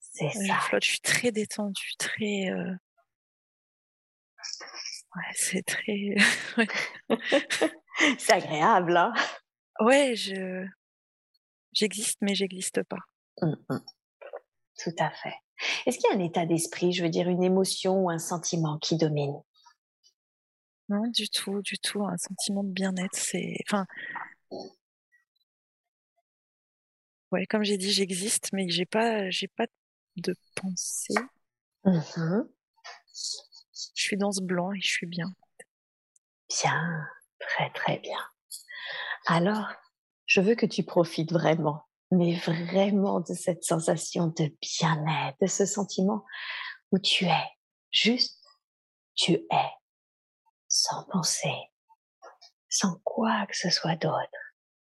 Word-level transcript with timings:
c'est 0.00 0.30
je 0.30 0.46
ça. 0.46 0.54
flotte. 0.60 0.84
Je 0.84 0.90
suis 0.90 1.00
très 1.00 1.32
détendue, 1.32 1.92
très. 1.98 2.50
euh, 2.50 2.74
Ouais, 5.14 5.32
c'est 5.34 5.62
très. 5.66 6.14
C'est 8.18 8.32
agréable, 8.32 8.96
hein? 8.96 9.12
Ouais, 9.80 10.16
je 10.16 10.66
j'existe, 11.72 12.18
mais 12.22 12.34
j'existe 12.34 12.82
pas. 12.84 12.98
Hmm, 13.40 13.54
hmm. 13.68 13.78
Tout 14.82 14.94
à 14.98 15.10
fait. 15.10 15.34
Est-ce 15.86 15.98
qu'il 15.98 16.10
y 16.10 16.12
a 16.12 16.16
un 16.16 16.24
état 16.24 16.46
d'esprit, 16.46 16.92
je 16.92 17.02
veux 17.02 17.10
dire 17.10 17.28
une 17.28 17.42
émotion 17.42 18.04
ou 18.04 18.10
un 18.10 18.18
sentiment 18.18 18.78
qui 18.78 18.96
domine? 18.96 19.40
Non, 20.88 21.06
du 21.08 21.28
tout, 21.28 21.62
du 21.62 21.78
tout. 21.78 22.04
Un 22.04 22.18
sentiment 22.18 22.64
de 22.64 22.70
bien-être, 22.70 23.16
c'est. 23.16 23.56
Enfin. 23.66 23.86
Ouais, 27.30 27.46
comme 27.46 27.64
j'ai 27.64 27.78
dit, 27.78 27.90
j'existe, 27.90 28.50
mais 28.52 28.68
j'ai 28.68 28.84
pas, 28.84 29.30
j'ai 29.30 29.48
pas 29.48 29.66
de 30.16 30.34
pensée. 30.54 31.14
Mhm. 31.84 32.48
Je 33.14 34.02
suis 34.02 34.16
dans 34.16 34.32
ce 34.32 34.42
blanc 34.42 34.72
et 34.72 34.80
je 34.80 34.88
suis 34.88 35.06
bien. 35.06 35.32
Bien, 36.48 37.06
très 37.38 37.70
très 37.70 37.98
bien. 37.98 38.18
Alors, 39.26 39.72
je 40.26 40.40
veux 40.40 40.54
que 40.54 40.66
tu 40.66 40.82
profites 40.82 41.32
vraiment, 41.32 41.84
mais 42.12 42.34
vraiment 42.34 43.20
de 43.20 43.32
cette 43.32 43.64
sensation 43.64 44.26
de 44.26 44.54
bien-être, 44.60 45.36
de 45.40 45.46
ce 45.46 45.64
sentiment 45.64 46.24
où 46.90 46.98
tu 46.98 47.24
es, 47.24 47.44
juste 47.90 48.38
tu 49.14 49.32
es, 49.32 49.70
sans 50.68 51.04
penser, 51.10 51.54
sans 52.68 53.00
quoi 53.02 53.46
que 53.46 53.56
ce 53.56 53.70
soit 53.70 53.96
d'autre. 53.96 54.28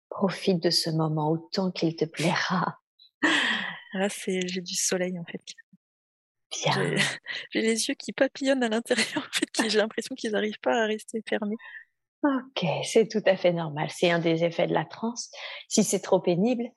Profite 0.09 0.61
de 0.61 0.69
ce 0.69 0.89
moment 0.89 1.31
autant 1.31 1.71
qu'il 1.71 1.95
te 1.95 2.03
plaira. 2.03 2.79
Là, 3.93 4.09
c'est, 4.09 4.45
j'ai 4.47 4.61
du 4.61 4.75
soleil 4.75 5.17
en 5.17 5.23
fait. 5.23 5.41
Bien, 6.51 6.95
J'ai 7.51 7.61
les 7.61 7.87
yeux 7.87 7.95
qui 7.95 8.11
papillonnent 8.11 8.63
à 8.63 8.69
l'intérieur 8.69 9.17
en 9.17 9.31
fait, 9.31 9.69
j'ai 9.69 9.77
l'impression 9.77 10.13
qu'ils 10.13 10.31
n'arrivent 10.31 10.59
pas 10.59 10.83
à 10.83 10.87
rester 10.87 11.23
fermés. 11.27 11.55
ok, 12.21 12.65
c'est 12.83 13.07
tout 13.07 13.23
à 13.25 13.37
fait 13.37 13.53
normal. 13.53 13.89
C'est 13.91 14.11
un 14.11 14.19
des 14.19 14.43
effets 14.43 14.67
de 14.67 14.73
la 14.73 14.83
transe. 14.83 15.31
Si 15.69 15.85
c'est 15.85 16.01
trop 16.01 16.19
pénible, 16.19 16.69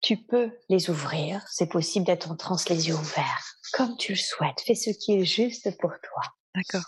tu 0.00 0.16
peux 0.16 0.50
les 0.68 0.90
ouvrir. 0.90 1.44
C'est 1.50 1.68
possible 1.68 2.06
d'être 2.06 2.30
en 2.30 2.36
transe 2.36 2.68
les 2.68 2.88
yeux 2.88 2.94
ouverts, 2.94 3.56
comme 3.72 3.96
tu 3.96 4.12
le 4.12 4.18
souhaites. 4.18 4.60
Fais 4.64 4.74
ce 4.74 4.90
qui 4.90 5.14
est 5.14 5.24
juste 5.24 5.76
pour 5.78 5.92
toi. 6.02 6.22
D'accord. 6.54 6.84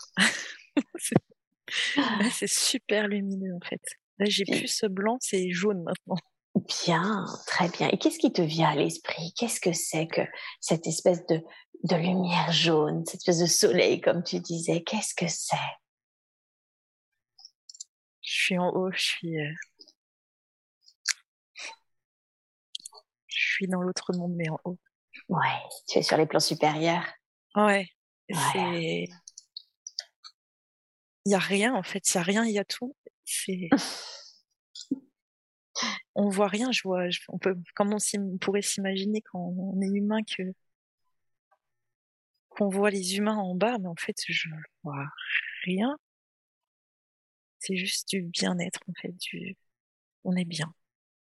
c'est 2.31 2.49
super 2.49 3.07
lumineux 3.07 3.55
en 3.55 3.65
fait. 3.65 3.81
Là, 4.19 4.25
j'ai 4.29 4.45
plus 4.45 4.67
ce 4.67 4.85
blanc, 4.85 5.17
c'est 5.19 5.51
jaune 5.51 5.83
maintenant. 5.83 6.17
Bien, 6.85 7.25
très 7.47 7.67
bien. 7.69 7.89
Et 7.89 7.97
qu'est-ce 7.97 8.19
qui 8.19 8.31
te 8.31 8.41
vient 8.41 8.69
à 8.69 8.75
l'esprit? 8.75 9.33
Qu'est-ce 9.35 9.59
que 9.59 9.73
c'est 9.73 10.07
que 10.07 10.21
cette 10.59 10.85
espèce 10.85 11.25
de, 11.25 11.41
de 11.83 11.95
lumière 11.95 12.51
jaune, 12.51 13.03
cette 13.05 13.21
espèce 13.21 13.39
de 13.39 13.47
soleil, 13.47 14.01
comme 14.01 14.23
tu 14.23 14.39
disais? 14.39 14.83
Qu'est-ce 14.83 15.15
que 15.15 15.27
c'est? 15.27 15.57
Je 18.21 18.33
suis 18.33 18.57
en 18.57 18.69
haut, 18.69 18.91
je 18.91 19.01
suis. 19.01 19.35
Je 23.35 23.53
suis 23.53 23.67
dans 23.67 23.81
l'autre 23.81 24.13
monde, 24.13 24.33
mais 24.35 24.49
en 24.49 24.59
haut. 24.65 24.79
Ouais, 25.29 25.59
tu 25.87 25.99
es 25.99 26.01
sur 26.01 26.17
les 26.17 26.25
plans 26.25 26.39
supérieurs. 26.39 27.05
Ouais. 27.55 27.87
Ouais. 28.29 28.35
C'est. 28.53 29.07
Il 31.25 31.31
y 31.31 31.35
a 31.35 31.39
rien 31.39 31.73
en 31.73 31.83
fait, 31.83 32.07
il 32.13 32.15
y 32.15 32.17
a 32.17 32.23
rien, 32.23 32.45
il 32.45 32.51
y 32.51 32.59
a 32.59 32.65
tout. 32.65 32.95
C'est. 33.25 33.69
On 36.15 36.29
voit 36.29 36.47
rien, 36.47 36.71
je 36.71 36.81
vois. 36.83 37.09
je- 37.09 37.19
On 37.29 37.39
peut, 37.39 37.55
comment 37.75 37.97
on 38.17 38.37
pourrait 38.37 38.61
s'imaginer 38.61 39.21
quand 39.21 39.39
on 39.57 39.81
est 39.81 39.87
humain 39.87 40.19
que 40.23 40.43
qu'on 42.49 42.69
voit 42.69 42.91
les 42.91 43.17
humains 43.17 43.37
en 43.37 43.55
bas, 43.55 43.77
mais 43.79 43.87
en 43.87 43.95
fait, 43.95 44.15
je 44.27 44.47
vois 44.83 45.05
rien. 45.63 45.97
C'est 47.59 47.75
juste 47.77 48.09
du 48.09 48.21
bien-être 48.21 48.81
en 48.87 48.93
fait, 49.01 49.11
du. 49.17 49.57
On 50.23 50.35
est 50.35 50.45
bien. 50.45 50.73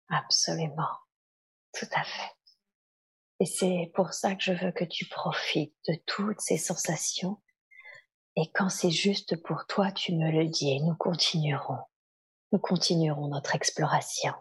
Absolument. 0.09 0.89
Tout 1.73 1.87
à 1.95 2.03
fait. 2.03 2.31
Et 3.39 3.45
c'est 3.45 3.91
pour 3.95 4.13
ça 4.13 4.35
que 4.35 4.43
je 4.43 4.53
veux 4.53 4.71
que 4.71 4.83
tu 4.85 5.05
profites 5.07 5.75
de 5.87 5.95
toutes 6.05 6.39
ces 6.39 6.57
sensations. 6.57 7.41
Et 8.35 8.51
quand 8.53 8.69
c'est 8.69 8.91
juste 8.91 9.41
pour 9.43 9.65
toi, 9.67 9.91
tu 9.91 10.13
me 10.15 10.31
le 10.31 10.47
dis 10.47 10.71
et 10.71 10.79
nous 10.79 10.95
continuerons. 10.95 11.79
Nous 12.51 12.59
continuerons 12.59 13.27
notre 13.29 13.55
exploration. 13.55 14.33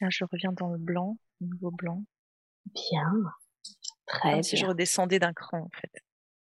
Là, 0.00 0.08
je 0.10 0.24
reviens 0.30 0.52
dans 0.52 0.68
le 0.68 0.78
blanc, 0.78 1.16
nouveau 1.40 1.70
blanc. 1.70 2.04
Bien. 2.66 3.12
Très 4.06 4.32
Comme 4.32 4.42
si 4.42 4.56
je 4.56 4.62
bien. 4.62 4.68
redescendais 4.70 5.18
d'un 5.18 5.32
cran 5.32 5.58
en 5.58 5.70
fait. 5.80 5.90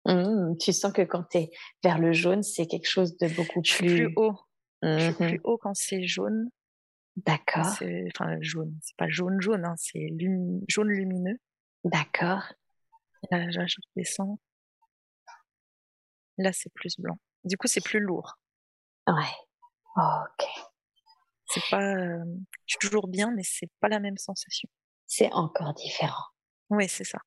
Mmh, 0.06 0.56
tu 0.58 0.72
sens 0.72 0.92
que 0.92 1.02
quand 1.02 1.24
tu 1.30 1.38
es 1.38 1.50
vers 1.82 1.98
le 1.98 2.12
jaune, 2.12 2.42
c'est 2.42 2.66
quelque 2.66 2.88
chose 2.88 3.16
de 3.18 3.28
beaucoup 3.28 3.60
Je 3.64 3.70
suis 3.70 3.86
plus... 3.86 4.04
plus 4.06 4.12
haut. 4.16 4.38
Je 4.84 4.98
suis 5.12 5.22
Mhm. 5.24 5.28
plus 5.30 5.40
haut 5.44 5.58
quand 5.58 5.74
c'est 5.74 6.06
jaune. 6.06 6.50
D'accord, 7.16 7.66
enfin 7.66 8.36
jaune. 8.40 8.76
C'est 8.82 8.96
pas 8.96 9.08
jaune 9.08 9.40
jaune, 9.40 9.64
hein, 9.64 9.74
c'est 9.76 10.08
jaune 10.68 10.88
lumineux. 10.88 11.38
d'accord. 11.84 12.42
Là, 13.30 13.46
là, 13.46 13.66
je 13.66 13.76
descends. 13.96 14.38
Là, 16.38 16.52
c'est 16.52 16.72
plus 16.74 16.98
blanc. 16.98 17.16
Du 17.44 17.56
coup, 17.56 17.68
c'est 17.68 17.82
plus 17.84 18.00
lourd. 18.00 18.34
Ouais. 19.06 19.32
Ok. 19.96 20.46
C'est 21.46 21.62
pas. 21.70 21.94
euh, 21.94 22.24
Je 22.66 22.72
suis 22.76 22.78
toujours 22.80 23.06
bien, 23.06 23.30
mais 23.30 23.42
c'est 23.44 23.70
pas 23.80 23.88
la 23.88 24.00
même 24.00 24.16
sensation. 24.18 24.68
C'est 25.06 25.32
encore 25.32 25.72
différent. 25.74 26.24
Oui, 26.70 26.88
c'est 26.88 27.04
ça. 27.04 27.18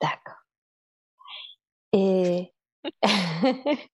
D'accord. 0.00 0.36
Et... 1.92 2.52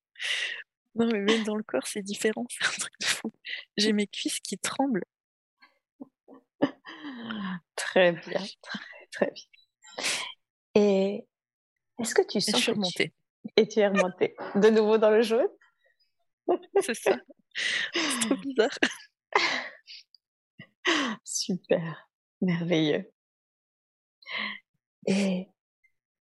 Non, 0.98 1.06
mais 1.06 1.20
même 1.20 1.44
dans 1.44 1.54
le 1.54 1.62
corps, 1.62 1.86
c'est 1.86 2.02
différent. 2.02 2.44
C'est 2.50 2.66
un 2.66 2.78
truc 2.78 2.92
de 3.00 3.06
fou. 3.06 3.32
J'ai 3.76 3.92
mes 3.92 4.06
cuisses 4.06 4.40
qui 4.40 4.58
tremblent. 4.58 5.04
très 7.76 8.12
bien, 8.12 8.44
très, 8.62 8.80
très 9.12 9.30
bien. 9.30 9.44
Et 10.74 11.26
est-ce 12.00 12.14
que 12.14 12.22
tu 12.22 12.38
Et 12.38 12.40
je 12.40 12.50
sens 12.50 12.60
suis 12.60 12.72
que 12.72 12.72
tu... 12.72 12.78
remontée. 12.78 13.14
Et 13.56 13.68
tu 13.68 13.80
es 13.80 13.86
remonté 13.88 14.36
de 14.56 14.68
nouveau 14.70 14.98
dans 14.98 15.10
le 15.10 15.22
jaune? 15.22 15.48
C'est 16.82 16.94
ça. 16.94 17.16
C'est 17.94 18.20
trop 18.20 18.36
bizarre. 18.44 18.78
Super, 21.24 22.08
merveilleux. 22.40 23.10
Et 25.06 25.48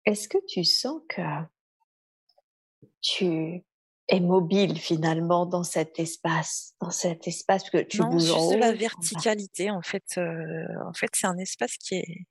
est-ce 0.04 0.28
que 0.28 0.38
tu 0.46 0.64
sens 0.64 1.00
que 1.08 1.22
tu 3.00 3.62
es 4.08 4.20
mobile 4.20 4.78
finalement 4.78 5.46
dans 5.46 5.64
cet 5.64 5.98
espace, 5.98 6.74
dans 6.80 6.90
cet 6.90 7.26
espace 7.28 7.70
que 7.70 7.78
tu 7.78 8.02
non, 8.02 8.08
bouges 8.10 8.30
en 8.30 8.40
juste 8.40 8.54
haut, 8.54 8.58
la 8.58 8.72
en 8.72 8.72
bas 8.72 8.76
verticalité, 8.76 9.70
en 9.70 9.82
fait. 9.82 10.04
euh, 10.18 10.66
en 10.86 10.92
fait, 10.94 11.10
c'est 11.14 11.26
un 11.26 11.38
espace 11.38 11.76
qui 11.78 11.96
est. 11.96 12.26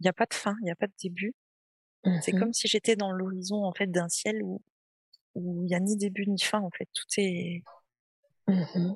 Il 0.00 0.04
n'y 0.04 0.08
a 0.08 0.12
pas 0.12 0.26
de 0.26 0.34
fin, 0.34 0.54
il 0.60 0.64
n'y 0.64 0.70
a 0.70 0.76
pas 0.76 0.86
de 0.86 0.92
début. 1.02 1.34
C'est 2.20 2.32
Mhm, 2.32 2.38
comme 2.38 2.52
si 2.52 2.68
j'étais 2.68 2.96
dans 2.96 3.12
l'horizon 3.12 3.64
en 3.64 3.72
fait 3.72 3.88
d'un 3.90 4.08
ciel 4.08 4.42
où 4.42 4.62
où 5.34 5.62
il 5.64 5.68
n'y 5.68 5.74
a 5.74 5.80
ni 5.80 5.96
début 5.96 6.26
ni 6.28 6.40
fin 6.40 6.60
en 6.60 6.70
fait. 6.70 6.88
Tout 6.94 7.06
est 7.18 7.62
mhm. 8.48 8.94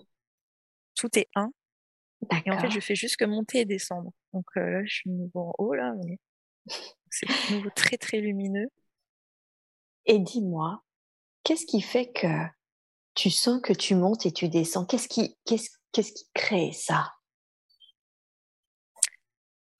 tout 0.96 1.18
est 1.18 1.28
un. 1.34 1.52
Et 2.46 2.50
en 2.50 2.58
fait, 2.58 2.70
je 2.70 2.80
fais 2.80 2.94
juste 2.96 3.16
que 3.16 3.24
monter 3.24 3.60
et 3.60 3.64
descendre. 3.66 4.12
Donc 4.32 4.46
euh, 4.56 4.60
là, 4.70 4.84
je 4.84 4.94
suis 4.94 5.10
de 5.10 5.14
nouveau 5.16 5.40
en 5.50 5.54
haut 5.58 5.74
là, 5.74 5.94
mais 6.04 6.18
c'est 7.10 7.26
de 7.26 7.56
nouveau 7.56 7.70
très 7.70 7.98
très 7.98 8.20
lumineux. 8.20 8.68
Et 10.06 10.18
dis-moi, 10.18 10.82
qu'est-ce 11.46 11.64
qui 11.64 11.80
fait 11.80 12.10
que 12.12 12.26
tu 13.14 13.30
sens 13.30 13.62
que 13.62 13.72
tu 13.72 13.94
montes 13.94 14.26
et 14.26 14.32
tu 14.32 14.48
descends? 14.48 14.86
Qu'est-ce 14.86 15.08
qui, 15.08 15.38
qu'est-ce, 15.46 15.70
qu'est-ce 15.92 16.12
qui 16.12 16.26
crée 16.34 16.72
ça? 16.72 17.12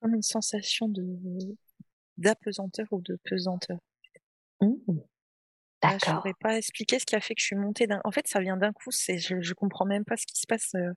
Comme 0.01 0.15
une 0.15 0.23
sensation 0.23 0.89
de 0.89 1.03
d'apesanteur 2.19 2.87
ou 2.93 3.01
de 3.03 3.19
pesanteur. 3.25 3.79
Mhm. 4.61 5.03
Là, 5.89 5.97
je 5.99 6.05
D'accord. 6.05 6.15
saurais 6.17 6.35
pas 6.41 6.59
expliquer 6.59 6.99
ce 6.99 7.07
qui 7.07 7.17
a 7.17 7.21
fait 7.21 7.35
que 7.35 7.41
je 7.41 7.47
suis 7.47 7.57
montée 7.57 7.87
d'un. 7.87 8.01
En 8.05 8.11
fait, 8.11 8.27
ça 8.27 8.41
vient 8.41 8.57
d'un 8.57 8.73
coup. 8.73 8.91
C'est 8.91 9.19
je, 9.19 9.41
je 9.41 9.55
comprends 9.55 9.87
même 9.87 10.05
pas 10.05 10.17
ce 10.17 10.27
qui 10.27 10.39
se 10.39 10.47
passe. 10.47 10.75
euh. 10.75 10.93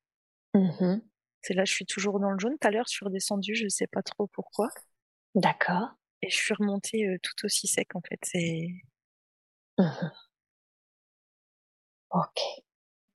Mhm. 0.53 1.01
C'est 1.41 1.53
là, 1.53 1.65
je 1.65 1.73
suis 1.73 1.85
toujours 1.85 2.21
dans 2.21 2.31
le 2.31 2.39
jaune. 2.39 2.57
Tout 2.61 2.67
à 2.67 2.71
l'heure, 2.71 2.85
je 2.87 2.93
suis 2.93 3.03
redescendue, 3.05 3.53
je 3.53 3.67
sais 3.67 3.87
pas 3.87 4.01
trop 4.01 4.27
pourquoi. 4.27 4.69
D'accord. 5.33 5.97
Et 6.21 6.29
je 6.29 6.35
suis 6.37 6.53
remontée 6.53 7.05
euh, 7.09 7.17
tout 7.21 7.45
aussi 7.45 7.67
sec 7.67 7.93
en 7.93 8.01
fait. 8.01 8.19
C'est 8.23 8.69
Mhm. 9.77 10.28
Ok. 12.11 12.39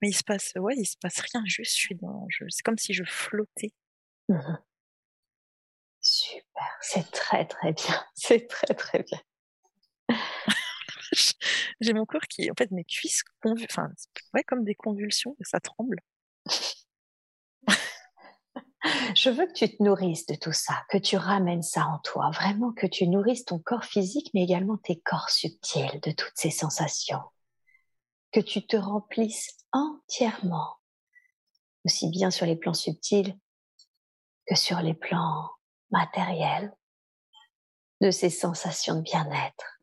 mais 0.01 0.09
il 0.09 0.13
se 0.15 0.23
passe 0.23 0.53
ouais, 0.55 0.75
il 0.77 0.85
se 0.85 0.97
passe 0.97 1.19
rien. 1.19 1.43
Juste, 1.45 1.73
je 1.73 1.79
suis 1.79 1.95
dans. 1.95 2.25
Je... 2.29 2.45
C'est 2.49 2.63
comme 2.63 2.77
si 2.77 2.93
je 2.93 3.03
flottais. 3.03 3.73
Mhm. 4.29 4.59
Super. 6.01 6.77
C'est 6.81 7.11
très 7.11 7.45
très 7.45 7.73
bien. 7.73 8.05
C'est 8.15 8.47
très 8.47 8.73
très 8.75 9.03
bien. 9.03 9.19
J'ai 11.81 11.93
mon 11.93 12.05
corps 12.05 12.27
qui, 12.29 12.49
en 12.51 12.53
fait, 12.57 12.71
mes 12.71 12.85
cuisses, 12.85 13.23
convu... 13.41 13.65
enfin, 13.69 13.89
ouais, 14.33 14.43
comme 14.43 14.63
des 14.63 14.75
convulsions, 14.75 15.35
ça 15.41 15.59
tremble. 15.59 15.99
Je 19.15 19.29
veux 19.31 19.47
que 19.47 19.53
tu 19.53 19.67
te 19.75 19.81
nourrisses 19.81 20.27
de 20.27 20.35
tout 20.35 20.51
ça, 20.51 20.83
que 20.89 20.97
tu 20.97 21.17
ramènes 21.17 21.63
ça 21.63 21.87
en 21.87 21.99
toi, 21.99 22.29
vraiment 22.31 22.71
que 22.71 22.85
tu 22.85 23.07
nourrisses 23.07 23.45
ton 23.45 23.57
corps 23.57 23.83
physique, 23.85 24.29
mais 24.33 24.43
également 24.43 24.77
tes 24.77 24.99
corps 24.99 25.29
subtils 25.29 25.99
de 26.03 26.11
toutes 26.11 26.35
ces 26.35 26.51
sensations. 26.51 27.21
Que 28.35 28.41
tu 28.41 28.67
te 28.67 28.75
remplisses 28.75 29.55
entièrement, 29.71 30.75
aussi 31.85 32.09
bien 32.09 32.31
sur 32.31 32.45
les 32.45 32.57
plans 32.57 32.73
subtils 32.73 33.39
que 34.45 34.55
sur 34.55 34.81
les 34.81 34.93
plans 34.93 35.51
matériels, 35.89 36.75
de 38.01 38.11
ces 38.11 38.29
sensations 38.29 38.95
de 38.95 39.03
bien-être. 39.03 39.74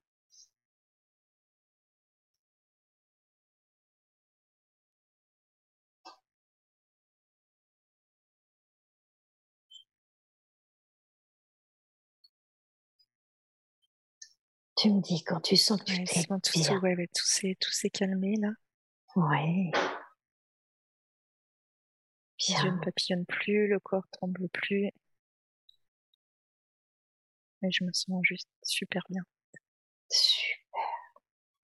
Tu 14.82 14.90
me 14.90 15.00
dis 15.00 15.22
quand 15.22 15.40
tu 15.40 15.56
sens 15.56 15.78
que 15.78 15.84
tu 15.84 15.92
Ouais, 15.92 16.04
t'es 16.04 16.22
sinon, 16.22 16.40
tout, 16.40 16.58
bien. 16.58 16.80
ouais, 16.80 17.06
tout 17.14 17.24
s'est, 17.24 17.56
tout 17.60 17.70
s'est 17.70 17.88
calmé 17.90 18.34
là. 18.40 18.48
Ouais. 19.14 19.70
Les 22.48 22.54
yeux 22.54 22.64
ne 22.64 22.70
Bien. 22.70 22.78
papillonnent 22.78 23.26
plus, 23.26 23.68
le 23.68 23.78
corps 23.78 24.08
tremble 24.10 24.48
plus. 24.48 24.90
Mais 27.60 27.70
je 27.70 27.84
me 27.84 27.92
sens 27.92 28.18
juste 28.24 28.48
super 28.64 29.04
bien. 29.08 29.22
Super. 30.10 30.58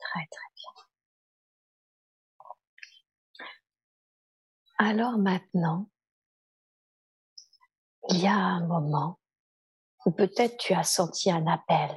Très 0.01 0.27
très 0.29 0.49
bien. 0.57 0.73
Alors 4.79 5.19
maintenant, 5.19 5.89
il 8.09 8.19
y 8.21 8.27
a 8.27 8.35
un 8.35 8.67
moment 8.67 9.21
où 10.05 10.11
peut-être 10.11 10.57
tu 10.57 10.75
as 10.75 10.83
senti 10.83 11.31
un 11.31 11.47
appel, 11.47 11.97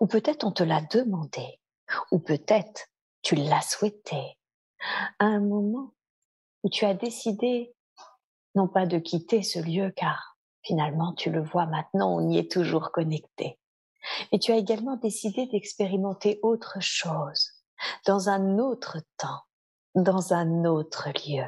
ou 0.00 0.06
peut-être 0.06 0.44
on 0.44 0.52
te 0.52 0.62
l'a 0.62 0.80
demandé, 0.80 1.60
ou 2.10 2.18
peut-être 2.18 2.86
tu 3.22 3.34
l'as 3.34 3.62
souhaité. 3.62 4.38
À 5.18 5.26
un 5.26 5.40
moment 5.40 5.92
où 6.62 6.68
tu 6.68 6.84
as 6.84 6.94
décidé 6.94 7.74
non 8.54 8.68
pas 8.68 8.86
de 8.86 8.98
quitter 8.98 9.42
ce 9.42 9.58
lieu 9.58 9.92
car 9.96 10.36
finalement 10.62 11.12
tu 11.14 11.30
le 11.30 11.42
vois 11.42 11.66
maintenant, 11.66 12.16
on 12.16 12.30
y 12.30 12.38
est 12.38 12.50
toujours 12.50 12.92
connecté. 12.92 13.58
Mais 14.32 14.38
tu 14.38 14.52
as 14.52 14.56
également 14.56 14.96
décidé 14.96 15.46
d'expérimenter 15.46 16.40
autre 16.42 16.80
chose, 16.80 17.52
dans 18.06 18.28
un 18.28 18.58
autre 18.58 18.98
temps, 19.16 19.42
dans 19.94 20.32
un 20.32 20.64
autre 20.64 21.08
lieu. 21.10 21.44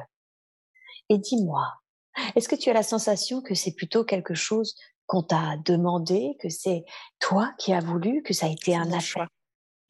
Et 1.09 1.17
dis-moi, 1.17 1.73
est-ce 2.35 2.47
que 2.47 2.55
tu 2.55 2.69
as 2.69 2.73
la 2.73 2.83
sensation 2.83 3.41
que 3.41 3.55
c'est 3.55 3.73
plutôt 3.73 4.03
quelque 4.03 4.33
chose 4.33 4.75
qu'on 5.07 5.23
t'a 5.23 5.57
demandé, 5.65 6.35
que 6.39 6.49
c'est 6.49 6.83
toi 7.19 7.53
qui 7.57 7.73
as 7.73 7.79
voulu, 7.79 8.23
que 8.23 8.33
ça 8.33 8.47
a 8.47 8.49
été 8.49 8.75
un 8.75 8.99
choix. 8.99 9.27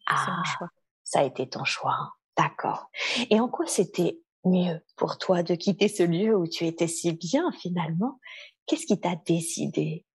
Ah, 0.07 0.41
choix. 0.45 0.69
ça 1.03 1.19
a 1.19 1.23
été 1.23 1.47
ton 1.50 1.63
choix. 1.63 1.94
hein. 1.94 2.12
D'accord. 2.38 2.89
Et 3.29 3.39
en 3.39 3.47
quoi 3.47 3.65
c'était 3.65 4.19
mieux 4.44 4.83
pour 4.97 5.17
toi 5.17 5.41
de 5.41 5.56
quitter 5.56 5.88
ce 5.88 6.03
lieu 6.03 6.35
où 6.35 6.47
tu 6.47 6.65
étais 6.65 6.88
si 6.88 7.13
bien 7.13 7.51
finalement? 7.53 8.19
Qu'est-ce 8.65 8.85
qui 8.85 9.00
t'a 9.00 9.15
décidé? 9.15 10.06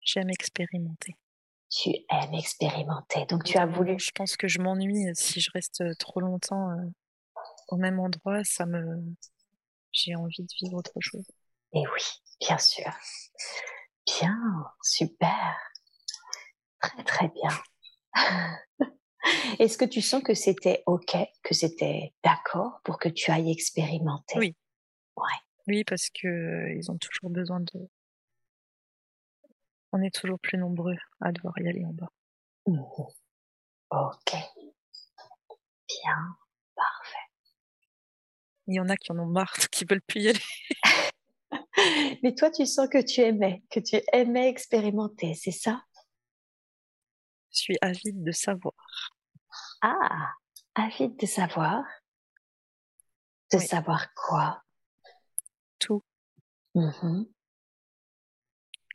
J'aime 0.00 0.30
expérimenter. 0.30 1.16
Tu 1.70 1.90
aimes 2.08 2.34
expérimenter, 2.34 3.26
donc 3.26 3.44
tu 3.44 3.58
as 3.58 3.66
voulu. 3.66 3.98
Je 3.98 4.12
pense 4.14 4.36
que 4.36 4.46
je 4.46 4.60
m'ennuie 4.60 5.08
euh, 5.08 5.12
si 5.14 5.40
je 5.40 5.50
reste 5.52 5.80
euh, 5.80 5.92
trop 5.98 6.20
longtemps 6.20 6.70
euh, 6.70 6.90
au 7.68 7.76
même 7.76 7.98
endroit. 7.98 8.44
Ça 8.44 8.64
me, 8.64 9.02
j'ai 9.90 10.14
envie 10.14 10.42
de 10.42 10.54
vivre 10.62 10.76
autre 10.76 10.92
chose. 11.00 11.26
Et 11.72 11.80
oui, 11.80 12.02
bien 12.40 12.58
sûr. 12.58 12.86
Bien, 14.06 14.66
super. 14.82 15.56
Très 16.80 17.04
très 17.04 17.28
bien. 17.28 17.50
Est-ce 19.58 19.78
que 19.78 19.84
tu 19.84 20.02
sens 20.02 20.22
que 20.22 20.34
c'était 20.34 20.82
OK, 20.86 21.16
que 21.42 21.54
c'était 21.54 22.12
d'accord 22.22 22.80
pour 22.84 22.98
que 22.98 23.08
tu 23.08 23.30
ailles 23.30 23.50
expérimenter? 23.50 24.38
Oui. 24.38 24.56
Ouais. 25.16 25.22
Oui, 25.66 25.84
parce 25.84 26.10
que 26.10 26.26
euh, 26.28 26.74
ils 26.76 26.90
ont 26.90 26.98
toujours 26.98 27.30
besoin 27.30 27.60
de. 27.60 27.88
On 29.92 30.02
est 30.02 30.14
toujours 30.14 30.38
plus 30.38 30.58
nombreux 30.58 30.96
à 31.20 31.32
devoir 31.32 31.54
y 31.58 31.68
aller 31.68 31.84
en 31.84 31.92
bas. 31.92 32.10
Mhm. 32.66 32.82
OK. 33.90 34.34
Bien, 35.88 36.36
parfait. 36.74 37.16
Il 38.66 38.74
y 38.74 38.80
en 38.80 38.88
a 38.88 38.96
qui 38.96 39.12
en 39.12 39.18
ont 39.18 39.26
marre, 39.26 39.54
qui 39.70 39.84
veulent 39.84 40.02
plus 40.02 40.22
y 40.22 40.28
aller. 40.28 40.40
Mais 42.22 42.34
toi, 42.34 42.50
tu 42.50 42.66
sens 42.66 42.88
que 42.88 43.02
tu 43.02 43.20
aimais, 43.20 43.62
que 43.70 43.80
tu 43.80 44.00
aimais 44.12 44.48
expérimenter, 44.48 45.34
c'est 45.34 45.50
ça? 45.50 45.82
Je 47.52 47.60
suis 47.60 47.76
avide 47.80 48.22
de 48.22 48.32
savoir. 48.32 48.74
Ah, 49.82 50.32
avide 50.74 51.16
de 51.18 51.26
savoir? 51.26 51.84
De 53.52 53.58
Oui. 53.58 53.66
savoir 53.66 54.12
quoi? 54.14 54.62
Tout. 55.78 56.02
Mhm. 56.74 57.26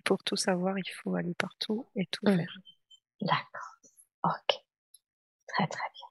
Pour 0.04 0.24
tout 0.24 0.36
savoir, 0.36 0.78
il 0.78 0.90
faut 0.90 1.16
aller 1.16 1.34
partout 1.36 1.86
et 1.96 2.06
tout 2.08 2.26
Mhm. 2.26 2.38
faire. 2.38 2.58
D'accord. 3.22 3.76
Ok. 4.24 4.58
Très 5.48 5.68
très 5.68 5.90
bien. 5.94 6.08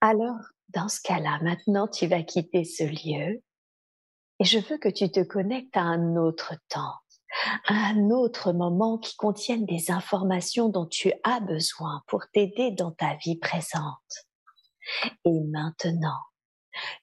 Alors, 0.00 0.38
dans 0.70 0.88
ce 0.88 1.00
cas-là, 1.02 1.38
maintenant 1.42 1.86
tu 1.88 2.06
vas 2.06 2.22
quitter 2.22 2.64
ce 2.64 2.84
lieu 2.84 3.42
et 4.42 4.44
je 4.44 4.58
veux 4.58 4.76
que 4.76 4.88
tu 4.88 5.08
te 5.08 5.20
connectes 5.20 5.76
à 5.76 5.82
un 5.82 6.16
autre 6.16 6.54
temps, 6.68 6.96
à 7.68 7.74
un 7.74 8.10
autre 8.10 8.52
moment 8.52 8.98
qui 8.98 9.14
contienne 9.14 9.64
des 9.66 9.92
informations 9.92 10.68
dont 10.68 10.86
tu 10.86 11.12
as 11.22 11.38
besoin 11.38 12.02
pour 12.08 12.24
t'aider 12.32 12.72
dans 12.72 12.90
ta 12.90 13.14
vie 13.24 13.38
présente. 13.38 14.26
Et 15.24 15.40
maintenant, 15.48 16.18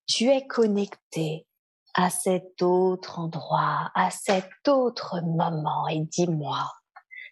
tu 0.06 0.26
es 0.26 0.46
connecté 0.48 1.48
à 1.94 2.10
cet 2.10 2.62
autre 2.62 3.20
endroit, 3.20 3.90
à 3.96 4.12
cet 4.12 4.68
autre 4.68 5.22
moment 5.22 5.88
et 5.88 6.02
dis-moi, 6.02 6.70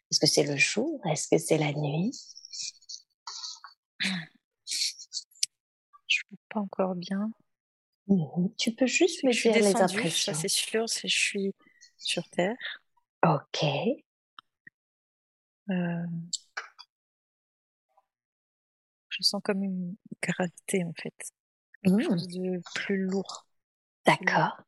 Est-ce 0.10 0.22
que 0.22 0.28
c'est 0.28 0.44
le 0.44 0.56
jour? 0.56 1.02
Est-ce 1.06 1.28
que 1.28 1.38
c'est 1.38 1.58
la 1.58 1.74
nuit? 1.74 2.18
Je 6.08 6.22
vois 6.30 6.40
pas 6.48 6.62
encore 6.62 6.96
bien. 6.96 7.30
Mmh 8.08 8.50
tu 8.58 8.74
peux 8.74 8.88
juste 8.88 9.24
me 9.24 9.32
dire 9.32 9.54
les 9.54 9.76
impressions. 9.76 10.34
Ça 10.34 10.40
c'est 10.40 10.48
sûr, 10.48 10.88
c'est 10.88 11.08
je 11.08 11.18
suis 11.18 11.54
sur 11.98 12.24
Terre. 12.30 12.56
Ok. 13.26 13.64
Euh, 15.70 16.06
je 19.10 19.24
sens 19.24 19.42
comme 19.44 19.64
une 19.64 19.96
gravité 20.22 20.84
en 20.86 20.94
fait. 20.94 21.14
Quelque 21.84 21.98
mmh. 21.98 22.04
chose 22.04 22.28
de 22.28 22.62
plus 22.76 22.98
lourd. 22.98 23.46
D'accord. 24.06 24.62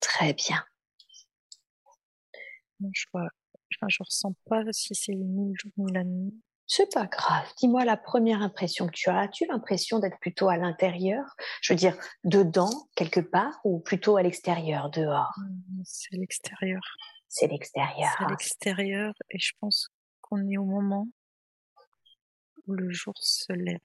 Très 0.00 0.32
bien. 0.32 0.64
je 2.80 3.04
vois, 3.12 3.28
enfin, 3.76 3.86
je 3.88 4.02
ressens 4.02 4.34
pas 4.46 4.64
si 4.72 4.94
c'est 4.94 5.14
ni 5.14 5.52
le 5.52 5.54
jour 5.58 5.72
ni 5.76 5.92
la 5.92 6.04
nuit. 6.04 6.40
C'est 6.72 6.94
pas 6.94 7.06
grave. 7.06 7.52
Dis-moi 7.56 7.84
la 7.84 7.96
première 7.96 8.42
impression 8.42 8.86
que 8.86 8.92
tu 8.92 9.10
as. 9.10 9.18
As-tu 9.18 9.44
l'impression 9.46 9.98
d'être 9.98 10.20
plutôt 10.20 10.48
à 10.48 10.56
l'intérieur? 10.56 11.34
Je 11.62 11.72
veux 11.72 11.76
dire, 11.76 11.96
dedans, 12.22 12.70
quelque 12.94 13.18
part, 13.18 13.58
ou 13.64 13.80
plutôt 13.80 14.16
à 14.16 14.22
l'extérieur, 14.22 14.88
dehors? 14.88 15.34
Mmh, 15.38 15.82
C'est 15.84 16.14
l'extérieur. 16.14 16.80
C'est 17.26 17.48
l'extérieur. 17.48 18.14
C'est 18.16 18.28
l'extérieur, 18.28 19.14
et 19.30 19.40
je 19.40 19.50
pense 19.58 19.88
qu'on 20.20 20.48
est 20.48 20.58
au 20.58 20.64
moment 20.64 21.08
où 22.68 22.72
le 22.74 22.92
jour 22.92 23.14
se 23.16 23.52
lève. 23.52 23.80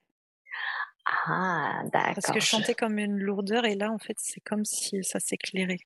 Ah, 1.26 1.82
d'accord. 1.92 2.14
Parce 2.14 2.30
que 2.30 2.38
je 2.38 2.46
sentais 2.46 2.76
comme 2.76 3.00
une 3.00 3.18
lourdeur, 3.18 3.64
et 3.64 3.74
là, 3.74 3.90
en 3.90 3.98
fait, 3.98 4.16
c'est 4.18 4.40
comme 4.42 4.64
si 4.64 5.02
ça 5.02 5.18
s'éclairait. 5.18 5.80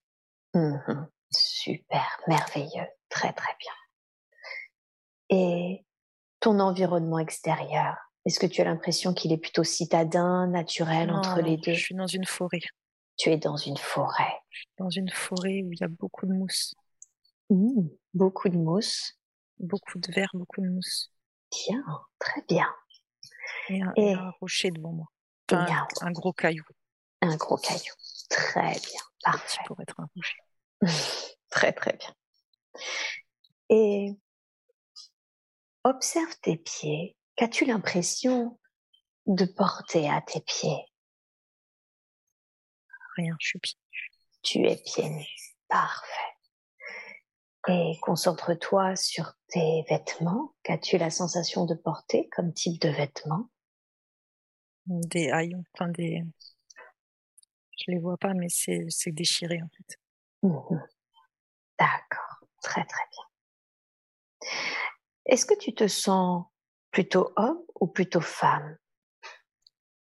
Mmh 0.53 1.07
Super, 1.31 2.21
merveilleux, 2.27 2.89
très 3.09 3.33
très 3.33 3.57
bien. 3.59 3.73
Et 5.31 5.87
ton 6.41 6.59
environnement 6.61 7.19
extérieur? 7.19 7.97
Est-ce 8.27 8.39
que 8.39 8.47
tu 8.47 8.61
as 8.61 8.65
l'impression 8.65 9.15
qu'il 9.15 9.33
est 9.33 9.39
plutôt 9.39 9.65
citadin, 9.65 10.47
naturel 10.49 11.11
entre 11.11 11.41
les 11.41 11.57
deux? 11.57 11.73
Je 11.73 11.81
suis 11.81 11.95
dans 11.95 12.07
une 12.07 12.27
forêt. 12.27 12.61
Tu 13.17 13.31
es 13.31 13.39
dans 13.39 13.57
une 13.57 13.77
forêt. 13.77 14.41
Dans 14.79 14.91
une 14.91 15.11
forêt 15.11 15.63
où 15.63 15.73
il 15.73 15.79
y 15.81 15.85
a 15.85 15.89
beaucoup 15.89 16.27
de 16.27 16.33
mousse. 16.33 16.75
Mmh, 17.51 17.89
beaucoup 18.15 18.49
de 18.49 18.57
mousse. 18.57 19.15
Beaucoup 19.59 19.99
de 19.99 20.13
verre, 20.13 20.31
beaucoup 20.35 20.61
de 20.61 20.69
mousse. 20.69 21.11
Tiens, 21.51 21.85
très 22.19 22.43
bien. 22.49 22.69
Et 23.69 24.15
un, 24.15 24.31
rocher 24.41 24.71
devant 24.71 24.93
moi. 24.93 25.07
un, 25.51 26.13
gros 26.13 26.33
caillou. 26.33 26.65
Un 27.21 27.37
gros 27.37 27.57
caillou. 27.57 27.95
Très 28.29 28.73
bien. 28.73 29.01
Parfait. 29.23 29.61
Pour 29.67 29.81
être 29.81 30.01
un 30.01 30.09
rocher. 30.15 30.39
très 31.51 31.73
très 31.73 31.93
bien. 31.93 32.15
Et 33.69 34.17
Observe 35.85 36.35
tes 36.43 36.57
pieds. 36.57 37.17
Qu'as-tu 37.37 37.65
l'impression 37.65 38.59
de 39.27 39.47
porter 39.47 40.11
à 40.11 40.21
tes 40.21 40.41
pieds? 40.41 40.85
Rien, 43.17 43.35
je 43.41 43.47
suis 43.49 43.59
pieds 43.59 43.79
Tu 44.43 44.67
es 44.67 44.77
pieds 44.77 45.09
nus. 45.09 45.57
Parfait. 45.69 46.37
Et 47.69 47.99
concentre-toi 48.03 48.97
sur 48.97 49.35
tes 49.49 49.85
vêtements. 49.89 50.55
Qu'as-tu 50.63 50.99
la 50.99 51.11
sensation 51.11 51.67
de 51.67 51.75
porter 51.75 52.29
comme 52.31 52.53
type 52.53 52.81
de 52.81 52.89
vêtements? 52.89 53.49
Des 54.87 55.31
haillons, 55.31 55.65
enfin 55.75 55.89
des. 55.89 56.23
Je 57.79 57.93
les 57.93 57.99
vois 57.99 58.17
pas, 58.17 58.35
mais 58.35 58.49
c'est 58.49 59.13
déchiré 59.13 59.61
en 59.63 59.69
fait. 59.77 59.99
Mmh 60.43 60.79
D'accord, 61.79 62.45
très 62.63 62.85
très 62.85 63.05
bien. 63.13 64.51
Est-ce 65.31 65.47
que 65.47 65.57
tu 65.57 65.73
te 65.73 65.87
sens 65.87 66.45
plutôt 66.91 67.33
homme 67.37 67.63
ou 67.81 67.87
plutôt 67.87 68.21
femme? 68.21 68.77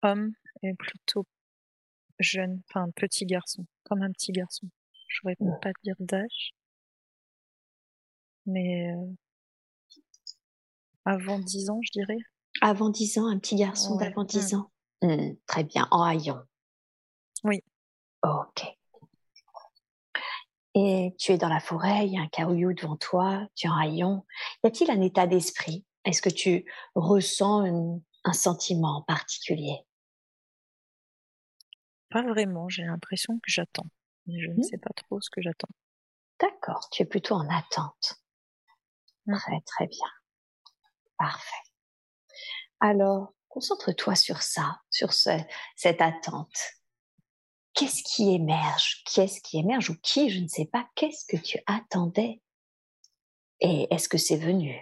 Homme 0.02 0.32
et 0.62 0.73
plutôt 0.73 1.26
jeune, 2.18 2.62
enfin 2.68 2.90
petit 2.97 3.26
garçon, 3.26 3.66
comme 3.85 4.02
un 4.02 4.11
petit 4.11 4.32
garçon. 4.32 4.68
Je 5.06 5.20
ne 5.25 5.35
pourrais 5.35 5.58
pas 5.61 5.73
dire 5.85 5.97
d'âge, 6.00 6.54
mais 8.47 8.90
euh, 8.90 9.06
avant 11.04 11.38
10 11.38 11.68
ans, 11.68 11.80
je 11.82 11.90
dirais. 11.92 12.18
Avant 12.62 12.88
10 12.88 13.18
ans, 13.18 13.26
un 13.26 13.38
petit 13.38 13.56
garçon 13.56 13.97
d'avant 13.97 14.25
10 14.25 14.54
mmh. 14.54 14.56
ans? 14.56 14.70
Mmh, 15.02 15.35
très 15.47 15.64
bien, 15.64 15.87
en 15.90 16.04
haillon. 16.04 16.40
Oui. 17.44 17.62
Ok. 18.23 18.77
Et 20.80 21.16
tu 21.18 21.32
es 21.32 21.38
dans 21.38 21.49
la 21.49 21.58
forêt, 21.58 22.06
il 22.06 22.12
y 22.12 22.18
a 22.18 22.20
un 22.20 22.28
caoutchouc 22.28 22.75
devant 22.75 22.97
toi, 22.97 23.49
tu 23.56 23.66
es 23.66 23.70
en 23.70 23.75
rayon. 23.75 24.25
Y 24.62 24.68
a-t-il 24.68 24.90
un 24.92 25.00
état 25.00 25.26
d'esprit? 25.26 25.85
Est-ce 26.04 26.23
que 26.23 26.28
tu 26.28 26.70
ressens 26.94 27.64
un 28.23 28.32
sentiment 28.32 29.02
particulier? 29.02 29.85
Pas 32.11 32.23
vraiment, 32.23 32.68
j'ai 32.68 32.85
l'impression 32.85 33.40
que 33.40 33.50
j'attends. 33.50 33.88
Mais 34.26 34.40
je 34.40 34.50
ne 34.50 34.54
mmh. 34.54 34.62
sais 34.62 34.78
pas 34.78 34.90
trop 34.94 35.20
ce 35.20 35.30
que 35.30 35.42
j'attends. 35.42 35.68
D'accord, 36.38 36.88
tu 36.92 37.02
es 37.02 37.06
plutôt 37.06 37.35
en 37.35 37.49
attente. 37.49 38.23
Mmh. 39.26 39.37
Très 39.37 39.61
très 39.62 39.87
bien. 39.88 40.08
Parfait. 41.18 41.64
Alors, 42.78 43.35
concentre-toi 43.49 44.14
sur 44.14 44.42
ça, 44.42 44.80
sur 44.90 45.12
cette 45.12 46.00
attente 46.00 46.77
qu'est-ce 47.78 48.02
qui 48.02 48.35
émerge 48.35 49.04
Qu'est-ce 49.04 49.40
qui 49.40 49.58
émerge 49.58 49.90
ou 49.90 49.97
qui 50.02 50.30
Je 50.30 50.40
ne 50.40 50.49
sais 50.49 50.64
pas. 50.64 50.88
Qu'est-ce 50.97 51.25
que 51.25 51.37
tu 51.37 51.58
attendais? 51.66 52.40
Et 53.61 53.87
est-ce 53.92 54.08
que 54.08 54.18
c'est 54.18 54.37
venu? 54.37 54.75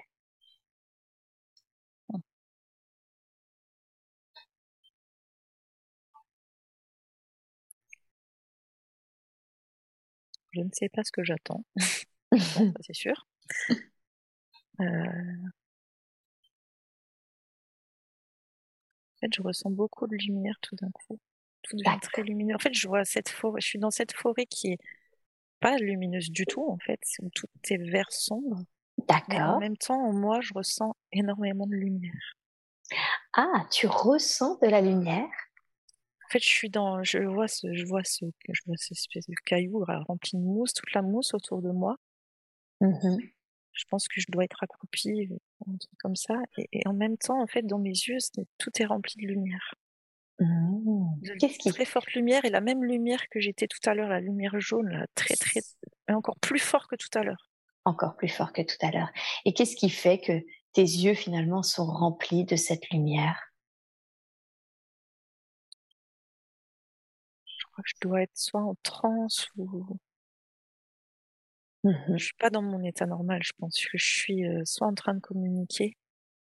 Je 10.52 10.60
ne 10.60 10.70
sais 10.72 10.88
pas 10.88 11.04
ce 11.04 11.12
que 11.12 11.22
j'attends. 11.22 11.64
c'est 12.80 12.94
sûr. 12.94 13.26
Euh, 14.80 14.84
en 14.84 15.50
fait, 19.20 19.34
je 19.34 19.42
ressens 19.42 19.70
beaucoup 19.70 20.06
de 20.06 20.16
lumière 20.16 20.56
tout 20.62 20.74
d'un 20.76 20.90
coup 20.90 21.18
tout 21.68 21.76
devient 21.76 21.98
très 22.00 22.22
lumineux. 22.22 22.54
En 22.54 22.58
fait, 22.58 22.74
je 22.74 22.86
vois 22.88 23.04
cette 23.04 23.28
forêt, 23.28 23.60
je 23.60 23.66
suis 23.66 23.78
dans 23.78 23.90
cette 23.90 24.12
forêt 24.12 24.46
qui 24.46 24.72
est 24.72 24.78
pas 25.60 25.76
lumineuse 25.76 26.30
du 26.30 26.46
tout, 26.46 26.68
en 26.68 26.78
fait, 26.78 27.00
tout 27.34 27.46
est 27.70 27.78
vert 27.78 28.10
sombre. 28.12 28.62
D'accord. 29.08 29.56
En 29.56 29.60
même 29.60 29.76
temps, 29.76 30.12
moi, 30.12 30.40
je 30.40 30.52
ressens 30.54 30.96
énormément 31.12 31.66
de 31.66 31.74
lumière. 31.74 32.36
Ah, 33.34 33.66
tu 33.70 33.86
ressens 33.86 34.58
de 34.62 34.68
la 34.68 34.80
lumière? 34.80 35.28
En 36.24 36.28
fait, 36.30 36.40
je 36.40 36.48
suis 36.48 36.70
dans, 36.70 37.02
je 37.02 37.18
vois 37.18 37.48
ce, 37.48 37.72
je 37.72 37.84
vois 37.84 38.04
ce, 38.04 38.24
je 38.48 38.60
vois 38.66 38.76
cette 38.76 38.98
espèce 38.98 39.26
de 39.26 39.34
caillou 39.44 39.84
rempli 40.06 40.32
de 40.34 40.42
mousse, 40.42 40.72
toute 40.72 40.92
la 40.92 41.02
mousse 41.02 41.34
autour 41.34 41.62
de 41.62 41.70
moi. 41.70 41.96
Mmh 42.80 43.16
je 43.76 43.84
pense 43.90 44.08
que 44.08 44.20
je 44.22 44.26
dois 44.30 44.44
être 44.44 44.62
accroupie, 44.62 45.28
comme 45.98 46.16
ça. 46.16 46.34
Et, 46.56 46.66
et, 46.72 46.88
en 46.88 46.94
même 46.94 47.18
temps, 47.18 47.42
en 47.42 47.46
fait, 47.46 47.60
dans 47.60 47.78
mes 47.78 47.90
yeux, 47.90 48.16
tout 48.56 48.70
est 48.80 48.86
rempli 48.86 49.16
de 49.20 49.26
lumière. 49.26 49.74
Mmh. 50.38 51.38
Qu'est-ce 51.40 51.58
qui 51.58 51.72
très 51.72 51.86
forte 51.86 52.12
lumière 52.12 52.44
et 52.44 52.50
la 52.50 52.60
même 52.60 52.84
lumière 52.84 53.28
que 53.30 53.40
j'étais 53.40 53.66
tout 53.66 53.78
à 53.88 53.94
l'heure, 53.94 54.08
la 54.08 54.20
lumière 54.20 54.58
jaune, 54.60 54.88
là, 54.90 55.06
très 55.14 55.34
très, 55.34 55.60
encore 56.08 56.36
plus 56.40 56.58
fort 56.58 56.88
que 56.88 56.96
tout 56.96 57.08
à 57.18 57.22
l'heure. 57.22 57.50
Encore 57.84 58.16
plus 58.16 58.28
fort 58.28 58.52
que 58.52 58.62
tout 58.62 58.76
à 58.82 58.90
l'heure. 58.90 59.10
Et 59.44 59.54
qu'est-ce 59.54 59.76
qui 59.76 59.88
fait 59.88 60.18
que 60.18 60.32
tes 60.72 60.82
yeux 60.82 61.14
finalement 61.14 61.62
sont 61.62 61.86
remplis 61.86 62.44
de 62.44 62.56
cette 62.56 62.90
lumière? 62.90 63.40
Je 67.46 67.64
crois 67.72 67.82
que 67.82 67.90
je 67.90 68.08
dois 68.08 68.22
être 68.22 68.36
soit 68.36 68.62
en 68.62 68.74
transe 68.82 69.48
ou 69.56 69.96
mmh 71.84 72.16
je 72.16 72.24
suis 72.24 72.34
pas 72.38 72.50
dans 72.50 72.62
mon 72.62 72.82
état 72.82 73.06
normal. 73.06 73.40
Je 73.42 73.52
pense 73.58 73.78
que 73.78 73.96
je 73.96 74.04
suis 74.04 74.44
euh, 74.46 74.62
soit 74.64 74.86
en 74.86 74.94
train 74.94 75.14
de 75.14 75.20
communiquer 75.20 75.96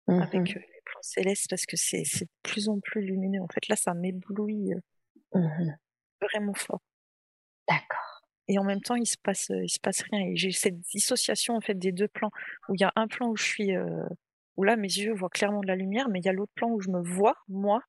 avec 0.08 0.34
mmh 0.34 0.58
eux 0.58 0.75
céleste 1.02 1.46
parce 1.50 1.66
que 1.66 1.76
c'est 1.76 2.02
de 2.02 2.28
plus 2.42 2.68
en 2.68 2.80
plus 2.80 3.02
lumineux. 3.02 3.40
En 3.40 3.48
fait, 3.48 3.68
là, 3.68 3.76
ça 3.76 3.94
m'éblouit 3.94 4.74
euh, 4.74 5.38
mmh 5.38 5.76
vraiment 6.22 6.54
fort. 6.54 6.80
D'accord. 7.68 8.22
Et 8.48 8.58
en 8.58 8.64
même 8.64 8.80
temps, 8.80 8.94
il 8.94 9.06
se 9.06 9.18
passe, 9.22 9.50
il 9.50 9.68
se 9.68 9.78
passe 9.78 10.02
rien. 10.10 10.20
Et 10.20 10.36
j'ai 10.36 10.50
cette 10.50 10.80
dissociation 10.80 11.56
en 11.56 11.60
fait 11.60 11.74
des 11.74 11.92
deux 11.92 12.08
plans 12.08 12.30
où 12.68 12.74
il 12.74 12.80
y 12.80 12.84
a 12.84 12.92
un 12.96 13.06
plan 13.06 13.28
où 13.28 13.36
je 13.36 13.44
suis, 13.44 13.76
euh, 13.76 14.06
où 14.56 14.64
là 14.64 14.76
mes 14.76 14.88
yeux 14.88 15.12
voient 15.12 15.28
clairement 15.28 15.60
de 15.60 15.66
la 15.66 15.76
lumière, 15.76 16.08
mais 16.08 16.20
il 16.20 16.24
y 16.24 16.28
a 16.28 16.32
l'autre 16.32 16.52
plan 16.54 16.70
où 16.70 16.80
je 16.80 16.90
me 16.90 17.02
vois 17.02 17.36
moi 17.48 17.82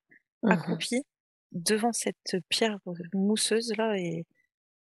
mmh 0.44 0.52
accroupie 0.52 1.04
devant 1.52 1.94
cette 1.94 2.38
pierre 2.50 2.78
mousseuse 3.14 3.74
là 3.78 3.98
et, 3.98 4.26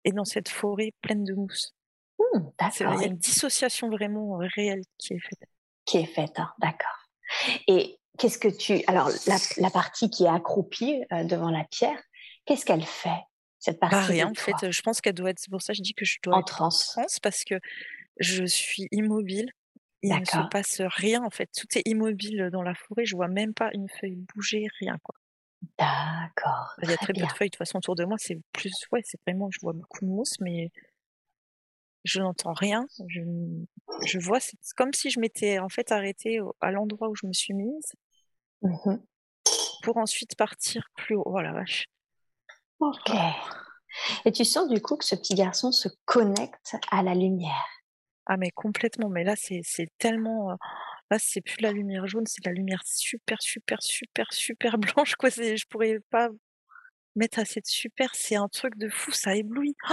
et 0.04 0.12
dans 0.12 0.26
cette 0.26 0.50
forêt 0.50 0.92
pleine 1.02 1.24
de 1.24 1.34
mousse. 1.34 1.76
Mmh, 2.20 2.40
il 2.80 3.02
y 3.02 3.04
a 3.04 3.08
une 3.08 3.18
dissociation 3.18 3.90
vraiment 3.90 4.38
réelle 4.38 4.82
qui 4.98 5.14
est 5.14 5.20
faite. 5.20 5.50
Qui 5.86 5.98
est 5.98 6.06
faite, 6.06 6.40
hein, 6.40 6.52
d'accord. 6.60 7.10
Et 7.68 8.00
qu'est-ce 8.18 8.38
que 8.38 8.48
tu 8.48 8.84
alors 8.88 9.10
la, 9.58 9.70
partie 9.70 10.10
qui 10.10 10.24
est 10.24 10.30
accroupie 10.30 11.04
euh, 11.12 11.24
devant 11.24 11.50
la 11.50 11.64
pierre, 11.66 12.02
qu'est-ce 12.46 12.66
qu'elle 12.66 12.86
fait 12.86 13.22
cette 13.60 13.80
partie 13.80 13.96
bah, 13.96 14.02
Rien 14.02 14.30
en 14.30 14.34
fait. 14.34 14.72
Je 14.72 14.82
pense 14.82 15.02
qu'elle 15.02 15.14
doit 15.14 15.32
être. 15.32 15.40
C'est 15.40 15.52
pour 15.52 15.62
ça 15.62 15.74
que 15.74 15.78
je 15.78 15.84
dis 15.84 15.94
que 15.94 16.06
je 16.06 16.18
dois 16.24 16.36
en 16.36 16.42
être 16.42 16.62
en 16.62 16.70
transe 16.70 17.20
parce 17.22 17.44
que 17.44 17.56
je 18.20 18.46
suis 18.46 18.88
immobile 18.92 19.52
Il 20.02 20.14
ne 20.14 20.26
se 20.26 20.50
passe 20.50 20.82
rien 20.82 21.24
en 21.24 21.30
fait. 21.30 21.50
Tout 21.56 21.68
est 21.78 21.88
immobile 21.88 22.50
dans 22.52 22.64
la 22.64 22.76
forêt. 22.76 23.06
Je 23.06 23.16
vois 23.16 23.28
même 23.28 23.54
pas 23.54 23.70
une 23.74 23.90
feuille 23.90 24.18
bouger, 24.34 24.68
rien 24.80 24.98
quoi. 25.04 25.16
D'accord. 25.80 26.76
Il 26.84 26.90
y 26.90 26.94
a 26.94 26.98
très, 26.98 27.08
peu 27.08 27.14
de 27.14 27.26
feuilles 27.26 27.50
de 27.50 27.56
toute 27.56 27.58
façon 27.58 27.78
autour 27.80 27.96
de 27.96 28.06
moi. 28.06 28.18
C'est 28.20 28.38
plus, 28.54 28.74
ouais, 28.92 29.02
c'est 29.04 29.20
vraiment, 29.26 29.50
je 29.52 29.60
vois 29.62 29.74
beaucoup 29.74 30.06
de 30.06 30.10
mousse, 30.10 30.40
mais 30.40 30.72
je 32.04 32.20
n'entends 32.20 32.54
rien. 32.54 32.86
Je, 33.08 33.22
je 34.06 34.20
vois, 34.20 34.40
c'est 34.40 34.58
comme 34.76 34.94
si 34.94 35.10
je 35.10 35.20
m'étais 35.20 35.58
en 35.58 35.70
fait 35.70 35.92
arrêtée 35.92 36.40
à 36.62 36.72
l'endroit 36.72 37.10
où 37.10 37.16
je 37.16 37.26
me 37.26 37.34
suis 37.34 37.54
mise 37.54 37.94
mmh 38.66 38.98
pour 39.86 39.98
ensuite 39.98 40.36
partir 40.36 40.90
plus 40.96 41.16
haut. 41.16 41.24
Oh 41.26 41.40
la 41.40 41.54
vache. 41.54 41.86
Ok. 42.80 43.12
Et 44.26 44.32
tu 44.32 44.44
sens 44.44 44.68
du 44.68 44.82
coup 44.82 44.98
que 44.98 45.06
ce 45.06 45.16
petit 45.16 45.36
garçon 45.36 45.72
se 45.72 45.88
connecte 46.06 46.76
à 46.92 47.04
la 47.04 47.14
lumière? 47.14 47.64
Ah 48.26 48.38
mais 48.38 48.50
complètement. 48.50 49.10
Mais 49.10 49.24
là 49.24 49.36
c'est 49.38 49.62
tellement. 50.00 50.52
Euh, 50.52 50.56
là 51.12 51.18
c'est 51.20 51.42
plus 51.42 51.62
la 51.62 51.72
lumière 51.72 52.08
jaune, 52.08 52.26
c'est 52.26 52.44
la 52.46 52.52
lumière 52.52 52.82
super 52.84 53.40
super 53.42 53.82
super 53.84 54.34
super 54.34 54.78
blanche 54.80 55.16
quoi. 55.16 55.30
Je 55.30 55.66
pourrais 55.70 56.00
pas 56.10 56.30
mettre 57.16 57.38
assez 57.40 57.62
de 57.62 57.68
super. 57.68 58.10
C'est 58.16 58.36
un 58.36 58.48
truc 58.48 58.78
de 58.78 58.90
fou. 58.90 59.12
Ça 59.12 59.36
éblouit. 59.36 59.76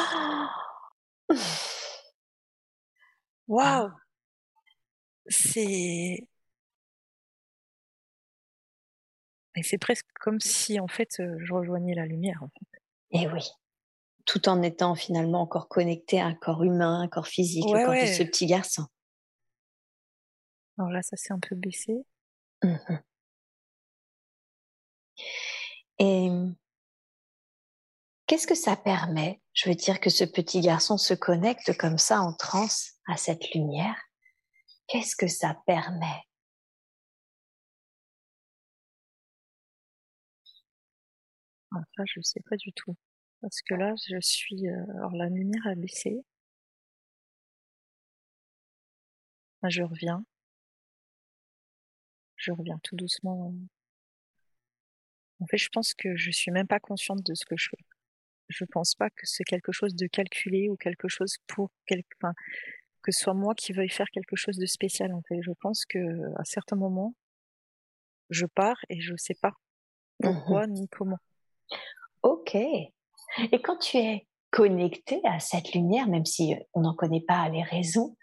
Waouh! 3.47 3.89
Ah. 3.89 3.97
C'est 5.29 6.27
Mais 9.55 9.63
c'est 9.63 9.79
presque 9.79 10.07
comme 10.21 10.41
si, 10.41 10.81
en 10.81 10.89
fait, 10.89 11.11
je 11.19 11.53
rejoignais 11.53 11.95
la 11.95 12.07
lumière, 12.07 12.43
en 12.43 12.49
fait. 12.49 12.81
Et 13.13 13.29
oui. 13.29 13.43
Tout 14.25 14.49
en 14.49 14.63
étant 14.63 14.95
finalement 14.95 15.43
encore 15.43 15.69
connecté 15.69 16.21
à 16.21 16.27
un 16.27 16.35
corps 16.35 16.63
humain, 16.63 17.03
un 17.03 17.09
corps 17.09 17.27
physique, 17.27 17.65
le 17.67 17.85
corps 17.85 17.95
de 17.95 18.07
ce 18.07 18.23
petit 18.23 18.47
garçon. 18.47 18.87
Alors 20.79 20.91
là, 20.91 21.03
ça 21.03 21.17
s'est 21.17 21.33
un 21.33 21.41
peu 21.41 21.55
baissé. 21.55 22.05
Mmh 22.63 22.77
Et 25.99 26.31
qu'est-ce 28.27 28.47
que 28.47 28.55
ça 28.55 28.77
permet 28.77 29.41
Je 29.53 29.69
veux 29.69 29.75
dire 29.75 30.01
que 30.01 30.11
ce 30.11 30.25
petit 30.25 30.61
garçon 30.61 30.97
se 30.97 31.15
connecte 31.15 31.77
comme 31.77 31.99
ça 31.99 32.21
en 32.21 32.33
transe 32.33 32.95
à 33.07 33.17
cette 33.17 33.53
lumière? 33.55 33.97
Qu'est-ce 34.89 35.15
que 35.15 35.29
ça 35.29 35.57
permet? 35.67 36.23
Ah, 41.75 41.83
ça, 41.97 42.05
je 42.07 42.21
sais 42.21 42.41
pas 42.49 42.57
du 42.57 42.73
tout. 42.73 42.97
Parce 43.41 43.61
que 43.63 43.75
là, 43.75 43.95
je 44.09 44.21
suis. 44.21 44.69
Euh, 44.69 44.85
alors, 44.97 45.13
la 45.13 45.29
lumière 45.29 45.67
a 45.67 45.75
baissé. 45.75 46.25
je 49.69 49.83
reviens. 49.83 50.25
Je 52.37 52.53
reviens 52.53 52.79
tout 52.83 52.97
doucement. 52.97 53.55
En 55.41 55.47
fait, 55.47 55.59
je 55.59 55.69
pense 55.71 55.95
que 55.95 56.17
je 56.17 56.31
suis 56.31 56.51
même 56.51 56.67
pas 56.67 56.81
consciente 56.81 57.23
de 57.25 57.35
ce 57.35 57.45
que 57.45 57.57
je 57.57 57.69
fais. 57.71 57.85
Je 58.49 58.65
pense 58.65 58.95
pas 58.95 59.11
que 59.11 59.27
c'est 59.27 59.45
quelque 59.45 59.73
chose 59.73 59.95
de 59.95 60.07
calculé 60.07 60.69
ou 60.69 60.77
quelque 60.77 61.09
chose 61.09 61.37
pour 61.47 61.71
que 61.87 63.13
ce 63.13 63.21
soit 63.21 63.35
moi 63.35 63.55
qui 63.55 63.73
veuille 63.73 63.91
faire 63.91 64.09
quelque 64.11 64.37
chose 64.37 64.59
de 64.59 64.67
spécial. 64.67 65.13
En 65.15 65.23
fait, 65.23 65.41
je 65.43 65.53
pense 65.61 65.85
que 65.85 65.99
à 66.39 66.45
certains 66.45 66.77
moments, 66.77 67.15
je 68.31 68.47
pars 68.47 68.79
et 68.89 69.01
je 69.01 69.17
sais 69.17 69.35
pas 69.35 69.51
mmh 69.51 69.55
pourquoi 70.23 70.67
ni 70.67 70.89
comment. 70.89 71.19
Ok. 72.23 72.55
Et 72.55 73.63
quand 73.63 73.79
tu 73.79 73.97
es 73.97 74.27
connecté 74.51 75.21
à 75.25 75.41
cette 75.41 75.73
lumière, 75.73 76.07
même 76.07 76.27
si 76.27 76.55
on 76.75 76.83
n'en 76.83 76.95
connaît 76.95 77.25
pas 77.27 77.49
les 77.49 77.63
raisons, 77.63 78.17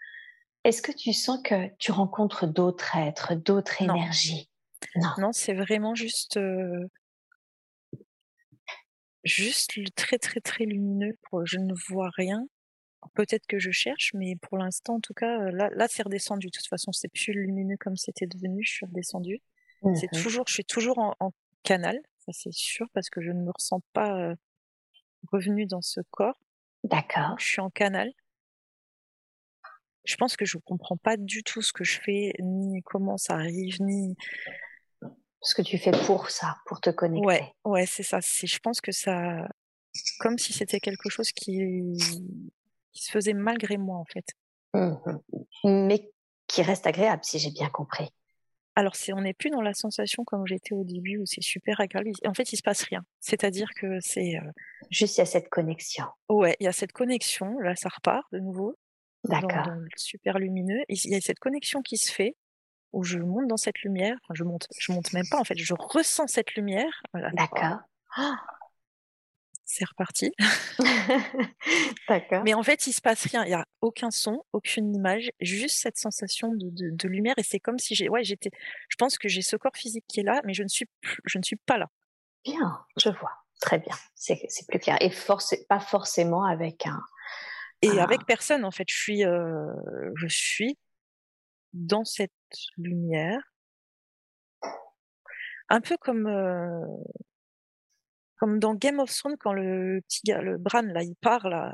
est-ce 0.64 0.82
que 0.82 0.92
tu 0.92 1.12
sens 1.12 1.40
que 1.42 1.68
tu 1.78 1.90
rencontres 1.90 2.46
d'autres 2.46 2.96
êtres, 2.96 3.34
d'autres 3.34 3.82
énergies? 3.82 4.48
Non, 4.96 5.10
non 5.18 5.32
c'est 5.32 5.54
vraiment 5.54 5.94
juste, 5.94 6.36
euh, 6.36 6.88
juste 9.24 9.72
très 9.94 10.18
très 10.18 10.40
très 10.40 10.64
lumineux. 10.64 11.18
je 11.44 11.58
ne 11.58 11.74
vois 11.88 12.10
rien. 12.16 12.46
Peut-être 13.14 13.46
que 13.46 13.58
je 13.58 13.70
cherche, 13.70 14.12
mais 14.14 14.36
pour 14.36 14.58
l'instant, 14.58 14.96
en 14.96 15.00
tout 15.00 15.14
cas, 15.14 15.40
euh, 15.40 15.50
là, 15.50 15.70
là 15.72 15.86
c'est 15.88 16.02
redescendu. 16.02 16.48
De 16.48 16.52
toute 16.52 16.68
façon, 16.68 16.92
c'est 16.92 17.08
plus 17.08 17.32
lumineux 17.32 17.76
comme 17.78 17.96
c'était 17.96 18.26
devenu. 18.26 18.62
Je 18.62 18.72
suis 18.72 18.86
redescendue. 18.86 19.40
C'est 19.94 20.12
mmh 20.12 20.22
toujours, 20.22 20.44
je 20.46 20.52
suis 20.52 20.64
toujours 20.64 20.98
en 20.98 21.32
canal 21.62 21.98
c'est 22.32 22.52
sûr, 22.52 22.86
parce 22.92 23.10
que 23.10 23.20
je 23.20 23.30
ne 23.30 23.42
me 23.42 23.50
ressens 23.50 23.80
pas 23.92 24.34
revenue 25.32 25.66
dans 25.66 25.82
ce 25.82 26.00
corps. 26.10 26.38
D'accord. 26.84 27.38
Je 27.38 27.46
suis 27.46 27.60
en 27.60 27.70
canal. 27.70 28.12
Je 30.04 30.16
pense 30.16 30.36
que 30.36 30.44
je 30.44 30.58
comprends 30.58 30.96
pas 30.96 31.16
du 31.16 31.42
tout 31.42 31.62
ce 31.62 31.72
que 31.72 31.84
je 31.84 32.00
fais, 32.00 32.32
ni 32.40 32.82
comment 32.82 33.18
ça 33.18 33.34
arrive, 33.34 33.80
ni 33.82 34.16
ce 35.42 35.54
que 35.54 35.62
tu 35.62 35.78
fais 35.78 35.92
pour 36.06 36.30
ça, 36.30 36.56
pour 36.66 36.80
te 36.80 36.90
connecter. 36.90 37.26
Ouais, 37.26 37.54
ouais, 37.64 37.86
c'est 37.86 38.02
ça. 38.02 38.20
je 38.20 38.58
pense 38.58 38.80
que 38.80 38.92
ça, 38.92 39.46
comme 40.18 40.38
si 40.38 40.52
c'était 40.52 40.80
quelque 40.80 41.10
chose 41.10 41.32
qui, 41.32 41.96
qui 42.92 43.04
se 43.04 43.10
faisait 43.10 43.34
malgré 43.34 43.76
moi 43.76 43.98
en 43.98 44.04
fait. 44.04 44.26
Mmh 44.74 45.18
Mais 45.64 46.10
qui 46.46 46.62
reste 46.62 46.86
agréable, 46.86 47.24
si 47.24 47.38
j'ai 47.38 47.50
bien 47.50 47.68
compris. 47.68 48.08
Alors, 48.80 48.96
c'est, 48.96 49.12
on 49.12 49.20
n'est 49.20 49.34
plus 49.34 49.50
dans 49.50 49.60
la 49.60 49.74
sensation 49.74 50.24
comme 50.24 50.46
j'étais 50.46 50.72
au 50.72 50.84
début 50.84 51.18
où 51.18 51.26
c'est 51.26 51.42
super 51.42 51.80
agréable. 51.80 52.12
En 52.26 52.32
fait, 52.32 52.50
il 52.54 52.56
se 52.56 52.62
passe 52.62 52.82
rien. 52.84 53.04
C'est-à-dire 53.20 53.68
que 53.76 54.00
c'est. 54.00 54.36
Euh, 54.36 54.50
Juste, 54.88 55.18
il 55.18 55.20
y 55.20 55.22
a 55.22 55.26
cette 55.26 55.50
connexion. 55.50 56.06
Ouais, 56.30 56.56
il 56.60 56.64
y 56.64 56.66
a 56.66 56.72
cette 56.72 56.92
connexion. 56.92 57.58
Là, 57.58 57.76
ça 57.76 57.90
repart 57.90 58.26
de 58.32 58.38
nouveau. 58.38 58.78
D'accord. 59.24 59.66
Dans, 59.66 59.84
super 59.98 60.38
lumineux. 60.38 60.80
Il 60.88 61.12
y 61.12 61.14
a 61.14 61.20
cette 61.20 61.40
connexion 61.40 61.82
qui 61.82 61.98
se 61.98 62.10
fait 62.10 62.36
où 62.94 63.04
je 63.04 63.18
monte 63.18 63.48
dans 63.48 63.58
cette 63.58 63.80
lumière. 63.80 64.16
Enfin, 64.24 64.32
je 64.32 64.44
monte, 64.44 64.66
je 64.78 64.92
monte 64.92 65.12
même 65.12 65.28
pas 65.30 65.38
en 65.38 65.44
fait. 65.44 65.58
Je 65.58 65.74
ressens 65.78 66.28
cette 66.28 66.54
lumière. 66.54 67.02
D'accord. 67.34 67.80
Oh 68.16 68.32
c'est 69.70 69.84
reparti. 69.84 70.32
D'accord. 72.08 72.42
Mais 72.44 72.54
en 72.54 72.62
fait, 72.62 72.88
il 72.88 72.92
se 72.92 73.00
passe 73.00 73.24
rien. 73.26 73.44
Il 73.44 73.48
n'y 73.48 73.54
a 73.54 73.66
aucun 73.80 74.10
son, 74.10 74.44
aucune 74.52 74.92
image, 74.94 75.30
juste 75.40 75.76
cette 75.76 75.96
sensation 75.96 76.52
de, 76.52 77.08
lumière. 77.08 77.34
Et 77.36 77.44
c'est 77.44 77.60
comme 77.60 77.78
si 77.78 77.94
j'ai, 77.94 78.08
ouais, 78.08 78.24
j'étais. 78.24 78.50
Je 78.88 78.96
pense 78.96 79.16
que 79.16 79.28
j'ai 79.28 79.42
ce 79.42 79.54
corps 79.56 79.76
physique 79.76 80.04
qui 80.08 80.20
est 80.20 80.24
là, 80.24 80.40
mais 80.44 80.54
je 80.54 80.64
ne 80.64 80.68
suis, 80.68 80.86
je 81.24 81.38
ne 81.38 81.44
suis 81.44 81.56
pas 81.56 81.78
là. 81.78 81.86
Bien, 82.44 82.84
je 82.96 83.10
vois. 83.10 83.32
Très 83.60 83.78
bien. 83.78 83.94
C'est 84.14 84.36
plus 84.68 84.80
clair. 84.80 84.96
Et 85.00 85.10
force, 85.10 85.54
pas 85.68 85.80
forcément 85.80 86.44
avec 86.44 86.86
un. 86.86 87.00
Et 87.82 88.00
avec 88.00 88.26
personne, 88.26 88.64
en 88.64 88.72
fait. 88.72 88.88
Je 88.88 88.96
suis, 88.96 89.24
euh, 89.24 89.72
je 90.16 90.26
suis 90.26 90.76
dans 91.72 92.04
cette 92.04 92.32
lumière. 92.76 93.40
Un 95.68 95.80
peu 95.80 95.96
comme. 95.96 96.26
Euh, 96.26 96.80
comme 98.40 98.58
dans 98.58 98.74
Game 98.74 98.98
of 98.98 99.14
Thrones 99.14 99.36
quand 99.38 99.52
le 99.52 100.00
petit 100.08 100.22
gars, 100.24 100.40
le 100.40 100.56
Bran 100.56 100.80
là, 100.82 101.02
il 101.02 101.14
part 101.16 101.46
là, 101.48 101.72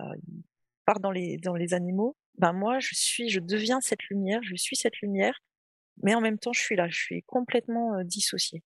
part 0.85 0.99
dans 0.99 1.13
les 1.13 1.39
dans 1.39 1.55
les 1.55 1.75
animaux. 1.75 2.17
Ben 2.39 2.53
moi, 2.53 2.81
je 2.81 2.95
suis, 2.95 3.31
je 3.31 3.41
deviens 3.41 3.81
cette 3.81 4.03
lumière, 4.11 4.41
je 4.43 4.57
suis 4.57 4.77
cette 4.77 4.99
lumière, 5.01 5.39
mais 6.03 6.15
en 6.15 6.21
même 6.21 6.39
temps, 6.39 6.53
je 6.53 6.61
suis 6.61 6.75
là, 6.75 6.89
je 6.89 6.99
suis 6.99 7.23
complètement 7.23 7.95
euh, 7.95 8.03
dissociée. 8.03 8.65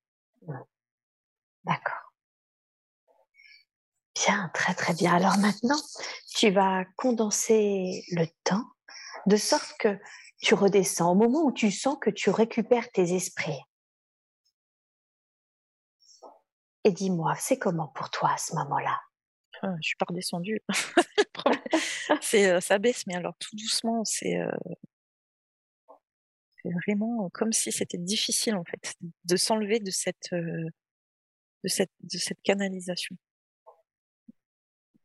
D'accord. 1.65 2.15
Bien, 4.15 4.51
très 4.55 4.75
très 4.75 4.95
bien. 4.95 5.15
Alors 5.15 5.37
maintenant, 5.39 5.79
tu 6.35 6.51
vas 6.51 6.85
condenser 6.97 8.03
le 8.13 8.25
temps 8.45 8.65
de 9.27 9.37
sorte 9.37 9.75
que 9.79 9.99
tu 10.41 10.55
redescends 10.55 11.13
au 11.13 11.15
moment 11.15 11.45
où 11.45 11.53
tu 11.53 11.71
sens 11.71 11.99
que 12.01 12.11
tu 12.11 12.31
récupères 12.31 12.91
tes 12.93 13.15
esprits. 13.15 13.61
Et 16.85 16.93
dis-moi, 16.93 17.35
c'est 17.39 17.59
comment 17.59 17.89
pour 17.89 18.11
toi 18.11 18.33
à 18.33 18.39
ce 18.39 18.55
moment-là? 18.55 18.99
Ah, 19.63 19.75
Je 19.81 19.89
suis 19.89 19.97
pas 19.97 20.07
redescendue. 20.09 20.63
c'est, 22.23 22.51
euh, 22.51 22.61
ça 22.61 22.79
baisse, 22.79 23.07
mais 23.07 23.15
alors 23.15 23.35
tout 23.39 23.55
doucement, 23.55 24.05
c'est, 24.05 24.39
euh, 24.39 24.51
c'est 26.63 26.71
vraiment 26.87 27.29
comme 27.31 27.53
si 27.53 27.71
c'était 27.71 27.99
difficile 27.99 28.55
en 28.55 28.65
fait 28.65 28.95
de 29.25 29.37
s'enlever 29.37 29.81
de 29.81 29.91
cette, 29.91 30.33
euh, 30.33 30.65
de 31.65 31.69
cette, 31.69 31.93
de 32.01 32.17
cette 32.19 32.41
canalisation. 32.43 33.17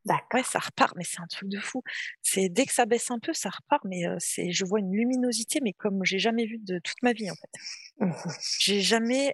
D'accord. 0.06 0.40
Ouais, 0.40 0.44
ça 0.44 0.60
repart, 0.60 0.96
mais 0.96 1.04
c'est 1.04 1.20
un 1.20 1.28
truc 1.28 1.50
de 1.50 1.60
fou. 1.60 1.82
C'est 2.22 2.48
dès 2.48 2.68
que 2.68 2.74
ça 2.74 2.86
baisse 2.86 3.10
un 3.10 3.18
peu, 3.18 3.34
ça 3.34 3.50
repart, 3.50 3.84
mais 3.86 4.04
c'est, 4.20 4.52
je 4.52 4.64
vois 4.64 4.80
une 4.80 4.94
luminosité, 4.94 5.60
mais 5.64 5.74
comme 5.74 6.06
j'ai 6.06 6.20
jamais 6.20 6.46
vu 6.46 6.60
de 6.60 6.80
toute 6.80 7.02
ma 7.02 7.12
vie 7.12 7.30
en 7.30 7.36
fait. 7.36 8.06
Mmh 8.06 8.12
j'ai 8.60 8.82
jamais 8.82 9.34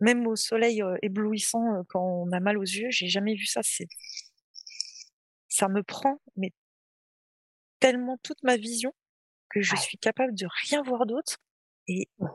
même 0.00 0.26
au 0.26 0.36
soleil 0.36 0.82
éblouissant 1.02 1.84
quand 1.88 2.02
on 2.02 2.32
a 2.32 2.40
mal 2.40 2.58
aux 2.58 2.62
yeux, 2.62 2.88
j'ai 2.90 3.08
jamais 3.08 3.34
vu 3.34 3.46
ça. 3.46 3.60
C'est, 3.62 3.88
ça 5.48 5.68
me 5.68 5.82
prend, 5.82 6.20
mais 6.36 6.52
tellement 7.80 8.18
toute 8.22 8.42
ma 8.42 8.56
vision 8.56 8.92
que 9.50 9.60
je 9.60 9.76
suis 9.76 9.98
capable 9.98 10.34
de 10.34 10.46
rien 10.68 10.82
voir 10.82 11.06
d'autre 11.06 11.38
et 11.86 12.08
mmh 12.18 12.26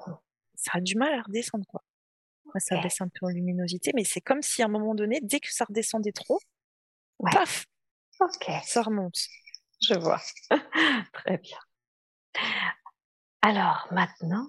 ça 0.59 0.71
a 0.75 0.81
du 0.81 0.95
mal 0.95 1.13
à 1.13 1.21
redescendre 1.21 1.65
quoi. 1.67 1.81
Ça 2.57 2.81
baisse 2.81 2.99
un 3.01 3.07
peu 3.07 3.27
en 3.27 3.29
luminosité, 3.29 3.91
mais 3.95 4.03
c'est 4.03 4.21
comme 4.21 4.41
si 4.41 4.61
à 4.61 4.65
un 4.65 4.69
moment 4.69 4.95
donné, 4.95 5.19
dès 5.21 5.39
que 5.39 5.53
ça 5.53 5.65
redescendait 5.65 6.11
trop, 6.11 6.39
paf, 7.31 7.65
ça 8.65 8.81
remonte. 8.81 9.19
Je 9.81 9.93
vois. 9.93 10.21
Très 11.13 11.37
bien. 11.37 11.57
Alors 13.41 13.87
maintenant, 13.91 14.47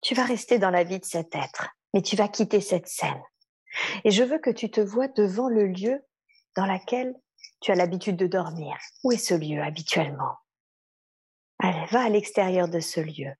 tu 0.00 0.14
vas 0.14 0.24
rester 0.24 0.58
dans 0.58 0.70
la 0.70 0.84
vie 0.84 1.00
de 1.00 1.04
cet 1.04 1.34
être, 1.34 1.68
mais 1.94 2.02
tu 2.02 2.16
vas 2.16 2.28
quitter 2.28 2.60
cette 2.60 2.88
scène. 2.88 3.20
Et 4.04 4.10
je 4.10 4.22
veux 4.22 4.38
que 4.38 4.50
tu 4.50 4.70
te 4.70 4.80
vois 4.80 5.08
devant 5.08 5.48
le 5.48 5.66
lieu 5.66 6.02
dans 6.56 6.66
lequel 6.66 7.14
tu 7.60 7.70
as 7.70 7.74
l'habitude 7.74 8.16
de 8.16 8.26
dormir. 8.26 8.76
Où 9.04 9.12
est 9.12 9.18
ce 9.18 9.34
lieu 9.34 9.62
habituellement? 9.62 10.36
Allez, 11.58 11.86
va 11.86 12.04
à 12.04 12.08
l'extérieur 12.08 12.68
de 12.68 12.80
ce 12.80 13.00
lieu. 13.00 13.32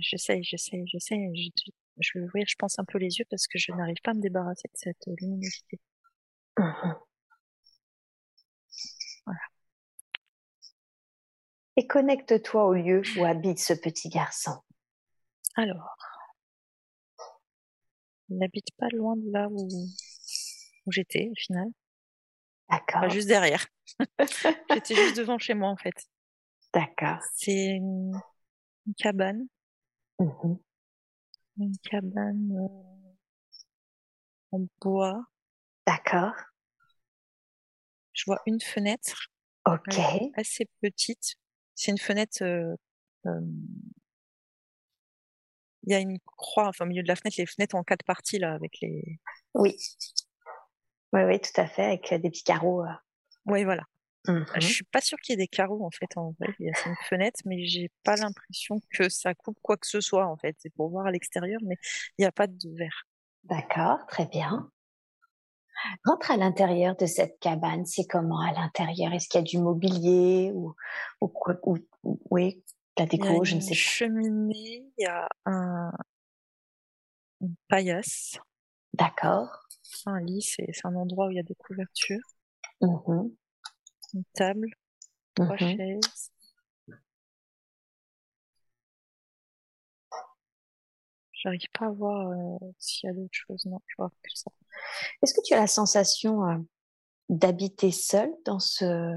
J'essaye, 0.00 0.42
j'essaye, 0.42 0.84
j'essaye. 0.86 1.52
Je, 1.56 1.70
je 2.00 2.18
vais 2.18 2.24
ouvrir, 2.24 2.44
je 2.48 2.56
pense, 2.58 2.78
un 2.78 2.84
peu 2.84 2.98
les 2.98 3.18
yeux 3.18 3.26
parce 3.30 3.46
que 3.46 3.58
je 3.58 3.72
n'arrive 3.72 4.00
pas 4.02 4.12
à 4.12 4.14
me 4.14 4.20
débarrasser 4.20 4.68
de 4.68 4.78
cette 4.78 5.06
luminosité. 5.20 5.80
Mmh 6.58 6.92
voilà. 9.26 9.40
Et 11.76 11.86
connecte-toi 11.86 12.64
au 12.64 12.72
lieu 12.72 13.02
où 13.18 13.24
habite 13.24 13.58
ce 13.58 13.74
petit 13.74 14.08
garçon. 14.08 14.58
Alors, 15.54 15.96
il 18.28 18.38
n'habite 18.38 18.68
pas 18.76 18.88
loin 18.88 19.16
de 19.16 19.30
là 19.30 19.48
où, 19.50 19.68
où 20.86 20.92
j'étais, 20.92 21.28
au 21.30 21.34
final. 21.36 21.68
D'accord. 22.70 23.08
juste 23.08 23.28
derrière. 23.28 23.66
j'étais 24.70 24.94
juste 24.94 25.16
devant 25.16 25.38
chez 25.38 25.54
moi, 25.54 25.70
en 25.70 25.76
fait. 25.76 25.94
D'accord. 26.72 27.22
C'est 27.34 27.66
une, 27.66 28.12
cabane. 28.96 29.46
Mmh 30.18 30.56
une 31.60 31.76
cabane 31.78 32.52
euh, 32.52 33.08
en 34.52 34.64
bois. 34.80 35.24
D'accord. 35.86 36.34
Je 38.12 38.24
vois 38.26 38.40
une 38.46 38.60
fenêtre. 38.60 39.28
Ok. 39.66 39.98
Assez 40.34 40.68
petite. 40.80 41.34
C'est 41.74 41.90
une 41.90 41.98
fenêtre. 41.98 42.42
Euh, 42.42 42.76
euh, 43.26 43.40
il 45.88 45.92
y 45.92 45.94
a 45.94 46.00
une 46.00 46.18
croix, 46.36 46.68
enfin 46.68 46.84
au 46.84 46.88
milieu 46.88 47.02
de 47.02 47.08
la 47.08 47.16
fenêtre, 47.16 47.36
les 47.38 47.46
fenêtres 47.46 47.74
en 47.74 47.82
quatre 47.82 48.04
parties 48.04 48.38
là, 48.38 48.52
avec 48.52 48.78
les. 48.82 49.18
Oui. 49.54 49.76
Oui, 51.14 51.22
oui, 51.22 51.40
tout 51.40 51.58
à 51.58 51.66
fait, 51.66 51.84
avec 51.84 52.12
des 52.12 52.28
petits 52.28 52.44
carreaux. 52.44 52.84
Oui, 53.46 53.64
voilà. 53.64 53.82
Mmh 54.26 54.44
je 54.56 54.66
suis 54.66 54.84
pas 54.84 55.00
sûre 55.00 55.16
qu'il 55.18 55.32
y 55.32 55.34
ait 55.34 55.44
des 55.44 55.48
carreaux 55.48 55.82
en 55.86 55.90
fait 55.90 56.16
en 56.16 56.34
vrai. 56.38 56.54
Il 56.58 56.66
y 56.66 56.68
a 56.68 56.88
une 56.88 56.96
fenêtre, 57.08 57.40
mais 57.46 57.64
j'ai 57.64 57.90
pas 58.04 58.16
l'impression 58.16 58.78
que 58.90 59.08
ça 59.08 59.32
coupe 59.34 59.58
quoi 59.62 59.78
que 59.78 59.86
ce 59.86 60.02
soit 60.02 60.26
en 60.26 60.36
fait. 60.36 60.54
C'est 60.58 60.74
pour 60.74 60.90
voir 60.90 61.06
à 61.06 61.10
l'extérieur, 61.10 61.60
mais 61.64 61.76
il 62.18 62.22
n'y 62.22 62.26
a 62.26 62.32
pas 62.32 62.46
de 62.46 62.76
verre. 62.76 63.06
D'accord, 63.44 64.04
très 64.06 64.26
bien. 64.26 64.70
Rentre 66.04 66.32
à 66.32 66.36
l'intérieur 66.36 66.96
de 66.96 67.06
cette 67.06 67.38
cabane. 67.38 67.86
C'est 67.86 68.06
comment 68.06 68.40
à 68.40 68.52
l'intérieur? 68.52 69.14
Est-ce 69.14 69.28
qu'il 69.28 69.40
y 69.40 69.44
a 69.44 69.46
du 69.46 69.58
mobilier 69.58 70.50
ou, 70.52 70.74
ou 71.20 71.28
quoi 71.28 71.54
ou, 71.62 71.78
Oui, 72.30 72.62
la 72.98 73.06
déco, 73.06 73.44
je 73.44 73.54
ne 73.54 73.60
sais 73.60 73.70
pas. 73.70 73.74
Cheminée, 73.74 74.84
il 74.98 75.02
y 75.02 75.06
a 75.06 75.28
un 75.46 75.92
une 77.40 77.54
paillasse. 77.68 78.38
D'accord. 78.94 79.48
Un 80.06 80.20
lit, 80.20 80.42
c'est 80.42 80.66
un 80.84 80.94
endroit 80.94 81.26
où 81.26 81.30
il 81.30 81.36
y 81.36 81.40
a 81.40 81.44
des 81.44 81.54
couvertures. 81.54 82.18
Mmh 82.80 83.28
une 84.14 84.24
table, 84.32 84.70
trois 85.34 85.54
mmh 85.54 85.58
chaises. 85.58 86.32
J'arrive 91.34 91.68
pas 91.78 91.86
à 91.86 91.90
voir 91.90 92.30
euh, 92.30 92.72
s'il 92.78 93.06
y 93.06 93.10
a 93.10 93.14
d'autres 93.14 93.28
choses. 93.32 93.64
Non, 93.66 93.80
je 93.86 93.94
vois 93.98 94.08
que 94.08 94.30
ça. 94.34 94.50
Est-ce 95.22 95.34
que 95.34 95.42
tu 95.44 95.52
as 95.52 95.58
la 95.58 95.66
sensation 95.66 96.48
euh, 96.48 96.56
d'habiter 97.28 97.92
seul 97.92 98.30
dans 98.44 98.58
ce 98.58 99.14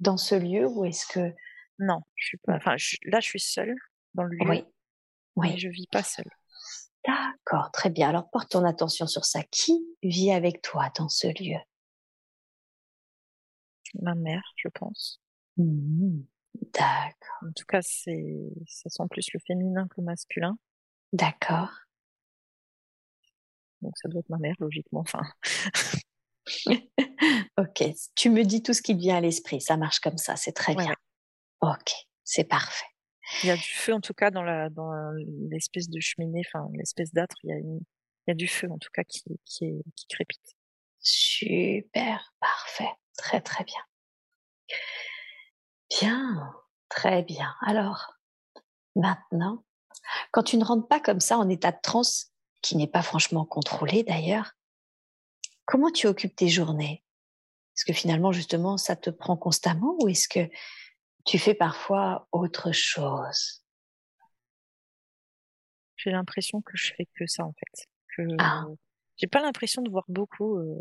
dans 0.00 0.18
ce 0.18 0.34
lieu 0.34 0.66
ou 0.68 0.84
est-ce 0.84 1.06
que 1.06 1.34
non, 1.78 2.00
je 2.16 2.26
suis 2.26 2.38
pas. 2.38 2.54
Enfin, 2.56 2.76
là, 3.04 3.20
je 3.20 3.26
suis 3.26 3.40
seule 3.40 3.74
dans 4.14 4.24
le 4.24 4.36
lieu. 4.36 4.48
Oui. 4.48 4.64
Oui. 5.36 5.50
Mais 5.52 5.58
je 5.58 5.68
vis 5.68 5.86
pas 5.86 6.02
seule. 6.02 6.30
D'accord, 7.06 7.70
très 7.72 7.90
bien. 7.90 8.08
Alors 8.08 8.28
porte 8.30 8.50
ton 8.50 8.64
attention 8.64 9.06
sur 9.06 9.24
ça. 9.24 9.42
Qui 9.44 9.86
vit 10.02 10.32
avec 10.32 10.62
toi 10.62 10.90
dans 10.96 11.08
ce 11.08 11.28
lieu? 11.28 11.58
Ma 13.94 14.14
mère, 14.14 14.42
je 14.56 14.68
pense. 14.68 15.20
Mmh. 15.56 16.20
D'accord. 16.74 17.48
En 17.48 17.52
tout 17.52 17.64
cas, 17.66 17.80
c'est, 17.82 18.52
ça 18.66 18.90
sent 18.90 19.04
plus 19.10 19.32
le 19.32 19.40
féminin 19.46 19.86
que 19.88 19.94
le 20.00 20.04
masculin. 20.04 20.58
D'accord. 21.12 21.70
Donc 23.80 23.96
ça 23.96 24.08
doit 24.08 24.20
être 24.20 24.28
ma 24.28 24.38
mère, 24.38 24.56
logiquement. 24.58 25.00
Enfin. 25.00 25.22
ok. 27.58 27.84
Tu 28.16 28.30
me 28.30 28.42
dis 28.42 28.62
tout 28.62 28.74
ce 28.74 28.82
qui 28.82 28.94
te 28.94 29.00
vient 29.00 29.16
à 29.16 29.20
l'esprit. 29.20 29.60
Ça 29.60 29.76
marche 29.76 30.00
comme 30.00 30.18
ça. 30.18 30.36
C'est 30.36 30.52
très 30.52 30.74
bien. 30.74 30.94
Ok. 31.60 31.92
C'est 32.24 32.44
parfait. 32.44 32.86
Il 33.42 33.48
y 33.48 33.50
a 33.50 33.56
du 33.56 33.62
feu, 33.62 33.92
en 33.92 34.00
tout 34.00 34.14
cas, 34.14 34.30
dans 34.30 34.42
la, 34.42 34.70
dans 34.70 34.90
l'espèce 35.50 35.88
de 35.90 36.00
cheminée, 36.00 36.42
enfin, 36.46 36.66
l'espèce 36.74 37.12
d'âtre. 37.12 37.36
Il 37.42 37.50
y 37.50 37.52
a 37.52 37.56
il 38.28 38.32
y 38.32 38.32
a 38.32 38.34
du 38.34 38.46
feu, 38.46 38.70
en 38.70 38.76
tout 38.76 38.90
cas, 38.92 39.04
qui, 39.04 39.22
qui, 39.46 39.64
est, 39.64 39.82
qui 39.96 40.06
crépite. 40.06 40.54
Super. 41.00 42.34
Parfait. 42.40 42.90
Très 43.16 43.40
très 43.40 43.64
bien. 43.64 43.80
Bien, 45.98 46.54
très 46.90 47.22
bien. 47.22 47.54
Alors, 47.62 48.18
maintenant, 48.94 49.64
quand 50.30 50.42
tu 50.42 50.58
ne 50.58 50.64
rentres 50.64 50.88
pas 50.88 51.00
comme 51.00 51.20
ça 51.20 51.38
en 51.38 51.48
état 51.48 51.72
de 51.72 51.78
transe, 51.82 52.32
qui 52.60 52.76
n'est 52.76 52.86
pas 52.86 53.02
franchement 53.02 53.46
contrôlé 53.46 54.02
d'ailleurs, 54.02 54.52
comment 55.64 55.90
tu 55.90 56.06
occupes 56.06 56.36
tes 56.36 56.48
journées? 56.48 57.02
Est-ce 57.74 57.86
que 57.86 57.94
finalement, 57.94 58.32
justement, 58.32 58.76
ça 58.76 58.94
te 58.94 59.08
prend 59.08 59.38
constamment 59.38 59.96
ou 60.02 60.08
est-ce 60.08 60.28
que 60.28 60.50
tu 61.28 61.38
fais 61.38 61.52
parfois 61.52 62.26
autre 62.32 62.72
chose 62.72 63.62
J'ai 65.98 66.10
l'impression 66.10 66.62
que 66.62 66.74
je 66.74 66.94
fais 66.94 67.06
que 67.14 67.26
ça 67.26 67.44
en 67.44 67.52
fait. 67.52 67.86
Que 68.16 68.22
ah. 68.38 68.64
j'ai 69.18 69.26
pas 69.26 69.42
l'impression 69.42 69.82
de 69.82 69.90
voir 69.90 70.06
beaucoup 70.08 70.56
euh, 70.56 70.74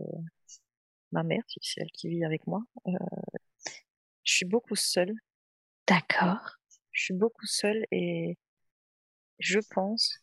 ma 1.11 1.23
mère, 1.23 1.43
c'est 1.61 1.81
elle 1.81 1.91
qui 1.91 2.07
vit 2.07 2.23
avec 2.23 2.47
moi. 2.47 2.61
Euh, 2.87 2.93
je 4.23 4.35
suis 4.35 4.45
beaucoup 4.45 4.77
seule. 4.77 5.13
D'accord. 5.85 6.55
Je 6.91 7.03
suis 7.03 7.13
beaucoup 7.13 7.45
seule 7.45 7.85
et 7.91 8.37
je 9.39 9.59
pense 9.71 10.17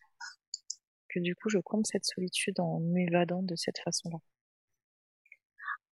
que 1.10 1.20
du 1.20 1.36
coup 1.36 1.50
je 1.50 1.58
compte 1.58 1.86
cette 1.86 2.06
solitude 2.06 2.60
en 2.60 2.80
m'évadant 2.80 3.42
de 3.42 3.56
cette 3.56 3.78
façon-là. 3.78 4.18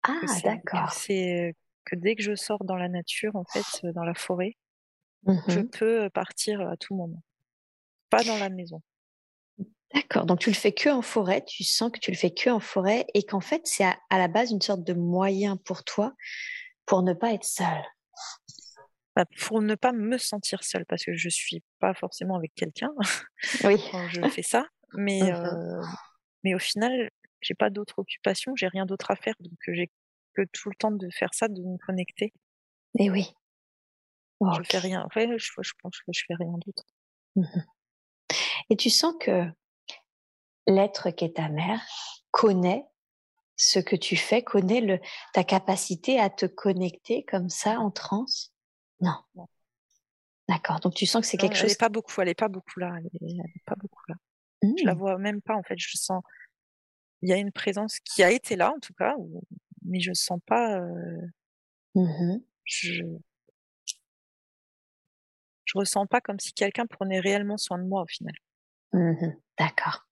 Ah, 0.04 0.22
d'accord. 0.42 0.94
C'est 0.94 1.54
que 1.86 1.96
dès 1.96 2.16
que 2.16 2.24
je 2.24 2.36
sors 2.36 2.64
dans 2.64 2.76
la 2.76 2.90
nature, 2.90 3.36
en 3.36 3.46
fait, 3.46 3.86
dans 3.94 4.04
la 4.04 4.14
forêt, 4.14 4.58
je 5.26 5.60
mmh 5.60 5.70
peux 5.70 6.10
partir 6.10 6.62
à 6.62 6.78
tout 6.78 6.96
moment. 6.96 7.22
Pas 8.10 8.24
dans 8.24 8.38
la 8.38 8.50
maison. 8.50 8.82
D'accord. 9.94 10.26
Donc 10.26 10.40
tu 10.40 10.50
le 10.50 10.56
fais 10.56 10.72
que 10.72 10.90
en 10.90 11.02
forêt, 11.02 11.44
tu 11.46 11.64
sens 11.64 11.92
que 11.92 12.00
tu 12.00 12.12
le 12.12 12.18
fais 12.18 12.32
que 12.32 12.50
en 12.50 12.60
forêt 12.60 13.06
et 13.14 13.24
qu'en 13.24 13.42
fait 13.42 13.62
c'est 13.66 13.84
à, 13.84 13.98
la 14.10 14.28
base 14.28 14.52
une 14.52 14.62
sorte 14.62 14.84
de 14.84 14.94
moyen 14.94 15.58
pour 15.58 15.84
toi 15.84 16.14
pour 16.86 17.04
ne 17.04 17.14
pas 17.14 17.34
être 17.34 17.44
seule? 17.44 17.84
Bah, 19.16 19.26
pour 19.40 19.62
ne 19.62 19.76
pas 19.76 19.92
me 19.92 20.18
sentir 20.18 20.64
seule 20.64 20.86
parce 20.86 21.04
que 21.04 21.14
je 21.14 21.30
suis 21.30 21.62
pas 21.80 21.94
forcément 21.94 22.38
avec 22.38 22.54
quelqu'un 22.56 22.92
oui. 23.66 23.84
quand 23.92 24.08
je 24.08 24.22
fais 24.30 24.44
ça, 24.44 24.66
mais 24.94 25.22
mmh 25.22 25.36
euh, 25.36 25.82
mais 26.44 26.56
au 26.56 26.60
final 26.60 27.10
j'ai 27.42 27.54
pas 27.54 27.70
d'autre 27.70 28.00
occupation, 28.00 28.56
j'ai 28.56 28.68
rien 28.68 28.86
d'autre 28.86 29.12
à 29.12 29.16
faire 29.16 29.36
donc 29.42 29.58
j'ai 29.68 29.92
que 30.36 30.44
tout 30.52 30.70
le 30.70 30.76
temps 30.76 30.92
de 30.92 31.10
faire 31.12 31.34
ça, 31.34 31.48
de 31.48 31.62
me 31.62 31.78
connecter. 31.86 32.34
Et 33.00 33.10
oui. 33.10 33.34
Je 34.42 34.64
fais 34.64 34.80
rien. 34.80 35.04
En 35.04 35.10
fait, 35.10 35.28
je, 35.38 35.52
je 35.62 35.72
pense 35.82 35.98
que 36.00 36.12
je 36.14 36.24
fais 36.28 36.36
rien 36.36 36.54
d'autre. 36.66 36.86
Mmh 37.36 37.62
et 38.70 38.78
tu 38.78 38.90
sens 38.90 39.14
que 39.20 39.46
l'être 40.66 41.10
qui 41.12 41.26
est 41.26 41.36
ta 41.36 41.50
mère 41.50 41.82
connaît 42.32 42.86
ce 43.58 43.80
que 43.80 43.96
tu 43.96 44.16
fais, 44.16 44.44
connaît 44.44 44.82
le, 44.82 45.00
ta 45.34 45.44
capacité 45.44 46.20
à 46.20 46.30
te 46.30 46.46
connecter 46.46 47.26
comme 47.26 47.50
ça 47.50 47.80
en 47.80 47.92
transe? 47.92 48.54
Non. 49.02 49.18
D'accord. 50.48 50.80
Donc 50.80 50.94
tu 50.96 51.06
sens 51.06 51.22
que 51.22 51.28
c'est 51.28 51.38
quelque 51.38 51.56
chose. 51.56 51.64
Elle 51.64 51.70
n'est 51.70 51.76
pas 51.76 51.90
beaucoup. 51.90 52.22
Elle 52.22 52.30
est 52.30 52.34
pas 52.34 52.48
beaucoup 52.48 52.80
là. 52.80 52.96
Elle 52.98 53.30
est, 53.30 53.64
pas 53.66 53.76
beaucoup 53.76 54.04
là. 54.08 54.16
Je 54.64 54.86
la 54.86 54.96
mmh. 54.96 54.98
vois 54.98 55.18
même 55.18 55.42
pas 55.42 55.56
en 55.56 55.64
fait. 55.64 55.78
Je 55.78 55.98
sens. 55.98 56.24
Il 57.22 57.30
y 57.30 57.34
a 57.34 57.38
une 57.38 57.52
présence 57.52 58.00
qui 58.00 58.24
a 58.24 58.32
été 58.32 58.56
là 58.56 58.72
en 58.74 58.80
tout 58.80 58.94
cas, 58.94 59.16
mais 59.84 60.00
je 60.00 60.14
sens 60.14 60.40
pas. 60.46 60.80
Euh... 60.80 61.22
Mmh 61.96 62.40
je 62.64 63.04
je 65.66 65.78
ressens 65.78 66.06
pas 66.06 66.22
comme 66.22 66.40
si 66.40 66.54
quelqu'un 66.54 66.86
prenait 66.86 67.20
réellement 67.20 67.58
soin 67.58 67.78
de 67.78 67.88
moi 67.88 68.04
au 68.04 68.08
final. 68.08 68.36
Mmh 68.94 69.36
D'accord. 69.58 70.06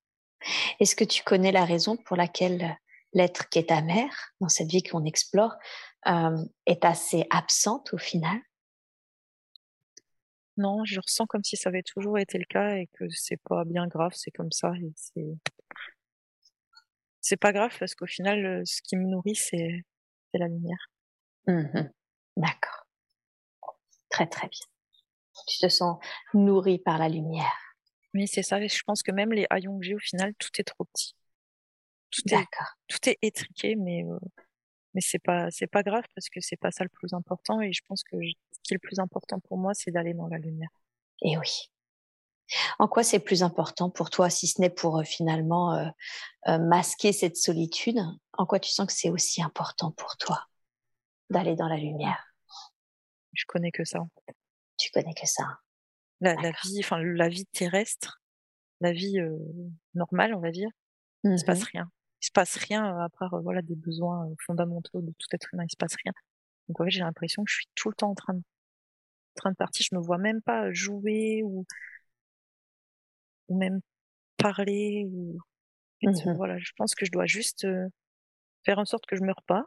Est-ce 0.79 0.95
que 0.95 1.03
tu 1.03 1.23
connais 1.23 1.51
la 1.51 1.65
raison 1.65 1.97
pour 1.97 2.15
laquelle 2.15 2.77
l'être 3.13 3.49
qui 3.49 3.59
est 3.59 3.69
ta 3.69 3.81
mère, 3.81 4.33
dans 4.39 4.49
cette 4.49 4.69
vie 4.69 4.83
qu'on 4.83 5.05
explore, 5.05 5.55
euh, 6.07 6.37
est 6.65 6.85
assez 6.85 7.25
absente 7.29 7.93
au 7.93 7.97
final? 7.97 8.39
Non, 10.57 10.83
je 10.85 10.99
ressens 10.99 11.25
comme 11.25 11.43
si 11.43 11.55
ça 11.55 11.69
avait 11.69 11.83
toujours 11.83 12.19
été 12.19 12.37
le 12.37 12.45
cas 12.45 12.75
et 12.75 12.87
que 12.93 13.05
c'est 13.09 13.41
pas 13.43 13.63
bien 13.65 13.87
grave, 13.87 14.11
c'est 14.13 14.31
comme 14.31 14.51
ça. 14.51 14.73
c'est... 14.95 15.37
c'est 17.21 17.37
pas 17.37 17.51
grave 17.51 17.75
parce 17.79 17.95
qu'au 17.95 18.05
final, 18.05 18.45
euh, 18.45 18.61
ce 18.65 18.81
qui 18.81 18.95
me 18.95 19.05
nourrit, 19.05 19.35
c'est, 19.35 19.83
la 20.33 20.47
lumière. 20.47 20.89
Mmh 21.47 21.89
D'accord. 22.37 22.85
Très 24.09 24.27
très 24.27 24.47
bien. 24.47 24.65
Tu 25.47 25.59
te 25.59 25.67
sens 25.67 25.97
nourri 26.33 26.79
par 26.79 26.97
la 26.97 27.09
lumière. 27.09 27.57
Oui, 28.13 28.27
c'est 28.27 28.43
ça. 28.43 28.65
Je 28.65 28.83
pense 28.85 29.03
que 29.03 29.11
même 29.11 29.31
les 29.33 29.45
haillons 29.49 29.77
que 29.79 29.85
j'ai, 29.85 29.95
au 29.95 29.99
final, 29.99 30.33
tout 30.35 30.49
est 30.57 30.63
trop 30.63 30.85
petit. 30.85 31.15
Tout 32.11 32.21
est, 32.33 32.45
tout 32.87 33.09
est 33.09 33.17
étriqué, 33.21 33.75
mais 33.75 34.03
euh, 34.03 34.17
mais 34.95 35.01
c'est 35.01 35.19
pas 35.19 35.51
c'est 35.51 35.67
pas 35.67 35.83
grave 35.83 36.05
parce 36.15 36.27
que 36.29 36.41
c'est 36.41 36.57
pas 36.57 36.71
ça 36.71 36.83
le 36.83 36.89
plus 36.89 37.13
important. 37.13 37.61
Et 37.61 37.71
je 37.71 37.81
pense 37.87 38.03
que 38.03 38.17
ce 38.17 38.59
qui 38.63 38.73
est 38.73 38.75
le 38.75 38.79
plus 38.79 38.99
important 38.99 39.39
pour 39.39 39.57
moi, 39.57 39.73
c'est 39.73 39.91
d'aller 39.91 40.13
dans 40.13 40.27
la 40.27 40.37
lumière. 40.37 40.69
Et 41.21 41.37
oui. 41.37 41.69
En 42.79 42.87
quoi 42.87 43.03
c'est 43.03 43.19
plus 43.19 43.43
important 43.43 43.89
pour 43.89 44.09
toi, 44.09 44.29
si 44.29 44.47
ce 44.47 44.61
n'est 44.61 44.69
pour 44.69 44.99
euh, 44.99 45.03
finalement 45.03 45.75
euh, 45.75 45.89
euh, 46.47 46.57
masquer 46.57 47.13
cette 47.13 47.37
solitude? 47.37 47.99
En 48.33 48.45
quoi 48.45 48.59
tu 48.59 48.71
sens 48.71 48.87
que 48.87 48.93
c'est 48.93 49.09
aussi 49.09 49.41
important 49.41 49.91
pour 49.91 50.17
toi 50.17 50.47
d'aller 51.29 51.55
dans 51.55 51.67
la 51.67 51.77
lumière? 51.77 52.33
Je 53.33 53.45
connais 53.47 53.71
que 53.71 53.85
ça. 53.85 53.99
Tu 54.77 54.89
connais 54.91 55.13
que 55.13 55.27
ça? 55.27 55.59
La, 56.21 56.35
vie, 56.35 56.79
enfin 56.79 57.01
la 57.01 57.29
vie 57.29 57.45
terrestre, 57.45 58.21
la 58.81 58.91
vie 58.91 59.17
normale, 59.93 60.33
on 60.33 60.39
va 60.39 60.51
dire, 60.51 60.69
il 61.23 61.39
se 61.39 61.45
passe 61.45 61.61
mmh 61.61 61.71
rien. 61.71 61.91
Il 62.21 62.25
se 62.25 62.31
passe 62.31 62.57
rien 62.57 62.83
à 62.99 63.07
part 63.07 63.41
voilà 63.41 63.61
des 63.61 63.75
besoins 63.75 64.27
fondamentaux 64.45 65.01
de 65.01 65.13
tout 65.17 65.27
être 65.31 65.53
humain. 65.53 65.63
Il 65.65 65.71
se 65.71 65.77
passe 65.77 65.95
rien. 66.03 66.11
Donc 66.67 66.81
en 66.81 66.83
fait, 66.83 66.89
j'ai 66.89 66.99
l'impression 66.99 67.43
que 67.43 67.51
je 67.51 67.55
suis 67.57 67.69
tout 67.75 67.89
le 67.89 67.95
temps 67.95 68.09
en 68.09 68.15
train 68.15 68.33
de, 68.33 68.39
en 68.39 69.35
train 69.35 69.51
de 69.51 69.55
partir. 69.55 69.85
Je 69.89 69.95
me 69.95 70.01
vois 70.01 70.17
même 70.17 70.41
pas 70.41 70.71
jouer 70.73 71.41
ou 71.43 71.65
ou 73.49 73.57
même 73.57 73.81
parler 74.37 75.05
ou 75.07 75.37
mmh 76.01 76.33
voilà 76.37 76.57
je 76.59 76.71
pense 76.77 76.95
que 76.95 77.05
je 77.05 77.11
dois 77.11 77.25
juste 77.25 77.67
faire 78.63 78.79
en 78.79 78.85
sorte 78.85 79.05
que 79.05 79.17
je 79.17 79.23
meure 79.23 79.43
pas. 79.45 79.65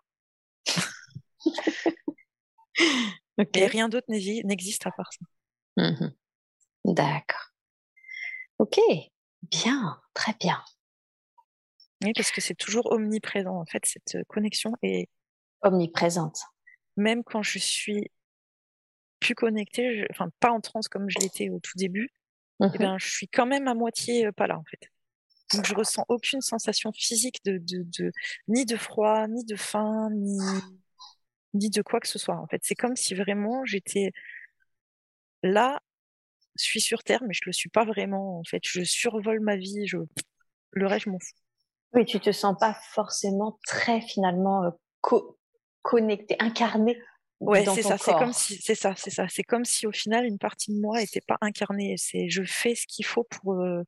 Et 3.54 3.66
rien 3.66 3.88
d'autre 3.88 4.06
n'existe 4.08 4.86
à 4.86 4.92
part 4.92 5.10
ça. 5.12 5.26
Mmh 5.76 6.12
d'accord. 6.84 7.52
Ok. 8.58 8.78
Bien. 9.42 10.00
Très 10.14 10.32
bien. 10.40 10.62
Oui 12.04 12.12
parce 12.14 12.30
que 12.30 12.40
c'est 12.40 12.54
toujours 12.54 12.90
omniprésent 12.92 13.60
en 13.60 13.66
fait 13.66 13.84
cette 13.84 14.24
connexion 14.28 14.72
est 14.82 15.08
omniprésente. 15.62 16.40
même 16.96 17.22
quand 17.22 17.42
je 17.42 17.58
suis 17.58 18.10
plus 19.20 19.34
connectée 19.34 20.06
enfin 20.10 20.28
pas 20.40 20.50
en 20.50 20.60
transe 20.60 20.88
comme 20.88 21.08
je 21.08 21.18
l'étais 21.20 21.50
au 21.50 21.60
tout 21.60 21.76
début 21.76 22.10
eh 22.74 22.78
ben, 22.78 22.98
je 22.98 23.08
suis 23.08 23.28
quand 23.28 23.46
même 23.46 23.68
à 23.68 23.74
moitié 23.74 24.30
pas 24.32 24.46
là 24.46 24.58
en 24.58 24.64
fait. 24.64 24.88
Donc 25.54 25.66
je 25.66 25.74
ressens 25.74 26.04
aucune 26.08 26.40
sensation 26.40 26.92
physique 26.92 27.40
de, 27.44 27.58
de, 27.58 27.84
de 27.98 28.12
ni 28.48 28.64
de 28.64 28.76
froid, 28.76 29.26
ni 29.28 29.44
de 29.44 29.56
faim, 29.56 30.08
ni 30.12 30.38
ni 31.54 31.68
de 31.68 31.82
quoi 31.82 32.00
que 32.00 32.08
ce 32.08 32.18
soit 32.18 32.36
en 32.36 32.46
fait. 32.46 32.60
C'est 32.62 32.74
comme 32.74 32.96
si 32.96 33.14
vraiment 33.14 33.64
j'étais 33.64 34.12
là, 35.42 35.80
je 36.58 36.64
suis 36.64 36.80
sur 36.80 37.02
terre, 37.02 37.22
mais 37.26 37.34
je 37.34 37.42
le 37.46 37.52
suis 37.52 37.68
pas 37.68 37.84
vraiment 37.84 38.38
en 38.38 38.44
fait. 38.44 38.60
Je 38.64 38.82
survole 38.82 39.40
ma 39.40 39.56
vie, 39.56 39.86
je 39.86 39.98
le 40.72 40.86
reste 40.86 41.04
je 41.04 41.10
m'en 41.10 41.18
fous. 41.18 41.34
Oui, 41.94 42.06
tu 42.06 42.20
te 42.20 42.32
sens 42.32 42.56
pas 42.58 42.74
forcément 42.92 43.58
très 43.66 44.00
finalement 44.00 44.62
connecté, 45.82 46.36
incarné 46.38 46.98
Ouais, 47.42 47.64
c'est 47.64 47.82
ça. 47.82 47.98
C'est 47.98 48.12
comme 48.12 48.32
si, 48.32 48.56
c'est 48.62 48.74
ça, 48.76 48.94
c'est 48.96 49.10
ça. 49.10 49.26
C'est 49.28 49.42
comme 49.42 49.64
si 49.64 49.86
au 49.86 49.92
final 49.92 50.24
une 50.24 50.38
partie 50.38 50.72
de 50.72 50.80
moi 50.80 51.00
n'était 51.00 51.20
pas 51.20 51.38
incarnée. 51.40 51.96
C'est, 51.98 52.28
je 52.28 52.44
fais 52.44 52.74
ce 52.74 52.86
qu'il 52.86 53.04
faut 53.04 53.24
pour 53.24 53.54
euh, 53.54 53.82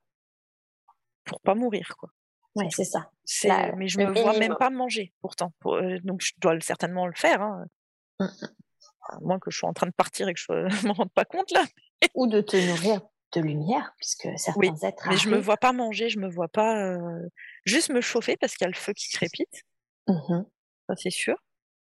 pour 1.24 1.40
pas 1.40 1.54
mourir, 1.54 1.94
quoi. 1.96 2.10
Ouais, 2.56 2.68
c'est 2.70 2.84
ça. 2.84 3.10
C'est, 3.24 3.72
mais 3.76 3.88
je 3.88 3.98
me 3.98 4.12
vois 4.20 4.38
même 4.38 4.56
pas 4.58 4.70
manger, 4.70 5.12
pourtant. 5.20 5.52
Euh, 5.66 5.98
donc 6.04 6.20
je 6.20 6.32
dois 6.38 6.58
certainement 6.60 7.06
le 7.06 7.14
faire. 7.14 7.42
Hein. 7.42 7.64
Mmh. 8.20 8.26
À 9.08 9.20
moins 9.20 9.38
que 9.38 9.50
je 9.50 9.58
sois 9.58 9.68
en 9.68 9.72
train 9.72 9.86
de 9.86 9.92
partir 9.92 10.28
et 10.28 10.34
que 10.34 10.40
je 10.40 10.52
me 10.86 10.92
rende 10.92 11.12
pas 11.12 11.24
compte 11.24 11.50
là. 11.52 11.64
Ou 12.14 12.26
de 12.26 12.40
te 12.40 12.56
nourrir 12.56 13.00
de 13.32 13.40
lumière, 13.40 13.92
puisque 13.98 14.28
certains 14.36 14.60
oui, 14.60 14.70
êtres. 14.82 15.08
Mais 15.08 15.16
je 15.16 15.28
me 15.28 15.38
vois 15.38 15.56
pas 15.56 15.72
manger, 15.72 16.08
je 16.08 16.18
me 16.18 16.28
vois 16.28 16.48
pas 16.48 16.76
euh, 16.76 17.28
juste 17.64 17.90
me 17.90 18.00
chauffer 18.00 18.36
parce 18.36 18.54
qu'il 18.54 18.64
y 18.64 18.68
a 18.68 18.70
le 18.70 18.76
feu 18.76 18.92
qui 18.92 19.08
crépite. 19.10 19.62
Mmh 20.08 20.42
ça 20.86 20.94
c'est 20.96 21.10
sûr. 21.10 21.36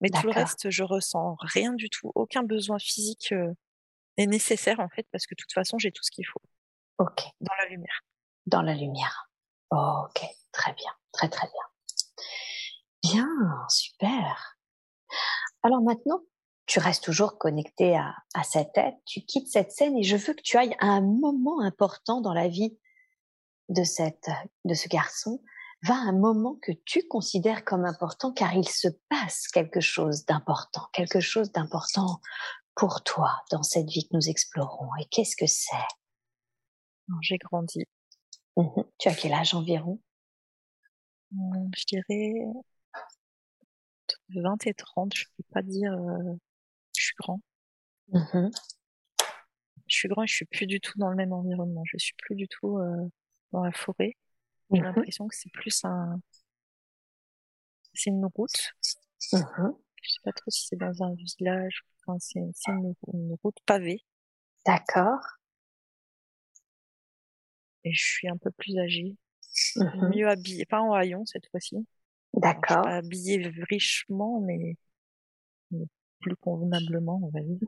Mais 0.02 0.10
tout 0.10 0.26
le 0.28 0.32
reste, 0.32 0.70
je 0.70 0.84
ressens 0.84 1.36
rien 1.40 1.74
du 1.74 1.90
tout, 1.90 2.12
aucun 2.16 2.44
besoin 2.44 2.78
physique 2.80 3.34
est 4.18 4.28
nécessaire 4.28 4.80
en 4.80 4.90
fait, 4.90 5.08
parce 5.12 5.26
que 5.26 5.34
de 5.36 5.42
toute 5.42 5.54
façon, 5.54 5.78
j'ai 5.78 5.92
tout 5.92 6.04
ce 6.04 6.12
qu'il 6.12 6.26
faut. 6.26 6.42
Ok. 7.00 7.24
Dans 7.42 7.54
la 7.60 7.70
lumière. 7.70 8.02
Dans 8.46 8.62
la 8.62 8.74
lumière. 8.74 9.30
ok, 9.72 10.22
très 10.52 10.74
bien, 10.74 10.92
très 11.12 11.30
très 11.30 11.48
bien. 11.48 11.64
Bien, 13.04 13.28
super. 13.70 14.58
Alors 15.64 15.82
maintenant, 15.82 16.22
tu 16.66 16.80
restes 16.80 17.04
toujours 17.04 17.38
connecté 17.38 17.96
à, 17.96 18.16
à 18.34 18.44
cette 18.44 18.74
tête, 18.74 18.96
tu 19.06 19.22
quittes 19.22 19.48
cette 19.48 19.72
scène 19.72 19.98
et 19.98 20.04
je 20.04 20.18
veux 20.18 20.34
que 20.34 20.42
tu 20.42 20.58
ailles 20.58 20.76
à 20.80 20.88
un 20.88 21.02
moment 21.02 21.62
important 21.62 22.22
dans 22.22 22.34
la 22.34 22.48
vie 22.48 22.78
de 23.70 23.84
cette, 23.84 24.30
de 24.66 24.74
ce 24.74 24.88
garçon 24.90 25.42
va 25.84 25.96
un 25.96 26.12
moment 26.14 26.56
que 26.62 26.72
tu 26.86 27.08
considères 27.08 27.64
comme 27.64 27.86
important 27.86 28.32
car 28.34 28.56
il 28.56 28.68
se 28.68 28.88
passe 29.10 29.48
quelque 29.48 29.80
chose 29.80 30.26
d'important, 30.26 30.88
quelque 30.94 31.20
chose 31.20 31.52
d'important 31.52 32.20
pour 32.76 33.04
toi 33.04 33.42
dans 33.52 33.64
cette 33.64 33.90
vie 33.90 34.08
que 34.08 34.16
nous 34.16 34.30
explorons. 34.30 34.90
Et 35.00 35.06
qu'est-ce 35.06 35.36
que 35.36 35.48
c'est? 35.48 35.76
J'ai 37.22 37.38
grandi. 37.38 37.84
Mmh 38.58 38.82
tu 38.98 39.08
as 39.08 39.16
quel 39.16 39.34
âge 39.34 39.54
environ? 39.54 40.00
Mmh, 41.32 41.70
Je 41.76 41.84
dirais 41.86 42.34
20 44.30 44.68
et 44.68 44.74
30, 44.74 45.14
je 45.16 45.24
ne 45.24 45.28
peux 45.38 45.54
pas 45.54 45.62
dire 45.62 45.94
euh, 45.94 46.34
je 46.98 47.04
suis 47.04 47.16
grand. 47.20 47.42
Mmh 48.12 48.50
je 49.88 49.96
suis 49.96 50.10
grand 50.10 50.24
et 50.24 50.28
je 50.28 50.34
suis 50.36 50.46
plus 50.46 50.68
du 50.68 50.82
tout 50.82 50.98
dans 51.00 51.10
le 51.10 51.16
même 51.16 51.32
environnement. 51.34 51.84
Je 51.86 51.98
suis 51.98 52.14
plus 52.18 52.36
du 52.36 52.48
tout 52.48 52.78
euh, 52.78 53.10
dans 53.54 53.64
la 53.64 53.72
forêt. 53.72 54.16
J'ai 54.72 54.80
mmh 54.80 54.84
l'impression 54.84 55.28
que 55.28 55.36
c'est 55.36 55.52
plus 55.52 55.84
un. 55.86 56.22
C'est 57.94 58.10
une 58.10 58.26
route. 58.26 58.74
Mmh 59.34 59.72
Je 60.02 60.10
sais 60.10 60.20
pas 60.24 60.34
trop 60.34 60.52
si 60.52 60.68
c'est 60.68 60.76
dans 60.76 61.04
un 61.04 61.14
village. 61.16 61.84
Enfin, 62.06 62.18
c'est 62.20 62.40
une, 62.40 62.94
une, 63.14 63.36
route 63.44 63.58
pavée. 63.66 64.04
D'accord. 64.66 65.22
Et 67.84 67.94
je 67.94 68.04
suis 68.04 68.28
un 68.28 68.38
peu 68.38 68.52
plus 68.52 68.78
âgée. 68.78 69.16
Mmh 69.76 70.10
Mieux 70.16 70.28
habillée. 70.28 70.66
Pas 70.66 70.82
en 70.82 70.94
haillons 70.94 71.26
cette 71.26 71.48
fois-ci. 71.50 71.88
D'accord. 72.34 72.84
Pas 72.84 72.98
habillée 72.98 73.52
richement, 73.70 74.42
mais... 74.42 74.78
mais 75.72 75.86
plus 76.20 76.36
convenablement, 76.36 77.20
on 77.24 77.30
va 77.30 77.42
dire. 77.42 77.60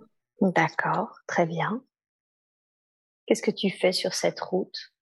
D'accord, 0.42 1.20
très 1.28 1.46
bien. 1.46 1.84
Qu'est-ce 3.26 3.42
que 3.42 3.52
tu 3.52 3.70
fais 3.70 3.92
sur 3.92 4.14
cette 4.14 4.40
route? 4.40 4.94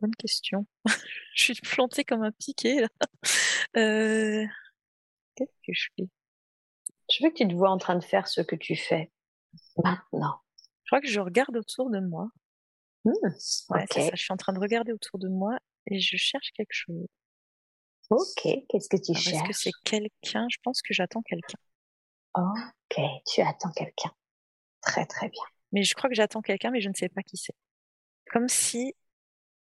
Bonne 0.00 0.14
question. 0.14 0.66
je 1.34 1.44
suis 1.44 1.54
plantée 1.54 2.04
comme 2.04 2.22
un 2.22 2.32
piqué 2.32 2.80
là. 2.82 2.88
Euh... 3.76 4.44
Qu'est-ce 5.36 5.60
que 5.64 5.72
je 5.72 5.88
fais? 5.96 6.08
Je 7.08 7.22
veux 7.22 7.30
que 7.30 7.36
tu 7.36 7.46
te 7.46 7.54
vois 7.54 7.70
en 7.70 7.78
train 7.78 7.94
de 7.94 8.02
faire 8.02 8.26
ce 8.26 8.40
que 8.40 8.56
tu 8.56 8.74
fais 8.74 9.12
maintenant. 9.76 10.40
Je 10.82 10.90
crois 10.90 11.00
que 11.00 11.06
je 11.06 11.20
regarde 11.20 11.56
autour 11.56 11.88
de 11.88 12.00
moi. 12.00 12.28
Mmh, 13.04 13.12
ouais, 13.70 13.86
ça. 13.92 14.10
Je 14.12 14.20
suis 14.20 14.32
en 14.32 14.36
train 14.36 14.52
de 14.52 14.58
regarder 14.58 14.92
autour 14.92 15.20
de 15.20 15.28
moi 15.28 15.56
et 15.86 16.00
je 16.00 16.16
cherche 16.16 16.50
quelque 16.52 16.72
chose. 16.72 17.06
Ok, 18.10 18.42
qu'est-ce 18.68 18.88
que 18.88 18.96
tu 18.96 19.14
cherches 19.14 19.36
Est-ce 19.36 19.44
que 19.44 19.52
c'est 19.52 19.70
quelqu'un? 19.84 20.46
Je 20.50 20.58
pense 20.64 20.82
que 20.82 20.92
j'attends 20.92 21.22
quelqu'un. 21.22 21.58
Ok, 22.34 23.00
tu 23.26 23.40
attends 23.40 23.70
quelqu'un. 23.70 24.10
Très 24.80 25.06
très 25.06 25.28
bien. 25.28 25.42
Mais 25.72 25.84
je 25.84 25.94
crois 25.94 26.10
que 26.10 26.16
j'attends 26.16 26.42
quelqu'un, 26.42 26.70
mais 26.70 26.80
je 26.80 26.88
ne 26.88 26.94
sais 26.94 27.08
pas 27.08 27.22
qui 27.22 27.36
c'est. 27.36 27.54
Comme 28.32 28.48
si 28.48 28.94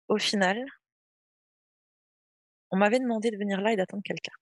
au 0.08 0.18
final, 0.18 0.64
on 2.72 2.78
m'avait 2.78 3.00
demandé 3.00 3.32
de 3.32 3.38
venir 3.38 3.62
là 3.62 3.74
et 3.74 3.76
d'attendre 3.76 4.04
quelqu'un. 4.04 4.34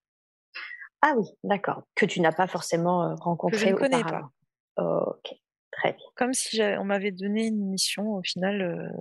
Ah 1.02 1.14
oui, 1.18 1.26
d'accord. 1.44 1.84
Que 1.96 2.06
tu 2.06 2.22
n'as 2.22 2.32
pas 2.32 2.48
forcément 2.48 3.16
rencontré. 3.16 3.58
Que 3.58 3.66
je 3.66 3.72
ne 3.72 3.76
connais 3.76 4.04
pas. 4.04 4.30
Ok, 4.78 5.34
très 5.72 5.94
bien. 5.94 6.06
Comme 6.16 6.34
si 6.34 6.62
on 6.62 6.86
m'avait 6.86 7.12
donné 7.12 7.48
une 7.48 7.70
mission 7.70 8.16
au 8.16 8.24
final 8.24 8.92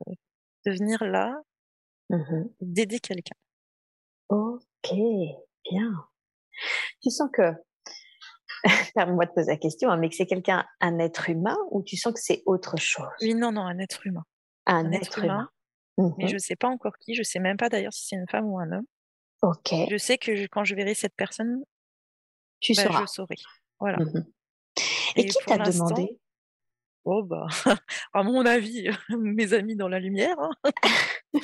de 0.66 0.70
venir 0.70 1.02
là, 1.04 1.34
mmh 2.10 2.44
d'aider 2.60 3.00
quelqu'un. 3.00 3.36
Ok, 4.28 4.92
bien. 5.70 6.06
Tu 7.02 7.10
sens 7.10 7.28
que, 7.32 7.52
permets-moi 8.94 9.26
de 9.26 9.32
poser 9.32 9.52
la 9.52 9.56
question, 9.58 9.90
hein, 9.90 9.96
mais 9.96 10.08
que 10.08 10.16
c'est 10.16 10.26
quelqu'un, 10.26 10.66
un 10.80 10.98
être 10.98 11.28
humain, 11.28 11.56
ou 11.70 11.82
tu 11.82 11.96
sens 11.96 12.12
que 12.14 12.20
c'est 12.20 12.42
autre 12.46 12.76
chose? 12.78 13.06
Oui, 13.20 13.34
non, 13.34 13.52
non, 13.52 13.62
un 13.62 13.78
être 13.78 14.06
humain. 14.06 14.24
Un, 14.66 14.92
être, 14.92 15.22
humain. 15.22 15.50
Mais 15.98 16.28
je 16.28 16.38
sais 16.38 16.56
pas 16.56 16.68
encore 16.68 16.98
qui, 16.98 17.14
je 17.14 17.22
sais 17.22 17.38
même 17.38 17.56
pas 17.56 17.68
d'ailleurs 17.68 17.92
si 17.92 18.06
c'est 18.06 18.16
une 18.16 18.28
femme 18.28 18.46
ou 18.46 18.58
un 18.58 18.70
homme. 18.72 18.86
Ok. 19.42 19.74
Je 19.90 19.96
sais 19.96 20.18
que 20.18 20.46
quand 20.46 20.64
je 20.64 20.74
verrai 20.74 20.94
cette 20.94 21.14
personne, 21.14 21.62
tu 22.60 22.72
bah, 22.74 22.84
je 23.00 23.06
saurai. 23.06 23.36
Voilà. 23.78 23.98
Mmh 23.98 24.24
Et, 25.16 25.26
qui 25.26 25.38
t'a 25.46 25.58
demandé? 25.58 26.18
Oh 27.04 27.22
bah, 27.22 27.46
à 28.14 28.22
mon 28.22 28.46
avis, 28.46 28.88
mes 29.18 29.52
amis 29.52 29.76
dans 29.76 29.88
la 29.88 30.00
lumière. 30.00 30.36
Hein. 30.38 30.50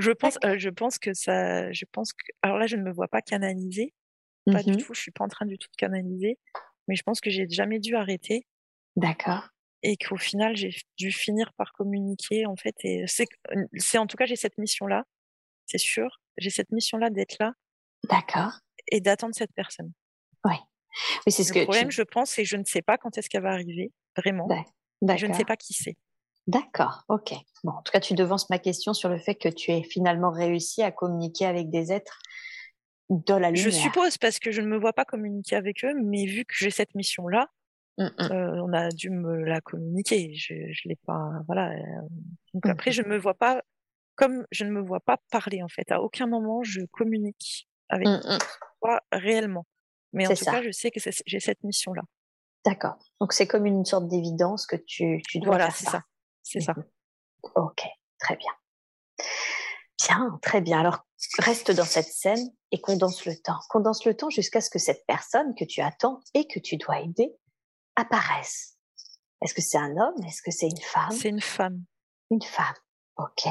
je 0.00 0.10
pense, 0.10 0.38
euh, 0.44 0.58
je 0.58 0.70
pense 0.70 0.98
que 0.98 1.14
ça, 1.14 1.70
je 1.72 1.84
pense 1.92 2.12
que, 2.12 2.24
alors 2.42 2.58
là, 2.58 2.66
je 2.66 2.76
ne 2.76 2.82
me 2.82 2.92
vois 2.92 3.06
pas 3.06 3.22
canaliser, 3.22 3.94
pas 4.46 4.62
du 4.62 4.72
mmh 4.72 4.76
tout. 4.78 4.94
Je 4.94 5.00
suis 5.00 5.12
pas 5.12 5.24
en 5.24 5.28
train 5.28 5.46
du 5.46 5.56
tout 5.56 5.68
de 5.70 5.76
canaliser, 5.76 6.38
mais 6.88 6.96
je 6.96 7.02
pense 7.04 7.20
que 7.20 7.30
j'ai 7.30 7.48
jamais 7.48 7.78
dû 7.78 7.94
arrêter 7.94 8.46
D'accord. 8.96 9.48
Et 9.82 9.96
qu'au 9.96 10.16
final, 10.16 10.56
j'ai 10.56 10.74
dû 10.96 11.10
finir 11.10 11.52
par 11.54 11.72
communiquer, 11.72 12.46
en 12.46 12.56
fait. 12.56 12.76
Et 12.84 13.04
c'est, 13.06 13.26
c'est 13.76 13.98
en 13.98 14.06
tout 14.06 14.16
cas, 14.16 14.26
j'ai 14.26 14.36
cette 14.36 14.58
mission-là, 14.58 15.04
c'est 15.66 15.78
sûr. 15.78 16.20
J'ai 16.38 16.50
cette 16.50 16.70
mission-là 16.70 17.10
d'être 17.10 17.36
là. 17.40 17.54
D'accord. 18.08 18.52
Et 18.88 19.00
d'attendre 19.00 19.34
cette 19.34 19.52
personne. 19.54 19.92
Oui. 20.44 20.54
Oui, 21.26 21.32
c'est 21.32 21.44
ce 21.44 21.52
Le 21.52 21.60
que 21.60 21.64
problème, 21.64 21.88
tu... 21.88 21.96
je 21.96 22.02
pense, 22.02 22.30
c'est 22.30 22.42
que 22.42 22.48
je 22.48 22.56
ne 22.56 22.64
sais 22.64 22.82
pas 22.82 22.98
quand 22.98 23.16
est-ce 23.18 23.28
qu'elle 23.28 23.42
va 23.42 23.52
arriver, 23.52 23.92
vraiment. 24.16 24.46
D'accord. 24.46 25.18
Je 25.18 25.26
ne 25.26 25.32
sais 25.32 25.44
pas 25.44 25.56
qui 25.56 25.72
c'est. 25.72 25.96
D'accord, 26.46 27.04
ok. 27.08 27.34
Bon, 27.64 27.72
en 27.72 27.82
tout 27.82 27.92
cas, 27.92 28.00
tu 28.00 28.14
devances 28.14 28.50
ma 28.50 28.58
question 28.58 28.94
sur 28.94 29.08
le 29.08 29.18
fait 29.18 29.34
que 29.36 29.48
tu 29.48 29.70
aies 29.70 29.84
finalement 29.84 30.30
réussi 30.30 30.82
à 30.82 30.90
communiquer 30.90 31.46
avec 31.46 31.70
des 31.70 31.92
êtres 31.92 32.18
de 33.10 33.34
la 33.34 33.50
lumière. 33.50 33.64
Je 33.64 33.70
suppose, 33.70 34.18
parce 34.18 34.38
que 34.38 34.50
je 34.50 34.60
ne 34.60 34.66
me 34.66 34.78
vois 34.78 34.92
pas 34.92 35.04
communiquer 35.04 35.56
avec 35.56 35.84
eux, 35.84 35.94
mais 35.94 36.26
vu 36.26 36.44
que 36.44 36.54
j'ai 36.54 36.70
cette 36.70 36.94
mission-là, 36.94 37.48
Mmh, 37.98 38.04
mmh. 38.04 38.22
euh, 38.32 38.62
on 38.62 38.72
a 38.72 38.88
dû 38.90 39.10
me 39.10 39.44
la 39.44 39.60
communiquer. 39.60 40.34
Je, 40.34 40.54
je 40.72 40.88
l'ai 40.88 40.96
pas, 41.06 41.30
voilà. 41.46 41.70
euh, 41.72 42.08
Donc 42.54 42.66
Mmh. 42.66 42.70
après, 42.70 42.90
je 42.92 43.02
ne 43.02 43.08
me 43.08 43.18
vois 43.18 43.34
pas, 43.34 43.62
comme 44.16 44.46
je 44.50 44.64
ne 44.64 44.70
me 44.70 44.80
vois 44.80 45.00
pas 45.00 45.18
parler 45.30 45.62
en 45.62 45.68
fait. 45.68 45.90
À 45.92 46.00
aucun 46.00 46.26
moment, 46.26 46.62
je 46.62 46.80
communique 46.92 47.68
avec 47.88 48.08
toi 48.80 49.00
réellement. 49.12 49.66
Mais 50.14 50.26
en 50.26 50.30
tout 50.30 50.36
ça. 50.36 50.52
cas, 50.52 50.62
je 50.62 50.70
sais 50.70 50.90
que 50.90 51.00
j'ai 51.26 51.40
cette 51.40 51.62
mission-là. 51.64 52.02
D'accord. 52.64 52.98
Donc 53.20 53.32
c'est 53.32 53.46
comme 53.46 53.66
une 53.66 53.84
sorte 53.84 54.08
d'évidence 54.08 54.66
que 54.66 54.76
tu, 54.76 55.20
tu 55.28 55.38
dois 55.40 55.56
Voilà, 55.56 55.70
faire 55.70 55.76
c'est 55.76 55.86
ça. 55.90 56.02
C'est 56.42 56.60
ça. 56.60 56.74
Ok, 57.56 57.82
très 58.18 58.36
bien. 58.36 58.52
Bien, 60.08 60.38
très 60.42 60.60
bien. 60.60 60.80
Alors, 60.80 61.06
reste 61.38 61.70
dans 61.70 61.84
cette 61.84 62.06
scène 62.06 62.50
et 62.72 62.80
condense 62.80 63.24
le 63.24 63.34
temps. 63.36 63.58
Condense 63.68 64.04
le 64.04 64.16
temps 64.16 64.30
jusqu'à 64.30 64.60
ce 64.60 64.68
que 64.70 64.78
cette 64.78 65.04
personne 65.06 65.54
que 65.54 65.64
tu 65.64 65.80
attends 65.80 66.20
et 66.34 66.46
que 66.46 66.58
tu 66.58 66.76
dois 66.76 67.00
aider 67.00 67.32
apparaisse. 67.96 68.76
Est-ce 69.42 69.54
que 69.54 69.62
c'est 69.62 69.78
un 69.78 69.96
homme? 69.96 70.22
Est-ce 70.24 70.42
que 70.42 70.50
c'est 70.50 70.68
une 70.68 70.80
femme? 70.80 71.10
C'est 71.10 71.28
une 71.28 71.40
femme. 71.40 71.84
Une 72.30 72.42
femme. 72.42 72.74
Ok, 73.16 73.46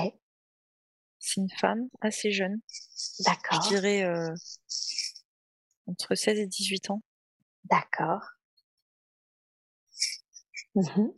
C'est 1.19 1.39
une 1.41 1.49
femme 1.49 1.87
assez 2.01 2.31
jeune. 2.31 2.59
Je 2.67 3.23
d'accord, 3.23 3.59
dirais 3.67 4.03
euh, 4.03 4.33
entre 5.87 6.15
16 6.15 6.39
et 6.39 6.47
18 6.47 6.89
ans. 6.89 7.01
d'accord. 7.65 8.21
Mhm. 10.75 11.11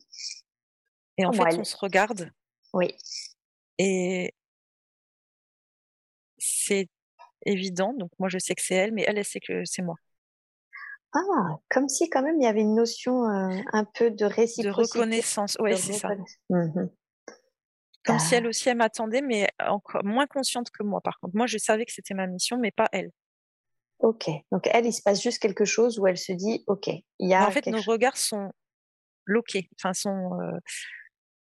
Et 1.18 1.26
en 1.26 1.32
Comment 1.32 1.44
fait, 1.46 1.54
elle- 1.54 1.60
on 1.62 1.64
se 1.64 1.78
regarde 1.78 2.32
Oui, 2.74 2.96
et 3.78 4.34
c'est 6.38 6.90
évident. 7.46 7.94
Donc 7.94 8.12
moi, 8.20 8.30
je 8.30 8.40
sais 8.40 8.56
que 8.56 8.62
c'est 8.62 8.76
elle, 8.76 8.94
mais 8.94 9.04
elle, 9.08 9.18
elle 9.18 9.26
sait 9.26 9.40
que 9.40 9.64
c'est 9.66 9.82
moi. 9.82 9.96
Ah, 11.15 11.58
comme 11.69 11.88
si 11.89 12.10
quand 12.10 12.23
même 12.23 12.39
il 12.39 12.43
y 12.43 12.47
avait 12.47 12.62
une 12.62 12.76
notion 12.76 13.26
euh, 13.30 13.56
un 13.71 13.86
peu 13.86 14.10
de 14.10 14.15
De 14.17 14.26
réciprocité. 14.26 14.97
reconnaissance. 14.99 15.58
Ouais, 15.60 15.71
de 15.71 15.76
c'est 15.76 15.93
ça. 15.93 16.08
reconnaissance. 16.10 16.39
Mhm. 16.49 16.89
Comme 18.06 18.19
si 18.19 18.36
elle 18.36 18.45
Ah, 18.45 18.49
aussi, 18.49 18.67
elle 18.69 18.78
m'attendait, 18.78 19.21
mais 19.21 19.47
encore 19.65 20.04
moins 20.04 20.28
consciente 20.28 20.69
que 20.71 20.84
moi, 20.84 20.99
par 21.02 21.19
contre. 21.19 21.36
Moi, 21.36 21.45
je 21.47 21.58
savais 21.58 21.86
que 21.86 21.93
c'était 21.93 22.13
ma 22.13 22.28
mission, 22.28 22.58
mais 22.58 22.71
pas 22.71 22.89
elle. 22.91 23.12
Ok, 23.99 24.30
donc 24.52 24.67
elle, 24.73 24.86
il 24.86 24.91
se 24.91 25.02
passe 25.02 25.21
juste 25.21 25.39
quelque 25.39 25.63
chose 25.63 25.97
où 25.99 26.08
elle 26.08 26.17
se 26.17 26.34
dit, 26.34 26.63
ok, 26.67 26.88
il 26.88 27.30
y 27.30 27.34
a 27.34 27.47
en 27.47 27.52
fait, 27.52 27.65
nos 27.67 27.78
chose. 27.78 27.88
regards 27.88 28.17
sont 28.17 28.52
loqués. 29.26 29.69
Enfin, 29.80 29.93
sont... 29.93 30.34
Euh, 30.41 30.58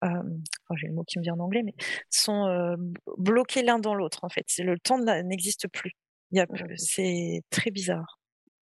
euh, 0.06 0.24
oh, 0.72 0.76
j'ai 0.78 0.88
le 0.88 0.94
mot 0.94 1.04
qui 1.04 1.20
me 1.20 1.24
vient 1.24 1.36
en 1.36 1.40
anglais, 1.42 1.62
mais 1.64 1.76
sont 2.10 2.46
euh, 2.48 2.76
bloqués 3.18 3.62
l'un 3.62 3.78
dans 3.78 3.94
l'autre, 3.94 4.24
en 4.24 4.30
fait. 4.30 4.46
Le 4.58 4.80
temps 4.80 4.98
n'existe 4.98 5.68
plus. 5.68 5.92
Il 6.32 6.38
y 6.38 6.42
a 6.42 6.48
plus- 6.48 6.64
Mhm. 6.64 6.78
C'est 6.78 7.42
très 7.52 7.70
bizarre. 7.70 8.20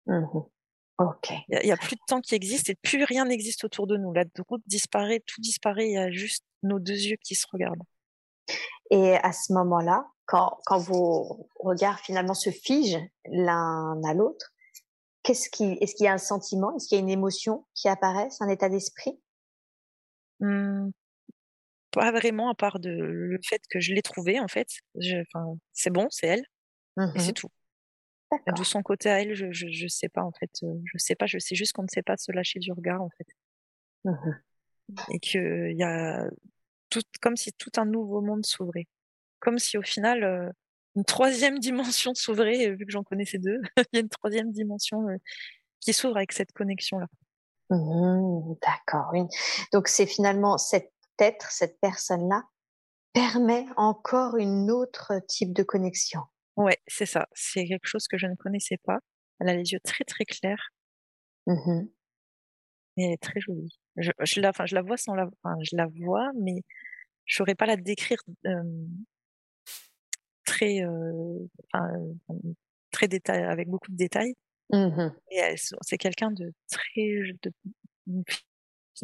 Mhm. 0.07 0.25
Ok, 0.99 1.31
Il 1.49 1.65
y 1.67 1.71
a- 1.71 1.77
plus 1.77 1.95
de 1.95 2.01
temps 2.07 2.21
qui 2.21 2.33
existe 2.33 2.69
et 2.69 2.75
plus 2.75 3.03
rien 3.03 3.25
n'existe 3.25 3.63
autour 3.63 3.85
de 3.85 3.97
nous. 3.97 4.13
La 4.13 4.23
route 4.49 4.63
disparaît, 4.65 5.19
tout 5.25 5.39
disparaît. 5.41 5.87
Il 5.87 5.93
y 5.93 5.97
a 5.97 6.09
juste 6.11 6.43
nos 6.63 6.79
deux 6.79 6.93
yeux 6.93 7.17
qui 7.23 7.35
se 7.35 7.45
regardent. 7.51 7.83
Et 8.89 9.13
à 9.17 9.31
ce 9.31 9.53
moment-là, 9.53 10.07
quand, 10.25 10.59
quand 10.65 10.79
vos 10.79 11.49
regards 11.59 11.99
finalement 11.99 12.33
se 12.33 12.49
figent 12.49 12.99
l'un 13.25 14.01
à 14.05 14.13
l'autre, 14.15 14.53
qu'est-ce 15.21 15.49
qui, 15.49 15.77
est-ce 15.81 15.93
qu'il 15.93 16.05
y 16.05 16.07
a 16.07 16.13
un 16.13 16.17
sentiment, 16.17 16.75
est-ce 16.75 16.87
qu'il 16.87 16.95
y 16.97 16.99
a 16.99 17.03
une 17.03 17.09
émotion 17.09 17.67
qui 17.75 17.89
apparaît, 17.89 18.29
un 18.39 18.49
état 18.49 18.69
d'esprit? 18.69 19.19
Hum, 20.41 20.91
pas 21.91 22.11
vraiment, 22.11 22.49
à 22.49 22.55
part 22.55 22.79
de, 22.79 22.89
le 22.89 23.39
fait 23.47 23.61
que 23.69 23.79
je 23.79 23.93
l'ai 23.93 24.01
trouvée, 24.01 24.39
en 24.39 24.47
fait. 24.47 24.67
Je- 24.99 25.23
c'est 25.73 25.89
bon, 25.91 26.07
c'est 26.09 26.27
elle, 26.27 26.45
et 26.97 27.19
c'est 27.19 27.27
Mhm. 27.27 27.33
tout. 27.33 27.49
De 28.55 28.63
son 28.63 28.83
côté 28.83 29.09
à 29.09 29.21
elle, 29.21 29.33
je, 29.35 29.51
je, 29.51 29.67
je 29.69 29.87
sais 29.87 30.09
pas, 30.09 30.23
en 30.23 30.31
fait. 30.33 30.51
euh, 30.63 30.73
Je 30.85 30.97
sais 30.97 31.15
pas, 31.15 31.25
je 31.27 31.39
sais 31.39 31.55
juste 31.55 31.73
qu'on 31.73 31.83
ne 31.83 31.87
sait 31.87 32.03
pas 32.03 32.17
se 32.17 32.31
lâcher 32.31 32.59
du 32.59 32.71
regard, 32.71 33.01
en 33.01 33.09
fait. 33.17 33.27
Mhm. 34.03 34.41
Et 35.11 35.19
qu'il 35.19 35.75
y 35.77 35.83
a 35.83 36.27
tout, 36.89 37.01
comme 37.21 37.37
si 37.37 37.53
tout 37.53 37.71
un 37.77 37.85
nouveau 37.85 38.21
monde 38.21 38.45
s'ouvrait. 38.45 38.87
Comme 39.39 39.59
si 39.59 39.77
au 39.77 39.81
final, 39.81 40.23
euh, 40.23 40.49
une 40.95 41.05
troisième 41.05 41.59
dimension 41.59 42.13
s'ouvrait, 42.13 42.67
euh, 42.67 42.75
vu 42.75 42.85
que 42.85 42.91
j'en 42.91 43.03
connaissais 43.03 43.37
deux. 43.37 43.61
Il 43.77 43.85
y 43.93 43.97
a 43.97 44.01
une 44.01 44.09
troisième 44.09 44.51
dimension 44.51 45.07
euh, 45.07 45.17
qui 45.79 45.93
s'ouvre 45.93 46.17
avec 46.17 46.31
cette 46.31 46.51
connexion-là. 46.51 47.07
Mhm. 47.69 48.55
D'accord. 48.61 49.09
Oui. 49.13 49.21
Donc 49.73 49.87
c'est 49.87 50.05
finalement 50.07 50.57
cet 50.57 50.91
être, 51.19 51.51
cette 51.51 51.79
personne-là, 51.79 52.43
permet 53.13 53.65
encore 53.77 54.37
une 54.37 54.69
autre 54.69 55.13
type 55.27 55.51
de 55.53 55.63
connexion. 55.63 56.21
Ouais, 56.57 56.77
c'est 56.87 57.05
ça. 57.05 57.27
C'est 57.33 57.65
quelque 57.65 57.87
chose 57.87 58.07
que 58.07 58.17
je 58.17 58.27
ne 58.27 58.35
connaissais 58.35 58.77
pas. 58.77 58.99
Elle 59.39 59.49
a 59.49 59.55
les 59.55 59.71
yeux 59.71 59.79
très 59.79 60.03
très 60.03 60.25
clairs 60.25 60.71
Mhm. 61.47 61.89
et 62.97 63.03
elle 63.05 63.11
est 63.13 63.21
très 63.21 63.39
jolie. 63.39 63.79
Je, 63.95 64.11
je 64.19 64.41
la, 64.41 64.49
enfin, 64.49 64.65
je 64.65 64.75
la 64.75 64.81
vois 64.81 64.97
sans 64.97 65.15
la, 65.15 65.27
enfin, 65.43 65.55
je 65.63 65.75
la 65.75 65.85
vois, 65.87 66.31
mais 66.41 66.61
je 67.25 67.35
saurais 67.37 67.55
pas 67.55 67.65
la 67.67 67.77
décrire 67.77 68.19
euh, 68.47 68.63
très, 70.45 70.81
euh, 70.83 71.47
enfin, 71.73 71.89
très 72.91 73.07
détail, 73.07 73.43
avec 73.43 73.67
beaucoup 73.69 73.91
de 73.91 73.97
détails. 73.97 74.35
Elle- 75.31 75.57
c'est 75.81 75.97
quelqu'un 75.97 76.31
de 76.31 76.53
très, 76.69 77.31
de, 77.43 77.51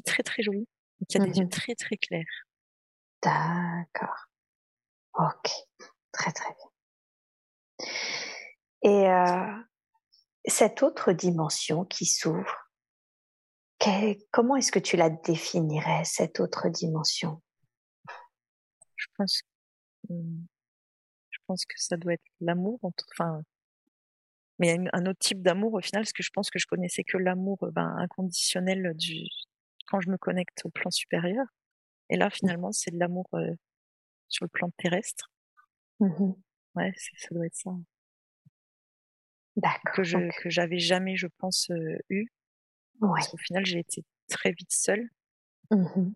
très 0.06 0.24
très 0.24 0.44
jolie, 0.44 0.68
qui 1.10 1.18
a 1.18 1.20
des 1.22 1.39
yeux 1.39 1.50
très 1.50 1.76
très 1.76 1.98
clairs. 1.98 2.46
D'accord. 3.22 4.28
Ok. 5.16 5.52
Très 6.12 6.32
très 6.32 6.50
bien. 6.54 6.73
Et 8.84 9.08
euh, 9.08 9.54
cette 10.46 10.84
autre 10.84 11.13
dimension 11.13 11.86
qui 11.86 12.06
s'ouvre, 12.06 12.69
comment 14.32 14.56
est-ce 14.56 14.72
que 14.72 14.80
tu 14.80 14.98
la 14.98 15.10
définirais, 15.10 16.04
cette 16.06 16.39
autre 16.39 16.69
dimension? 16.69 17.41
Je 18.96 19.08
pense, 19.17 19.41
hum, 20.10 20.46
je 21.30 21.39
pense 21.48 21.65
que 21.65 21.76
ça 21.78 21.98
doit 21.98 22.13
être 22.13 22.24
l'amour, 22.39 22.80
enfin, 23.12 23.41
mais 24.60 24.76
il 24.76 24.84
y 24.84 24.88
a 24.88 24.89
un 24.93 25.06
autre 25.06 25.19
type 25.19 25.41
d'amour 25.41 25.74
au 25.74 25.82
final, 25.82 26.04
parce 26.04 26.13
que 26.13 26.24
je 26.24 26.30
pense 26.32 26.50
que 26.50 26.60
je 26.60 26.67
connaissais 26.67 27.04
que 27.04 27.17
l'amour 27.17 27.58
euh, 27.63 27.72
ben, 27.72 27.96
inconditionnel 27.98 28.93
du 28.96 29.28
quand 29.88 30.00
je 30.00 30.10
me 30.10 30.17
connecte 30.17 30.62
au 30.65 30.69
plan 30.69 30.89
supérieur. 30.89 31.46
Et 32.10 32.17
là, 32.17 32.30
finalement, 32.30 32.72
c'est 32.72 32.91
de 32.91 33.00
l'amour 33.00 33.28
euh, 33.34 33.54
sur 34.30 34.46
le 34.46 34.50
plan 34.50 34.69
terrestre. 34.78 35.32
Mhm. 36.00 36.36
Ouais, 36.76 36.92
ça 37.18 37.28
doit 37.32 37.46
être 37.46 37.56
ça. 37.56 37.72
D'accord. 39.56 39.94
Que 39.94 40.04
je 40.04 40.18
Donc, 40.18 40.34
que 40.42 40.50
j'avais 40.50 40.80
jamais, 40.80 41.16
je 41.16 41.28
pense, 41.38 41.70
euh, 41.70 41.98
eu. 42.10 42.22
ouais. 43.02 43.10
Parce 43.16 43.28
qu'au 43.28 43.38
final, 43.38 43.66
j'ai 43.66 43.80
été 43.80 44.04
très 44.28 44.52
vite 44.52 44.72
seule. 44.72 45.08
Mhm. 45.72 46.14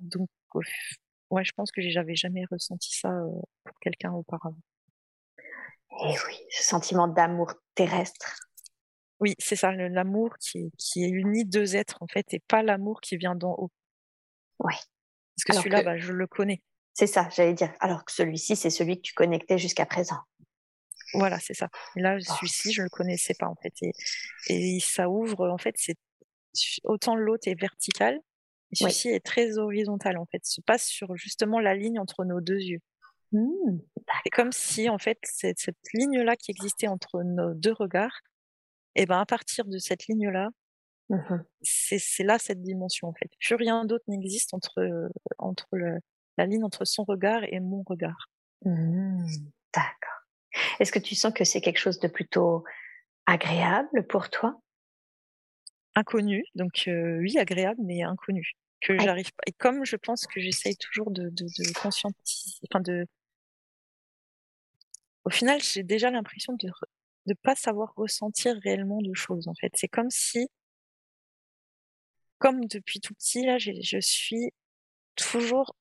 Donc, 0.00 0.28
ouais, 0.54 1.44
je 1.44 1.52
pense 1.52 1.72
que 1.72 1.80
j'avais 1.82 2.14
jamais 2.14 2.44
ressenti 2.50 2.96
ça 2.96 3.10
euh, 3.10 3.30
pour 3.64 3.78
quelqu'un 3.80 4.12
auparavant. 4.12 4.60
Et 6.04 6.14
oui, 6.28 6.36
ce 6.50 6.62
sentiment 6.62 7.08
d'amour 7.08 7.54
terrestre. 7.74 8.38
Oui, 9.20 9.34
c'est 9.40 9.56
ça, 9.56 9.72
l'amour 9.72 10.36
qui, 10.38 10.70
qui 10.78 11.02
unit 11.08 11.44
deux 11.44 11.74
êtres, 11.74 11.96
en 12.00 12.06
fait, 12.06 12.32
et 12.34 12.38
pas 12.46 12.62
l'amour 12.62 13.00
qui 13.00 13.16
vient 13.16 13.34
d'en 13.34 13.54
haut. 13.58 13.72
Ouais. 14.60 14.74
Parce 14.74 15.44
que 15.44 15.52
celui-là, 15.54 15.80
que- 15.80 15.84
bah, 15.86 15.98
je 15.98 16.12
le 16.12 16.26
connais. 16.28 16.62
C'est 16.98 17.06
ça, 17.06 17.28
j'allais 17.30 17.54
dire. 17.54 17.72
Alors 17.78 18.04
que 18.04 18.10
celui-ci, 18.10 18.56
c'est 18.56 18.70
celui 18.70 18.96
que 18.96 19.02
tu 19.02 19.14
connectais 19.14 19.56
jusqu'à 19.56 19.86
présent. 19.86 20.18
Voilà, 21.14 21.38
c'est 21.38 21.54
ça. 21.54 21.68
Là, 21.94 22.18
celui-ci, 22.18 22.72
je 22.72 22.82
le 22.82 22.88
connaissais 22.88 23.34
pas, 23.38 23.46
en 23.46 23.54
fait. 23.54 23.72
Et, 23.82 23.92
et 24.48 24.80
ça 24.80 25.08
ouvre, 25.08 25.48
en 25.48 25.58
fait, 25.58 25.76
c'est 25.78 25.94
autant 26.82 27.14
l'autre 27.14 27.46
est 27.46 27.54
vertical, 27.54 28.16
Oui. 28.16 28.76
celui-ci 28.78 29.10
est 29.10 29.24
très 29.24 29.58
horizontal, 29.58 30.18
en 30.18 30.26
fait. 30.26 30.44
Se 30.44 30.60
passe 30.60 30.86
sur 30.88 31.16
justement 31.16 31.60
la 31.60 31.76
ligne 31.76 32.00
entre 32.00 32.24
nos 32.24 32.40
deux 32.40 32.58
yeux. 32.58 32.80
Hmm, 33.30 33.78
C'est 34.24 34.30
comme 34.30 34.50
si, 34.50 34.88
en 34.88 34.98
fait, 34.98 35.20
cette, 35.22 35.60
cette 35.60 35.76
ligne-là 35.94 36.34
qui 36.34 36.50
existait 36.50 36.88
entre 36.88 37.22
nos 37.22 37.54
deux 37.54 37.74
regards, 37.74 38.22
et 38.96 39.06
ben, 39.06 39.20
à 39.20 39.26
partir 39.26 39.66
de 39.66 39.78
cette 39.78 40.08
ligne-là, 40.08 40.48
mhm. 41.10 41.44
c'est 41.62 42.00
c'est 42.00 42.24
là 42.24 42.40
cette 42.40 42.60
dimension, 42.60 43.06
en 43.06 43.14
fait. 43.14 43.30
Plus 43.38 43.54
rien 43.54 43.84
d'autre 43.84 44.04
n'existe 44.08 44.52
entre, 44.52 45.08
entre 45.38 45.68
le- 45.72 46.00
la 46.38 46.46
ligne 46.46 46.64
entre 46.64 46.84
son 46.84 47.04
regard 47.04 47.42
et 47.44 47.60
mon 47.60 47.82
regard. 47.82 48.30
Hmm, 48.64 49.26
D'accord. 49.74 50.22
Est-ce 50.80 50.92
que 50.92 50.98
tu 50.98 51.14
sens 51.14 51.34
que 51.34 51.44
c'est 51.44 51.60
quelque 51.60 51.78
chose 51.78 51.98
de 51.98 52.08
plutôt 52.08 52.64
agréable 53.26 54.06
pour 54.06 54.30
toi? 54.30 54.58
Inconnu. 55.94 56.44
Donc 56.54 56.84
oui, 56.86 57.36
agréable, 57.38 57.80
mais 57.84 58.02
inconnu. 58.02 58.52
Que 58.80 58.96
j'arrive 58.96 59.32
pas. 59.32 59.42
Et 59.46 59.52
comme 59.52 59.84
je 59.84 59.96
pense 59.96 60.26
que 60.26 60.40
j'essaye 60.40 60.76
toujours 60.76 61.10
de, 61.10 61.28
de, 61.30 61.44
de 61.44 61.78
conscientiser, 61.80 62.58
enfin 62.70 62.80
de. 62.80 63.06
Au 65.24 65.30
final, 65.30 65.60
j'ai 65.60 65.82
déjà 65.82 66.10
l'impression 66.10 66.52
de 66.54 66.70
ne 67.26 67.34
pas 67.34 67.56
savoir 67.56 67.92
ressentir 67.96 68.56
réellement 68.62 69.02
de 69.02 69.12
choses. 69.14 69.48
En 69.48 69.54
fait, 69.54 69.72
c'est 69.74 69.88
comme 69.88 70.10
si, 70.10 70.48
comme 72.38 72.64
depuis 72.66 73.00
tout 73.00 73.14
petit 73.14 73.44
là, 73.44 73.58
je 73.58 73.98
suis 74.00 74.52
toujours 75.16 75.74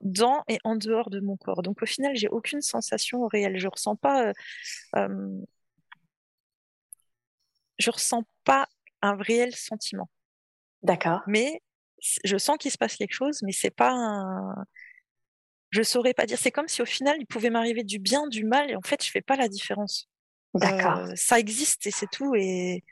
dans 0.00 0.44
et 0.48 0.58
en 0.64 0.76
dehors 0.76 1.10
de 1.10 1.20
mon 1.20 1.36
corps. 1.36 1.62
Donc 1.62 1.82
au 1.82 1.86
final, 1.86 2.16
j'ai 2.16 2.28
aucune 2.28 2.60
sensation 2.60 3.26
réelle. 3.26 3.58
Je 3.58 3.68
ressens 3.68 3.96
pas, 3.96 4.28
euh, 4.28 4.32
euh, 4.96 5.40
je 7.78 7.90
ressens 7.90 8.24
pas 8.44 8.66
un 9.02 9.16
réel 9.16 9.54
sentiment. 9.54 10.10
D'accord. 10.82 11.22
Mais 11.26 11.60
je 12.24 12.36
sens 12.38 12.56
qu'il 12.58 12.70
se 12.70 12.78
passe 12.78 12.96
quelque 12.96 13.12
chose, 13.12 13.40
mais 13.42 13.52
c'est 13.52 13.70
pas 13.70 13.92
un. 13.92 14.54
Je 15.70 15.82
saurais 15.82 16.14
pas 16.14 16.26
dire. 16.26 16.38
C'est 16.38 16.50
comme 16.50 16.68
si 16.68 16.82
au 16.82 16.86
final, 16.86 17.16
il 17.20 17.26
pouvait 17.26 17.50
m'arriver 17.50 17.84
du 17.84 17.98
bien, 17.98 18.26
du 18.26 18.44
mal, 18.44 18.70
et 18.70 18.76
en 18.76 18.82
fait, 18.82 19.04
je 19.04 19.10
fais 19.10 19.20
pas 19.20 19.36
la 19.36 19.48
différence. 19.48 20.08
D'accord. 20.54 20.98
Euh, 20.98 21.12
ça 21.14 21.38
existe 21.38 21.86
et 21.86 21.90
c'est 21.90 22.10
tout. 22.10 22.34
Et 22.34 22.82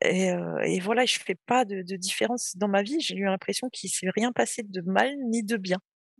et, 0.00 0.30
euh, 0.32 0.58
et, 0.64 0.80
voilà, 0.80 1.06
je 1.06 1.18
fais 1.18 1.34
pas 1.34 1.64
de, 1.64 1.82
de 1.82 1.96
différence 1.96 2.56
dans 2.56 2.68
ma 2.68 2.82
vie. 2.82 3.00
J'ai 3.00 3.16
eu 3.16 3.24
l'impression 3.24 3.70
qu'il 3.70 3.90
s'est 3.90 4.10
rien 4.14 4.32
passé 4.32 4.62
de 4.62 4.80
mal 4.82 5.14
ni 5.30 5.42
de 5.42 5.56
bien. 5.56 5.78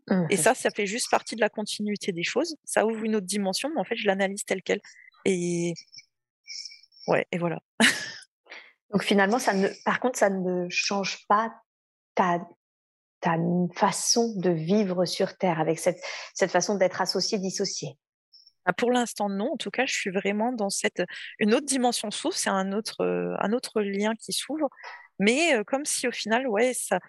Mmh 0.08 0.26
et 0.30 0.36
ça, 0.36 0.54
ça 0.54 0.70
fait 0.70 0.86
juste 0.86 1.10
partie 1.10 1.34
de 1.34 1.40
la 1.40 1.48
continuité 1.48 2.12
des 2.12 2.22
choses. 2.22 2.56
Ça 2.64 2.86
ouvre 2.86 3.04
une 3.04 3.16
autre 3.16 3.26
dimension, 3.26 3.70
mais 3.74 3.80
en 3.80 3.84
fait, 3.84 3.96
je 3.96 4.06
l'analyse 4.06 4.44
telle 4.44 4.62
quelle. 4.62 4.80
Et 5.24 5.74
ouais, 7.08 7.26
et 7.32 7.38
voilà. 7.38 7.60
Donc 8.90 9.02
finalement, 9.02 9.38
ça 9.38 9.54
ne, 9.54 9.68
par 9.84 10.00
contre, 10.00 10.18
ça 10.18 10.30
ne 10.30 10.68
change 10.68 11.26
pas 11.26 11.54
ta, 12.14 12.46
ta 13.20 13.36
façon 13.74 14.34
de 14.36 14.50
vivre 14.50 15.04
sur 15.06 15.36
Terre 15.36 15.58
avec 15.58 15.78
cette, 15.78 16.00
cette 16.34 16.50
façon 16.50 16.76
d'être 16.76 17.00
associé, 17.00 17.38
dissocié. 17.38 17.96
Bah, 18.66 18.72
pour 18.74 18.92
l'instant, 18.92 19.28
non. 19.30 19.52
En 19.54 19.56
tout 19.56 19.70
cas, 19.70 19.86
je 19.86 19.94
suis 19.94 20.10
vraiment 20.10 20.52
dans 20.52 20.70
cette 20.70 21.02
une 21.38 21.54
autre 21.54 21.66
dimension 21.66 22.10
s'ouvre. 22.10 22.36
C'est 22.36 22.50
un 22.50 22.72
autre 22.72 23.04
un 23.40 23.52
autre 23.52 23.80
lien 23.80 24.14
qui 24.14 24.32
s'ouvre, 24.32 24.68
mais 25.18 25.62
comme 25.66 25.84
si 25.86 26.06
au 26.06 26.12
final, 26.12 26.46
ouais, 26.46 26.72
ça 26.74 27.00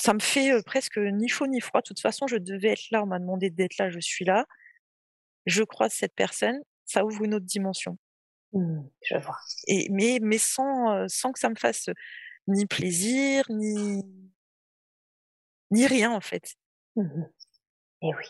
ça 0.00 0.14
me 0.14 0.20
fait 0.20 0.62
presque 0.64 0.98
ni 0.98 1.28
chaud 1.28 1.46
ni 1.46 1.60
froid. 1.60 1.80
De 1.80 1.86
toute 1.86 2.00
façon, 2.00 2.26
je 2.26 2.36
devais 2.36 2.70
être 2.70 2.90
là. 2.90 3.02
On 3.02 3.06
m'a 3.06 3.18
demandé 3.18 3.50
d'être 3.50 3.78
là. 3.78 3.90
Je 3.90 4.00
suis 4.00 4.24
là. 4.24 4.46
Je 5.46 5.62
croise 5.62 5.92
cette 5.92 6.14
personne. 6.14 6.60
Ça 6.84 7.04
ouvre 7.04 7.24
une 7.24 7.34
autre 7.34 7.46
dimension. 7.46 7.98
Mmh, 8.52 8.82
je 9.02 9.16
vois. 9.16 9.38
Et 9.66 9.88
mais 9.90 10.18
mais 10.22 10.38
sans 10.38 11.08
sans 11.08 11.32
que 11.32 11.38
ça 11.38 11.48
me 11.48 11.56
fasse 11.56 11.88
ni 12.46 12.66
plaisir 12.66 13.44
ni 13.50 14.02
ni 15.70 15.86
rien 15.86 16.12
en 16.12 16.20
fait. 16.20 16.54
Mmh 16.96 17.24
Et 18.02 18.14
oui. 18.14 18.24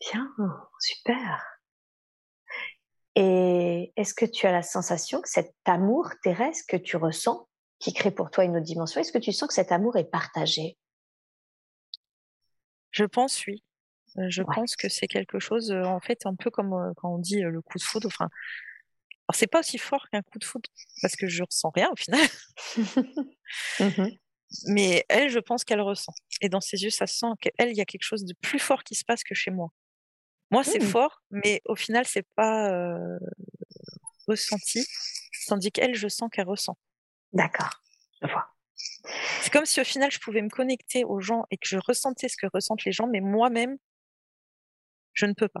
Bien, 0.00 0.34
super. 0.80 1.44
Et 3.14 3.92
est-ce 3.96 4.14
que 4.14 4.24
tu 4.24 4.46
as 4.46 4.52
la 4.52 4.62
sensation 4.62 5.20
que 5.20 5.28
cet 5.28 5.54
amour 5.64 6.10
terrestre 6.22 6.64
que 6.68 6.76
tu 6.76 6.96
ressens, 6.96 7.48
qui 7.82 7.92
crée 7.92 8.12
pour 8.12 8.30
toi 8.30 8.44
une 8.44 8.56
autre 8.56 8.64
dimension, 8.64 9.00
est-ce 9.00 9.12
que 9.12 9.18
tu 9.18 9.32
sens 9.32 9.48
que 9.48 9.54
cet 9.54 9.72
amour 9.72 9.96
est 9.96 10.08
partagé? 10.08 10.78
Je 12.92 13.04
pense 13.04 13.44
oui. 13.46 13.64
Euh, 14.18 14.28
je 14.28 14.42
pense 14.42 14.76
que 14.76 14.88
c'est 14.88 15.08
quelque 15.08 15.40
chose, 15.40 15.72
euh, 15.72 15.82
en 15.84 15.98
fait, 15.98 16.24
un 16.26 16.34
peu 16.34 16.50
comme 16.50 16.74
euh, 16.74 16.92
quand 16.96 17.12
on 17.12 17.18
dit 17.18 17.40
le 17.40 17.60
coup 17.60 17.78
de 17.78 17.82
foudre. 17.82 18.06
Enfin, 18.06 18.28
alors 19.26 19.34
c'est 19.34 19.48
pas 19.48 19.60
aussi 19.60 19.78
fort 19.78 20.08
qu'un 20.10 20.22
coup 20.22 20.38
de 20.38 20.44
foudre 20.44 20.68
parce 21.00 21.16
que 21.16 21.26
je 21.26 21.42
ressens 21.42 21.70
rien 21.74 21.90
au 21.90 21.96
final. 21.96 22.20
Mmh 22.76 24.08
Mais 24.66 25.04
elle, 25.08 25.30
je 25.30 25.38
pense 25.38 25.64
qu'elle 25.64 25.80
ressent. 25.80 26.12
Et 26.42 26.50
dans 26.50 26.60
ses 26.60 26.82
yeux, 26.82 26.90
ça 26.90 27.06
sent 27.06 27.26
qu'elle, 27.40 27.70
il 27.70 27.76
y 27.76 27.80
a 27.80 27.86
quelque 27.86 28.04
chose 28.04 28.24
de 28.24 28.34
plus 28.42 28.58
fort 28.58 28.84
qui 28.84 28.94
se 28.94 29.04
passe 29.04 29.24
que 29.24 29.34
chez 29.34 29.50
moi. 29.50 29.70
Moi, 30.50 30.62
c'est 30.62 30.82
mmh. 30.82 30.86
fort, 30.86 31.22
mais 31.30 31.62
au 31.64 31.74
final, 31.74 32.06
c'est 32.06 32.26
pas 32.36 32.70
euh, 32.70 33.18
ressenti, 34.28 34.84
tandis 35.48 35.72
qu'elle, 35.72 35.94
je 35.94 36.08
sens 36.08 36.28
qu'elle 36.30 36.46
ressent. 36.46 36.76
D'accord, 37.32 37.70
je 38.20 38.28
vois. 38.28 38.48
C'est 39.40 39.52
comme 39.52 39.66
si 39.66 39.80
au 39.80 39.84
final, 39.84 40.10
je 40.10 40.18
pouvais 40.18 40.42
me 40.42 40.48
connecter 40.48 41.04
aux 41.04 41.20
gens 41.20 41.44
et 41.50 41.56
que 41.56 41.66
je 41.66 41.78
ressentais 41.78 42.28
ce 42.28 42.36
que 42.36 42.46
ressentent 42.52 42.84
les 42.84 42.92
gens, 42.92 43.06
mais 43.06 43.20
moi-même, 43.20 43.76
je 45.12 45.26
ne 45.26 45.34
peux 45.34 45.48
pas. 45.48 45.60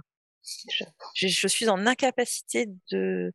Je, 1.14 1.28
je, 1.28 1.48
suis 1.48 1.68
en 1.68 1.86
incapacité 1.86 2.66
de, 2.90 3.32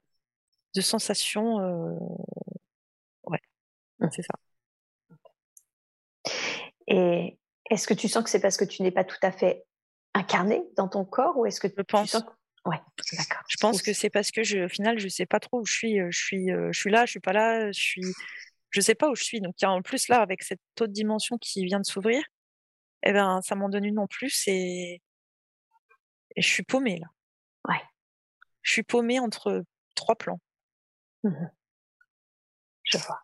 de 0.75 0.81
sensation. 0.81 1.59
Euh... 1.59 1.97
Ouais, 3.23 3.41
mmh. 3.99 4.07
c'est 4.11 4.23
ça. 4.23 4.33
Et 6.87 7.37
est-ce 7.69 7.87
que 7.87 7.93
tu 7.93 8.07
sens 8.07 8.23
que 8.23 8.29
c'est 8.29 8.41
parce 8.41 8.57
que 8.57 8.65
tu 8.65 8.81
n'es 8.81 8.91
pas 8.91 9.03
tout 9.03 9.19
à 9.21 9.31
fait 9.31 9.65
incarné 10.13 10.63
dans 10.75 10.87
ton 10.87 11.05
corps 11.05 11.37
ou 11.37 11.45
est-ce 11.45 11.59
que 11.59 11.67
je 11.67 11.81
pense 11.81 12.17
ouais 12.65 12.79
d'accord. 13.13 13.43
Je 13.47 13.57
pense 13.59 13.81
que 13.81 13.93
c'est 13.93 14.09
parce 14.09 14.31
que 14.31 14.43
je, 14.43 14.65
au 14.65 14.69
final 14.69 14.99
je 14.99 15.07
sais 15.07 15.25
pas 15.25 15.39
trop 15.39 15.61
où 15.61 15.65
je 15.65 15.73
suis 15.73 15.99
euh, 15.99 16.07
je 16.11 16.19
suis 16.19 16.51
euh, 16.51 16.69
je 16.71 16.79
suis 16.79 16.89
là 16.89 17.05
je 17.05 17.11
suis 17.11 17.19
pas 17.19 17.33
là 17.33 17.71
je 17.71 17.79
suis 17.79 18.03
je 18.71 18.81
sais 18.81 18.95
pas 18.95 19.09
où 19.09 19.15
je 19.15 19.23
suis. 19.23 19.41
Donc 19.41 19.55
en 19.63 19.81
plus 19.81 20.07
là 20.07 20.21
avec 20.21 20.43
cette 20.43 20.61
autre 20.81 20.91
dimension 20.91 21.37
qui 21.37 21.65
vient 21.65 21.79
de 21.79 21.85
s'ouvrir 21.85 22.23
eh 23.03 23.13
ben 23.13 23.41
ça 23.41 23.55
m'en 23.55 23.69
donne 23.69 23.85
une 23.85 23.99
en 23.99 24.07
plus 24.07 24.43
et 24.47 25.01
et 26.35 26.41
je 26.41 26.47
suis 26.47 26.63
paumée 26.63 26.99
là. 26.99 27.07
Ouais. 27.67 27.81
Je 28.61 28.73
suis 28.73 28.83
paumée 28.83 29.19
entre 29.19 29.63
trois 29.95 30.15
plans. 30.15 30.39
Mmh 31.23 31.47
je 32.89 32.97
vois 32.99 33.19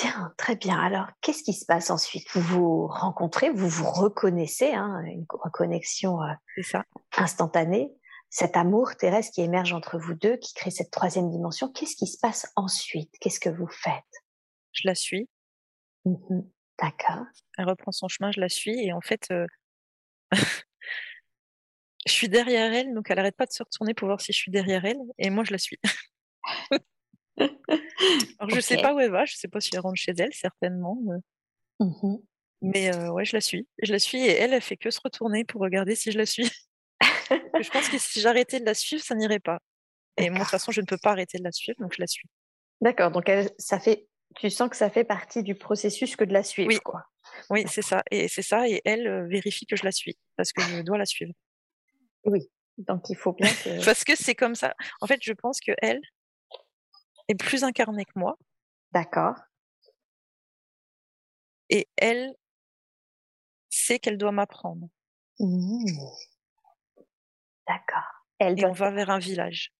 Bien, 0.00 0.32
très 0.36 0.54
bien. 0.54 0.78
Alors, 0.78 1.08
qu'est-ce 1.20 1.42
qui 1.42 1.52
se 1.52 1.64
passe 1.64 1.90
ensuite? 1.90 2.28
Vous 2.32 2.40
vous 2.40 2.86
rencontrez, 2.86 3.50
vous 3.50 3.68
vous 3.68 3.90
reconnaissez, 3.90 4.72
hein, 4.72 5.02
une 5.04 5.26
reconnexion 5.28 6.22
euh, 6.22 6.80
instantanée, 7.16 7.92
cet 8.30 8.56
amour 8.56 8.94
terrestre 8.96 9.32
qui 9.34 9.40
émerge 9.40 9.72
entre 9.72 9.98
vous 9.98 10.14
deux, 10.14 10.36
qui 10.36 10.54
crée 10.54 10.70
cette 10.70 10.92
troisième 10.92 11.30
dimension. 11.30 11.72
Qu'est-ce 11.72 11.96
qui 11.96 12.06
se 12.06 12.18
passe 12.18 12.52
ensuite? 12.54 13.12
Qu'est-ce 13.20 13.40
que 13.40 13.48
vous 13.48 13.66
faites? 13.66 14.04
Je 14.72 14.86
la 14.86 14.94
suis. 14.94 15.28
Mmh 16.04 16.42
D'accord. 16.80 17.24
Elle 17.56 17.68
reprend 17.68 17.90
son 17.90 18.06
chemin, 18.06 18.30
je 18.30 18.40
la 18.40 18.48
suis, 18.48 18.78
et 18.86 18.92
en 18.92 19.00
fait, 19.00 19.26
euh, 19.32 19.46
je 22.06 22.12
suis 22.12 22.28
derrière 22.28 22.72
elle, 22.72 22.94
donc 22.94 23.10
elle 23.10 23.16
n'arrête 23.16 23.36
pas 23.36 23.46
de 23.46 23.52
se 23.52 23.64
retourner 23.64 23.94
pour 23.94 24.06
voir 24.06 24.20
si 24.20 24.32
je 24.32 24.38
suis 24.38 24.52
derrière 24.52 24.84
elle, 24.84 25.00
et 25.18 25.30
moi 25.30 25.42
je 25.42 25.50
la 25.50 25.58
suis. 25.58 25.80
Alors, 28.38 28.50
je 28.50 28.60
sais 28.60 28.76
pas 28.78 28.94
où 28.94 29.00
elle 29.00 29.10
va, 29.10 29.24
je 29.24 29.36
sais 29.36 29.48
pas 29.48 29.60
si 29.60 29.70
elle 29.72 29.80
rentre 29.80 29.96
chez 29.96 30.12
elle, 30.16 30.32
certainement. 30.32 30.98
Mais 32.60 32.94
euh, 32.94 33.10
ouais, 33.10 33.24
je 33.24 33.36
la 33.36 33.40
suis. 33.40 33.68
Je 33.82 33.92
la 33.92 33.98
suis 33.98 34.18
et 34.18 34.30
elle, 34.30 34.52
elle 34.52 34.62
fait 34.62 34.76
que 34.76 34.90
se 34.90 35.00
retourner 35.02 35.44
pour 35.44 35.60
regarder 35.60 35.94
si 35.94 36.10
je 36.10 36.18
la 36.18 36.26
suis. 36.26 36.50
je 37.00 37.70
pense 37.70 37.88
que 37.88 37.98
si 37.98 38.20
j'arrêtais 38.20 38.60
de 38.60 38.64
la 38.64 38.74
suivre, 38.74 39.02
ça 39.02 39.14
n'irait 39.14 39.40
pas. 39.40 39.60
Et 40.16 40.30
moi, 40.30 40.40
de 40.40 40.44
toute 40.44 40.50
façon, 40.50 40.72
je 40.72 40.80
ne 40.80 40.86
peux 40.86 40.98
pas 40.98 41.12
arrêter 41.12 41.38
de 41.38 41.44
la 41.44 41.52
suivre, 41.52 41.78
donc 41.80 41.94
je 41.94 42.00
la 42.00 42.06
suis. 42.06 42.28
D'accord, 42.80 43.10
donc 43.10 43.28
elle, 43.28 43.50
ça 43.58 43.78
fait, 43.78 44.08
tu 44.36 44.50
sens 44.50 44.68
que 44.68 44.76
ça 44.76 44.90
fait 44.90 45.04
partie 45.04 45.42
du 45.42 45.54
processus 45.54 46.16
que 46.16 46.24
de 46.24 46.32
la 46.32 46.42
suivre, 46.42 46.68
oui. 46.68 46.78
quoi. 46.78 47.04
Oui, 47.50 47.64
c'est 47.68 47.82
ça. 47.82 48.02
Et 48.10 48.26
c'est 48.28 48.42
ça, 48.42 48.68
et 48.68 48.80
elle 48.84 49.06
euh, 49.06 49.26
vérifie 49.26 49.66
que 49.66 49.76
je 49.76 49.84
la 49.84 49.92
suis, 49.92 50.16
parce 50.36 50.52
que 50.52 50.62
je 50.62 50.82
dois 50.82 50.98
la 50.98 51.06
suivre. 51.06 51.32
Oui, 52.24 52.50
donc 52.78 53.08
il 53.10 53.16
faut 53.16 53.32
bien 53.32 53.48
que... 53.48 53.84
parce 53.84 54.02
que 54.02 54.16
c'est 54.16 54.34
comme 54.34 54.56
ça. 54.56 54.74
En 55.00 55.06
fait, 55.06 55.20
je 55.22 55.32
pense 55.32 55.60
que 55.60 55.72
elle, 55.78 56.00
est 57.28 57.34
plus 57.34 57.64
incarnée 57.64 58.04
que 58.04 58.18
moi. 58.18 58.36
D'accord. 58.92 59.36
Et 61.70 61.88
elle 61.96 62.34
sait 63.68 63.98
qu'elle 63.98 64.16
doit 64.16 64.32
m'apprendre. 64.32 64.88
Mmh. 65.38 65.84
D'accord. 67.66 68.24
Elle 68.38 68.58
Et 68.58 68.64
on 68.64 68.72
va 68.72 68.90
vers 68.90 69.10
un 69.10 69.18
village. 69.18 69.72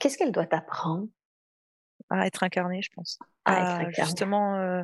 Qu'est-ce 0.00 0.16
qu'elle 0.16 0.32
doit 0.32 0.48
apprendre 0.50 1.08
À 2.08 2.26
être 2.26 2.42
incarnée, 2.42 2.80
je 2.82 2.90
pense. 2.94 3.18
À, 3.44 3.90
justement 3.90 4.56
euh, 4.56 4.82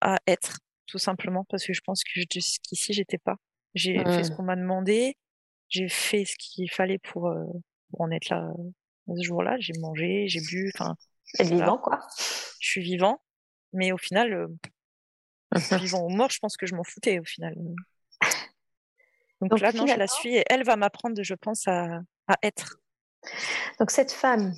à 0.00 0.18
être, 0.26 0.58
tout 0.86 0.98
simplement, 0.98 1.44
parce 1.48 1.66
que 1.66 1.72
je 1.72 1.80
pense 1.80 2.04
que 2.04 2.20
jusqu'ici, 2.30 2.92
j'étais 2.92 3.18
pas. 3.18 3.36
J'ai 3.74 4.04
fait 4.04 4.24
ce 4.24 4.32
mmh. 4.32 4.36
qu'on 4.36 4.42
m'a 4.42 4.56
demandé, 4.56 5.16
j'ai 5.70 5.88
fait 5.88 6.26
ce 6.26 6.36
qu'il 6.36 6.70
fallait 6.70 6.98
pour, 6.98 7.28
euh, 7.28 7.46
pour 7.90 8.02
en 8.02 8.10
être 8.10 8.28
là 8.28 8.52
ce 9.08 9.22
jour-là, 9.22 9.56
j'ai 9.58 9.72
mangé, 9.80 10.28
j'ai 10.28 10.40
bu, 10.40 10.70
enfin. 10.74 10.96
Être 11.38 11.48
vivant, 11.48 11.78
quoi. 11.78 12.00
Je 12.60 12.68
suis 12.68 12.82
vivant, 12.82 13.22
mais 13.72 13.92
au 13.92 13.98
final, 13.98 14.32
euh, 14.34 14.48
vivant 15.78 16.04
ou 16.04 16.10
mort, 16.10 16.30
je 16.30 16.38
pense 16.38 16.56
que 16.56 16.66
je 16.66 16.74
m'en 16.74 16.84
foutais 16.84 17.18
au 17.18 17.24
final. 17.24 17.54
Donc, 19.40 19.58
là, 19.60 19.72
non, 19.72 19.86
je 19.86 19.96
la 19.96 20.06
suis 20.06 20.36
et 20.36 20.44
elle 20.48 20.62
va 20.62 20.76
m'apprendre, 20.76 21.20
je 21.22 21.34
pense, 21.34 21.66
à, 21.66 22.00
à, 22.28 22.36
être. 22.42 22.76
Donc 23.78 23.90
cette 23.90 24.12
femme 24.12 24.52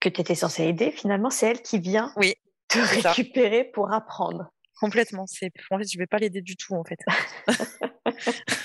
que 0.00 0.08
tu 0.08 0.20
étais 0.20 0.34
censée 0.34 0.64
aider, 0.64 0.90
finalement, 0.90 1.30
c'est 1.30 1.46
elle 1.46 1.62
qui 1.62 1.78
vient 1.78 2.12
oui, 2.16 2.34
te 2.68 2.78
récupérer 2.78 3.64
pour 3.64 3.92
apprendre. 3.92 4.50
Complètement. 4.80 5.26
C'est 5.26 5.52
en 5.70 5.78
fait, 5.78 5.90
je 5.90 5.98
vais 5.98 6.06
pas 6.06 6.18
l'aider 6.18 6.42
du 6.42 6.56
tout 6.56 6.74
en 6.74 6.84
fait. 6.84 6.98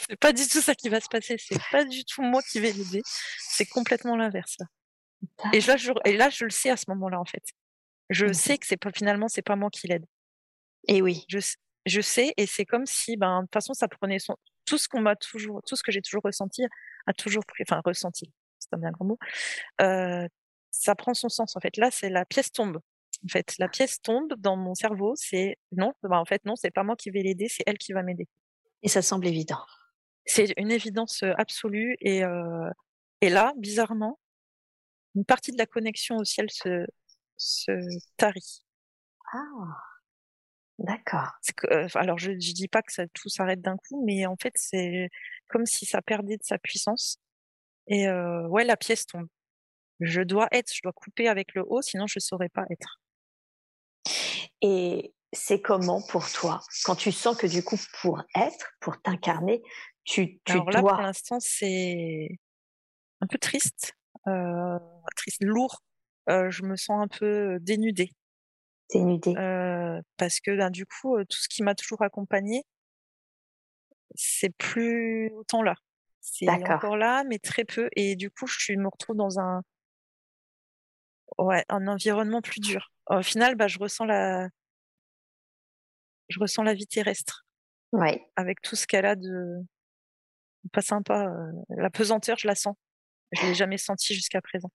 c'est 0.09 0.19
pas 0.19 0.33
du 0.33 0.47
tout 0.47 0.61
ça 0.61 0.75
qui 0.75 0.89
va 0.89 0.99
se 0.99 1.07
passer. 1.07 1.35
C'est 1.37 1.61
pas 1.71 1.85
du 1.85 2.03
tout 2.05 2.21
moi 2.21 2.41
qui 2.41 2.59
vais 2.59 2.71
l'aider. 2.71 3.01
C'est 3.37 3.65
complètement 3.65 4.15
l'inverse. 4.15 4.57
Et 5.53 5.61
là, 5.61 5.77
je, 5.77 5.91
et 6.05 6.17
là, 6.17 6.29
je 6.29 6.45
le 6.45 6.49
sais 6.49 6.69
à 6.69 6.77
ce 6.77 6.85
moment-là, 6.89 7.19
en 7.19 7.25
fait. 7.25 7.43
Je 8.09 8.27
mmh 8.27 8.33
sais 8.33 8.57
que 8.57 8.65
c'est 8.65 8.77
pas 8.77 8.91
finalement, 8.91 9.27
c'est 9.27 9.41
pas 9.41 9.55
moi 9.55 9.69
qui 9.69 9.87
l'aide. 9.87 10.05
Et 10.87 11.01
oui. 11.01 11.25
Je, 11.27 11.39
je 11.85 12.01
sais, 12.01 12.33
et 12.37 12.45
c'est 12.45 12.65
comme 12.65 12.85
si, 12.85 13.17
ben, 13.17 13.41
de 13.41 13.45
toute 13.45 13.53
façon, 13.53 13.73
ça 13.73 13.87
prenait 13.87 14.19
son, 14.19 14.35
tout 14.65 14.77
ce 14.77 14.87
qu'on 14.87 15.01
m'a 15.01 15.15
toujours, 15.15 15.61
tout 15.65 15.75
ce 15.75 15.83
que 15.83 15.91
j'ai 15.91 16.01
toujours 16.01 16.21
ressenti 16.23 16.63
a 17.07 17.13
toujours 17.13 17.45
pris, 17.45 17.63
enfin, 17.67 17.81
ressenti, 17.83 18.31
c'est 18.59 18.73
un 18.73 18.77
bien 18.77 18.91
grand 18.91 19.05
mot, 19.05 19.17
euh, 19.81 20.27
ça 20.71 20.95
prend 20.95 21.13
son 21.13 21.29
sens, 21.29 21.55
en 21.55 21.59
fait. 21.59 21.77
Là, 21.77 21.89
c'est 21.91 22.09
la 22.09 22.25
pièce 22.25 22.51
tombe. 22.51 22.79
En 23.25 23.27
fait, 23.27 23.55
la 23.57 23.67
pièce 23.67 24.01
tombe 24.01 24.33
dans 24.37 24.55
mon 24.55 24.75
cerveau, 24.75 25.13
c'est 25.15 25.57
non, 25.71 25.93
ben, 26.03 26.17
en 26.17 26.25
fait, 26.25 26.45
non, 26.45 26.55
c'est 26.55 26.71
pas 26.71 26.83
moi 26.83 26.95
qui 26.95 27.09
vais 27.11 27.21
l'aider, 27.21 27.47
c'est 27.49 27.63
elle 27.65 27.77
qui 27.77 27.93
va 27.93 28.03
m'aider. 28.03 28.27
Et 28.83 28.87
ça 28.87 29.01
semble 29.01 29.27
évident. 29.27 29.59
C'est 30.25 30.53
une 30.57 30.71
évidence 30.71 31.23
absolue, 31.37 31.97
et, 32.01 32.23
euh, 32.23 32.69
et 33.21 33.29
là, 33.29 33.53
bizarrement, 33.57 34.19
une 35.15 35.25
partie 35.25 35.51
de 35.51 35.57
la 35.57 35.65
connexion 35.65 36.17
au 36.17 36.23
ciel 36.23 36.49
se, 36.51 36.85
se 37.37 37.71
tarit. 38.17 38.63
Ah, 39.33 39.77
d'accord. 40.77 41.29
Euh, 41.71 41.87
alors 41.95 42.17
je, 42.17 42.31
je 42.31 42.53
dis 42.53 42.67
pas 42.67 42.81
que 42.81 42.91
ça, 42.91 43.07
tout 43.07 43.29
s'arrête 43.29 43.61
d'un 43.61 43.77
coup, 43.77 44.03
mais 44.05 44.25
en 44.25 44.35
fait 44.35 44.53
c'est 44.55 45.09
comme 45.47 45.65
si 45.65 45.85
ça 45.85 46.01
perdait 46.01 46.37
de 46.37 46.43
sa 46.43 46.57
puissance. 46.57 47.19
Et 47.87 48.07
euh, 48.07 48.47
ouais, 48.47 48.65
la 48.65 48.77
pièce 48.77 49.05
tombe. 49.05 49.27
Je 49.99 50.21
dois 50.21 50.47
être, 50.51 50.73
je 50.73 50.81
dois 50.81 50.93
couper 50.93 51.27
avec 51.27 51.53
le 51.55 51.63
haut, 51.67 51.81
sinon 51.81 52.07
je 52.07 52.19
saurais 52.19 52.49
pas 52.49 52.65
être. 52.69 53.01
Et 54.61 55.13
c'est 55.33 55.61
comment 55.61 56.01
pour 56.01 56.31
toi? 56.31 56.61
Quand 56.85 56.95
tu 56.95 57.11
sens 57.11 57.37
que 57.37 57.47
du 57.47 57.63
coup 57.63 57.77
pour 58.01 58.23
être, 58.35 58.71
pour 58.79 59.01
t'incarner, 59.01 59.61
tu, 60.05 60.39
tu 60.45 60.53
alors 60.53 60.69
là, 60.71 60.79
pour 60.81 61.01
l'instant 61.01 61.39
c'est 61.39 62.29
un 63.21 63.27
peu 63.27 63.37
triste, 63.37 63.93
triste, 65.15 65.43
lourd. 65.43 65.81
Euh, 66.29 66.49
je 66.51 66.63
me 66.63 66.75
sens 66.75 67.01
un 67.01 67.07
peu 67.07 67.57
dénudée. 67.61 68.11
Dénudée. 68.93 69.35
Euh, 69.37 70.01
parce 70.17 70.39
que 70.39 70.55
ben, 70.55 70.69
du 70.69 70.85
coup, 70.85 71.17
tout 71.23 71.37
ce 71.37 71.49
qui 71.49 71.63
m'a 71.63 71.75
toujours 71.75 72.01
accompagnée, 72.01 72.63
c'est 74.15 74.49
plus 74.49 75.31
autant 75.33 75.61
là. 75.63 75.75
C'est 76.21 76.49
encore 76.49 76.97
là, 76.97 77.23
mais 77.23 77.39
très 77.39 77.63
peu. 77.63 77.89
Et 77.95 78.15
du 78.15 78.29
coup, 78.29 78.45
je 78.45 78.73
me 78.73 78.87
retrouve 78.87 79.15
dans 79.15 79.39
un, 79.39 79.63
ouais, 81.37 81.63
un 81.69 81.87
environnement 81.87 82.41
plus 82.41 82.59
dur. 82.59 82.91
Au 83.07 83.21
final, 83.21 83.55
bah, 83.55 83.67
je 83.67 83.79
ressens 83.79 84.05
la, 84.05 84.47
je 86.27 86.39
ressens 86.39 86.63
la 86.63 86.73
vie 86.73 86.87
terrestre. 86.87 87.45
Ouais. 87.91 88.29
Avec 88.35 88.61
tout 88.61 88.75
ce 88.75 88.85
qu'elle 88.85 89.05
a 89.05 89.15
de 89.15 89.63
pas 90.71 90.81
sympa. 90.81 91.33
La 91.69 91.89
pesanteur, 91.89 92.37
je 92.37 92.47
la 92.47 92.55
sens. 92.55 92.75
Je 93.31 93.45
l'ai 93.45 93.53
jamais 93.55 93.77
senti 93.77 94.13
jusqu'à 94.13 94.41
présent. 94.41 94.71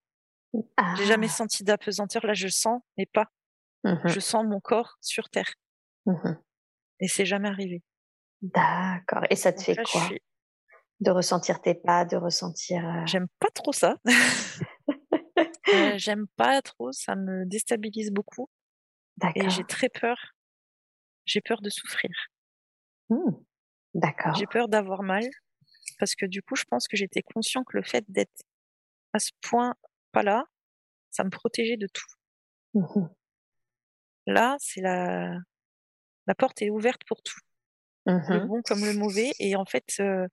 Ah. 0.77 0.95
J'ai 0.97 1.07
jamais 1.07 1.29
senti 1.29 1.65
d'apesanteur. 1.65 2.25
Là, 2.27 2.35
je 2.35 2.49
sens, 2.49 2.81
mais 2.97 3.07
pas. 3.07 3.27
Mmh 3.85 3.97
je 4.07 4.21
sens 4.21 4.45
mon 4.47 4.61
corps 4.61 4.97
sur 5.01 5.29
terre. 5.29 5.53
Mmh 6.07 6.37
Et 7.01 7.09
c'est 7.09 7.27
jamais 7.27 7.49
arrivé. 7.49 7.83
D'accord. 8.41 9.25
Et 9.31 9.37
ça 9.37 9.53
te 9.53 9.63
fait 9.63 9.77
quoi 9.77 10.09
De 11.01 11.11
ressentir 11.11 11.61
tes 11.61 11.75
pas, 11.75 12.05
de 12.05 12.17
ressentir. 12.17 12.87
Euh 12.87 13.07
J'aime 13.07 13.27
pas 13.41 13.51
trop 13.55 13.73
ça. 13.73 13.97
euh, 15.75 15.95
J'aime 15.97 16.27
pas 16.37 16.63
trop. 16.63 16.93
Ça 16.93 17.15
me 17.17 17.45
déstabilise 17.47 18.11
beaucoup. 18.11 18.49
Et 19.35 19.49
j'ai 19.51 19.65
très 19.65 19.89
peur. 19.89 20.17
J'ai 21.25 21.41
peur 21.41 21.61
de 21.61 21.71
souffrir. 21.71 22.11
Mmh. 23.11 23.31
D'accord. 23.95 24.35
J'ai 24.35 24.47
peur 24.47 24.69
d'avoir 24.69 25.03
mal 25.03 25.25
parce 25.99 26.15
que 26.15 26.27
du 26.27 26.43
coup, 26.43 26.57
je 26.57 26.65
pense 26.65 26.89
que 26.89 26.97
j'étais 26.97 27.23
conscient 27.23 27.65
que 27.65 27.77
le 27.77 27.83
fait 27.85 28.05
d'être 28.09 28.43
à 29.15 29.21
ce 29.21 29.33
point 29.43 29.75
pas 30.13 30.23
là, 30.25 30.45
ça 31.11 31.25
me 31.25 31.31
protégeait 31.31 31.79
de 31.79 31.89
tout. 31.89 32.07
Mmh 32.75 33.09
là, 34.27 34.57
c'est 34.59 34.81
la 34.81 35.39
la 36.27 36.35
porte 36.37 36.63
est 36.63 36.71
ouverte 36.71 37.03
pour 37.09 37.23
tout, 37.23 37.39
le 38.29 38.41
mmh 38.41 38.41
bon 38.41 38.63
comme 38.63 38.85
le 38.85 38.95
mauvais, 38.95 39.33
et 39.41 39.57
en 39.57 39.65
fait, 39.67 39.87
euh, 40.01 40.27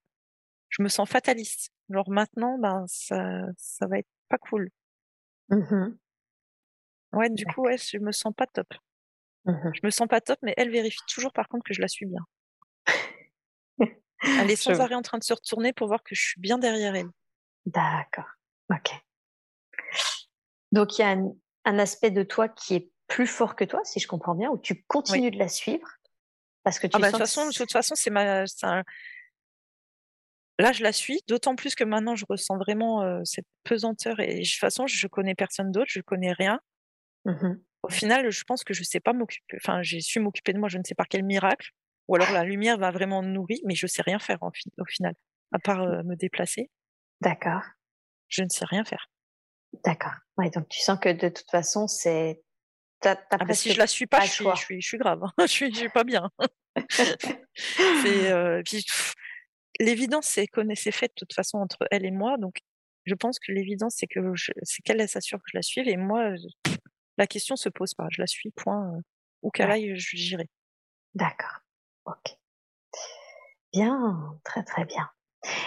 je 0.70 0.82
me 0.82 0.88
sens 0.88 1.08
fataliste. 1.10 1.70
Alors 1.90 2.10
maintenant, 2.10 2.58
ben 2.58 2.84
ça 2.88 3.42
ça 3.58 3.86
va 3.88 3.98
être 4.00 4.08
pas 4.30 4.38
cool. 4.38 4.70
Mmh 5.48 5.98
ouais, 7.14 7.30
du 7.30 7.46
coup, 7.46 7.62
ouais, 7.62 7.78
je 7.78 7.96
me 7.98 8.12
sens 8.12 8.34
pas 8.36 8.46
top. 8.46 8.66
Je 9.72 9.80
me 9.84 9.90
sens 9.90 10.08
pas 10.08 10.22
top, 10.22 10.38
mais 10.42 10.54
elle 10.56 10.70
vérifie 10.70 11.04
toujours 11.08 11.34
par 11.34 11.46
contre 11.48 11.64
que 11.64 11.74
je 11.74 11.82
la 11.82 11.88
suis 11.88 12.06
bien. 12.06 12.24
Elle 14.22 14.50
est 14.50 14.56
sans 14.62 14.80
arrêt 14.80 14.94
en 14.94 15.02
train 15.02 15.18
de 15.18 15.24
se 15.24 15.32
retourner 15.32 15.72
pour 15.72 15.88
voir 15.88 16.02
que 16.02 16.14
je 16.14 16.22
suis 16.22 16.40
bien 16.40 16.58
derrière 16.58 16.94
elle. 16.94 17.10
D'accord. 17.66 18.28
Ok. 18.70 18.90
Donc 20.72 20.98
il 20.98 21.02
y 21.02 21.04
a 21.04 21.16
un, 21.64 21.78
aspect 21.78 22.10
de 22.10 22.22
toi 22.22 22.48
qui 22.48 22.74
est 22.74 22.90
plus 23.06 23.26
fort 23.26 23.56
que 23.56 23.64
toi, 23.64 23.80
si 23.84 24.00
je 24.00 24.08
comprends 24.08 24.34
bien, 24.34 24.50
où 24.50 24.58
tu 24.58 24.82
continues 24.84 25.30
de 25.30 25.38
la 25.38 25.48
suivre 25.48 25.86
parce 26.64 26.78
que 26.78 26.86
tu 26.86 26.92
ah 26.94 26.98
bah, 26.98 27.08
de 27.08 27.12
toute 27.12 27.20
façon, 27.20 27.46
de 27.46 27.52
toute 27.52 27.72
façon, 27.72 27.94
c'est 27.94 28.10
ma. 28.10 28.44
Là, 30.58 30.70
je 30.72 30.82
la 30.82 30.92
suis, 30.92 31.20
d'autant 31.26 31.56
plus 31.56 31.74
que 31.74 31.82
maintenant, 31.82 32.14
je 32.14 32.24
ressens 32.28 32.56
vraiment 32.56 33.02
euh, 33.02 33.20
cette 33.24 33.46
pesanteur 33.64 34.20
et 34.20 34.40
de 34.40 34.44
toute 34.44 34.60
façon, 34.60 34.86
je 34.86 35.06
connais 35.08 35.34
personne 35.34 35.72
d'autre, 35.72 35.90
je 35.90 36.00
connais 36.00 36.32
rien. 36.32 36.60
Mmh 37.24 37.54
Au 37.82 37.88
final, 37.88 38.30
je 38.30 38.44
pense 38.44 38.62
que 38.62 38.74
je 38.74 38.84
sais 38.84 39.00
pas 39.00 39.12
m'occuper. 39.12 39.56
Enfin, 39.56 39.82
j'ai 39.82 40.00
su 40.00 40.20
m'occuper 40.20 40.52
de 40.52 40.58
moi, 40.58 40.68
je 40.68 40.78
ne 40.78 40.84
sais 40.84 40.94
par 40.94 41.08
quel 41.08 41.24
miracle. 41.24 41.72
Ou 42.08 42.16
alors 42.16 42.32
la 42.32 42.44
lumière 42.44 42.78
va 42.78 42.90
vraiment 42.90 43.22
nourrir, 43.22 43.58
mais 43.64 43.74
je 43.74 43.86
sais 43.86 44.02
rien 44.02 44.18
faire 44.18 44.42
au 44.42 44.50
final, 44.86 45.14
à 45.52 45.58
part 45.58 45.82
euh, 45.82 46.02
me 46.02 46.16
déplacer. 46.16 46.70
D'accord. 47.20 47.62
Je 48.28 48.42
ne 48.42 48.48
sais 48.48 48.64
rien 48.64 48.84
faire. 48.84 49.08
D'accord. 49.84 50.14
Ouais, 50.36 50.50
donc 50.50 50.68
tu 50.68 50.80
sens 50.80 50.98
que 50.98 51.08
de 51.08 51.28
toute 51.28 51.50
façon, 51.50 51.86
c'est. 51.86 52.42
Ah 53.04 53.16
bah 53.30 53.54
si 53.54 53.72
je 53.72 53.78
la 53.78 53.88
suis 53.88 54.06
pas, 54.06 54.20
je 54.24 54.30
suis, 54.30 54.44
je 54.44 54.60
suis, 54.60 54.80
je 54.80 54.86
suis, 54.86 54.98
grave. 54.98 55.22
je 55.40 55.46
suis, 55.46 55.72
je 55.72 55.78
suis 55.78 55.88
pas 55.88 56.04
bien. 56.04 56.30
euh, 58.06 58.62
l'évidence, 59.80 60.26
c'est 60.26 60.46
qu'on 60.46 60.72
s'est 60.74 60.92
faite 60.92 61.10
de 61.16 61.18
toute 61.18 61.34
façon 61.34 61.58
entre 61.58 61.84
elle 61.90 62.04
et 62.04 62.12
moi, 62.12 62.36
donc 62.38 62.58
je 63.04 63.14
pense 63.14 63.38
que 63.40 63.50
l'évidence, 63.50 63.96
c'est 63.98 64.06
que 64.06 64.20
c'est 64.62 64.82
qu'elle 64.82 65.06
s'assure 65.08 65.38
que 65.38 65.50
je 65.52 65.56
la 65.56 65.62
suive 65.62 65.88
et 65.88 65.96
moi, 65.96 66.32
la 67.18 67.26
question 67.26 67.56
se 67.56 67.68
pose 67.68 67.94
pas. 67.94 68.06
Je 68.10 68.20
la 68.20 68.26
suis, 68.26 68.50
point. 68.52 68.94
Euh, 68.94 69.00
où 69.42 69.50
qu'elle 69.50 69.68
ouais. 69.68 69.74
aille, 69.74 69.92
j'irai. 69.96 70.48
D'accord. 71.14 71.61
Ok. 72.04 72.38
Bien, 73.72 74.38
très 74.44 74.64
très 74.64 74.84
bien. 74.84 75.08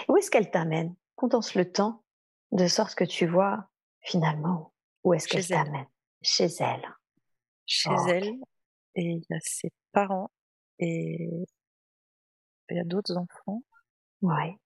Où 0.08 0.16
est-ce 0.16 0.30
qu'elle 0.30 0.50
t'amène? 0.50 0.94
Condense 1.16 1.54
le 1.54 1.70
temps 1.70 2.04
de 2.52 2.66
sorte 2.68 2.94
que 2.94 3.04
tu 3.04 3.26
vois 3.26 3.68
finalement 4.00 4.72
où 5.02 5.14
est-ce 5.14 5.28
qu'elle 5.28 5.46
t'amène? 5.46 5.86
Chez 6.22 6.48
elle. 6.60 6.88
Chez 7.66 7.90
elle. 8.08 8.34
Et 8.94 9.02
il 9.02 9.24
y 9.28 9.34
a 9.34 9.40
ses 9.40 9.70
parents 9.92 10.30
et 10.78 11.28
il 12.70 12.76
y 12.76 12.80
a 12.80 12.84
d'autres 12.84 13.16
enfants. 13.16 13.62
Ouais. 14.22 14.56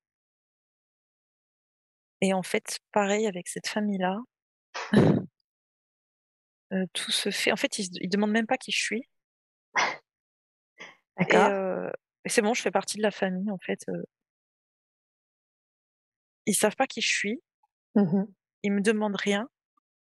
Et 2.20 2.32
en 2.34 2.42
fait, 2.42 2.78
pareil 2.92 3.26
avec 3.26 3.48
cette 3.48 3.66
famille-là, 3.66 4.18
euh, 6.72 6.86
tout 6.92 7.10
se 7.10 7.30
fait. 7.30 7.52
En 7.52 7.56
fait, 7.56 7.78
ils, 7.78 7.88
ils 8.02 8.08
demandent 8.08 8.30
même 8.32 8.46
pas 8.46 8.58
qui 8.58 8.72
je 8.72 8.80
suis. 8.80 9.08
D'accord. 11.20 11.48
Euh, 11.48 11.90
et 12.24 12.28
c'est 12.28 12.42
bon, 12.42 12.54
je 12.54 12.62
fais 12.62 12.70
partie 12.70 12.96
de 12.96 13.02
la 13.02 13.10
famille, 13.10 13.50
en 13.50 13.58
fait. 13.58 13.84
Ils 16.46 16.54
savent 16.54 16.76
pas 16.76 16.86
qui 16.86 17.00
je 17.00 17.08
suis. 17.08 17.42
Mmh 17.94 18.24
ils 18.62 18.72
me 18.72 18.82
demandent 18.82 19.16
rien. 19.16 19.48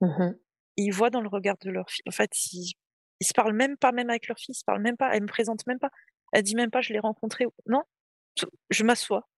Mmh 0.03 0.35
ils 0.77 0.91
voient 0.91 1.11
dans 1.11 1.21
le 1.21 1.29
regard 1.29 1.57
de 1.61 1.71
leur 1.71 1.89
fille. 1.91 2.03
En 2.07 2.13
fait, 2.13 2.31
ils, 2.53 2.75
ils 3.21 3.27
se 3.27 3.33
parlent 3.33 3.55
même 3.55 3.77
pas, 3.77 3.93
même 3.93 4.11
avec 4.11 4.27
leur 4.29 4.39
fille, 4.39 4.55
ils 4.55 4.59
se 4.59 4.65
parlent 4.65 4.83
même 4.83 4.97
pas. 4.97 5.15
Elle 5.15 5.23
me 5.23 5.29
présente 5.29 5.67
même 5.67 5.79
pas. 5.79 5.91
Elle 6.33 6.43
dit 6.43 6.55
même 6.55 6.71
pas, 6.71 6.81
je 6.81 6.93
l'ai 6.93 6.99
rencontré. 6.99 7.47
Non, 7.67 7.83
je 8.71 8.85
m'assois. 8.85 9.29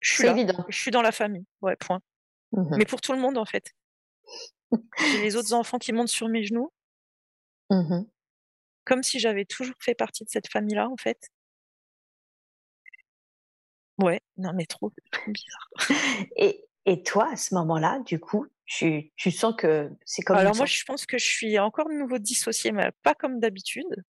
Je 0.00 0.12
suis 0.12 0.24
là. 0.24 0.32
évident. 0.32 0.64
Je 0.68 0.78
suis 0.78 0.90
dans 0.90 1.02
la 1.02 1.12
famille. 1.12 1.46
Ouais, 1.62 1.76
point. 1.76 2.00
Mmh 2.52 2.76
Mais 2.76 2.84
pour 2.84 3.00
tout 3.00 3.12
le 3.12 3.20
monde, 3.20 3.38
en 3.38 3.44
fait. 3.44 3.72
J'ai 4.98 5.22
les 5.22 5.36
autres 5.36 5.52
enfants 5.54 5.78
qui 5.78 5.92
montent 5.92 6.08
sur 6.08 6.28
mes 6.28 6.44
genoux. 6.44 6.72
Mmh 7.70 8.04
comme 8.84 9.02
si 9.02 9.18
j'avais 9.18 9.44
toujours 9.44 9.76
fait 9.80 9.94
partie 9.94 10.24
de 10.24 10.30
cette 10.30 10.48
famille-là, 10.48 10.88
en 10.88 10.96
fait. 10.96 11.30
Ouais, 13.98 14.20
non 14.36 14.52
mais 14.54 14.66
trop, 14.66 14.92
trop 15.12 15.30
bizarre. 15.30 15.68
Et, 16.36 16.64
et 16.86 17.02
toi, 17.02 17.30
à 17.32 17.36
ce 17.36 17.54
moment-là, 17.54 18.00
du 18.00 18.18
coup, 18.18 18.46
tu, 18.66 19.12
tu 19.16 19.30
sens 19.30 19.54
que 19.56 19.90
c'est 20.04 20.22
comme. 20.22 20.36
Alors 20.36 20.56
moi, 20.56 20.66
je 20.66 20.82
pense 20.84 21.06
que 21.06 21.18
je 21.18 21.26
suis 21.26 21.58
encore 21.58 21.88
de 21.88 21.94
nouveau 21.94 22.18
dissociée, 22.18 22.72
mais 22.72 22.90
pas 23.02 23.14
comme 23.14 23.40
d'habitude. 23.40 24.04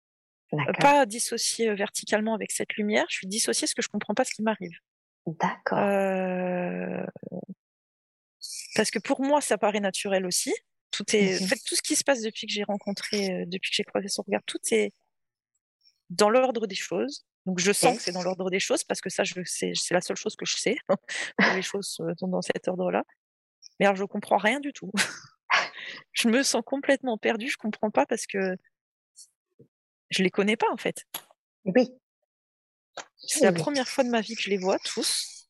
Pas 0.80 1.06
dissociée 1.06 1.74
verticalement 1.74 2.34
avec 2.34 2.52
cette 2.52 2.74
lumière. 2.76 3.06
Je 3.10 3.18
suis 3.18 3.28
dissociée 3.28 3.66
parce 3.66 3.74
que 3.74 3.82
je 3.82 3.90
comprends 3.90 4.14
pas 4.14 4.24
ce 4.24 4.34
qui 4.34 4.42
m'arrive. 4.42 4.78
D'accord. 5.26 5.80
Euh... 5.80 7.06
Parce 8.76 8.92
que 8.92 9.00
pour 9.00 9.22
moi, 9.22 9.42
ça 9.42 9.58
paraît 9.58 9.80
naturel 9.80 10.26
aussi. 10.26 10.54
Tout 10.96 11.16
est, 11.16 11.43
en 11.43 11.48
fait, 11.48 11.60
tout 11.66 11.76
ce 11.76 11.82
qui 11.82 11.96
se 11.96 12.04
passe 12.04 12.22
depuis 12.22 12.48
que 12.48 12.54
j'ai 12.54 12.64
rencontré, 12.64 13.30
euh, 13.30 13.46
depuis 13.48 13.70
que 13.70 13.76
j'ai 13.76 13.84
croisé 13.84 14.08
son 14.08 14.22
regard, 14.22 14.41
tout 14.46 14.60
est 14.72 14.93
dans 16.10 16.30
l'ordre 16.30 16.68
des 16.68 16.76
choses. 16.76 17.26
Donc 17.46 17.60
je 17.60 17.72
sens 17.74 17.98
que 17.98 18.02
c'est 18.02 18.12
dans 18.12 18.24
l'ordre 18.24 18.50
des 18.50 18.60
choses 18.60 18.84
parce 18.84 19.02
que 19.02 19.10
ça, 19.10 19.24
je 19.24 19.34
c'est 19.43 19.74
la 19.91 20.02
seule 20.02 20.16
chose 20.16 20.36
que 20.36 20.46
je 20.46 20.56
sais. 20.56 20.78
les 21.56 21.62
choses 21.62 22.00
sont 22.18 22.28
dans 22.28 22.41
cet 22.41 22.68
ordre-là. 22.68 23.04
Mais 23.80 23.86
alors, 23.86 23.98
je 23.98 24.06
comprends 24.06 24.38
rien 24.38 24.60
du 24.60 24.72
tout. 24.72 24.91
je 26.14 26.30
me 26.30 26.43
sens 26.43 26.64
complètement 26.66 27.18
perdue, 27.18 27.50
je 27.50 27.58
comprends 27.58 27.91
pas 27.91 28.06
parce 28.06 28.26
que 28.26 28.56
je 30.10 30.24
les 30.24 30.30
connais 30.30 30.56
pas 30.56 30.72
en 30.72 30.78
fait. 30.78 31.04
Oui. 31.66 31.91
C'est 33.18 33.43
la 33.43 33.52
première 33.52 33.89
fois 33.89 34.04
de 34.04 34.10
ma 34.10 34.22
vie 34.22 34.36
que 34.36 34.41
je 34.41 34.50
les 34.50 34.58
vois 34.58 34.80
tous. 34.80 35.48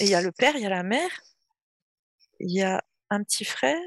Et 0.00 0.04
il 0.04 0.10
y 0.10 0.14
a 0.14 0.22
le 0.22 0.30
père, 0.30 0.54
il 0.56 0.62
y 0.62 0.66
a 0.66 0.70
la 0.70 0.84
mère, 0.84 1.10
il 2.38 2.52
y 2.52 2.62
a 2.62 2.82
un 3.10 3.22
petit 3.24 3.44
frère, 3.44 3.82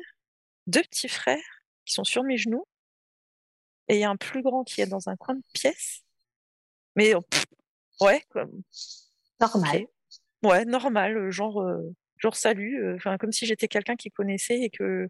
deux 0.69 0.83
petits 0.83 1.09
frères 1.09 1.63
qui 1.85 1.93
sont 1.93 2.03
sur 2.03 2.23
mes 2.23 2.37
genoux, 2.37 2.65
et 3.87 3.95
il 3.95 3.99
y 3.99 4.03
a 4.03 4.09
un 4.09 4.15
plus 4.15 4.41
grand 4.43 4.63
qui 4.63 4.81
est 4.81 4.87
dans 4.87 5.09
un 5.09 5.15
coin 5.15 5.35
de 5.35 5.43
pièce. 5.53 6.03
Mais 6.95 7.13
ouais, 8.01 8.23
comme 8.29 8.61
normal. 9.39 9.87
Ouais, 10.43 10.65
normal, 10.65 11.31
genre 11.31 11.61
euh, 11.61 11.95
genre 12.17 12.35
salut, 12.35 12.83
euh, 12.83 12.95
enfin 12.95 13.17
comme 13.17 13.31
si 13.31 13.45
j'étais 13.45 13.67
quelqu'un 13.67 13.95
qui 13.95 14.11
connaissait 14.11 14.59
et 14.59 14.69
que 14.69 15.07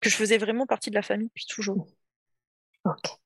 que 0.00 0.08
je 0.08 0.16
faisais 0.16 0.38
vraiment 0.38 0.66
partie 0.66 0.90
de 0.90 0.94
la 0.94 1.02
famille 1.02 1.28
depuis 1.28 1.46
toujours. 1.46 1.86
Ok. 2.84 3.20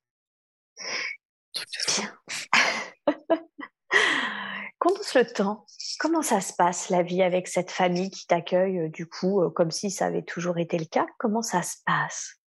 Condense 4.78 5.14
le 5.14 5.32
temps. 5.32 5.66
Comment 5.98 6.22
ça 6.22 6.40
se 6.40 6.52
passe 6.52 6.88
la 6.90 7.02
vie 7.02 7.22
avec 7.22 7.48
cette 7.48 7.70
famille 7.70 8.10
qui 8.10 8.26
t'accueille 8.26 8.78
euh, 8.78 8.88
du 8.88 9.06
coup 9.06 9.42
euh, 9.42 9.50
comme 9.50 9.70
si 9.70 9.90
ça 9.90 10.06
avait 10.06 10.22
toujours 10.22 10.58
été 10.58 10.78
le 10.78 10.84
cas? 10.84 11.06
Comment 11.18 11.42
ça 11.42 11.62
se 11.62 11.76
passe? 11.84 12.40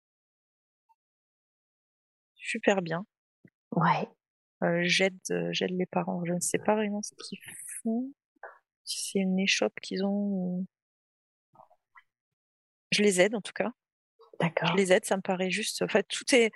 Super 2.35 2.81
bien. 2.81 3.05
Ouais. 3.71 4.07
Euh, 4.63 4.81
j'aide 4.83 5.19
j'aide 5.51 5.71
les 5.71 5.85
parents. 5.85 6.23
Je 6.25 6.33
ne 6.33 6.39
sais 6.39 6.57
pas 6.57 6.75
vraiment 6.75 7.01
ce 7.01 7.13
qu'ils 7.15 7.39
font. 7.83 8.11
Si 8.83 9.11
c'est 9.11 9.19
une 9.19 9.39
échoppe 9.39 9.79
qu'ils 9.81 10.03
ont. 10.05 10.65
Je 12.91 13.03
les 13.03 13.19
aide 13.21 13.35
en 13.35 13.41
tout 13.41 13.53
cas. 13.53 13.71
D'accord. 14.39 14.69
Je 14.69 14.75
les 14.75 14.93
aide, 14.93 15.03
ça 15.05 15.17
me 15.17 15.21
paraît 15.21 15.49
juste. 15.49 15.81
En 15.81 15.87
fait, 15.87 16.07
tout 16.07 16.23
est 16.33 16.51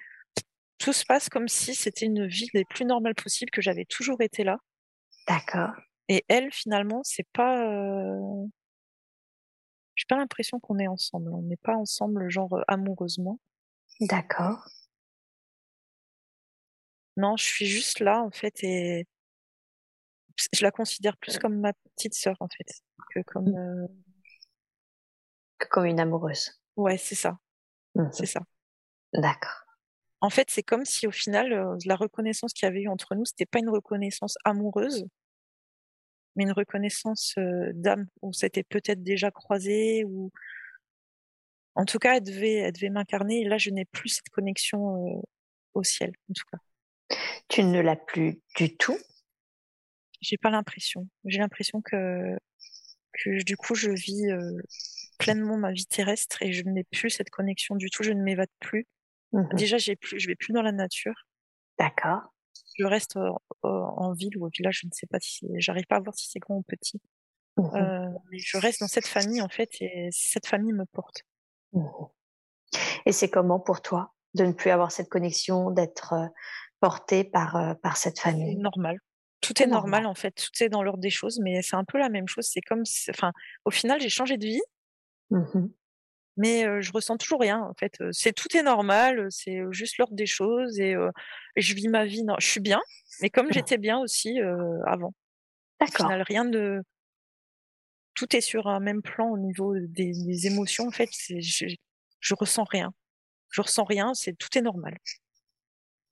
tout 0.82 0.94
se 0.94 1.06
passe 1.06 1.30
comme 1.30 1.48
si 1.48 1.76
c'était 1.76 2.08
une 2.08 2.26
vie 2.26 2.50
les 2.54 2.66
plus 2.66 2.86
normales 2.86 3.14
possibles, 3.14 3.52
que 3.52 3.62
j'avais 3.62 3.86
toujours 3.86 4.22
été 4.22 4.44
là. 4.44 4.58
D'accord. 5.28 5.76
Et 6.12 6.26
elle, 6.28 6.52
finalement, 6.52 7.00
c'est 7.06 7.26
pas. 7.32 7.66
Euh... 7.66 8.46
J'ai 9.96 10.04
pas 10.10 10.18
l'impression 10.18 10.60
qu'on 10.60 10.78
est 10.78 10.88
ensemble. 10.90 11.34
On 11.34 11.42
n'est 11.42 11.56
pas 11.56 11.78
ensemble, 11.78 12.30
genre 12.30 12.54
amoureusement. 12.68 13.40
D'accord. 14.02 14.68
Non, 17.16 17.38
je 17.38 17.46
suis 17.46 17.66
juste 17.66 18.02
là, 18.02 18.22
en 18.22 18.30
fait, 18.30 18.62
et 18.62 19.08
je 20.52 20.64
la 20.64 20.72
considère 20.72 21.16
plus 21.16 21.40
comme 21.40 21.62
ma 21.62 21.72
petite 21.96 22.14
sœur, 22.14 22.36
en 22.42 22.50
fait, 22.50 22.82
que 23.16 23.22
comme. 23.22 23.50
Mmh. 23.50 23.58
Euh... 23.58 23.88
Que 25.60 25.68
comme 25.70 25.86
une 25.86 26.02
amoureuse. 26.02 26.62
Ouais, 26.76 26.98
c'est 26.98 27.16
ça. 27.16 27.38
Mmh. 27.96 28.10
C'est 28.12 28.26
ça. 28.26 28.42
D'accord. 29.14 29.64
En 30.20 30.30
fait, 30.30 30.52
c'est 30.52 30.64
comme 30.64 30.84
si 30.84 31.08
au 31.08 31.12
final, 31.12 31.54
euh, 31.54 31.78
la 31.86 31.96
reconnaissance 31.96 32.52
qu'il 32.52 32.66
y 32.66 32.70
avait 32.70 32.82
eu 32.82 32.90
entre 32.90 33.16
nous, 33.16 33.24
c'était 33.24 33.46
pas 33.46 33.60
une 33.60 33.70
reconnaissance 33.70 34.38
amoureuse, 34.44 35.08
mais 36.36 36.44
une 36.44 36.52
reconnaissance 36.52 37.36
euh, 37.38 37.72
d'âme, 37.74 38.08
où 38.22 38.34
c'était 38.34 38.64
peut-être 38.64 39.04
déjà 39.04 39.32
croisé, 39.32 40.04
ou 40.06 40.32
en 41.76 41.86
tout 41.86 42.00
cas, 42.00 42.18
elle 42.18 42.24
devait, 42.24 42.56
elle 42.56 42.74
devait 42.74 42.90
m'incarner. 42.90 43.42
Et 43.42 43.46
là, 43.46 43.58
je 43.58 43.70
n'ai 43.70 43.86
plus 43.86 44.10
cette 44.10 44.30
connexion 44.30 45.18
euh, 45.18 45.22
au 45.74 45.84
ciel, 45.84 46.14
en 46.30 46.34
tout 46.34 46.44
cas. 46.52 47.18
Tu 47.48 47.64
ne 47.64 47.80
l'as 47.80 47.96
plus 47.96 48.42
du 48.56 48.76
tout? 48.78 48.98
J'ai 50.22 50.38
pas 50.38 50.50
l'impression. 50.50 51.08
J'ai 51.26 51.40
l'impression 51.40 51.82
que, 51.82 52.38
que 53.14 53.44
du 53.44 53.58
coup, 53.58 53.76
je 53.76 53.90
vis 53.90 54.28
pleinement 55.18 55.58
ma 55.58 55.72
vie 55.72 55.86
terrestre 55.86 56.42
et 56.42 56.52
je 56.52 56.64
n'ai 56.64 56.84
plus 56.84 57.10
cette 57.10 57.30
connexion 57.30 57.76
du 57.76 57.90
tout. 57.90 58.04
Je 58.04 58.12
ne 58.12 58.22
m'évade 58.22 58.50
plus. 58.60 58.88
Mmh 59.34 59.50
Déjà, 59.54 59.78
j'ai 59.78 59.96
plus, 59.96 60.20
je 60.20 60.28
vais 60.28 60.36
plus 60.36 60.54
dans 60.54 60.62
la 60.62 60.72
nature. 60.72 61.28
D'accord. 61.80 62.31
Je 62.82 62.88
reste 62.88 63.20
en 63.62 64.14
ville 64.14 64.38
ou 64.38 64.46
au 64.46 64.50
village, 64.50 64.80
je 64.82 64.88
ne 64.88 64.92
sais 64.92 65.06
pas 65.06 65.20
si 65.20 65.48
j'arrive 65.58 65.86
pas 65.86 65.98
à 65.98 66.00
voir 66.00 66.16
si 66.16 66.28
c'est 66.30 66.40
grand 66.40 66.56
ou 66.56 66.64
petit. 66.64 67.00
Mmh 67.58 67.76
euh, 67.76 68.10
mais 68.32 68.40
je 68.40 68.58
reste 68.58 68.80
dans 68.80 68.88
cette 68.88 69.06
famille 69.06 69.42
en 69.42 69.50
fait 69.50 69.70
et 69.82 70.10
cette 70.12 70.48
famille 70.48 70.74
me 70.74 70.86
porte. 70.86 71.24
Mmh 71.74 71.86
et 73.06 73.12
c'est 73.12 73.30
comment 73.30 73.60
pour 73.60 73.82
toi 73.82 74.14
de 74.34 74.46
ne 74.46 74.54
plus 74.54 74.72
avoir 74.72 74.92
cette 74.92 75.10
connexion, 75.10 75.70
d'être 75.70 76.16
porté 76.80 77.24
par 77.24 77.76
par 77.84 77.98
cette 77.98 78.20
famille? 78.20 78.56
Normal. 78.56 78.98
Tout 79.42 79.62
est 79.62 79.68
normal, 79.68 80.04
normal, 80.04 80.06
en 80.08 80.16
fait, 80.16 80.32
tout 80.32 80.64
est 80.64 80.70
dans 80.70 80.82
l'ordre 80.82 81.02
des 81.02 81.10
choses, 81.10 81.40
mais 81.44 81.62
c'est 81.62 81.76
un 81.76 81.84
peu 81.84 81.98
la 81.98 82.10
même 82.10 82.28
chose. 82.28 82.46
C'est 82.46 82.62
comme, 82.62 82.84
enfin, 83.10 83.32
au 83.66 83.72
final, 83.72 84.00
j'ai 84.00 84.10
changé 84.10 84.38
de 84.38 84.46
vie, 84.46 84.62
mmh 85.30 85.68
mais 86.38 86.66
euh, 86.66 86.82
je 86.82 86.92
ressens 86.92 87.18
toujours 87.18 87.42
rien. 87.42 87.62
En 87.62 87.74
fait, 87.74 87.98
c'est 88.12 88.34
tout 88.34 88.56
est 88.56 88.64
normal, 88.64 89.28
c'est 89.30 89.62
juste 89.72 89.98
l'ordre 89.98 90.16
des 90.16 90.26
choses 90.26 90.80
et, 90.80 90.96
euh, 90.96 91.10
je 91.56 91.74
vis 91.74 91.88
ma 91.88 92.06
vie. 92.06 92.24
Non, 92.24 92.36
je 92.40 92.48
suis 92.48 92.60
bien, 92.60 92.82
mais 93.22 93.30
comme 93.30 93.52
j'étais 93.52 93.78
bien 93.78 94.00
aussi 94.00 94.40
euh, 94.42 94.80
avant. 94.86 95.14
D'accord. 95.80 96.10
Rien 96.28 96.46
de. 96.46 96.84
Tout 98.14 98.36
est 98.36 98.42
sur 98.42 98.68
un 98.68 98.80
même 98.80 99.02
plan 99.02 99.30
au 99.30 99.38
niveau 99.38 99.74
des, 99.78 100.12
des 100.12 100.48
émotions. 100.48 100.88
En 100.88 100.92
fait, 100.92 101.10
je, 101.12 101.76
je 102.20 102.34
ressens 102.36 102.66
rien. 102.66 102.94
Je 103.50 103.62
ressens 103.62 103.84
rien. 103.86 104.14
C'est 104.14 104.34
tout 104.34 104.56
est 104.58 104.62
normal. 104.62 104.98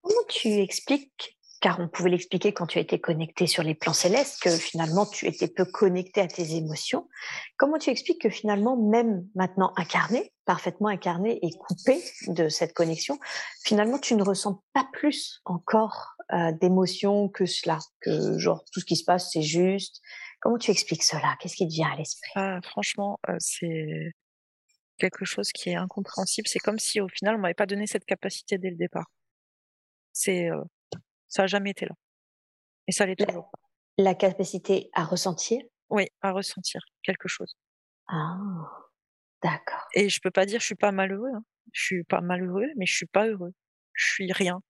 Comment 0.01 0.23
tu 0.29 0.47
expliques 0.47 1.37
car 1.61 1.79
on 1.79 1.87
pouvait 1.87 2.09
l'expliquer 2.09 2.53
quand 2.53 2.67
tu 2.67 2.79
étais 2.79 2.99
connecté 2.99 3.47
sur 3.47 3.63
les 3.63 3.75
plans 3.75 3.93
célestes, 3.93 4.41
que 4.41 4.49
finalement 4.49 5.05
tu 5.05 5.27
étais 5.27 5.47
peu 5.47 5.65
connecté 5.65 6.21
à 6.21 6.27
tes 6.27 6.55
émotions. 6.55 7.09
Comment 7.57 7.77
tu 7.77 7.89
expliques 7.89 8.21
que 8.21 8.29
finalement, 8.29 8.77
même 8.77 9.27
maintenant 9.35 9.73
incarné, 9.75 10.31
parfaitement 10.45 10.87
incarné 10.87 11.39
et 11.41 11.51
coupé 11.51 12.01
de 12.27 12.49
cette 12.49 12.73
connexion, 12.73 13.19
finalement 13.63 13.99
tu 13.99 14.15
ne 14.15 14.23
ressens 14.23 14.63
pas 14.73 14.87
plus 14.93 15.41
encore 15.45 16.15
euh, 16.33 16.51
d'émotions 16.53 17.27
que 17.29 17.45
cela, 17.45 17.79
que 18.01 18.37
genre 18.37 18.63
tout 18.71 18.79
ce 18.79 18.85
qui 18.85 18.95
se 18.95 19.03
passe 19.03 19.31
c'est 19.31 19.41
juste? 19.41 20.01
Comment 20.41 20.57
tu 20.57 20.71
expliques 20.71 21.03
cela? 21.03 21.35
Qu'est-ce 21.39 21.55
qui 21.55 21.67
te 21.67 21.73
vient 21.73 21.91
à 21.91 21.97
l'esprit? 21.97 22.31
Ah, 22.35 22.59
Franchement, 22.63 23.19
euh, 23.27 23.35
c'est 23.39 24.13
quelque 24.97 25.25
chose 25.25 25.51
qui 25.51 25.69
est 25.69 25.75
incompréhensible. 25.75 26.47
C'est 26.47 26.59
comme 26.59 26.79
si 26.79 27.01
au 27.01 27.07
final 27.09 27.35
on 27.35 27.39
m'avait 27.39 27.53
pas 27.53 27.65
donné 27.65 27.87
cette 27.87 28.05
capacité 28.05 28.57
dès 28.57 28.69
le 28.69 28.77
départ. 28.77 29.11
C'est 30.13 30.49
euh, 30.49 30.63
ça 31.29 31.43
n'a 31.43 31.47
jamais 31.47 31.71
été 31.71 31.85
là. 31.85 31.95
Et 32.87 32.91
ça 32.91 33.05
l'est 33.05 33.15
toujours 33.15 33.49
pas. 33.49 33.59
La 33.97 34.15
capacité 34.15 34.89
à 34.93 35.03
ressentir? 35.03 35.61
Oui, 35.89 36.07
à 36.21 36.31
ressentir 36.31 36.81
quelque 37.03 37.27
chose. 37.27 37.55
Ah, 38.07 38.37
d'accord. 39.43 39.87
Et 39.93 40.09
je 40.09 40.19
peux 40.21 40.31
pas 40.31 40.45
dire 40.45 40.59
je 40.59 40.65
suis 40.65 40.75
pas 40.75 40.91
malheureux. 40.91 41.31
Hein. 41.33 41.43
Je 41.71 41.83
suis 41.83 42.03
pas 42.03 42.21
malheureux, 42.21 42.67
mais 42.77 42.85
je 42.85 42.95
suis 42.95 43.05
pas 43.05 43.27
heureux. 43.27 43.53
Je 43.93 44.07
suis 44.07 44.31
rien. 44.31 44.61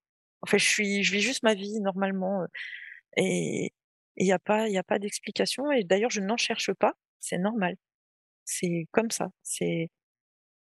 En 0.41 0.47
fait, 0.47 0.59
je 0.59 0.67
suis, 0.67 1.03
je 1.03 1.11
vis 1.11 1.21
juste 1.21 1.43
ma 1.43 1.53
vie 1.53 1.79
normalement. 1.81 2.45
Et 3.17 3.73
il 4.17 4.25
n'y 4.25 4.31
a 4.31 4.39
pas, 4.39 4.67
il 4.67 4.73
y 4.73 4.77
a 4.77 4.83
pas 4.83 4.99
d'explication. 4.99 5.71
Et 5.71 5.83
d'ailleurs, 5.83 6.09
je 6.09 6.21
n'en 6.21 6.37
cherche 6.37 6.73
pas. 6.73 6.93
C'est 7.19 7.37
normal. 7.37 7.75
C'est 8.45 8.87
comme 8.91 9.11
ça. 9.11 9.29
C'est, 9.43 9.89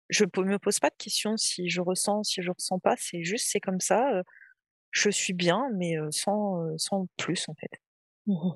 je 0.09 0.25
me 0.25 0.57
pose 0.57 0.79
pas 0.79 0.89
de 0.89 0.95
questions 0.97 1.38
si 1.38 1.69
je 1.69 1.82
ressens, 1.82 2.23
si 2.23 2.41
je 2.41 2.51
ressens 2.51 2.79
pas. 2.79 2.95
C'est 2.97 3.23
juste, 3.23 3.47
c'est 3.49 3.59
comme 3.59 3.79
ça 3.79 4.23
je 4.91 5.09
suis 5.09 5.33
bien, 5.33 5.69
mais 5.73 5.95
sans, 6.11 6.75
plus 7.17 7.47
en 7.49 7.53
fait. 7.55 7.81
Mmh 8.27 8.51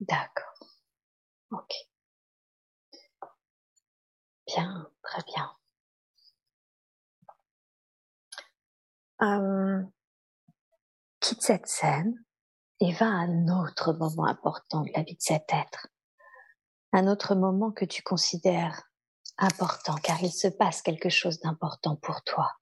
D'accord. 0.00 0.66
Ok. 1.50 1.72
Bien, 4.46 4.90
très 5.02 5.22
bien. 5.26 5.50
Quitte 11.20 11.42
cette 11.42 11.66
scène 11.66 12.14
et 12.80 12.92
va 12.92 13.06
à 13.06 13.10
un 13.10 13.48
autre 13.48 13.92
moment 13.92 14.24
important 14.24 14.80
de 14.82 14.90
la 14.94 15.02
vie 15.02 15.16
de 15.16 15.20
cet 15.20 15.52
être. 15.52 15.88
Un 16.92 17.06
autre 17.06 17.34
moment 17.34 17.70
que 17.70 17.84
tu 17.84 18.02
considères 18.02 18.82
important 19.36 19.94
car 19.96 20.22
il 20.22 20.32
se 20.32 20.48
passe 20.48 20.82
quelque 20.82 21.10
chose 21.10 21.40
d'important 21.40 21.96
pour 21.96 22.22
toi. 22.22 22.59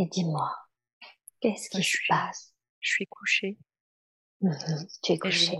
Et 0.00 0.06
dis-moi, 0.06 0.50
qu'est-ce 1.40 1.68
qui 1.68 1.82
se 1.82 1.98
passe? 2.08 2.54
Je 2.80 2.90
suis 2.90 3.06
couchée. 3.06 3.58
Mmh 4.40 4.50
tu 5.02 5.12
es 5.12 5.18
couchée. 5.18 5.58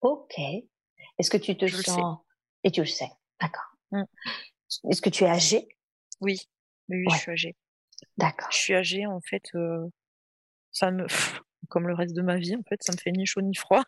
Ok. 0.00 0.36
Est-ce 1.16 1.30
que 1.30 1.36
tu 1.36 1.56
te 1.56 1.64
sens 1.68 2.18
et 2.64 2.72
tu 2.72 2.80
le 2.80 2.86
sais, 2.86 3.08
d'accord. 3.40 3.70
Mmh. 3.92 4.02
Est-ce 4.90 5.00
que 5.00 5.10
tu 5.10 5.22
es 5.22 5.28
âgée? 5.28 5.68
Oui, 6.20 6.40
oui, 6.88 7.04
je 7.08 7.16
suis 7.18 7.30
âgée. 7.30 7.56
D'accord. 8.16 8.50
Je 8.50 8.56
suis 8.56 8.74
âgée 8.74 9.06
en 9.06 9.20
fait. 9.20 9.44
Euh, 9.54 9.86
ça 10.72 10.90
me, 10.90 11.06
comme 11.68 11.86
le 11.86 11.94
reste 11.94 12.16
de 12.16 12.22
ma 12.22 12.36
vie 12.36 12.56
en 12.56 12.64
fait, 12.68 12.82
ça 12.82 12.90
me 12.92 12.98
fait 12.98 13.12
ni 13.12 13.26
chaud 13.26 13.42
ni 13.42 13.54
froid. 13.54 13.84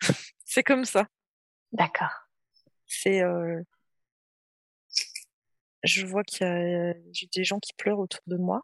c'est 0.46 0.62
comme 0.62 0.86
ça. 0.86 1.06
D'accord. 1.72 2.30
C'est 2.86 3.20
euh, 3.20 3.62
je 5.82 6.06
vois 6.06 6.24
qu'il 6.24 6.46
y 6.46 6.48
a 6.48 6.94
des 7.34 7.44
gens 7.44 7.60
qui 7.60 7.74
pleurent 7.74 7.98
autour 7.98 8.22
de 8.26 8.38
moi. 8.38 8.62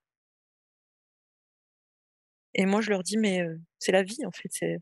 Et 2.54 2.66
moi, 2.66 2.80
je 2.80 2.90
leur 2.90 3.02
dis, 3.02 3.16
mais 3.18 3.42
euh, 3.42 3.58
c'est 3.78 3.92
la 3.92 4.02
vie, 4.02 4.24
en 4.26 4.30
fait. 4.30 4.48
C'est 4.50 4.78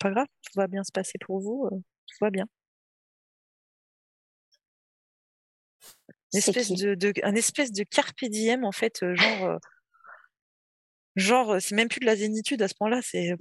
pas 0.00 0.10
grave, 0.10 0.26
tout 0.42 0.52
va 0.56 0.66
bien 0.66 0.84
se 0.84 0.92
passer 0.92 1.18
pour 1.20 1.40
vous, 1.40 1.66
euh, 1.72 1.76
tout 2.06 2.16
va 2.20 2.30
bien. 2.30 2.46
Une 6.32 6.38
espèce 6.38 6.70
de, 6.70 7.12
un 7.24 7.34
espèce 7.34 7.72
de 7.72 7.82
carpe 7.84 8.24
diem, 8.24 8.64
en 8.64 8.72
fait, 8.72 9.02
euh, 9.02 9.14
genre. 9.16 9.58
genre, 11.16 11.56
c'est 11.60 11.74
même 11.74 11.88
plus 11.88 12.00
de 12.00 12.06
la 12.06 12.16
zénitude 12.16 12.62
à 12.62 12.68
ce 12.68 12.74
point-là. 12.74 13.00
C'est. 13.02 13.34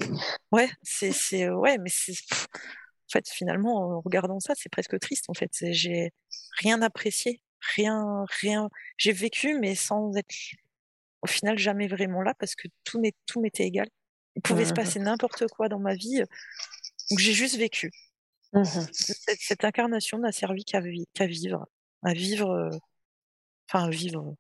Ouais, 0.51 0.69
c'est. 0.83 1.49
Ouais, 1.49 1.77
mais 1.77 1.89
c'est. 1.91 2.13
En 2.13 3.11
fait, 3.11 3.27
finalement, 3.29 3.97
en 3.97 4.01
regardant 4.01 4.39
ça, 4.39 4.53
c'est 4.55 4.69
presque 4.69 4.99
triste. 4.99 5.25
En 5.29 5.33
fait, 5.33 5.51
j'ai 5.71 6.11
rien 6.59 6.81
apprécié, 6.81 7.41
rien, 7.75 8.25
rien. 8.41 8.69
J'ai 8.97 9.13
vécu, 9.13 9.57
mais 9.59 9.75
sans 9.75 10.15
être 10.15 10.35
au 11.21 11.27
final 11.27 11.57
jamais 11.57 11.87
vraiment 11.87 12.21
là 12.21 12.33
parce 12.39 12.55
que 12.55 12.67
tout 12.83 12.99
m'était 13.41 13.65
égal. 13.65 13.87
Il 14.35 14.41
pouvait 14.41 14.65
se 14.65 14.71
mmh 14.71 14.75
passer 14.75 14.99
n'importe 14.99 15.47
quoi 15.47 15.69
dans 15.69 15.79
ma 15.79 15.95
vie. 15.95 16.23
Donc 17.09 17.19
j'ai 17.19 17.33
juste 17.33 17.57
vécu. 17.57 17.91
Mmh 18.53 18.63
cette, 18.91 19.63
incarnation 19.63 20.17
n'a 20.19 20.31
servi 20.31 20.63
qu'à 20.63 20.79
vivre, 20.79 21.67
à 22.03 22.13
vivre, 22.13 22.49
euh, 22.49 22.69
enfin 23.67 23.85
à 23.85 23.89
vivre, 23.89 24.35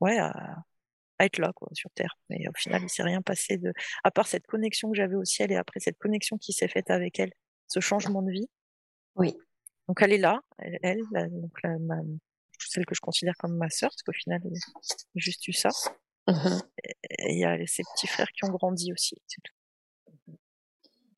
ouais, 0.00 0.18
à, 0.18 0.56
être 1.20 1.38
là 1.38 1.52
quoi 1.54 1.68
sur 1.72 1.90
Terre. 1.90 2.16
Mais 2.30 2.48
au 2.48 2.52
final, 2.56 2.82
il 2.82 2.88
s'est 2.88 3.02
rien 3.02 3.22
passé 3.22 3.58
de, 3.58 3.72
à 4.04 4.10
part 4.10 4.26
cette 4.26 4.46
connexion 4.46 4.90
que 4.90 4.96
j'avais 4.96 5.16
au 5.16 5.24
ciel 5.24 5.52
et 5.52 5.56
après 5.56 5.80
cette 5.80 5.98
connexion 5.98 6.38
qui 6.38 6.52
s'est 6.52 6.68
faite 6.68 6.90
avec 6.90 7.20
elle, 7.20 7.32
ce 7.68 7.80
changement 7.80 8.22
de 8.22 8.30
vie. 8.30 8.48
Oui. 9.16 9.36
Donc 9.86 10.02
elle 10.02 10.12
est 10.12 10.18
là, 10.18 10.40
elle, 10.58 11.02
donc 11.12 11.52
celle 12.68 12.86
que 12.86 12.94
je 12.94 13.00
considère 13.00 13.34
comme 13.38 13.56
ma 13.56 13.70
sœur, 13.70 13.90
parce 13.90 14.02
qu'au 14.02 14.12
final, 14.12 14.40
c'est 14.82 14.96
juste 15.14 15.46
eu 15.48 15.52
ça. 15.52 15.70
Et 16.28 17.32
il 17.34 17.38
y 17.38 17.44
a 17.44 17.56
ces 17.66 17.82
petits 17.94 18.06
frères 18.06 18.30
qui 18.32 18.44
ont 18.44 18.50
grandi 18.50 18.92
aussi, 18.92 19.16
c'est 19.26 19.40
tout. 19.42 20.36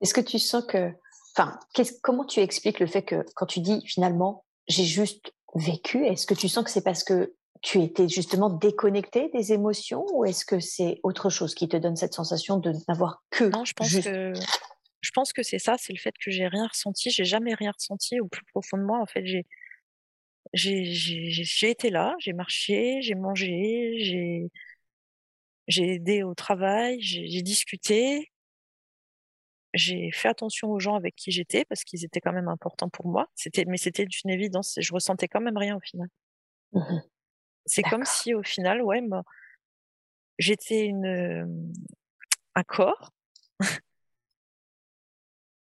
Est-ce 0.00 0.14
que 0.14 0.20
tu 0.20 0.38
sens 0.38 0.64
que, 0.66 0.92
enfin, 1.36 1.58
comment 2.02 2.24
tu 2.24 2.40
expliques 2.40 2.80
le 2.80 2.86
fait 2.86 3.02
que 3.02 3.24
quand 3.36 3.46
tu 3.46 3.60
dis 3.60 3.84
finalement 3.86 4.44
j'ai 4.68 4.84
juste 4.84 5.32
vécu, 5.54 6.04
est-ce 6.06 6.26
que 6.26 6.34
tu 6.34 6.48
sens 6.48 6.64
que 6.64 6.70
c'est 6.70 6.82
parce 6.82 7.04
que 7.04 7.34
tu 7.62 7.80
étais 7.80 8.08
justement 8.08 8.50
déconnecté 8.50 9.28
des 9.32 9.52
émotions 9.52 10.04
ou 10.12 10.24
est-ce 10.24 10.44
que 10.44 10.58
c'est 10.60 10.98
autre 11.02 11.30
chose 11.30 11.54
qui 11.54 11.68
te 11.68 11.76
donne 11.76 11.96
cette 11.96 12.14
sensation 12.14 12.56
de 12.58 12.72
n'avoir 12.88 13.22
que 13.30 13.44
Non, 13.44 13.64
je 13.64 13.72
pense 13.74 13.94
que 13.94 14.32
je 15.00 15.10
pense 15.12 15.32
que 15.32 15.42
c'est 15.42 15.58
ça, 15.58 15.76
c'est 15.78 15.92
le 15.92 15.98
fait 15.98 16.14
que 16.24 16.30
j'ai 16.30 16.46
rien 16.46 16.66
ressenti, 16.66 17.10
j'ai 17.10 17.24
jamais 17.24 17.54
rien 17.54 17.72
ressenti 17.72 18.20
au 18.20 18.28
plus 18.28 18.44
profond 18.46 18.78
de 18.78 18.84
moi. 18.84 19.00
En 19.00 19.06
fait, 19.06 19.26
j'ai 19.26 19.46
j'ai 20.52 21.70
été 21.70 21.90
là, 21.90 22.14
j'ai 22.18 22.32
marché, 22.32 23.00
j'ai 23.02 23.14
mangé, 23.14 23.94
j'ai 23.98 24.50
j'ai 25.68 25.94
aidé 25.94 26.22
au 26.22 26.34
travail, 26.34 27.00
j'ai 27.00 27.42
discuté, 27.42 28.32
j'ai 29.74 30.10
fait 30.12 30.28
attention 30.28 30.70
aux 30.70 30.80
gens 30.80 30.96
avec 30.96 31.14
qui 31.14 31.30
j'étais 31.30 31.64
parce 31.64 31.84
qu'ils 31.84 32.04
étaient 32.04 32.20
quand 32.20 32.32
même 32.32 32.48
importants 32.48 32.88
pour 32.88 33.06
moi. 33.06 33.28
C'était, 33.34 33.64
mais 33.64 33.78
c'était 33.78 34.04
une 34.04 34.30
évidence. 34.30 34.74
Je 34.78 34.92
ressentais 34.92 35.28
quand 35.28 35.40
même 35.40 35.56
rien 35.56 35.76
au 35.76 35.80
final. 35.80 36.08
Mmh 36.72 37.00
c'est 37.64 37.84
comme 37.84 38.04
si 38.04 38.34
au 38.34 38.42
final, 38.42 38.82
ouais, 38.82 39.00
j'étais 40.38 40.84
une 40.86 41.72
un 42.56 42.62
corps. 42.64 43.12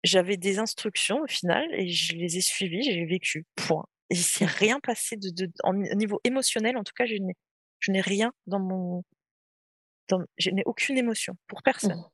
J'avais 0.04 0.36
des 0.36 0.60
instructions 0.60 1.22
au 1.22 1.26
final 1.26 1.66
et 1.74 1.88
je 1.88 2.14
les 2.16 2.36
ai 2.36 2.40
suivies, 2.40 2.84
j'ai 2.84 3.04
vécu. 3.04 3.46
Point. 3.56 3.84
Et 4.12 4.14
il 4.14 4.22
s'est 4.22 4.44
rien 4.44 4.78
passé 4.78 5.16
de, 5.16 5.30
de 5.30 5.50
au 5.64 5.72
niveau 5.72 6.20
émotionnel. 6.22 6.76
En 6.76 6.84
tout 6.84 6.92
cas, 6.94 7.06
je 7.06 7.14
n'ai 7.14 7.34
je 7.78 7.90
n'ai 7.90 8.02
rien 8.02 8.32
dans 8.46 8.60
mon 8.60 9.02
dans, 10.08 10.20
je 10.36 10.50
n'ai 10.50 10.62
aucune 10.66 10.98
émotion 10.98 11.34
pour 11.46 11.62
personne. 11.62 11.96
Mmh. 11.96 12.10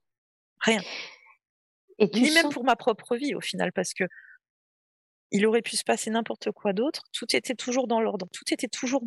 Rien. 0.60 0.82
Et 1.98 2.06
Ni 2.14 2.30
même 2.30 2.50
pour 2.50 2.62
ma 2.62 2.76
propre 2.76 3.16
vie 3.16 3.34
au 3.34 3.40
final, 3.40 3.72
parce 3.72 3.94
que 3.94 4.04
il 5.32 5.44
aurait 5.44 5.62
pu 5.62 5.76
se 5.76 5.82
passer 5.82 6.10
n'importe 6.10 6.52
quoi 6.52 6.72
d'autre. 6.72 7.02
Tout 7.12 7.34
était 7.34 7.56
toujours 7.56 7.88
dans 7.88 8.00
l'ordre. 8.00 8.28
Tout 8.32 8.44
était 8.52 8.68
toujours 8.68 9.02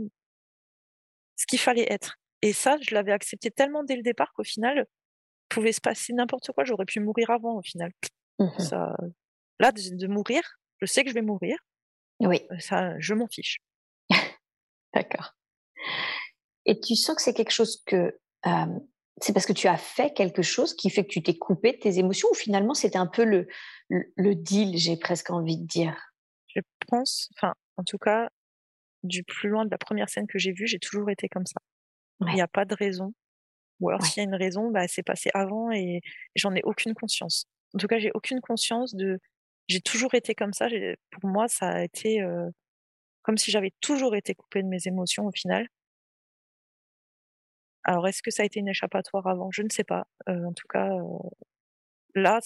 ce 1.38 1.46
qu'il 1.48 1.60
fallait 1.60 1.92
être. 1.92 2.18
Et 2.42 2.52
ça, 2.52 2.76
je 2.82 2.94
l'avais 2.94 3.14
accepté 3.14 3.52
tellement 3.52 3.84
dès 3.86 3.96
le 3.96 4.04
départ 4.04 4.34
qu'au 4.34 4.44
final, 4.44 4.86
pouvait 5.48 5.72
se 5.72 5.82
passer 5.82 6.12
n'importe 6.12 6.52
quoi. 6.52 6.66
J'aurais 6.66 6.86
pu 6.86 7.00
mourir 7.00 7.30
avant 7.32 7.58
au 7.58 7.62
final. 7.62 7.92
Mmh 8.39 8.60
ça, 8.60 8.94
là, 9.60 9.72
de, 9.72 10.08
mourir, 10.08 10.42
je 10.82 10.86
sais 10.86 11.04
que 11.04 11.10
je 11.10 11.14
vais 11.14 11.22
mourir. 11.22 11.58
Oui. 12.28 12.42
Euh, 12.52 12.60
ça, 12.60 13.00
je 13.00 13.14
m'en 13.14 13.28
fiche. 13.28 13.60
D'accord. 14.94 15.36
Et 16.66 16.80
tu 16.80 16.96
sens 16.96 17.16
que 17.16 17.22
c'est 17.22 17.34
quelque 17.34 17.52
chose 17.52 17.82
que 17.86 18.20
euh, 18.46 18.80
c'est 19.22 19.34
parce 19.34 19.46
que 19.46 19.54
tu 19.54 19.68
as 19.68 19.78
fait 19.78 20.14
quelque 20.14 20.42
chose 20.42 20.76
qui 20.76 20.90
fait 20.90 21.04
que 21.04 21.12
tu 21.12 21.24
t'es 21.24 21.38
coupé 21.38 21.74
de 21.74 21.78
tes 21.78 22.00
émotions 22.00 22.30
ou 22.32 22.36
finalement 22.36 22.74
c'était 22.74 22.98
un 22.98 23.08
peu 23.08 23.24
le, 23.24 23.48
le, 23.90 24.36
deal, 24.36 24.78
j'ai 24.78 24.98
presque 24.98 25.30
envie 25.30 25.58
de 25.58 25.66
dire? 25.66 25.98
Je 26.48 26.62
pense, 26.88 27.30
enfin, 27.38 27.54
en 27.78 27.84
tout 27.84 27.98
cas, 27.98 28.30
du 29.04 29.24
plus 29.24 29.50
loin 29.50 29.66
de 29.66 29.72
la 29.72 29.78
première 29.78 30.10
scène 30.10 30.28
que 30.28 30.40
j'ai 30.40 30.52
vue, 30.52 30.68
j'ai 30.68 30.80
toujours 30.80 31.10
été 31.10 31.30
comme 31.30 31.46
ça. 31.46 31.60
Il 32.28 32.34
n'y 32.34 32.42
a 32.42 32.48
pas 32.48 32.66
de 32.66 32.76
raison. 32.76 33.14
Ou 33.80 33.90
alors 33.90 34.06
s'il 34.06 34.22
y 34.22 34.26
a 34.26 34.30
une 34.30 34.36
raison, 34.36 34.70
bah, 34.70 34.88
c'est 34.88 35.04
passé 35.04 35.32
avant 35.34 35.72
et 35.72 36.02
j'en 36.36 36.54
ai 36.54 36.62
aucune 36.64 36.94
conscience. 36.94 37.46
En 37.74 37.80
tout 37.80 37.88
cas, 37.88 38.00
j'ai 38.00 38.12
aucune 38.14 38.42
conscience 38.42 38.96
de. 38.96 39.20
J'ai 39.72 39.82
toujours 39.82 40.14
été 40.16 40.36
comme 40.36 40.54
ça. 40.54 40.68
Pour 41.12 41.30
moi, 41.30 41.48
ça 41.48 41.70
a 41.70 41.84
été 41.84 42.22
euh, 42.22 42.50
comme 43.24 43.38
si 43.38 43.52
j'avais 43.52 43.72
toujours 43.82 44.16
été 44.16 44.36
coupée 44.36 44.64
de 44.64 44.68
mes 44.68 44.86
émotions 44.86 45.26
au 45.28 45.32
final. 45.32 45.68
Alors, 47.84 48.08
est-ce 48.08 48.22
que 48.22 48.32
ça 48.32 48.44
a 48.44 48.46
été 48.46 48.60
une 48.60 48.68
échappatoire 48.68 49.28
avant? 49.28 49.50
Je 49.52 49.62
ne 49.64 49.70
sais 49.70 49.86
pas. 49.86 50.08
Euh, 50.30 50.44
en 50.46 50.54
tout 50.54 50.68
cas, 50.68 50.90
euh, 50.90 51.30
là, 52.16 52.40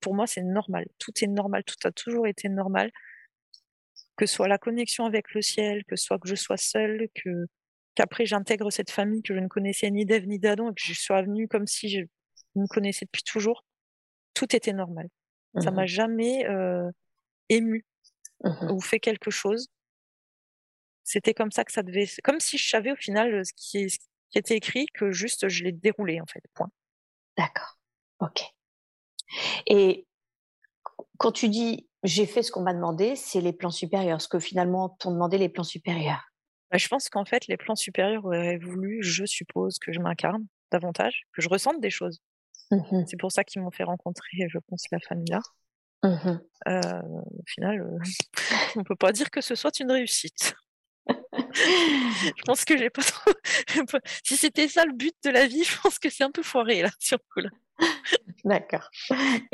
pour 0.00 0.14
moi, 0.14 0.26
c'est 0.28 0.42
normal. 0.42 0.86
Tout 0.98 1.12
est 1.22 1.26
normal. 1.26 1.64
Tout 1.64 1.88
a 1.88 1.90
toujours 1.90 2.26
été 2.28 2.48
normal. 2.48 2.90
Que 4.16 4.26
ce 4.26 4.34
soit 4.34 4.48
la 4.48 4.58
connexion 4.58 5.06
avec 5.06 5.34
le 5.34 5.42
ciel, 5.42 5.84
que 5.86 5.96
ce 5.96 6.04
soit 6.04 6.18
que 6.20 6.28
je 6.28 6.36
sois 6.36 6.56
seule, 6.56 7.08
qu'après 7.96 8.26
j'intègre 8.26 8.70
cette 8.70 8.90
famille 8.92 9.22
que 9.22 9.34
je 9.34 9.40
ne 9.40 9.48
connaissais 9.48 9.90
ni 9.90 10.04
d'Ève 10.06 10.26
ni 10.26 10.38
d'Adam 10.38 10.70
et 10.70 10.74
que 10.74 10.82
je 10.82 10.94
sois 10.94 11.22
venue 11.22 11.48
comme 11.48 11.66
si 11.66 11.88
je 11.88 12.00
me 12.54 12.66
connaissais 12.68 13.06
depuis 13.06 13.24
toujours. 13.24 13.64
Tout 14.34 14.54
était 14.56 14.72
normal. 14.72 15.08
Ça 15.58 15.70
m'a 15.70 15.84
mmh 15.84 15.88
jamais 15.88 16.46
euh, 16.46 16.90
ému 17.48 17.84
mmh 18.44 18.70
ou 18.70 18.80
fait 18.80 19.00
quelque 19.00 19.30
chose. 19.30 19.68
C'était 21.02 21.34
comme 21.34 21.50
ça 21.50 21.64
que 21.64 21.72
ça 21.72 21.82
devait. 21.82 22.08
Comme 22.22 22.40
si 22.40 22.56
je 22.56 22.68
savais 22.68 22.92
au 22.92 22.96
final 22.96 23.44
ce 23.44 23.52
qui 23.56 23.88
était 24.34 24.56
écrit 24.56 24.86
que 24.94 25.10
juste 25.10 25.48
je 25.48 25.64
l'ai 25.64 25.72
déroulé 25.72 26.20
en 26.20 26.26
fait. 26.26 26.42
Point. 26.54 26.70
D'accord. 27.36 27.78
Ok. 28.20 28.42
Et 29.66 30.06
quand 31.18 31.32
tu 31.32 31.48
dis 31.48 31.88
j'ai 32.02 32.26
fait 32.26 32.42
ce 32.42 32.50
qu'on 32.50 32.62
m'a 32.62 32.72
demandé, 32.72 33.14
c'est 33.16 33.40
les 33.40 33.52
plans 33.52 33.70
supérieurs, 33.70 34.20
ce 34.20 34.28
que 34.28 34.38
finalement 34.38 34.88
t'ont 34.88 35.10
demandé 35.10 35.36
les 35.36 35.48
plans 35.48 35.64
supérieurs? 35.64 36.22
Bah, 36.70 36.78
je 36.78 36.88
pense 36.88 37.08
qu'en 37.08 37.24
fait 37.24 37.46
les 37.46 37.56
plans 37.56 37.74
supérieurs 37.74 38.24
auraient 38.24 38.58
voulu, 38.58 39.02
je 39.02 39.24
suppose, 39.26 39.78
que 39.78 39.92
je 39.92 40.00
m'incarne 40.00 40.46
davantage, 40.70 41.24
que 41.32 41.42
je 41.42 41.48
ressente 41.48 41.80
des 41.80 41.90
choses. 41.90 42.20
Mmh 42.70 43.04
c'est 43.06 43.18
pour 43.18 43.32
ça 43.32 43.44
qu'ils 43.44 43.62
m'ont 43.62 43.70
fait 43.70 43.84
rencontrer, 43.84 44.48
je 44.48 44.58
pense, 44.58 44.84
la 44.92 45.00
famille 45.00 45.30
là. 45.30 45.40
Mmh 46.02 46.40
euh, 46.68 47.02
au 47.02 47.44
final, 47.46 47.80
euh, 47.80 47.98
on 48.76 48.84
peut 48.84 48.96
pas 48.96 49.12
dire 49.12 49.30
que 49.30 49.40
ce 49.40 49.54
soit 49.54 49.80
une 49.80 49.90
réussite 49.90 50.54
je 51.54 52.42
pense 52.44 52.64
que 52.64 52.76
j'ai 52.76 52.90
pas 52.90 53.02
trop. 53.02 53.32
si 54.24 54.36
c'était 54.36 54.68
ça 54.68 54.84
le 54.84 54.92
but 54.92 55.14
de 55.24 55.30
la 55.30 55.46
vie, 55.46 55.64
je 55.64 55.80
pense 55.80 55.98
que 55.98 56.08
c'est 56.10 56.22
un 56.22 56.30
peu 56.30 56.42
foiré 56.42 56.82
là, 56.82 56.90
sur 56.98 57.18
coup 57.18 57.40
là. 57.40 57.50
D'accord. 58.44 58.90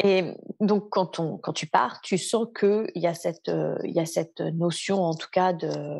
Et 0.03 0.35
donc 0.61 0.91
quand 0.91 1.21
on 1.21 1.39
quand 1.39 1.53
tu 1.53 1.67
pars, 1.67 2.01
tu 2.03 2.19
sens 2.19 2.47
que 2.55 2.87
il 2.95 3.03
y 3.03 3.07
a 3.07 3.15
cette 3.15 3.51
il 3.85 3.93
y 3.93 4.01
a 4.01 4.07
cette 4.07 4.41
notion 4.41 5.03
en 5.03 5.15
tout 5.15 5.29
cas 5.31 5.53
de 5.53 5.99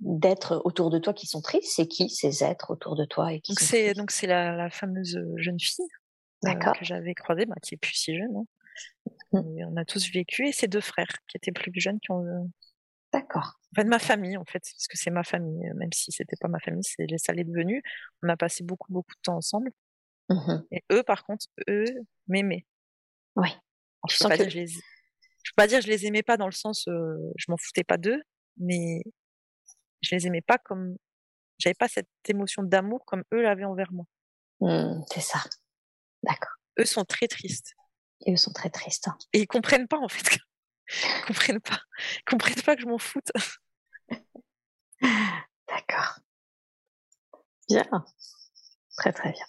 d'être 0.00 0.60
autour 0.64 0.90
de 0.90 0.98
toi 0.98 1.14
qui 1.14 1.26
sont 1.26 1.40
tristes. 1.40 1.72
C'est 1.74 1.88
qui 1.88 2.10
ces 2.10 2.44
êtres 2.44 2.70
autour 2.70 2.94
de 2.94 3.04
toi 3.04 3.32
et 3.32 3.40
qui 3.40 3.52
Donc 3.52 3.60
c'est 3.60 3.94
donc 3.94 4.10
c'est 4.10 4.26
la, 4.26 4.54
la, 4.54 4.70
fameuse 4.70 5.18
jeune 5.36 5.58
fille 5.58 5.84
euh, 5.84 6.01
que 6.42 6.84
j'avais 6.84 7.14
croisée, 7.14 7.46
bah, 7.46 7.56
qui 7.62 7.74
est 7.74 7.78
plus 7.78 7.94
si 7.94 8.16
jeune. 8.16 8.36
Hein. 8.36 8.46
Mmh. 9.32 9.64
on 9.68 9.76
a 9.76 9.84
tous 9.84 10.10
vécu 10.10 10.46
et 10.46 10.52
ses 10.52 10.68
deux 10.68 10.80
frères 10.80 11.18
qui 11.26 11.36
étaient 11.36 11.52
plus 11.52 11.72
jeunes 11.74 12.00
qui 12.00 12.10
ont 12.10 12.50
D'accord. 13.12 13.60
Enfin, 13.72 13.84
de 13.84 13.90
ma 13.90 13.98
famille, 13.98 14.36
en 14.36 14.44
fait, 14.44 14.60
parce 14.60 14.86
que 14.86 14.96
c'est 14.96 15.10
ma 15.10 15.22
famille, 15.22 15.68
euh, 15.68 15.74
même 15.74 15.92
si 15.92 16.12
c'était 16.12 16.36
pas 16.40 16.48
ma 16.48 16.58
famille, 16.60 16.82
c'est 16.82 17.06
ça 17.18 17.32
l'est 17.32 17.44
devenu. 17.44 17.82
On 18.22 18.28
a 18.28 18.36
passé 18.36 18.64
beaucoup, 18.64 18.90
beaucoup 18.90 19.14
de 19.14 19.20
temps 19.22 19.36
ensemble. 19.36 19.70
Mmh 20.30 20.62
Et 20.70 20.82
eux, 20.92 21.02
par 21.02 21.24
contre, 21.24 21.46
eux, 21.68 21.84
m'aimaient. 22.26 22.66
Oui. 23.36 23.48
Je 24.08 24.18
peux, 24.18 24.28
pas 24.28 24.36
dire, 24.36 24.50
je 24.50 24.58
les... 24.58 24.66
je 24.66 24.76
peux 24.76 25.56
pas 25.56 25.66
dire 25.66 25.80
je 25.80 25.86
les 25.86 26.06
aimais 26.06 26.22
pas 26.22 26.36
dans 26.36 26.46
le 26.46 26.52
sens, 26.52 26.88
euh, 26.88 27.16
je 27.36 27.46
m'en 27.48 27.56
foutais 27.56 27.84
pas 27.84 27.98
d'eux, 27.98 28.20
mais 28.56 29.02
je 30.00 30.14
les 30.14 30.26
aimais 30.26 30.40
pas 30.40 30.58
comme, 30.58 30.96
j'avais 31.58 31.74
pas 31.74 31.88
cette 31.88 32.08
émotion 32.28 32.62
d'amour 32.62 33.04
comme 33.04 33.22
eux 33.32 33.42
l'avaient 33.42 33.64
envers 33.64 33.92
moi. 33.92 34.06
Mmh, 34.60 35.02
c'est 35.12 35.20
ça. 35.20 35.38
D'accord. 36.22 36.52
Eux 36.78 36.84
sont 36.84 37.04
très 37.04 37.28
tristes. 37.28 37.74
Et 38.26 38.32
eux 38.32 38.36
sont 38.36 38.52
très 38.52 38.70
tristes. 38.70 39.08
Hein. 39.08 39.18
Et 39.32 39.40
ils 39.40 39.46
comprennent 39.46 39.88
pas, 39.88 39.98
en 39.98 40.08
fait, 40.08 40.38
ils 40.88 41.24
comprennent 41.26 41.60
pas. 41.60 41.80
Ils 42.18 42.30
comprennent 42.30 42.62
pas 42.62 42.76
que 42.76 42.82
je 42.82 42.86
m'en 42.86 42.98
foute. 42.98 43.30
D'accord. 45.00 46.18
Bien. 47.68 48.04
Très 48.96 49.12
très 49.12 49.32
bien. 49.32 49.46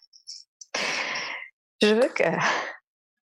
Je 1.82 1.94
veux 1.94 2.08
que, 2.10 2.24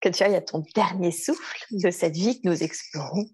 que 0.00 0.08
tu 0.08 0.22
ailles 0.22 0.34
à 0.34 0.42
ton 0.42 0.64
dernier 0.74 1.12
souffle 1.12 1.64
de 1.70 1.90
cette 1.90 2.16
vie 2.16 2.40
que 2.40 2.48
nous 2.48 2.62
explorons. 2.62 3.28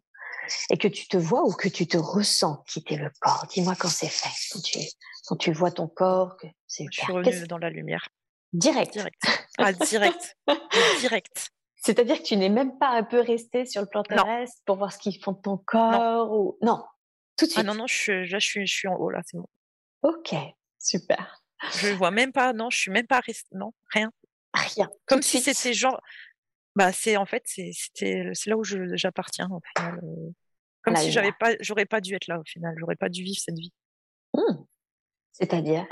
et 0.70 0.78
que 0.78 0.88
tu 0.88 1.08
te 1.08 1.16
vois 1.16 1.42
ou 1.42 1.52
que 1.52 1.68
tu 1.68 1.86
te 1.88 1.96
ressens 1.96 2.62
quitter 2.68 2.96
le 2.96 3.10
corps. 3.20 3.46
Dis-moi 3.50 3.74
quand 3.76 3.88
c'est 3.88 4.08
fait, 4.08 4.28
quand 4.52 4.60
tu, 4.60 4.78
quand 5.26 5.36
tu 5.36 5.52
vois 5.52 5.72
ton 5.72 5.88
corps. 5.88 6.36
Que 6.36 6.46
c'est 6.66 6.84
Je 6.92 7.00
suis 7.00 7.12
revenue 7.12 7.46
dans 7.48 7.58
la 7.58 7.70
lumière. 7.70 8.08
Direct. 8.56 8.92
Direct. 8.94 9.22
Ah, 9.58 9.72
direct. 9.72 10.36
direct. 11.00 11.50
C'est-à-dire 11.76 12.18
que 12.18 12.22
tu 12.22 12.36
n'es 12.36 12.48
même 12.48 12.78
pas 12.78 12.88
un 12.88 13.04
peu 13.04 13.20
resté 13.20 13.66
sur 13.66 13.82
le 13.82 13.86
plan 13.86 14.02
terrestre 14.02 14.62
pour 14.64 14.76
voir 14.76 14.92
ce 14.92 14.98
qu'ils 14.98 15.22
font 15.22 15.32
de 15.32 15.40
ton 15.40 15.58
corps 15.58 16.26
non. 16.26 16.34
ou 16.34 16.58
non? 16.62 16.84
Tout 17.36 17.44
de 17.44 17.50
suite. 17.50 17.60
Ah 17.60 17.62
non 17.64 17.74
non, 17.74 17.86
je 17.86 17.94
suis, 17.94 18.26
je 18.26 18.38
suis, 18.38 18.66
je 18.66 18.74
suis 18.74 18.88
en 18.88 18.94
haut 18.94 19.10
là, 19.10 19.20
c'est 19.26 19.36
bon. 19.36 19.46
Ok, 20.02 20.34
super. 20.78 21.42
Je 21.74 21.88
vois 21.88 22.10
même 22.10 22.32
pas, 22.32 22.52
non, 22.54 22.70
je 22.70 22.78
suis 22.78 22.90
même 22.90 23.06
pas 23.06 23.20
restée, 23.20 23.54
non, 23.54 23.72
rien. 23.92 24.10
Rien. 24.54 24.88
Comme 25.04 25.22
si 25.22 25.40
c'était 25.40 25.74
genre, 25.74 26.00
bah 26.74 26.92
c'est 26.92 27.18
en 27.18 27.26
fait 27.26 27.42
c'est 27.44 27.70
c'était 27.74 28.30
c'est 28.32 28.48
là 28.48 28.56
où 28.56 28.64
j'appartiens 28.64 29.48
au 29.50 29.60
final. 29.76 30.00
Euh, 30.02 30.30
comme 30.82 30.96
si 30.96 31.12
j'avais 31.12 31.32
pas, 31.32 31.52
j'aurais 31.60 31.84
pas 31.84 32.00
dû 32.00 32.14
être 32.14 32.26
là 32.26 32.40
au 32.40 32.44
final, 32.44 32.74
j'aurais 32.78 32.96
pas 32.96 33.10
dû 33.10 33.22
vivre 33.22 33.38
cette 33.38 33.58
vie. 33.58 33.72
Mmh. 34.34 34.64
C'est-à-dire? 35.32 35.86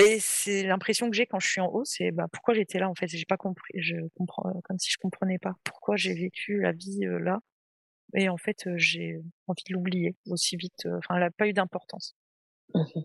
Et 0.00 0.20
c'est 0.20 0.62
l'impression 0.64 1.10
que 1.10 1.16
j'ai 1.16 1.26
quand 1.26 1.40
je 1.40 1.48
suis 1.48 1.60
en 1.60 1.68
haut, 1.68 1.84
c'est 1.84 2.10
bah, 2.10 2.26
pourquoi 2.32 2.54
j'étais 2.54 2.78
là 2.78 2.88
en 2.88 2.94
fait. 2.94 3.08
J'ai 3.08 3.24
pas 3.24 3.36
compris, 3.36 3.72
je 3.76 3.96
comprends 4.16 4.48
euh, 4.48 4.60
comme 4.64 4.78
si 4.78 4.90
je 4.90 4.98
comprenais 4.98 5.38
pas 5.38 5.54
pourquoi 5.64 5.96
j'ai 5.96 6.14
vécu 6.14 6.60
la 6.60 6.72
vie 6.72 7.04
euh, 7.04 7.18
là. 7.18 7.40
Et 8.14 8.28
en 8.28 8.36
fait, 8.36 8.68
j'ai 8.76 9.20
envie 9.46 9.62
de 9.68 9.74
l'oublier 9.74 10.16
aussi 10.26 10.56
vite. 10.56 10.86
Enfin, 10.86 11.14
elle 11.14 11.20
n'a 11.20 11.30
pas 11.30 11.46
eu 11.46 11.52
d'importance. 11.52 12.16
Mmh 12.74 13.00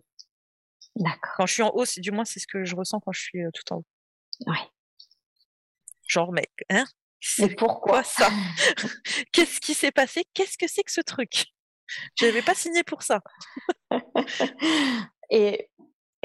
D'accord. 0.97 1.33
Quand 1.37 1.45
je 1.45 1.53
suis 1.53 1.63
en 1.63 1.71
haut, 1.71 1.83
c'est 1.83 1.99
du 1.99 2.11
moins 2.11 2.23
c'est 2.23 2.39
ce 2.39 2.47
que 2.47 2.63
je 2.63 2.73
ressens 2.75 3.01
quand 3.01 3.11
je 3.11 3.21
suis 3.21 3.43
tout 3.53 3.73
en 3.73 3.77
haut. 3.77 3.85
Ouais. 4.47 4.57
Genre, 6.07 6.31
mec, 6.31 6.51
hein 6.69 6.85
Mais 7.39 7.53
pourquoi 7.55 8.03
ça? 8.03 8.29
Qu'est-ce 9.33 9.59
qui 9.59 9.73
s'est 9.73 9.91
passé? 9.91 10.23
Qu'est-ce 10.33 10.57
que 10.57 10.67
c'est 10.67 10.83
que 10.83 10.91
ce 10.91 11.01
truc? 11.01 11.47
Je 12.15 12.25
n'avais 12.25 12.41
pas 12.41 12.55
signé 12.55 12.83
pour 12.83 13.03
ça. 13.03 13.21
Et 15.29 15.69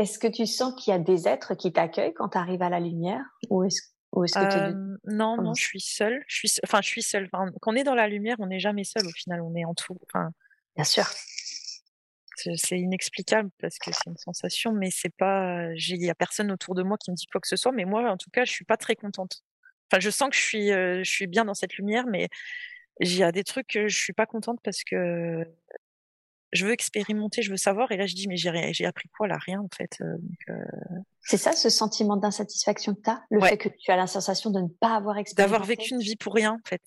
est-ce 0.00 0.18
que 0.18 0.26
tu 0.26 0.46
sens 0.46 0.74
qu'il 0.74 0.92
y 0.92 0.94
a 0.94 0.98
des 0.98 1.28
êtres 1.28 1.54
qui 1.54 1.72
t'accueillent 1.72 2.14
quand 2.14 2.30
tu 2.30 2.38
arrives 2.38 2.62
à 2.62 2.70
la 2.70 2.80
lumière 2.80 3.22
Ou 3.50 3.64
est-ce 3.64 3.80
que 3.82 3.90
euh, 4.38 4.96
non, 5.04 5.36
non, 5.36 5.54
je 5.54 5.62
suis 5.62 5.80
seule. 5.80 6.24
Je 6.26 6.36
suis, 6.36 6.50
enfin, 6.64 6.80
je 6.82 6.88
suis 6.88 7.02
seule. 7.02 7.28
quand 7.30 7.52
on 7.66 7.76
est 7.76 7.84
dans 7.84 7.94
la 7.94 8.08
lumière, 8.08 8.36
on 8.40 8.46
n'est 8.46 8.58
jamais 8.58 8.84
seul. 8.84 9.06
Au 9.06 9.12
final, 9.12 9.40
on 9.40 9.54
est 9.54 9.64
en 9.64 9.74
tout. 9.74 9.96
Enfin, 10.06 10.30
Bien 10.74 10.84
sûr. 10.84 11.04
C'est 12.36 12.80
inexplicable 12.80 13.50
parce 13.60 13.78
que 13.78 13.92
c'est 13.92 14.06
une 14.06 14.16
sensation, 14.16 14.72
mais 14.72 14.88
c'est 14.90 15.14
pas. 15.14 15.66
Il 15.74 16.02
y 16.02 16.10
a 16.10 16.14
personne 16.14 16.50
autour 16.50 16.74
de 16.74 16.82
moi 16.82 16.96
qui 16.96 17.10
me 17.10 17.16
dit 17.16 17.26
quoi 17.26 17.40
que 17.40 17.46
ce 17.46 17.56
soit. 17.56 17.70
Mais 17.70 17.84
moi, 17.84 18.10
en 18.10 18.16
tout 18.16 18.30
cas, 18.30 18.44
je 18.44 18.50
suis 18.50 18.64
pas 18.64 18.78
très 18.78 18.96
contente. 18.96 19.42
Enfin, 19.92 20.00
je 20.00 20.10
sens 20.10 20.30
que 20.30 20.36
je 20.36 20.40
suis, 20.40 20.68
je 20.68 21.02
suis 21.04 21.26
bien 21.26 21.44
dans 21.44 21.54
cette 21.54 21.74
lumière, 21.74 22.06
mais 22.06 22.28
il 23.00 23.14
y 23.14 23.22
a 23.22 23.30
des 23.30 23.44
trucs 23.44 23.66
que 23.66 23.88
je 23.88 23.98
suis 23.98 24.12
pas 24.12 24.26
contente 24.26 24.58
parce 24.64 24.82
que 24.84 25.44
je 26.52 26.66
veux 26.66 26.72
expérimenter, 26.72 27.42
je 27.42 27.50
veux 27.50 27.56
savoir. 27.56 27.92
Et 27.92 27.96
là, 27.96 28.06
je 28.06 28.14
dis, 28.14 28.26
mais 28.28 28.36
j'ai, 28.36 28.50
j'ai 28.72 28.86
appris 28.86 29.08
quoi 29.08 29.28
là? 29.28 29.38
Rien, 29.38 29.60
en 29.60 29.68
fait. 29.74 29.98
Euh, 30.00 30.54
c'est 31.20 31.36
ça, 31.36 31.52
ce 31.52 31.70
sentiment 31.70 32.16
d'insatisfaction 32.16 32.94
que 32.94 33.02
tu 33.02 33.10
as 33.10 33.22
Le 33.30 33.40
fait 33.40 33.58
que 33.58 33.68
tu 33.68 33.90
as 33.90 33.96
la 33.96 34.06
sensation 34.06 34.50
de 34.50 34.60
ne 34.60 34.68
pas 34.68 34.96
avoir 34.96 35.18
expérimenté? 35.18 35.52
D'avoir 35.52 35.66
vécu 35.66 35.94
une 35.94 36.00
vie 36.00 36.16
pour 36.16 36.34
rien, 36.34 36.52
en 36.52 36.68
fait. 36.68 36.82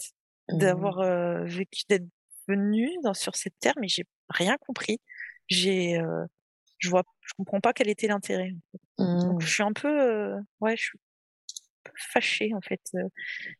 Mmh. 0.49 0.57
D'avoir 0.57 0.99
euh, 0.99 1.43
vécu, 1.45 1.83
d'être 1.87 2.07
venu 2.47 2.89
dans, 3.03 3.13
sur 3.13 3.35
cette 3.35 3.57
terre, 3.59 3.75
mais 3.79 3.87
j'ai 3.87 4.05
rien 4.29 4.57
compris. 4.57 4.99
J'ai, 5.47 5.97
euh, 5.97 6.25
je 6.79 6.89
vois, 6.89 7.03
je 7.21 7.31
comprends 7.37 7.61
pas 7.61 7.71
quel 7.71 7.89
était 7.89 8.07
l'intérêt. 8.07 8.53
Donc, 8.97 9.41
je 9.41 9.45
mmh. 9.45 9.49
suis 9.49 9.63
un 9.63 9.73
peu, 9.73 10.33
ouais, 10.59 10.75
je 10.75 10.83
suis 10.83 10.99
fâchée, 11.95 12.51
en 12.53 12.61
fait. 12.61 12.81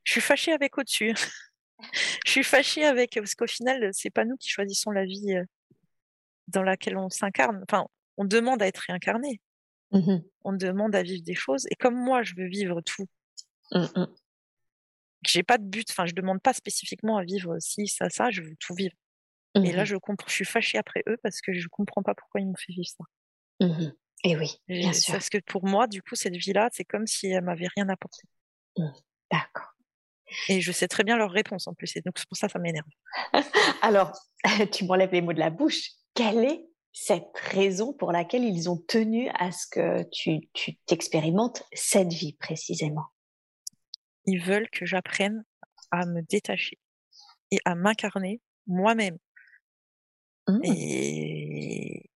Je 0.04 0.12
suis 0.12 0.22
fâchée 0.22 0.52
avec 0.52 0.78
au-dessus. 0.78 1.14
je 2.26 2.30
suis 2.30 2.44
fâchée 2.44 2.84
avec, 2.84 3.14
parce 3.14 3.36
qu'au 3.36 3.48
final, 3.48 3.90
c'est 3.94 4.10
pas 4.10 4.26
nous 4.26 4.36
qui 4.36 4.50
choisissons 4.50 4.92
la 4.92 5.06
vie 5.06 5.34
dans 6.54 6.64
laquelle 6.64 6.98
on 6.98 7.10
s'incarne. 7.10 7.64
Enfin, 7.70 7.86
on 8.18 8.26
demande 8.26 8.62
à 8.62 8.68
être 8.68 8.80
réincarné. 8.80 9.42
Mmh 9.92 10.20
on 10.46 10.52
demande 10.52 10.94
à 10.94 11.04
vivre 11.04 11.24
des 11.24 11.36
choses. 11.36 11.66
Et 11.72 11.76
comme 11.76 11.96
moi, 11.96 12.24
je 12.24 12.34
veux 12.36 12.48
vivre 12.48 12.82
tout, 12.82 13.06
mmh 13.72 14.06
j'ai 15.26 15.44
pas 15.44 15.58
de 15.58 15.64
but. 15.64 15.90
Enfin, 15.90 16.06
je 16.06 16.14
demande 16.14 16.42
pas 16.42 16.54
spécifiquement 16.54 17.18
à 17.18 17.24
vivre 17.24 17.58
ci, 17.60 17.88
ça, 17.88 18.10
ça. 18.10 18.30
Je 18.30 18.42
veux 18.42 18.56
tout 18.60 18.76
vivre. 18.76 18.96
Et 19.56 19.72
là, 19.72 19.84
mmh 19.84 19.86
je 19.86 19.96
comprends. 19.98 20.28
Je 20.28 20.34
suis 20.34 20.46
fâchée 20.46 20.78
après 20.78 21.04
eux 21.08 21.18
parce 21.22 21.40
que 21.42 21.54
je 21.54 21.68
comprends 21.68 22.04
pas 22.04 22.16
pourquoi 22.16 22.42
ils 22.42 22.48
m'ont 22.48 22.56
fait 22.56 22.74
vivre 22.74 22.90
ça. 22.90 23.06
Et 24.24 24.38
oui, 24.38 24.58
bien 24.68 24.94
sûr. 24.94 25.14
Parce 25.14 25.30
que 25.30 25.38
pour 25.38 25.66
moi, 25.66 25.88
du 25.88 26.02
coup, 26.02 26.16
cette 26.16 26.36
vie-là, 26.36 26.70
c'est 26.72 26.86
comme 26.86 27.08
si 27.08 27.28
elle 27.28 27.44
m'avait 27.44 27.68
rien 27.76 27.88
apporté. 27.90 28.24
D'accord. 29.32 29.74
Et 30.50 30.62
je 30.62 30.72
sais 30.72 30.88
très 30.88 31.04
bien 31.04 31.18
leur 31.18 31.32
réponse 31.32 31.68
en 31.68 31.74
plus. 31.74 31.96
Et 31.96 32.02
donc, 32.02 32.18
c'est 32.18 32.28
pour 32.28 32.38
ça 32.38 32.50
ça 32.50 32.60
m'énerve. 32.60 32.88
Alors, 33.82 34.14
tu 34.72 34.86
m'enlèves 34.86 35.12
les 35.12 35.22
mots 35.22 35.34
de 35.34 35.40
la 35.40 35.50
bouche 35.50 35.90
quelle 36.14 36.46
est 36.46 36.66
cette 36.92 37.36
raison 37.36 37.94
pour 37.94 38.12
laquelle 38.12 38.44
ils 38.44 38.70
ont 38.70 38.78
tenu 38.78 39.30
à 39.34 39.52
ce 39.52 39.66
que 39.68 40.04
tu, 40.12 40.50
t'expérimentes 40.86 41.64
cette 41.74 42.14
vie 42.14 42.34
précisément? 42.34 43.08
Ils 44.26 44.42
veulent 44.42 44.70
que 44.70 44.86
j'apprenne 44.86 45.44
à 45.92 46.06
me 46.06 46.22
détacher 46.22 46.78
et 47.52 47.58
à 47.66 47.76
m'incarner 47.76 48.42
moi-même. 48.68 49.18
Mmh. 50.48 50.60
Et 50.64 52.10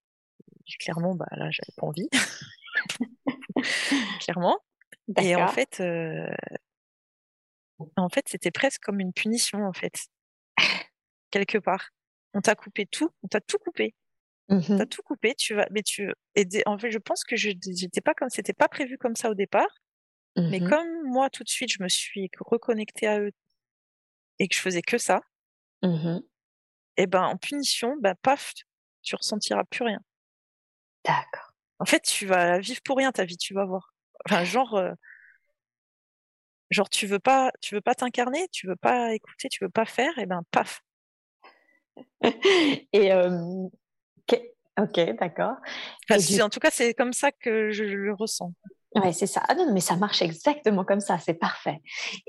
clairement, 0.78 1.14
bah 1.14 1.26
là, 1.32 1.50
j'avais 1.50 1.72
pas 1.76 1.86
envie. 1.86 2.08
clairement. 4.20 4.58
Et 5.20 5.34
en 5.36 5.48
fait, 5.48 5.80
euh, 5.80 6.30
en 7.96 8.08
fait, 8.08 8.28
c'était 8.28 8.50
presque 8.50 8.82
comme 8.82 9.00
une 9.00 9.12
punition, 9.12 9.64
en 9.64 9.72
fait, 9.72 10.08
quelque 11.30 11.58
part 11.58 11.90
on 12.34 12.40
t'a 12.40 12.54
coupé 12.54 12.86
tout, 12.86 13.10
on 13.22 13.28
t'a 13.28 13.40
tout 13.40 13.58
coupé. 13.58 13.94
Mmh 14.48 14.78
T'as 14.78 14.86
tout 14.86 15.02
coupé, 15.02 15.34
tu 15.34 15.54
vas, 15.54 15.66
mais 15.70 15.82
tu, 15.82 16.10
et 16.34 16.46
en 16.64 16.78
fait, 16.78 16.90
je 16.90 16.98
pense 16.98 17.22
que 17.22 17.36
je 17.36 17.50
j'étais 17.60 18.00
pas 18.00 18.14
comme, 18.14 18.30
c'était 18.30 18.54
pas 18.54 18.68
prévu 18.68 18.96
comme 18.96 19.14
ça 19.14 19.30
au 19.30 19.34
départ, 19.34 19.68
mais 20.36 20.60
mmh 20.60 20.68
comme 20.70 21.02
moi, 21.04 21.28
tout 21.28 21.44
de 21.44 21.48
suite, 21.48 21.70
je 21.70 21.82
me 21.82 21.88
suis 21.88 22.30
reconnectée 22.40 23.06
à 23.06 23.20
eux 23.20 23.32
et 24.38 24.48
que 24.48 24.54
je 24.54 24.60
faisais 24.60 24.82
que 24.82 24.96
ça, 24.96 25.20
mmh 25.82 26.20
et 26.98 27.06
ben, 27.06 27.22
en 27.22 27.36
punition, 27.36 27.96
ben, 28.00 28.14
paf, 28.22 28.52
tu 29.02 29.14
ressentiras 29.14 29.64
plus 29.64 29.84
rien. 29.84 30.00
D'accord. 31.04 31.52
En 31.78 31.84
fait, 31.84 32.00
tu 32.00 32.26
vas 32.26 32.58
vivre 32.58 32.80
pour 32.82 32.96
rien 32.96 33.12
ta 33.12 33.24
vie, 33.24 33.36
tu 33.36 33.54
vas 33.54 33.64
voir. 33.64 33.94
Enfin, 34.26 34.42
genre, 34.44 34.74
euh, 34.74 34.92
genre, 36.70 36.90
tu 36.90 37.06
veux 37.06 37.20
pas, 37.20 37.52
tu 37.60 37.76
veux 37.76 37.80
pas 37.80 37.94
t'incarner, 37.94 38.48
tu 38.48 38.66
veux 38.66 38.76
pas 38.76 39.14
écouter, 39.14 39.48
tu 39.48 39.62
veux 39.62 39.70
pas 39.70 39.84
faire, 39.84 40.18
et 40.18 40.26
ben, 40.26 40.42
paf, 40.50 40.82
et 42.92 43.12
ok, 44.80 45.16
d'accord. 45.18 45.56
En 46.10 46.48
tout 46.48 46.60
cas, 46.60 46.70
c'est 46.70 46.94
comme 46.94 47.12
ça 47.12 47.32
que 47.32 47.70
je 47.70 47.84
le 47.84 48.14
ressens. 48.14 48.52
Ouais, 48.94 49.12
c'est 49.12 49.26
ça. 49.26 49.42
Ah 49.48 49.54
non, 49.54 49.72
mais 49.72 49.80
ça 49.80 49.96
marche 49.96 50.22
exactement 50.22 50.84
comme 50.84 51.00
ça, 51.00 51.18
c'est 51.18 51.34
parfait. 51.34 51.80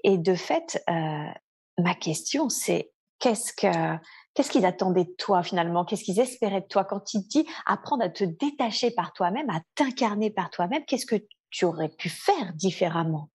Et 0.03 0.17
de 0.17 0.36
fait, 0.36 0.84
euh, 0.89 1.32
ma 1.78 1.95
question, 1.95 2.49
c'est 2.49 2.91
qu'est-ce 3.20 3.53
que 3.53 3.97
qu'est-ce 4.34 4.51
qu'ils 4.51 4.65
attendaient 4.65 5.05
de 5.05 5.15
toi 5.17 5.41
finalement? 5.43 5.86
Qu'est-ce 5.86 6.03
qu'ils 6.03 6.20
espéraient 6.20 6.61
de 6.61 6.67
toi? 6.67 6.84
Quand 6.84 7.13
ils 7.13 7.26
disent 7.28 7.45
apprendre 7.65 8.03
à 8.03 8.09
te 8.09 8.24
détacher 8.24 8.91
par 8.91 9.13
toi-même, 9.13 9.49
à 9.49 9.61
t'incarner 9.76 10.32
par 10.32 10.49
toi-même 10.49 10.84
Qu'est-ce 10.86 11.05
que 11.05 11.24
tu 11.49 11.65
aurais 11.65 11.89
pu 11.89 12.09
faire 12.09 12.53
différemment? 12.53 13.30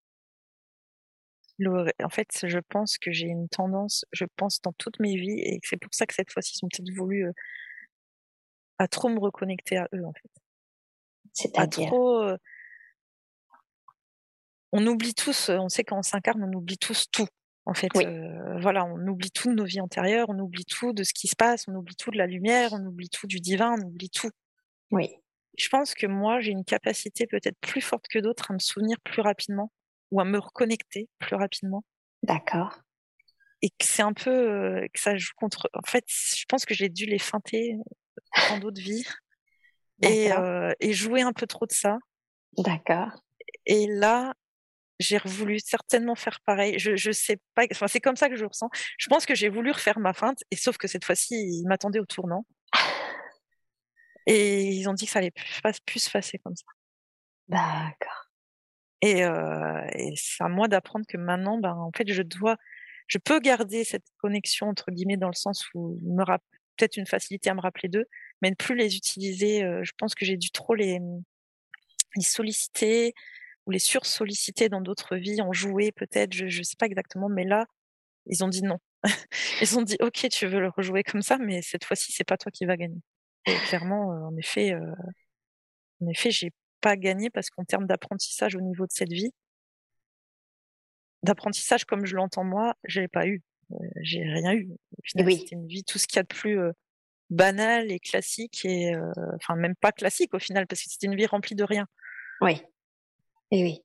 En 1.60 2.08
fait, 2.08 2.46
je 2.46 2.58
pense 2.58 2.98
que 2.98 3.12
j'ai 3.12 3.26
une 3.26 3.48
tendance, 3.48 4.04
je 4.12 4.24
pense 4.36 4.60
dans 4.60 4.72
toutes 4.72 4.98
mes 5.00 5.16
vies, 5.16 5.40
et 5.40 5.60
c'est 5.62 5.76
pour 5.76 5.94
ça 5.94 6.06
que 6.06 6.14
cette 6.14 6.32
fois-ci, 6.32 6.56
ils 6.56 6.64
ont 6.64 6.68
peut-être 6.68 6.94
voulu 6.94 7.30
à 8.78 8.88
trop 8.88 9.08
me 9.08 9.18
reconnecter 9.18 9.76
à 9.76 9.88
eux, 9.94 10.04
en 10.04 10.12
fait. 10.12 10.30
C'est-à-dire? 11.32 11.88
trop. 11.88 12.28
on 14.72 14.86
oublie 14.86 15.14
tous, 15.14 15.48
on 15.48 15.68
sait 15.68 15.84
quand 15.84 15.98
on 15.98 16.02
s'incarne, 16.02 16.42
on 16.42 16.52
oublie 16.52 16.78
tous 16.78 17.10
tout. 17.10 17.28
En 17.66 17.74
fait, 17.74 17.88
voilà, 18.60 18.84
on 18.84 19.06
oublie 19.06 19.30
tout 19.30 19.48
de 19.48 19.54
nos 19.54 19.64
vies 19.64 19.80
antérieures, 19.80 20.28
on 20.28 20.38
oublie 20.38 20.66
tout 20.66 20.92
de 20.92 21.02
ce 21.02 21.14
qui 21.14 21.28
se 21.28 21.36
passe, 21.36 21.66
on 21.68 21.74
oublie 21.74 21.96
tout 21.96 22.10
de 22.10 22.18
la 22.18 22.26
lumière, 22.26 22.72
on 22.72 22.84
oublie 22.84 23.08
tout 23.08 23.26
du 23.26 23.40
divin, 23.40 23.74
on 23.78 23.86
oublie 23.86 24.10
tout. 24.10 24.30
Oui. 24.90 25.08
Je 25.56 25.68
pense 25.68 25.94
que 25.94 26.06
moi, 26.06 26.40
j'ai 26.40 26.50
une 26.50 26.64
capacité 26.64 27.26
peut-être 27.26 27.58
plus 27.60 27.80
forte 27.80 28.06
que 28.08 28.18
d'autres 28.18 28.50
à 28.50 28.54
me 28.54 28.58
souvenir 28.58 28.96
plus 29.04 29.22
rapidement 29.22 29.70
ou 30.14 30.20
à 30.20 30.24
me 30.24 30.38
reconnecter 30.38 31.08
plus 31.18 31.34
rapidement. 31.34 31.84
D'accord. 32.22 32.78
Et 33.62 33.70
que 33.70 33.84
c'est 33.84 34.02
un 34.02 34.12
peu 34.12 34.30
euh, 34.30 34.86
que 34.92 35.00
ça 35.00 35.16
joue 35.16 35.32
contre. 35.36 35.68
En 35.74 35.86
fait, 35.86 36.04
je 36.08 36.44
pense 36.48 36.64
que 36.64 36.72
j'ai 36.72 36.88
dû 36.88 37.04
les 37.04 37.18
feinter 37.18 37.74
dans 38.48 38.58
d'autres 38.58 38.80
vies 38.80 39.04
et, 40.02 40.32
euh, 40.32 40.72
et 40.78 40.92
jouer 40.92 41.22
un 41.22 41.32
peu 41.32 41.48
trop 41.48 41.66
de 41.66 41.72
ça. 41.72 41.98
D'accord. 42.58 43.10
Et 43.66 43.88
là, 43.88 44.34
j'ai 45.00 45.18
voulu 45.24 45.58
certainement 45.58 46.14
faire 46.14 46.38
pareil. 46.46 46.78
Je, 46.78 46.94
je 46.94 47.10
sais 47.10 47.38
pas. 47.56 47.64
Enfin, 47.72 47.88
c'est 47.88 48.00
comme 48.00 48.16
ça 48.16 48.28
que 48.28 48.36
je 48.36 48.44
ressens. 48.44 48.68
Je 48.98 49.08
pense 49.08 49.26
que 49.26 49.34
j'ai 49.34 49.48
voulu 49.48 49.72
refaire 49.72 49.98
ma 49.98 50.12
feinte, 50.12 50.38
et 50.52 50.56
sauf 50.56 50.76
que 50.76 50.86
cette 50.86 51.04
fois-ci, 51.04 51.34
ils 51.34 51.64
m'attendaient 51.66 52.00
au 52.00 52.06
tournant. 52.06 52.46
Et 54.26 54.68
ils 54.68 54.88
ont 54.88 54.94
dit 54.94 55.04
que 55.04 55.10
ça 55.10 55.18
allait 55.18 55.32
plus, 55.32 55.60
plus 55.84 56.00
se 56.00 56.10
passer 56.10 56.38
comme 56.38 56.56
ça. 56.56 56.64
D'accord. 57.48 58.23
Et, 59.04 59.22
euh, 59.22 59.86
et 59.92 60.14
c'est 60.16 60.42
à 60.42 60.48
moi 60.48 60.66
d'apprendre 60.66 61.04
que 61.06 61.18
maintenant, 61.18 61.58
ben, 61.58 61.74
en 61.74 61.90
fait, 61.94 62.10
je 62.10 63.18
peux 63.18 63.38
garder 63.40 63.84
cette 63.84 64.06
connexion 64.16 64.68
entre 64.68 64.90
guillemets 64.90 65.18
dans 65.18 65.28
le 65.28 65.34
sens 65.34 65.66
où 65.74 65.98
me 66.02 66.24
peut-être 66.24 66.96
une 66.96 67.06
facilité 67.06 67.50
à 67.50 67.54
me 67.54 67.60
rappeler 67.60 67.90
d'eux, 67.90 68.06
mais 68.40 68.48
ne 68.48 68.54
plus 68.54 68.74
les 68.74 68.96
utiliser. 68.96 69.60
je 69.82 69.92
pense 69.98 70.14
que 70.14 70.24
j'ai 70.24 70.38
dû 70.38 70.50
trop 70.50 70.74
les, 70.74 71.00
solliciter 72.20 73.12
ou 73.66 73.72
les 73.72 73.78
sursolliciter 73.78 74.70
dans 74.70 74.80
d'autres 74.80 75.16
vies, 75.16 75.42
en 75.42 75.52
jouer 75.52 75.92
peut-être, 75.92 76.32
je 76.32 76.46
ne 76.46 76.62
sais 76.62 76.76
pas 76.78 76.86
exactement, 76.86 77.28
mais 77.28 77.44
là, 77.44 77.66
ils 78.26 78.42
ont 78.42 78.48
dit 78.48 78.62
non. 78.62 78.78
ils 79.60 79.78
ont 79.78 79.82
dit 79.82 79.98
ok, 80.00 80.28
tu 80.30 80.46
veux 80.46 80.60
le 80.60 80.70
rejouer 80.70 81.02
comme 81.02 81.22
ça, 81.22 81.36
mais 81.36 81.60
cette 81.60 81.84
fois-ci, 81.84 82.10
c'est 82.12 82.24
pas 82.24 82.38
toi 82.38 82.50
qui 82.50 82.64
vas 82.64 82.78
gagner. 82.78 83.02
Et 83.46 83.54
clairement, 83.68 84.08
en 84.08 84.36
effet, 84.38 84.74
en 86.00 86.08
effet, 86.08 86.30
j'ai 86.30 86.52
pas 86.84 86.96
gagné 86.96 87.30
parce 87.30 87.48
qu'en 87.48 87.64
termes 87.64 87.86
d'apprentissage 87.86 88.54
au 88.56 88.60
niveau 88.60 88.84
de 88.84 88.92
cette 88.92 89.10
vie, 89.10 89.32
d'apprentissage 91.22 91.86
comme 91.86 92.04
je 92.04 92.14
l'entends 92.14 92.44
moi, 92.44 92.74
je 92.84 93.00
l'ai 93.00 93.08
pas 93.08 93.26
eu. 93.26 93.42
j'ai 94.02 94.22
rien 94.22 94.52
eu. 94.52 94.68
oui. 95.16 95.38
C'était 95.38 95.56
une 95.56 95.66
vie, 95.66 95.82
tout 95.82 95.98
ce 95.98 96.06
qu'il 96.06 96.16
y 96.16 96.20
a 96.20 96.24
de 96.24 96.28
plus 96.28 96.58
banal 97.30 97.90
et 97.90 97.98
classique 97.98 98.66
et 98.66 98.92
enfin 99.36 99.56
même 99.56 99.74
pas 99.76 99.92
classique 99.92 100.34
au 100.34 100.38
final 100.38 100.66
parce 100.66 100.82
que 100.82 100.90
c'était 100.90 101.06
une 101.06 101.16
vie 101.16 101.24
remplie 101.24 101.54
de 101.56 101.64
rien. 101.64 101.86
Oui. 102.42 102.60
Et 103.50 103.62
oui. 103.62 103.80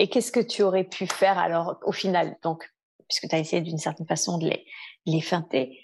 Et 0.00 0.08
qu'est-ce 0.08 0.32
que 0.32 0.40
tu 0.40 0.62
aurais 0.62 0.84
pu 0.84 1.06
faire 1.06 1.38
alors 1.38 1.78
au 1.84 1.92
final 1.92 2.36
donc 2.42 2.68
puisque 3.08 3.28
tu 3.28 3.36
as 3.36 3.38
essayé 3.38 3.62
d'une 3.62 3.78
certaine 3.78 4.08
façon 4.08 4.38
de 4.38 4.48
les, 4.48 4.66
les 5.06 5.20
feinter, 5.20 5.78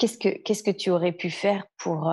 qu'est-ce 0.00 0.18
que 0.18 0.30
qu'est-ce 0.42 0.64
que 0.64 0.72
tu 0.72 0.90
aurais 0.90 1.12
pu 1.12 1.30
faire 1.30 1.64
pour 1.76 2.12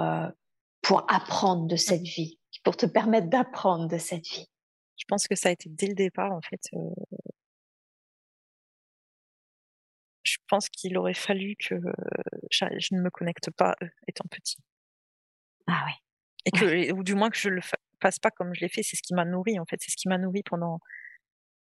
pour 0.82 1.06
apprendre 1.12 1.66
de 1.66 1.76
cette 1.76 2.04
vie, 2.04 2.40
pour 2.64 2.78
te 2.78 2.86
permettre 2.86 3.28
d'apprendre 3.28 3.88
de 3.88 3.98
cette 3.98 4.28
vie 4.28 4.48
Je 4.98 5.06
pense 5.08 5.28
que 5.28 5.36
ça 5.36 5.50
a 5.50 5.52
été 5.52 5.70
dès 5.70 5.88
le 5.88 5.96
départ 5.96 6.32
en 6.32 6.42
fait 6.42 6.70
je 10.24 10.38
pense 10.48 10.70
qu'il 10.70 10.98
aurait 10.98 11.14
fallu 11.14 11.56
que 11.56 11.76
je, 12.52 12.96
ne 12.96 13.02
me 13.02 13.10
connecte 13.10 13.52
pas 13.52 13.76
eux, 13.82 13.90
étant 14.08 14.26
petit. 14.30 14.58
Ah 15.68 15.84
oui. 15.86 15.94
Et 16.46 16.52
que, 16.52 16.92
ou 16.94 17.04
du 17.04 17.16
moins 17.16 17.30
que 17.30 17.38
je 17.38 17.50
le 17.50 17.62
fasse 18.02 18.20
pas 18.20 18.32
comme 18.32 18.54
je 18.54 18.62
l'ai 18.62 18.70
fait. 18.70 18.84
C'est 18.84 18.96
ce 18.96 19.02
qui 19.02 19.14
m'a 19.14 19.26
nourri, 19.26 19.60
en 19.60 19.66
fait. 19.66 19.78
C'est 19.82 19.92
ce 19.92 19.98
qui 19.98 20.08
m'a 20.08 20.18
nourri 20.18 20.44
pendant, 20.44 20.80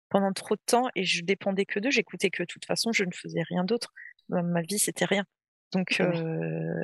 pendant 0.10 0.32
trop 0.34 0.56
de 0.56 0.62
temps 0.66 0.90
et 0.96 1.04
je 1.04 1.24
dépendais 1.24 1.66
que 1.66 1.80
d'eux. 1.80 1.92
J'écoutais 1.92 2.30
que 2.30 2.44
de 2.44 2.48
toute 2.48 2.66
façon, 2.66 2.92
je 2.92 3.04
ne 3.04 3.12
faisais 3.14 3.44
rien 3.44 3.64
d'autre. 3.64 3.94
Ma 4.30 4.62
vie, 4.62 4.80
c'était 4.80 5.06
rien. 5.06 5.26
Donc, 5.72 6.00
euh, 6.00 6.84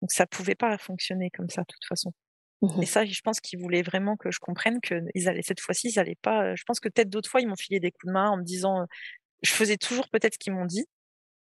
donc 0.00 0.10
ça 0.10 0.26
pouvait 0.26 0.54
pas 0.54 0.76
fonctionner 0.78 1.30
comme 1.30 1.48
ça, 1.48 1.62
de 1.62 1.66
toute 1.66 1.84
façon. 1.86 2.12
Mmh 2.62 2.82
et 2.82 2.86
ça, 2.86 3.04
je 3.04 3.20
pense 3.22 3.40
qu'ils 3.40 3.58
voulaient 3.60 3.82
vraiment 3.82 4.16
que 4.16 4.30
je 4.30 4.38
comprenne 4.40 4.80
que 4.80 5.02
ils 5.14 5.28
allaient 5.28 5.42
cette 5.42 5.60
fois-ci, 5.60 5.88
ils 5.90 5.98
allaient 5.98 6.14
pas. 6.22 6.54
Je 6.54 6.62
pense 6.64 6.80
que 6.80 6.88
peut-être 6.88 7.10
d'autres 7.10 7.28
fois, 7.30 7.40
ils 7.40 7.48
m'ont 7.48 7.56
filé 7.56 7.80
des 7.80 7.90
coups 7.90 8.06
de 8.08 8.12
main 8.12 8.30
en 8.30 8.36
me 8.38 8.44
disant, 8.44 8.86
je 9.42 9.52
faisais 9.52 9.76
toujours 9.78 10.08
peut-être 10.10 10.34
ce 10.34 10.38
qu'ils 10.38 10.54
m'ont 10.54 10.66
dit, 10.66 10.86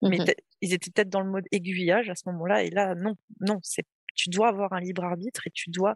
mais 0.04 0.20
mmh 0.20 0.26
ils 0.62 0.74
étaient 0.74 0.92
peut-être 0.92 1.10
dans 1.10 1.22
le 1.22 1.30
mode 1.32 1.46
aiguillage 1.52 2.10
à 2.10 2.16
ce 2.16 2.24
moment-là. 2.28 2.64
Et 2.64 2.70
là, 2.72 2.96
non, 2.96 3.16
non, 3.42 3.60
c'est 3.64 3.86
tu 4.16 4.30
dois 4.30 4.50
avoir 4.50 4.74
un 4.74 4.82
libre 4.82 5.04
arbitre 5.06 5.48
et 5.48 5.52
tu 5.52 5.70
dois 5.72 5.96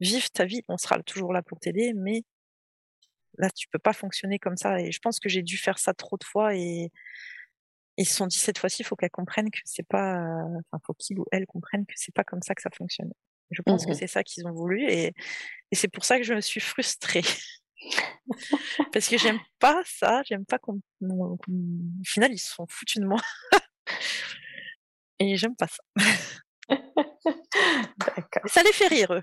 vivre 0.00 0.30
ta 0.30 0.44
vie. 0.46 0.62
On 0.68 0.78
sera 0.78 1.02
toujours 1.04 1.32
là 1.34 1.42
pour 1.42 1.60
t'aider, 1.60 1.92
mais 1.96 2.24
là, 3.38 3.50
tu 3.50 3.68
peux 3.68 3.78
pas 3.78 3.92
fonctionner 3.92 4.38
comme 4.38 4.56
ça. 4.56 4.80
Et 4.80 4.92
je 4.92 4.98
pense 5.00 5.20
que 5.20 5.28
j'ai 5.28 5.42
dû 5.42 5.56
faire 5.56 5.78
ça 5.78 5.94
trop 5.94 6.16
de 6.16 6.24
fois 6.24 6.54
et 6.54 6.90
ils 7.98 8.06
se 8.06 8.14
sont 8.14 8.26
dit 8.26 8.38
cette 8.38 8.58
fois-ci, 8.58 8.82
il 8.82 8.84
faut 8.86 8.96
qu'elle 8.96 9.10
comprenne 9.10 9.50
que 9.50 9.58
c'est 9.64 9.86
pas, 9.86 10.22
enfin, 10.72 10.80
faut 10.86 10.94
qu'il 10.94 11.18
ou 11.20 11.26
elle 11.32 11.46
comprenne 11.46 11.84
que 11.86 11.94
c'est 11.96 12.14
pas 12.14 12.24
comme 12.24 12.42
ça 12.42 12.54
que 12.54 12.62
ça 12.62 12.70
fonctionne. 12.76 13.12
Je 13.50 13.62
pense 13.62 13.86
que 13.86 13.92
mmh 13.92 13.94
c'est 13.94 14.06
ça 14.06 14.22
qu'ils 14.22 14.46
ont 14.46 14.52
voulu 14.52 14.84
et, 14.84 15.14
et 15.70 15.74
c'est 15.74 15.88
pour 15.88 16.04
ça 16.04 16.18
que 16.18 16.24
je 16.24 16.34
me 16.34 16.40
suis 16.40 16.60
frustrée. 16.60 17.22
Parce 18.92 19.08
que 19.08 19.18
j'aime 19.18 19.40
pas 19.58 19.82
ça, 19.84 20.22
j'aime 20.26 20.44
pas 20.44 20.58
qu'on. 20.58 20.80
Au 21.02 21.38
final, 22.04 22.32
ils 22.32 22.38
se 22.38 22.52
sont 22.54 22.66
foutus 22.68 23.00
de 23.00 23.06
moi. 23.06 23.20
Et 25.18 25.36
j'aime 25.36 25.56
pas 25.56 25.68
ça. 25.68 25.82
Ça 28.46 28.62
les 28.62 28.72
fait 28.72 28.86
rire, 28.88 29.12
eux. 29.14 29.22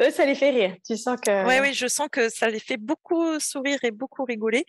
Eux, 0.00 0.10
ça 0.10 0.26
les 0.26 0.34
fait 0.34 0.50
rire. 0.50 0.76
Tu 0.86 0.96
sens 0.96 1.18
que. 1.18 1.46
Oui, 1.46 1.54
oui, 1.60 1.72
je 1.72 1.86
sens 1.86 2.08
que 2.12 2.28
ça 2.28 2.48
les 2.48 2.58
fait 2.58 2.76
beaucoup 2.76 3.40
sourire 3.40 3.78
et 3.82 3.90
beaucoup 3.90 4.24
rigoler. 4.24 4.66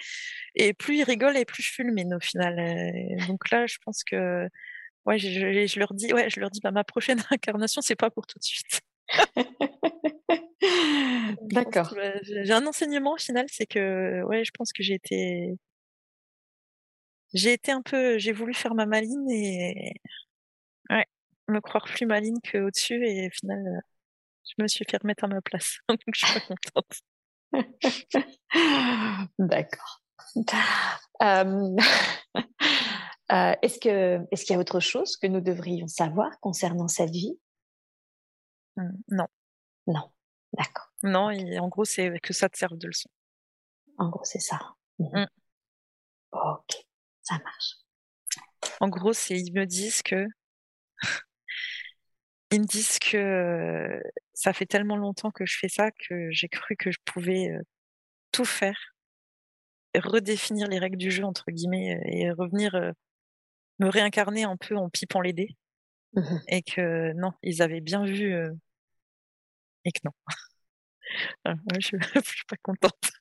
Et 0.56 0.74
plus 0.74 1.00
ils 1.00 1.04
rigolent 1.04 1.36
et 1.36 1.44
plus 1.44 1.64
je 1.64 1.74
fulmine 1.74 2.14
au 2.14 2.20
final. 2.20 2.56
Donc 3.28 3.50
là, 3.52 3.66
je 3.68 3.78
pense 3.84 4.04
que. 4.04 4.48
Ouais, 5.06 5.20
je, 5.20 5.68
je, 5.68 5.80
leur 5.80 5.94
dis, 5.94 6.12
ouais, 6.14 6.30
je 6.30 6.40
leur 6.40 6.50
dis, 6.50 6.60
bah, 6.62 6.72
ma 6.72 6.84
prochaine 6.84 7.20
incarnation, 7.32 7.82
c'est 7.82 7.96
pas 7.96 8.10
pour 8.10 8.26
tout 8.26 8.40
de 8.40 8.44
suite. 8.44 8.82
D'accord. 11.42 11.94
J'ai 12.24 12.52
un 12.52 12.66
enseignement 12.66 13.14
au 13.14 13.18
final, 13.18 13.46
c'est 13.50 13.68
que 13.68 14.24
ouais, 14.24 14.44
je 14.44 14.52
pense 14.52 14.74
que 14.74 14.82
j'ai 14.82 14.96
été 14.96 15.56
j'ai 17.34 17.54
été 17.54 17.72
un 17.72 17.82
peu 17.82 18.18
j'ai 18.18 18.32
voulu 18.32 18.54
faire 18.54 18.74
ma 18.74 18.86
maline 18.86 19.30
et 19.30 19.94
ouais, 20.90 21.06
me 21.50 21.60
croire 21.60 21.86
plus 21.86 22.06
maline 22.06 22.40
qu'au-dessus 22.42 23.06
et 23.06 23.28
au 23.28 23.32
final 23.32 23.82
je 24.46 24.64
me 24.64 24.68
suis 24.68 24.86
fait 24.90 24.98
remettre 24.98 25.26
à 25.26 25.28
ma 25.28 25.42
place. 25.42 25.80
Donc 25.90 26.00
je 26.14 26.26
suis 26.26 26.40
pas 26.40 26.46
contente. 26.46 27.02
D'accord. 29.40 30.02
Euh, 31.22 31.76
est-ce 33.30 33.80
que 33.80 34.26
est-ce 34.32 34.46
qu'il 34.46 34.54
y 34.54 34.58
a 34.58 34.60
autre 34.60 34.80
chose 34.80 35.18
que 35.18 35.28
nous 35.28 35.42
devrions 35.42 35.88
savoir 35.88 36.40
concernant 36.40 36.88
cette 36.88 37.12
vie? 37.12 37.38
Mmh, 38.78 38.90
Non. 39.10 39.28
Non. 39.88 40.12
D'accord. 40.54 40.92
Non, 41.04 41.30
en 41.60 41.68
gros, 41.68 41.86
c'est 41.86 42.20
que 42.20 42.34
ça 42.34 42.50
te 42.50 42.58
serve 42.58 42.78
de 42.78 42.88
leçon. 42.88 43.10
En 43.98 44.10
gros, 44.10 44.24
c'est 44.24 44.40
ça. 44.40 44.60
Mmh. 45.00 45.20
Mmh. 45.20 45.28
Ok, 46.32 46.86
ça 47.22 47.38
marche. 47.44 47.76
En 48.80 48.90
gros, 48.90 49.14
c'est 49.14 49.38
ils 49.38 49.54
me 49.54 49.66
disent 49.66 50.02
que 50.02 50.26
ils 52.52 52.62
me 52.62 52.66
disent 52.66 53.00
que 53.00 54.02
ça 54.34 54.54
fait 54.54 54.66
tellement 54.66 54.98
longtemps 54.98 55.32
que 55.32 55.46
je 55.46 55.58
fais 55.58 55.70
ça 55.70 55.92
que 55.92 56.30
j'ai 56.32 56.50
cru 56.50 56.76
que 56.76 56.92
je 56.92 57.00
pouvais 57.06 57.54
tout 58.32 58.46
faire, 58.46 58.78
redéfinir 59.96 60.68
les 60.68 60.80
règles 60.80 60.98
du 60.98 61.12
jeu 61.12 61.24
entre 61.24 61.46
guillemets 61.52 62.00
et 62.06 62.32
revenir 62.32 62.94
me 63.80 63.90
réincarner 63.90 64.44
un 64.44 64.58
peu 64.58 64.76
en 64.76 64.90
pipant 64.90 65.22
les 65.22 65.34
dés. 65.34 65.56
Mmh 66.14 66.38
et 66.48 66.62
que 66.64 67.12
non, 67.14 67.34
ils 67.44 67.62
avaient 67.62 67.82
bien 67.82 68.06
vu 68.06 68.34
et 69.84 69.92
que 69.92 70.00
non. 70.04 70.12
Je, 71.80 71.96
ne 72.16 72.22
suis 72.22 72.46
pas 72.48 72.58
contente. 72.62 73.12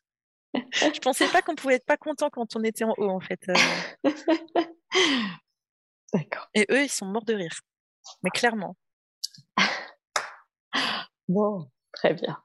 je 0.55 1.01
pensais 1.01 1.29
pas 1.29 1.43
qu'on 1.43 1.55
pouvait 1.55 1.75
être 1.75 1.87
pas 1.87 1.97
content 1.97 2.31
quand 2.31 2.57
on 2.57 2.65
était 2.65 2.85
en 2.85 2.95
haut, 2.97 3.11
en 3.11 3.21
fait. 3.21 3.41
Euh. 3.49 3.55
D'accord. 6.13 6.49
Et 6.55 6.67
eux, 6.71 6.83
ils 6.83 6.91
sont 6.91 7.07
morts 7.07 7.25
de 7.25 7.35
rire. 7.35 7.61
Mais 8.23 8.31
clairement. 8.31 8.77
Bon, 11.29 11.71
très 11.93 12.15
bien. 12.15 12.43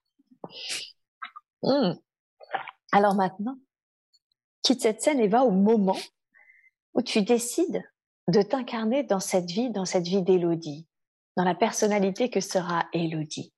Mmh. 1.64 1.94
Alors 2.92 3.16
maintenant, 3.16 3.58
quitte 4.64 4.82
cette 4.82 5.02
scène 5.02 5.20
et 5.20 5.28
va 5.28 5.44
au 5.44 5.52
moment 5.52 5.98
où 6.94 7.02
tu 7.02 7.22
décides 7.22 7.84
de 8.30 8.42
t'incarner 8.44 9.04
dans 9.04 9.20
cette 9.20 9.50
vie, 9.50 9.72
dans 9.72 9.86
cette 9.86 10.08
vie 10.08 10.22
d'Élodie, 10.22 10.88
dans 11.36 11.44
la 11.44 11.56
personnalité 11.56 12.30
que 12.30 12.40
sera 12.40 12.88
Élodie. 12.94 13.54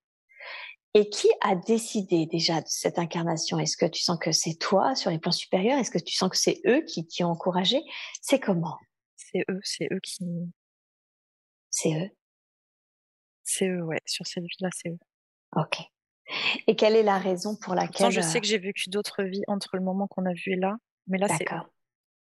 Et 0.94 1.10
qui 1.10 1.28
a 1.42 1.56
décidé 1.56 2.26
déjà 2.26 2.62
de 2.62 2.68
cette 2.68 3.00
incarnation? 3.00 3.60
Est-ce 3.60 3.78
que 3.78 3.86
tu 3.86 4.02
sens 4.02 4.18
que 4.20 4.32
c'est 4.32 4.56
toi 4.56 4.96
sur 4.96 5.10
les 5.10 5.20
plans 5.20 5.32
supérieurs? 5.32 5.78
Est-ce 5.78 5.92
que 5.92 6.00
tu 6.00 6.14
sens 6.14 6.30
que 6.30 6.38
c'est 6.38 6.62
eux 6.66 6.82
qui, 6.82 7.08
qui 7.08 7.24
ont 7.24 7.30
encouragé? 7.30 7.82
C'est 8.22 8.40
comment? 8.40 8.78
C'est 9.16 9.44
eux, 9.50 9.60
c'est 9.64 9.88
eux 9.92 10.00
qui. 10.02 10.26
C'est 11.70 11.94
eux? 11.94 12.10
C'est 13.44 13.68
eux, 13.68 13.84
ouais. 13.84 14.00
Sur 14.06 14.28
cette 14.28 14.44
vie-là, 14.44 14.70
c'est 14.74 14.90
eux. 14.90 15.00
Ok. 15.56 15.80
Et 16.68 16.76
quelle 16.76 16.96
est 16.96 17.04
la 17.04 17.18
raison 17.18 17.56
pour 17.56 17.74
laquelle. 17.74 18.12
je 18.12 18.22
sais 18.22 18.38
euh 18.38 18.42
que 18.42 18.48
j'ai 18.48 18.58
vécu 18.58 18.90
d'autres 18.90 19.24
vies 19.24 19.44
entre 19.48 19.76
le 19.76 19.84
moment 19.84 20.08
qu'on 20.08 20.26
a 20.26 20.34
vu 20.34 20.54
et 20.54 20.56
là, 20.56 20.76
mais 21.08 21.18
là, 21.18 21.28
c'est 21.28 21.52
eux. 21.52 21.62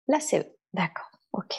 Là, 0.08 0.20
c'est 0.20 0.40
eux. 0.40 0.56
D'accord. 0.74 1.10
Ok. 1.32 1.56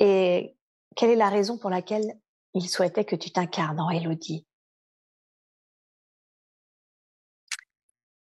Et 0.00 0.56
quelle 0.96 1.10
est 1.10 1.16
la 1.16 1.30
raison 1.30 1.58
pour 1.58 1.70
laquelle 1.70 2.12
ils 2.54 2.68
souhaitaient 2.68 3.04
que 3.04 3.16
tu 3.16 3.30
t'incarnes 3.30 3.80
en 3.80 3.90
Elodie? 3.90 4.46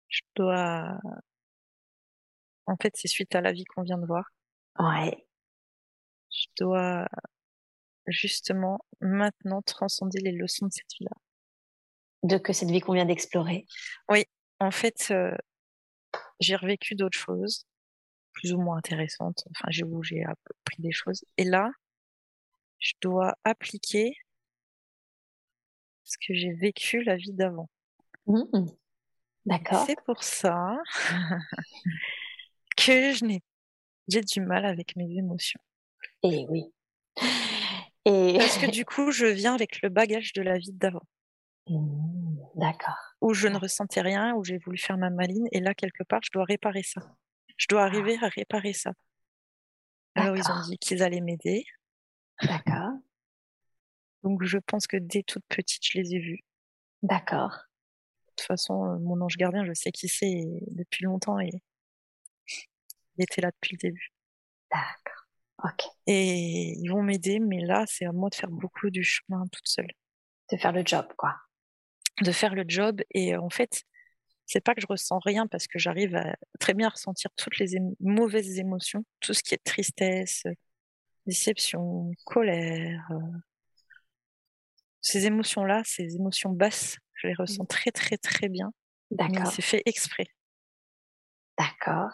Je 0.09 0.20
dois. 0.37 0.99
En 2.66 2.76
fait, 2.76 2.95
c'est 2.97 3.09
suite 3.09 3.35
à 3.35 3.41
la 3.41 3.53
vie 3.53 3.64
qu'on 3.64 3.83
vient 3.83 3.99
de 3.99 4.07
voir. 4.07 4.24
Ouais. 4.79 5.26
Je 6.31 6.47
dois 6.59 7.07
justement 8.07 8.81
maintenant 9.01 9.62
transcender 9.62 10.20
les 10.20 10.33
leçons 10.33 10.66
de 10.66 10.72
cette 10.72 10.93
vie-là. 10.99 11.16
De 12.22 12.39
que 12.39 12.53
cette 12.53 12.70
vie 12.70 12.81
qu'on 12.81 12.95
vient 12.95 13.07
d'explorer? 13.07 13.66
Oui, 14.09 14.24
en 14.61 14.70
fait, 14.70 15.09
euh, 15.11 15.37
j'ai 16.41 16.57
revécu 16.57 16.95
d'autres 16.95 17.18
choses, 17.18 17.66
plus 18.39 18.53
ou 18.53 18.61
moins 18.61 18.76
intéressantes. 18.76 19.45
Enfin, 19.51 19.66
j'ai 19.70 19.84
j'ai 20.03 20.24
appris 20.24 20.80
des 20.80 20.93
choses. 20.93 21.24
Et 21.36 21.45
là, 21.45 21.70
je 22.78 22.93
dois 23.01 23.36
appliquer 23.43 24.16
ce 26.05 26.16
que 26.18 26.34
j'ai 26.34 26.53
vécu 26.53 27.03
la 27.03 27.16
vie 27.16 27.32
d'avant. 27.32 27.68
Mmh. 28.26 28.66
D'accord. 29.45 29.84
C'est 29.86 30.01
pour 30.07 30.22
ça 30.22 30.76
que 32.76 33.12
je 33.12 33.24
n'ai 33.24 33.43
j'ai 34.07 34.20
du 34.20 34.41
mal 34.41 34.64
avec 34.64 34.95
mes 34.95 35.11
émotions. 35.18 35.61
Et 36.22 36.47
oui. 36.49 36.64
Et... 38.05 38.36
Parce 38.39 38.57
que 38.57 38.70
du 38.70 38.84
coup, 38.84 39.11
je 39.11 39.26
viens 39.26 39.55
avec 39.55 39.82
le 39.82 39.89
bagage 39.89 40.32
de 40.32 40.43
la 40.43 40.59
vie 40.59 40.72
d'avant. 40.72 41.03
Mmh, 41.66 42.36
d'accord. 42.55 43.16
Où 43.20 43.34
je 43.34 43.49
ne 43.49 43.59
ressentais 43.59 44.01
rien, 44.01 44.34
où 44.36 44.45
j'ai 44.45 44.59
voulu 44.59 44.78
faire 44.78 44.97
ma 44.97 45.11
maline, 45.11 45.49
et 45.51 45.59
là, 45.59 45.74
quelque 45.74 46.05
part, 46.05 46.20
je 46.22 46.30
dois 46.32 46.45
réparer 46.45 46.84
ça. 46.84 47.03
Je 47.59 47.67
dois 47.69 47.83
arriver 47.83 48.17
à 48.23 48.29
réparer 48.29 48.73
ça. 48.73 48.93
Alors, 50.15 50.37
ils 50.37 50.51
ont 50.51 50.63
dit 50.63 50.79
qu'ils 50.79 51.03
allaient 51.03 51.21
m'aider. 51.21 51.65
D'accord. 52.43 52.93
Donc, 54.23 54.43
je 54.43 54.59
pense 54.59 54.87
que 54.87 54.97
dès 54.97 55.23
toute 55.23 55.45
petite, 55.49 55.85
je 55.85 55.99
les 55.99 56.15
ai 56.15 56.19
vus. 56.19 56.41
D'accord. 57.03 57.51
De 57.51 58.31
toute 58.37 58.47
façon, 58.47 58.85
euh, 58.85 58.99
mon 58.99 59.21
ange 59.21 59.37
gardien, 59.37 59.65
je 59.65 59.73
sais 59.73 59.93
qui 59.93 60.09
c'est 60.09 60.45
depuis 60.69 61.05
longtemps 61.05 61.39
et 61.41 61.51
il 63.17 63.23
était 63.23 63.41
là 63.41 63.51
depuis 63.51 63.75
le 63.75 63.79
début. 63.79 64.13
D'accord. 64.71 65.25
Ok. 65.65 65.91
Et 66.07 66.75
ils 66.79 66.89
vont 66.89 67.03
m'aider, 67.03 67.41
mais 67.41 67.61
là, 67.61 67.85
c'est 67.87 68.07
à 68.07 68.13
moi 68.13 68.31
de 68.31 68.35
faire 68.37 68.51
beaucoup 68.51 68.91
du 68.91 69.03
chemin 69.03 69.45
toute 69.51 69.67
seule. 69.67 69.91
De 70.53 70.57
faire 70.57 70.73
le 70.73 70.83
job, 70.85 71.07
quoi. 71.17 71.37
De 72.23 72.31
faire 72.31 72.55
le 72.55 72.65
job. 72.67 73.03
Et 73.11 73.35
euh, 73.35 73.41
en 73.41 73.51
fait, 73.51 73.85
c'est 74.49 74.61
pas 74.61 74.75
que 74.75 74.81
je 74.81 74.87
ressens 74.89 75.19
rien 75.19 75.47
parce 75.47 75.67
que 75.67 75.79
j'arrive 75.79 76.17
à 76.17 76.35
très 76.59 76.75
bien 76.75 76.89
ressentir 76.89 77.31
toutes 77.37 77.59
les 77.59 77.79
mauvaises 78.01 78.59
émotions, 78.59 79.05
tout 79.21 79.35
ce 79.35 79.43
qui 79.43 79.55
est 79.55 79.63
tristesse, 79.63 80.45
déception, 81.27 82.11
colère. 82.25 83.07
Euh. 83.13 83.39
Ces 85.03 85.27
émotions-là, 85.27 85.83
ces 85.85 86.17
émotions 86.17 86.51
basses, 86.51 86.97
je 87.15 87.29
les 87.29 87.35
ressens 87.35 87.65
mmh. 87.65 87.69
très 87.69 87.91
très 87.91 88.17
très 88.17 88.49
bien. 88.49 88.73
D'accord. 89.11 89.53
C'est 89.53 89.63
fait 89.63 89.83
exprès. 89.85 90.27
D'accord. 91.59 92.11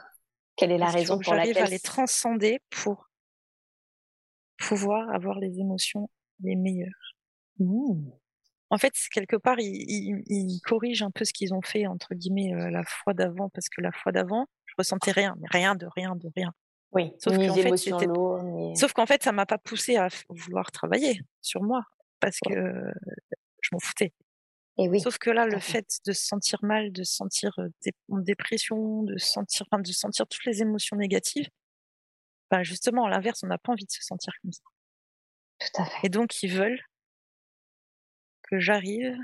Quelle 0.57 0.73
est 0.73 0.79
la 0.79 0.91
raison 0.91 1.19
pour 1.19 1.35
laquelle 1.35 1.55
j'arrive 1.55 1.69
à 1.69 1.71
les 1.71 1.81
transcender 1.81 2.61
pour 2.71 3.09
pouvoir 4.59 5.09
avoir 5.15 5.39
les 5.39 5.61
émotions 5.61 6.09
les 6.41 6.57
meilleures. 6.57 7.15
Mmh. 7.59 8.11
En 8.75 8.79
fait, 8.79 8.93
quelque 9.13 9.37
part, 9.37 9.61
ils, 9.61 10.61
corrigent 10.65 11.05
un 11.05 11.13
peu 11.13 11.25
ce 11.25 11.33
qu'ils 11.33 11.55
ont 11.55 11.63
fait 11.63 11.87
entre 11.87 12.13
guillemets 12.13 12.53
euh, 12.55 12.71
la 12.71 12.83
fois 12.83 13.15
d'avant, 13.15 13.49
parce 13.51 13.69
que 13.69 13.81
la 13.81 13.93
fois 13.93 14.11
d'avant, 14.11 14.49
je 14.67 14.75
ressentais 14.77 15.13
rien, 15.13 15.37
mais 15.39 15.47
rien 15.49 15.77
de 15.77 15.87
rien 15.95 16.17
de 16.17 16.29
rien. 16.35 16.53
Oui. 16.91 17.13
Sauf 17.21 17.37
qu'en 17.37 17.55
fait, 17.55 18.77
sauf 18.77 18.93
qu'en 18.93 19.07
fait, 19.07 19.23
ça 19.23 19.31
m'a 19.31 19.47
pas 19.47 19.59
poussé 19.59 19.95
à 19.95 20.09
vouloir 20.29 20.73
travailler 20.73 21.21
sur 21.41 21.63
moi 21.63 21.83
parce 22.19 22.39
que 22.45 22.53
je 23.61 23.69
m'en 23.71 23.79
foutais. 23.79 24.13
Et 24.79 24.89
oui. 24.89 24.99
Sauf 24.99 25.19
que 25.19 25.31
là, 25.31 25.47
le 25.47 25.61
fait 25.61 25.87
de 26.05 26.13
se 26.13 26.27
sentir 26.27 26.59
mal, 26.63 26.91
de 26.91 27.05
se 27.05 27.15
sentir 27.15 27.57
en 28.11 28.19
dépression, 28.19 29.05
de 29.05 29.17
sentir, 29.19 29.67
enfin, 29.71 29.81
de 29.81 29.93
sentir 29.93 30.27
toutes 30.27 30.47
les 30.47 30.63
émotions 30.63 30.97
négatives, 30.97 31.47
bah 32.51 32.65
justement, 32.65 33.07
à 33.07 33.11
l'inverse, 33.11 33.45
on 33.45 33.47
n'a 33.47 33.59
pas 33.59 33.71
envie 33.71 33.87
de 33.87 33.93
se 33.93 34.03
sentir 34.03 34.33
comme 34.43 34.51
ça. 34.51 34.65
Tout 35.61 35.83
à 35.83 35.85
fait. 35.85 36.07
Et 36.07 36.09
donc, 36.09 36.43
ils 36.43 36.53
veulent 36.53 36.81
que 38.55 38.61
j'arrive 38.61 39.17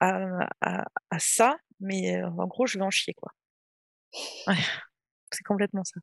à, 0.00 0.48
à, 0.60 0.84
à, 1.10 1.18
ça, 1.18 1.58
mais 1.80 2.22
en 2.22 2.46
gros, 2.46 2.66
je 2.66 2.78
vais 2.78 2.84
en 2.84 2.90
chier, 2.90 3.14
quoi. 3.14 3.32
Ouais, 4.46 4.56
c'est 5.32 5.44
complètement 5.44 5.84
ça. 5.84 6.00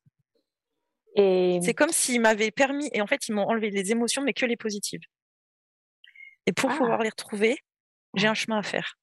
Et... 1.16 1.60
C'est 1.64 1.74
comme 1.74 1.90
s'ils 1.90 2.22
m'avaient 2.22 2.52
permis, 2.52 2.90
et 2.94 3.02
en 3.02 3.08
fait, 3.08 3.28
ils 3.28 3.34
m'ont 3.34 3.48
enlevé 3.48 3.70
les 3.70 3.92
émotions, 3.92 4.22
mais 4.22 4.34
que 4.34 4.46
les 4.46 4.58
positives. 4.58 5.02
Et 6.46 6.54
pour 6.54 6.72
ah. 6.72 6.78
pouvoir 6.78 7.02
les 7.02 7.10
retrouver, 7.10 7.58
j'ai 8.16 8.28
un 8.28 8.34
chemin 8.34 8.60
à 8.60 8.64
faire. 8.64 8.98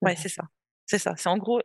Ouais, 0.00 0.16
c'est 0.16 0.28
ça. 0.28 0.44
C'est 0.86 0.98
ça. 0.98 1.14
C'est 1.16 1.28
en 1.28 1.38
gros, 1.38 1.60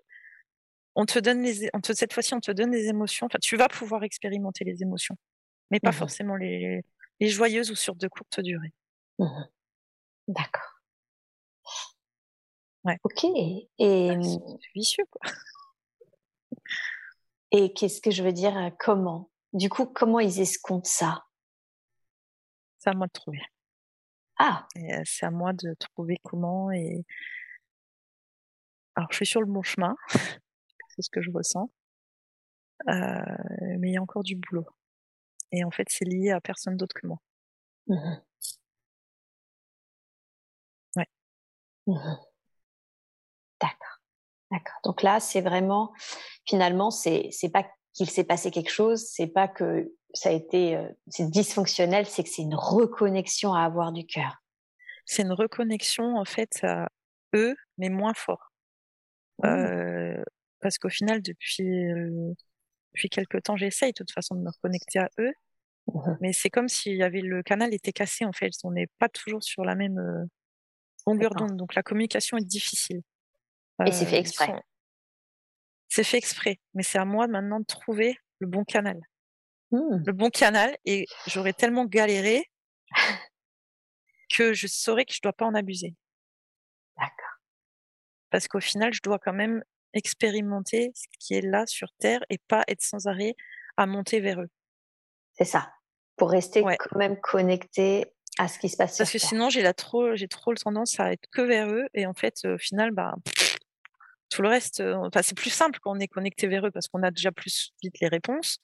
on 0.95 1.05
te 1.05 1.19
donne 1.19 1.43
les, 1.43 1.69
on 1.73 1.81
te, 1.81 1.93
cette 1.93 2.13
fois-ci, 2.13 2.33
on 2.33 2.39
te 2.39 2.51
donne 2.51 2.71
des 2.71 2.87
émotions. 2.87 3.27
Enfin, 3.27 3.39
tu 3.41 3.57
vas 3.57 3.67
pouvoir 3.67 4.03
expérimenter 4.03 4.63
les 4.63 4.81
émotions, 4.81 5.17
mais 5.71 5.79
pas 5.79 5.91
mmh 5.91 5.93
forcément 5.93 6.35
les, 6.35 6.81
les 7.19 7.29
joyeuses 7.29 7.71
ou 7.71 7.75
sur 7.75 7.95
de 7.95 8.07
courtes 8.07 8.39
durées. 8.39 8.73
Mmh 9.19 9.43
D'accord. 10.27 10.79
Ouais. 12.83 12.97
Ok. 13.03 13.25
Et 13.25 14.15
bah, 14.15 14.21
c'est 14.21 14.71
vicieux, 14.75 15.05
quoi. 15.09 15.31
Et 17.51 17.73
qu'est-ce 17.73 17.99
que 17.99 18.11
je 18.11 18.23
veux 18.23 18.31
dire 18.31 18.55
euh, 18.57 18.69
Comment? 18.77 19.31
Du 19.53 19.69
coup, 19.69 19.87
comment 19.87 20.19
ils 20.19 20.39
escomptent 20.39 20.85
ça? 20.85 21.25
C'est 22.77 22.91
à 22.91 22.93
moi 22.93 23.07
de 23.07 23.11
trouver. 23.11 23.41
Ah 24.37 24.67
euh, 24.77 25.01
C'est 25.05 25.25
à 25.25 25.31
moi 25.31 25.53
de 25.53 25.73
trouver 25.73 26.17
comment. 26.23 26.71
Et 26.71 27.03
alors, 28.95 29.11
je 29.11 29.17
suis 29.17 29.25
sur 29.25 29.41
le 29.41 29.47
bon 29.47 29.63
chemin. 29.63 29.95
c'est 30.89 31.01
ce 31.01 31.09
que 31.09 31.21
je 31.21 31.31
ressens. 31.31 31.71
Euh, 32.87 32.93
mais 33.79 33.89
il 33.89 33.93
y 33.93 33.97
a 33.97 34.01
encore 34.01 34.23
du 34.23 34.35
boulot. 34.35 34.67
Et 35.51 35.63
en 35.63 35.71
fait, 35.71 35.87
c'est 35.89 36.05
lié 36.05 36.31
à 36.31 36.41
personne 36.41 36.77
d'autre 36.77 36.93
que 36.93 37.07
moi. 37.07 37.17
Mmh 37.87 38.17
ouais. 40.95 41.07
Mmh 41.87 42.15
D'accord. 43.61 43.99
D'accord. 44.51 44.79
Donc 44.83 45.03
là, 45.03 45.19
c'est 45.19 45.41
vraiment, 45.41 45.93
finalement, 46.47 46.91
c'est 46.91 47.29
c'est 47.31 47.49
pas 47.49 47.65
qu'il 47.93 48.09
s'est 48.09 48.23
passé 48.23 48.51
quelque 48.51 48.71
chose, 48.71 49.05
c'est 49.05 49.27
pas 49.27 49.47
que 49.47 49.91
ça 50.13 50.29
a 50.29 50.31
été 50.31 50.75
euh, 50.75 50.87
c'est 51.07 51.29
dysfonctionnel, 51.29 52.05
c'est 52.05 52.23
que 52.23 52.29
c'est 52.29 52.41
une 52.41 52.55
reconnexion 52.55 53.53
à 53.53 53.63
avoir 53.63 53.91
du 53.91 54.05
cœur. 54.05 54.37
C'est 55.05 55.23
une 55.23 55.33
reconnexion 55.33 56.17
en 56.17 56.25
fait 56.25 56.63
à 56.63 56.89
eux, 57.35 57.55
mais 57.77 57.89
moins 57.89 58.13
fort. 58.13 58.51
Mmh. 59.43 59.47
Euh, 59.47 60.23
parce 60.61 60.77
qu'au 60.77 60.89
final, 60.89 61.21
depuis 61.21 61.85
euh, 61.91 62.33
depuis 62.93 63.09
quelque 63.09 63.37
temps, 63.37 63.55
j'essaye 63.55 63.91
de 63.91 63.97
toute 63.97 64.11
façon 64.11 64.35
de 64.35 64.41
me 64.41 64.49
reconnecter 64.49 64.99
à 64.99 65.09
eux, 65.19 65.31
mmh 65.87 66.17
mais 66.21 66.33
c'est 66.33 66.49
comme 66.49 66.67
s'il 66.67 66.95
y 66.95 67.03
avait 67.03 67.21
le 67.21 67.41
canal 67.41 67.73
était 67.73 67.93
cassé 67.93 68.25
en 68.25 68.31
fait. 68.31 68.51
On 68.63 68.71
n'est 68.71 68.87
pas 68.99 69.09
toujours 69.09 69.43
sur 69.43 69.63
la 69.63 69.75
même 69.75 69.97
euh, 69.97 70.25
longueur 71.07 71.33
d'onde, 71.35 71.55
donc 71.55 71.75
la 71.75 71.83
communication 71.83 72.37
est 72.37 72.45
difficile. 72.45 73.01
Et 73.85 73.91
c'est 73.91 74.05
fait 74.05 74.17
euh, 74.17 74.19
exprès. 74.19 74.53
C'est 75.87 76.03
fait 76.03 76.17
exprès, 76.17 76.59
mais 76.73 76.83
c'est 76.83 76.99
à 76.99 77.05
moi 77.05 77.27
maintenant 77.27 77.59
de 77.59 77.65
trouver 77.65 78.17
le 78.39 78.47
bon 78.47 78.63
canal. 78.63 78.99
Mmh. 79.71 80.03
Le 80.05 80.13
bon 80.13 80.29
canal, 80.29 80.77
et 80.85 81.05
j'aurais 81.27 81.53
tellement 81.53 81.85
galéré 81.85 82.43
que 84.35 84.53
je 84.53 84.67
saurais 84.67 85.05
que 85.05 85.13
je 85.13 85.21
dois 85.21 85.33
pas 85.33 85.45
en 85.45 85.55
abuser. 85.55 85.95
D'accord. 86.97 87.39
Parce 88.29 88.47
qu'au 88.47 88.59
final, 88.59 88.93
je 88.93 89.01
dois 89.01 89.19
quand 89.19 89.33
même 89.33 89.63
expérimenter 89.93 90.91
ce 90.95 91.05
qui 91.19 91.33
est 91.33 91.41
là 91.41 91.65
sur 91.65 91.89
Terre 91.99 92.23
et 92.29 92.37
pas 92.47 92.63
être 92.67 92.81
sans 92.81 93.07
arrêt 93.07 93.35
à 93.77 93.85
monter 93.85 94.19
vers 94.19 94.41
eux. 94.41 94.49
C'est 95.33 95.45
ça. 95.45 95.71
Pour 96.17 96.31
rester 96.31 96.61
quand 96.61 96.97
même 96.97 97.19
connecté 97.19 98.13
à 98.37 98.47
ce 98.47 98.59
qui 98.59 98.69
se 98.69 98.77
passe. 98.77 98.97
Parce 98.97 99.11
que 99.11 99.17
sinon, 99.17 99.49
j'ai 99.49 99.61
la 99.61 99.73
trop, 99.73 100.15
j'ai 100.15 100.27
trop 100.27 100.51
le 100.51 100.57
tendance 100.57 100.99
à 100.99 101.11
être 101.11 101.27
que 101.31 101.41
vers 101.41 101.69
eux 101.69 101.87
et 101.93 102.05
en 102.05 102.13
fait, 102.13 102.35
au 102.45 102.57
final, 102.57 102.91
bah, 102.91 103.15
tout 104.29 104.41
le 104.41 104.49
reste, 104.49 104.79
euh, 104.81 104.95
enfin, 104.95 105.21
c'est 105.21 105.35
plus 105.35 105.49
simple 105.49 105.79
quand 105.81 105.95
on 105.95 105.99
est 105.99 106.07
connecté 106.07 106.47
vers 106.47 106.65
eux 106.65 106.71
parce 106.71 106.87
qu'on 106.87 107.03
a 107.03 107.11
déjà 107.11 107.31
plus 107.31 107.71
vite 107.81 107.99
les 107.99 108.07
réponses. 108.07 108.59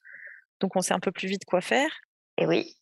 Donc, 0.59 0.75
on 0.75 0.81
sait 0.81 0.93
un 0.93 0.99
peu 0.99 1.11
plus 1.11 1.27
vite 1.27 1.45
quoi 1.45 1.61
faire. 1.61 1.91
Et 2.37 2.45
oui. 2.45 2.77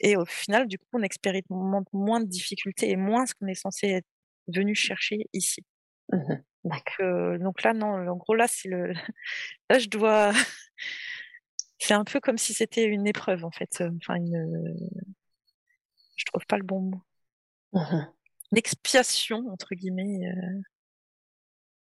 Et 0.00 0.16
au 0.16 0.24
final, 0.24 0.68
du 0.68 0.78
coup, 0.78 0.86
on 0.92 1.02
expérimente 1.02 1.88
moins 1.92 2.20
de 2.20 2.28
difficultés 2.28 2.90
et 2.90 2.96
moins 2.96 3.26
ce 3.26 3.34
qu'on 3.34 3.46
est 3.46 3.54
censé 3.54 3.88
être 3.88 4.06
venu 4.48 4.74
chercher 4.74 5.26
ici. 5.32 5.64
Mmh 6.12 6.34
donc, 6.64 6.96
donc, 7.40 7.62
là, 7.62 7.72
non, 7.72 8.08
en 8.08 8.16
gros, 8.16 8.34
là, 8.34 8.46
c'est 8.48 8.68
le, 8.68 8.92
là, 9.70 9.78
je 9.78 9.88
dois, 9.88 10.32
c'est 11.78 11.94
un 11.94 12.04
peu 12.04 12.20
comme 12.20 12.38
si 12.38 12.54
c'était 12.54 12.84
une 12.84 13.06
épreuve, 13.06 13.44
en 13.44 13.50
fait. 13.50 13.82
Enfin, 13.96 14.16
une, 14.16 14.76
je 16.16 16.24
trouve 16.26 16.46
pas 16.46 16.58
le 16.58 16.64
bon 16.64 16.80
mot. 16.80 17.02
Mmh 17.72 18.06
une 18.52 18.58
expiation, 18.58 19.48
entre 19.50 19.74
guillemets. 19.74 20.28
Euh 20.28 20.60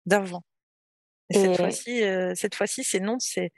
d'avant. 0.05 0.43
Cette 1.29 1.55
fois-ci, 1.55 2.03
euh, 2.03 2.33
cette 2.35 2.55
fois-ci, 2.55 2.83
c'est 2.83 2.99
non, 2.99 3.17
c'est 3.19 3.51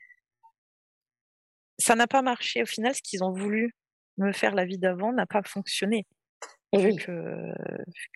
ça 1.79 1.95
n'a 1.95 2.07
pas 2.07 2.21
marché. 2.21 2.61
Au 2.61 2.65
final, 2.67 2.93
ce 2.93 3.01
qu'ils 3.01 3.23
ont 3.23 3.31
voulu 3.31 3.75
me 4.17 4.31
faire 4.31 4.53
la 4.53 4.65
vie 4.65 4.77
d'avant 4.77 5.11
n'a 5.11 5.25
pas 5.25 5.41
fonctionné. 5.43 6.05
Et 6.71 6.77
vu 6.77 6.95
que, 6.95 7.51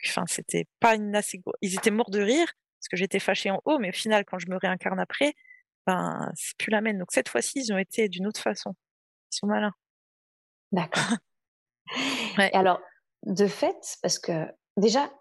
enfin, 0.06 0.26
c'était 0.28 0.66
pas 0.80 0.96
une 0.96 1.16
assez. 1.16 1.42
Ils 1.62 1.76
étaient 1.76 1.92
morts 1.92 2.12
de 2.12 2.22
rire 2.22 2.54
parce 2.88 3.01
que 3.01 3.03
j'étais 3.03 3.19
fâchée 3.19 3.51
en 3.51 3.61
haut, 3.65 3.80
mais 3.80 3.89
au 3.89 3.93
final, 3.93 4.23
quand 4.23 4.39
je 4.39 4.47
me 4.47 4.55
réincarne 4.55 4.99
après, 4.99 5.34
ben, 5.85 6.31
c'est 6.35 6.55
plus 6.57 6.72
la 6.72 6.80
même. 6.80 6.97
Donc 6.97 7.11
cette 7.11 7.27
fois-ci, 7.27 7.59
ils 7.59 7.73
ont 7.73 7.77
été 7.77 8.07
d'une 8.07 8.26
autre 8.26 8.39
façon. 8.39 8.76
Ils 9.34 9.38
sont 9.39 9.47
malins. 9.47 9.73
D'accord. 10.72 11.18
ouais. 12.38 12.49
Alors, 12.53 12.80
de 13.26 13.45
fait, 13.45 13.97
parce 14.01 14.19
que 14.19 14.47
déjà, 14.77 15.11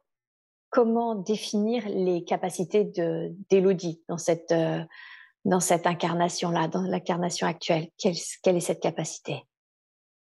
comment 0.70 1.16
définir 1.16 1.88
les 1.88 2.22
capacités 2.24 2.84
d'Élodie 3.51 4.01
dans 4.09 4.18
cette 4.18 4.52
euh, 4.52 4.84
dans 5.44 5.60
cette 5.60 5.88
incarnation 5.88 6.51
là, 6.51 6.68
dans 6.68 6.82
l'incarnation 6.82 7.48
actuelle? 7.48 7.88
Quelle, 7.98 8.14
quelle 8.44 8.56
est 8.56 8.60
cette 8.60 8.80
capacité? 8.80 9.43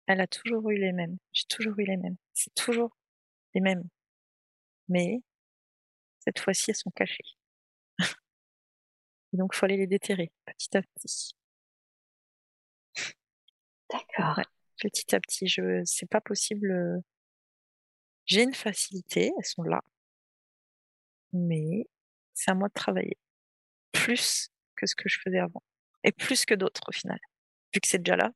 Elle 0.08 0.22
a 0.22 0.28
toujours 0.28 0.68
eu 0.72 0.78
les 0.78 0.92
mêmes. 0.92 1.18
J'ai 1.34 1.46
toujours 1.50 1.78
eu 1.78 1.84
les 1.84 1.98
mêmes. 1.98 2.16
C'est 2.34 2.54
toujours 2.56 2.98
les 3.54 3.62
mêmes. 3.62 3.84
Mais 4.88 5.22
cette 6.28 6.40
fois-ci, 6.40 6.72
elles 6.72 6.76
sont 6.76 6.92
cachées. 6.92 7.24
donc, 9.32 9.52
il 9.54 9.58
faut 9.58 9.66
aller 9.66 9.78
les 9.78 9.88
déterrer 9.88 10.30
petit 10.46 10.76
à 10.76 10.82
petit. 10.82 11.38
D'accord. 13.90 14.42
petit 14.78 15.16
à 15.16 15.22
petit, 15.22 15.48
je, 15.48 15.82
c'est 15.86 16.10
pas 16.10 16.20
possible. 16.20 16.70
Euh, 16.70 17.00
j'ai 18.26 18.44
une 18.44 18.54
facilité, 18.54 19.32
elles 19.38 19.46
sont 19.46 19.64
là. 19.64 19.82
Mais 21.32 21.88
c'est 22.34 22.52
à 22.52 22.54
moi 22.54 22.68
de 22.68 22.74
travailler. 22.74 23.18
Plus 23.94 24.50
que 24.76 24.86
ce 24.86 24.96
que 24.96 25.08
je 25.08 25.22
faisais 25.22 25.40
avant. 25.40 25.64
Et 26.04 26.12
plus 26.12 26.46
que 26.46 26.56
d'autres 26.56 26.82
au 26.90 26.92
final. 26.92 27.20
Vu 27.74 27.80
que 27.80 27.88
c'est 27.88 28.00
déjà 28.00 28.18
là. 28.18 28.32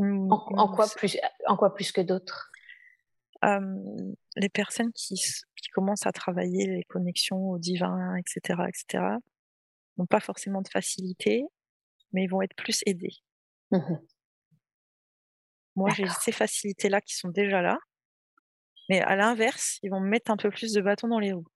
En, 0.00 0.74
quoi, 0.74 0.88
plus, 0.88 1.16
en 1.46 1.56
quoi 1.56 1.72
plus 1.74 1.92
que 1.92 2.00
d'autres? 2.00 2.50
Les 3.42 4.48
personnes 4.48 4.92
qui, 4.92 5.14
qui 5.14 5.68
commencent 5.68 6.06
à 6.06 6.12
travailler 6.12 6.66
les 6.66 6.84
connexions 6.84 7.50
au 7.50 7.58
divin, 7.58 8.16
etc., 8.16 8.62
etc., 8.68 9.04
n'ont 9.96 10.06
pas 10.06 10.20
forcément 10.20 10.62
de 10.62 10.68
facilité, 10.68 11.44
mais 12.12 12.24
ils 12.24 12.30
vont 12.30 12.42
être 12.42 12.54
plus 12.56 12.80
aidés. 12.86 13.16
Mmh 13.70 13.96
Moi, 15.76 15.90
j'ai 15.90 16.06
ces 16.20 16.32
facilités-là 16.32 17.00
qui 17.00 17.14
sont 17.14 17.28
déjà 17.28 17.62
là, 17.62 17.78
mais 18.88 19.00
à 19.00 19.16
l'inverse, 19.16 19.78
ils 19.82 19.90
vont 19.90 20.00
me 20.00 20.08
mettre 20.08 20.30
un 20.30 20.36
peu 20.36 20.50
plus 20.50 20.72
de 20.72 20.80
bâton 20.80 21.08
dans 21.08 21.18
les 21.18 21.32
roues. 21.32 21.46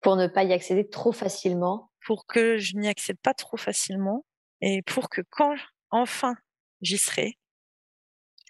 Pour 0.00 0.16
ne 0.16 0.26
pas 0.26 0.44
y 0.44 0.52
accéder 0.52 0.88
trop 0.88 1.12
facilement. 1.12 1.90
Pour 2.06 2.26
que 2.26 2.58
je 2.58 2.76
n'y 2.76 2.88
accède 2.88 3.18
pas 3.20 3.34
trop 3.34 3.56
facilement, 3.56 4.24
et 4.60 4.82
pour 4.82 5.08
que 5.08 5.22
quand 5.30 5.54
enfin 5.90 6.34
j'y 6.80 6.98
serai, 6.98 7.38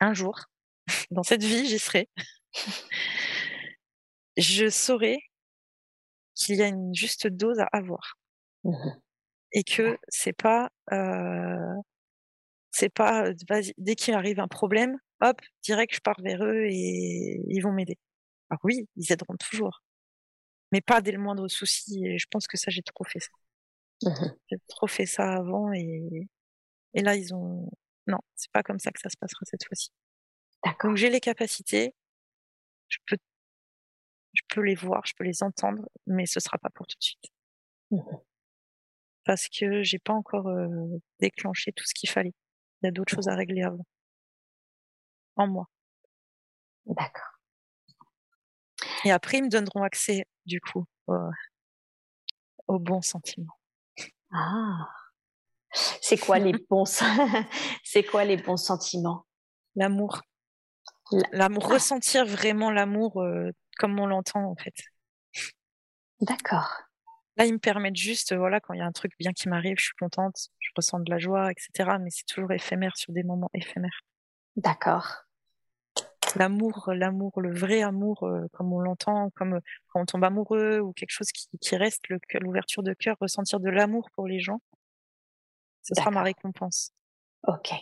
un 0.00 0.14
jour, 0.14 0.46
dans 1.10 1.22
cette 1.22 1.42
vie, 1.42 1.66
j'y 1.66 1.78
serai, 1.78 2.08
je 4.36 4.68
saurai 4.68 5.18
qu'il 6.34 6.56
y 6.56 6.62
a 6.62 6.68
une 6.68 6.94
juste 6.94 7.26
dose 7.26 7.58
à 7.60 7.68
avoir. 7.72 8.18
Mmh 8.64 9.00
et 9.54 9.64
que 9.64 9.98
c'est 10.08 10.32
pas 10.32 10.70
euh, 10.92 11.74
c'est 12.70 12.88
pas 12.88 13.30
dès 13.78 13.94
qu'il 13.94 14.14
arrive 14.14 14.40
un 14.40 14.48
problème, 14.48 14.96
hop, 15.20 15.40
direct 15.62 15.94
je 15.94 16.00
pars 16.00 16.20
vers 16.22 16.42
eux 16.42 16.64
et 16.68 17.42
ils 17.48 17.60
vont 17.60 17.72
m'aider. 17.72 17.98
Alors 18.50 18.60
oui, 18.64 18.88
ils 18.96 19.12
aideront 19.12 19.36
toujours, 19.36 19.82
mais 20.72 20.80
pas 20.80 21.00
dès 21.02 21.12
le 21.12 21.18
moindre 21.18 21.48
souci. 21.48 22.04
Et 22.06 22.18
je 22.18 22.26
pense 22.30 22.46
que 22.46 22.56
ça 22.56 22.70
j'ai 22.70 22.82
trop 22.82 23.04
fait 23.04 23.20
ça. 23.20 23.30
Mmh 24.04 24.34
j'ai 24.50 24.58
trop 24.68 24.86
fait 24.86 25.06
ça 25.06 25.34
avant 25.34 25.72
et 25.72 26.28
et 26.94 27.02
là 27.02 27.16
ils 27.16 27.34
ont 27.34 27.68
non, 28.06 28.18
c'est 28.34 28.50
pas 28.52 28.62
comme 28.62 28.78
ça 28.78 28.90
que 28.90 29.00
ça 29.00 29.10
se 29.10 29.16
passera 29.16 29.40
cette 29.44 29.64
fois-ci. 29.66 29.90
Donc 30.82 30.96
j'ai 30.96 31.10
les 31.10 31.20
capacités, 31.20 31.94
je 32.92 32.98
peux 33.06 33.16
je 34.34 34.42
peux 34.48 34.62
les 34.62 34.74
voir, 34.74 35.04
je 35.04 35.12
peux 35.14 35.24
les 35.24 35.42
entendre, 35.42 35.86
mais 36.06 36.24
ce 36.24 36.40
sera 36.40 36.56
pas 36.58 36.70
pour 36.70 36.86
tout 36.86 36.96
de 36.98 37.04
suite. 37.04 37.32
Mmh 37.90 38.00
parce 39.24 39.48
que 39.48 39.82
j'ai 39.82 39.98
pas 39.98 40.12
encore 40.12 40.48
déclenché 41.20 41.72
tout 41.72 41.84
ce 41.84 41.94
qu'il 41.94 42.10
fallait. 42.10 42.34
Il 42.82 42.86
y 42.86 42.88
a 42.88 42.90
d'autres 42.90 43.14
choses 43.14 43.28
à 43.28 43.34
régler 43.34 43.62
avant. 43.62 43.86
En 45.36 45.46
moi. 45.46 45.68
D'accord. 46.86 47.38
Et 49.04 49.12
après, 49.12 49.38
ils 49.38 49.44
me 49.44 49.48
donneront 49.48 49.82
accès, 49.82 50.26
du 50.46 50.60
coup, 50.60 50.84
aux 52.66 52.78
bons 52.78 53.02
sentiments. 53.02 53.58
Ah. 54.32 54.88
C'est 55.72 56.18
quoi 56.18 56.38
les 56.38 56.52
bons, 56.70 56.84
c'est 57.84 58.04
quoi 58.04 58.24
les 58.24 58.36
bons 58.36 58.56
sentiments? 58.56 59.26
L'amour. 59.74 60.22
L'amour, 61.32 61.66
ah. 61.70 61.74
ressentir 61.74 62.26
vraiment 62.26 62.70
l'amour 62.70 63.24
comme 63.78 63.98
on 63.98 64.06
l'entend, 64.06 64.44
en 64.44 64.56
fait. 64.56 64.74
D'accord. 66.20 66.82
Là, 67.36 67.46
ils 67.46 67.52
me 67.52 67.58
permettent 67.58 67.96
juste, 67.96 68.34
voilà, 68.34 68.60
quand 68.60 68.74
il 68.74 68.78
y 68.78 68.82
a 68.82 68.86
un 68.86 68.92
truc 68.92 69.12
bien 69.18 69.32
qui 69.32 69.48
m'arrive, 69.48 69.76
je 69.78 69.86
suis 69.86 69.96
contente, 69.98 70.48
je 70.58 70.70
ressens 70.76 71.00
de 71.00 71.10
la 71.10 71.18
joie, 71.18 71.50
etc. 71.50 71.96
Mais 72.00 72.10
c'est 72.10 72.26
toujours 72.26 72.52
éphémère 72.52 72.96
sur 72.96 73.12
des 73.12 73.22
moments 73.22 73.50
éphémères. 73.54 74.02
D'accord. 74.56 75.24
L'amour, 76.36 76.90
l'amour, 76.94 77.40
le 77.40 77.54
vrai 77.54 77.82
amour, 77.82 78.22
euh, 78.24 78.46
comme 78.52 78.72
on 78.72 78.80
l'entend, 78.80 79.30
comme 79.34 79.54
euh, 79.54 79.60
quand 79.88 80.00
on 80.00 80.06
tombe 80.06 80.24
amoureux 80.24 80.80
ou 80.80 80.92
quelque 80.92 81.10
chose 81.10 81.30
qui, 81.32 81.48
qui 81.58 81.76
reste, 81.76 82.04
l'ouverture 82.40 82.82
de 82.82 82.92
cœur, 82.94 83.16
ressentir 83.20 83.60
de 83.60 83.68
l'amour 83.68 84.08
pour 84.14 84.26
les 84.26 84.40
gens, 84.40 84.60
ce 85.82 85.94
sera 85.94 86.10
ma 86.10 86.22
récompense. 86.22 86.92
Ok. 87.46 87.72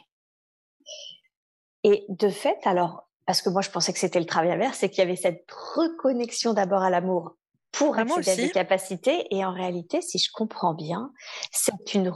Et 1.85 2.05
de 2.09 2.29
fait, 2.29 2.59
alors, 2.65 3.10
parce 3.31 3.43
que 3.43 3.49
moi 3.49 3.63
je 3.63 3.71
pensais 3.71 3.93
que 3.93 4.01
c'était 4.01 4.19
le 4.19 4.27
travail 4.27 4.51
inverse, 4.51 4.79
c'est 4.79 4.91
qu'il 4.91 4.99
y 4.99 5.07
avait 5.07 5.15
cette 5.15 5.49
reconnexion 5.49 6.53
d'abord 6.53 6.83
à 6.83 6.91
l'amour 6.91 7.37
pour 7.71 7.97
ah, 7.97 8.01
accéder 8.01 8.29
à 8.29 8.35
des 8.35 8.51
capacités. 8.51 9.33
Et 9.33 9.45
en 9.45 9.55
réalité, 9.55 10.03
si 10.03 10.19
je 10.19 10.33
comprends 10.33 10.75
bien, 10.75 11.13
c'est 11.53 11.95
une, 11.95 12.13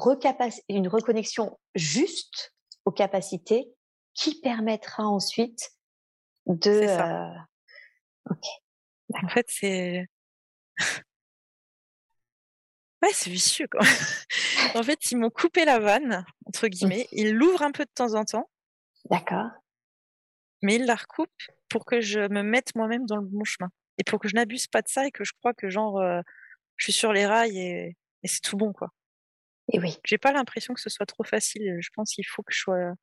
une 0.69 0.89
reconnexion 0.89 1.57
juste 1.77 2.53
aux 2.85 2.91
capacités 2.91 3.70
qui 4.12 4.41
permettra 4.41 5.05
ensuite 5.05 5.70
de. 6.47 6.82
Euh... 6.82 7.28
En 9.23 9.28
fait, 9.28 9.47
c'est. 9.49 10.07
ouais, 13.03 13.11
c'est 13.12 13.31
vicieux, 13.31 13.69
quoi. 13.70 13.82
en 14.74 14.82
fait, 14.82 15.12
ils 15.12 15.16
m'ont 15.16 15.31
coupé 15.31 15.65
la 15.65 15.78
vanne, 15.78 16.27
entre 16.47 16.66
guillemets. 16.66 17.07
Ils 17.12 17.35
l'ouvrent 17.35 17.62
un 17.62 17.70
peu 17.70 17.85
de 17.85 17.93
temps 17.95 18.15
en 18.15 18.24
temps. 18.24 18.51
D'accord. 19.11 19.51
Mais 20.65 20.77
ils 20.77 20.86
la 20.86 20.95
recoupent 20.95 21.31
pour 21.69 21.85
que 21.85 22.01
je 22.01 22.20
me 22.20 22.43
mette 22.43 22.74
moi-même 22.74 23.05
dans 23.05 23.16
le 23.16 23.27
bon 23.27 23.45
chemin 23.45 23.70
et 23.99 24.05
pour 24.05 24.19
que 24.19 24.28
je 24.28 24.35
n'abuse 24.35 24.66
pas 24.66 24.81
de 24.81 24.89
ça 24.89 25.07
et 25.07 25.11
que 25.11 25.23
je 25.23 25.32
crois 25.35 25.53
que 25.53 25.69
genre 25.69 26.01
euh, 26.01 26.23
je 26.78 26.86
suis 26.86 26.93
sur 26.93 27.12
les 27.12 27.27
rails 27.27 27.59
et, 27.59 27.97
et 28.23 28.28
c'est 28.28 28.41
tout 28.41 28.57
bon 28.57 28.73
quoi. 28.73 28.89
Et 29.73 29.78
oui. 29.78 29.99
J'ai 30.05 30.16
pas 30.19 30.32
l'impression 30.32 30.73
que 30.73 30.81
ce 30.81 30.89
soit 30.89 31.05
trop 31.05 31.23
facile. 31.23 31.77
Je 31.81 31.91
pense 31.95 32.15
qu'il 32.15 32.27
faut 32.27 32.43
que 32.43 32.53
je 32.53 32.61
sois. 32.61 32.95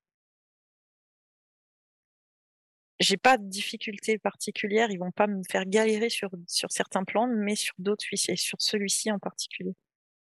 J'ai 3.00 3.18
pas 3.18 3.38
de 3.38 3.48
difficultés 3.48 4.18
particulières. 4.18 4.90
Ils 4.90 5.00
vont 5.00 5.12
pas 5.12 5.28
me 5.28 5.44
faire 5.50 5.66
galérer 5.66 6.10
sur 6.10 6.32
sur 6.48 6.72
certains 6.72 7.04
plans, 7.04 7.28
mais 7.28 7.56
sur 7.56 7.76
d'autres 7.78 8.06
oui, 8.12 8.20
et 8.28 8.36
sur 8.36 8.60
celui-ci 8.60 9.12
en 9.12 9.20
particulier, 9.20 9.76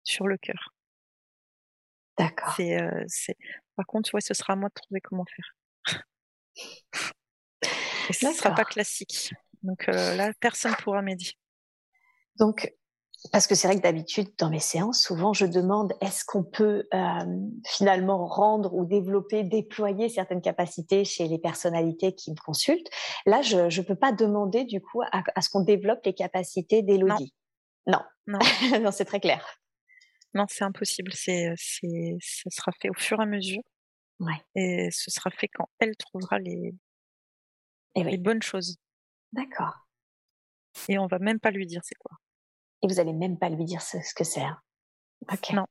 sur 0.03 0.27
le 0.27 0.37
cœur. 0.37 0.73
D'accord. 2.17 2.55
C'est 2.55 2.81
euh. 2.81 3.05
Par 3.75 3.85
contre, 3.85 4.13
ouais, 4.13 4.21
ce 4.21 4.33
sera 4.33 4.53
à 4.53 4.55
moi 4.55 4.69
de 4.69 4.73
trouver 4.73 5.01
comment 5.01 5.25
faire. 5.25 5.55
et 8.09 8.13
ce 8.13 8.31
sera 8.31 8.51
pas 8.51 8.65
classique. 8.65 9.33
Donc 9.63 9.87
euh, 9.89 10.15
là, 10.15 10.31
personne 10.39 10.71
ne 10.71 10.77
pourra 10.77 11.01
m'aider. 11.01 11.31
Donc, 12.37 12.73
parce 13.31 13.47
que 13.47 13.55
c'est 13.55 13.67
vrai 13.67 13.77
que 13.77 13.81
d'habitude, 13.81 14.29
dans 14.37 14.49
mes 14.49 14.59
séances, 14.59 15.01
souvent, 15.01 15.33
je 15.33 15.45
demande 15.45 15.93
est-ce 16.01 16.23
qu'on 16.23 16.43
peut 16.43 16.87
euh, 16.93 17.25
finalement 17.65 18.27
rendre 18.27 18.73
ou 18.73 18.85
développer, 18.85 19.43
déployer 19.43 20.07
certaines 20.07 20.41
capacités 20.41 21.03
chez 21.03 21.27
les 21.27 21.39
personnalités 21.39 22.13
qui 22.13 22.31
me 22.31 22.37
consultent? 22.37 22.89
Là, 23.25 23.41
je 23.41 23.57
ne 23.57 23.85
peux 23.85 23.95
pas 23.95 24.11
demander 24.11 24.65
du 24.65 24.81
coup 24.81 25.01
à, 25.01 25.41
ce 25.41 25.49
qu'on 25.49 25.61
développe 25.61 26.05
les 26.05 26.13
capacités 26.13 26.83
d'Élodie. 26.83 27.33
Non, 27.87 28.01
non, 28.27 28.39
non, 28.81 28.91
c'est 28.91 29.05
très 29.05 29.19
clair. 29.19 29.59
Non, 30.33 30.45
c'est 30.47 30.63
impossible. 30.63 31.11
C'est, 31.13 31.51
c'est, 31.57 32.17
ça 32.21 32.49
sera 32.51 32.71
fait 32.79 32.89
au 32.89 32.97
fur 32.97 33.19
et 33.19 33.23
à 33.23 33.25
mesure. 33.25 33.63
Ouais. 34.19 34.39
Et 34.55 34.89
ce 34.91 35.09
sera 35.09 35.31
fait 35.31 35.47
quand 35.47 35.69
elle 35.79 35.95
trouvera 35.95 36.37
les, 36.37 36.73
eh 38.01 38.03
les 38.03 38.17
bonnes 38.17 38.41
choses. 38.41 38.77
D'accord. 39.33 39.73
Et 40.87 40.97
on 40.97 41.07
va 41.07 41.19
même 41.19 41.39
pas 41.39 41.51
lui 41.51 41.65
dire 41.65 41.81
c'est 41.83 41.95
quoi. 41.95 42.17
Et 42.83 42.87
vous 42.87 42.99
allez 42.99 43.13
même 43.13 43.37
pas 43.37 43.49
lui 43.49 43.65
dire 43.65 43.81
ce, 43.81 43.97
que 44.15 44.23
c'est. 44.23 44.41
Hein. 44.41 44.59
Ok. 45.31 45.53
Non. 45.53 45.65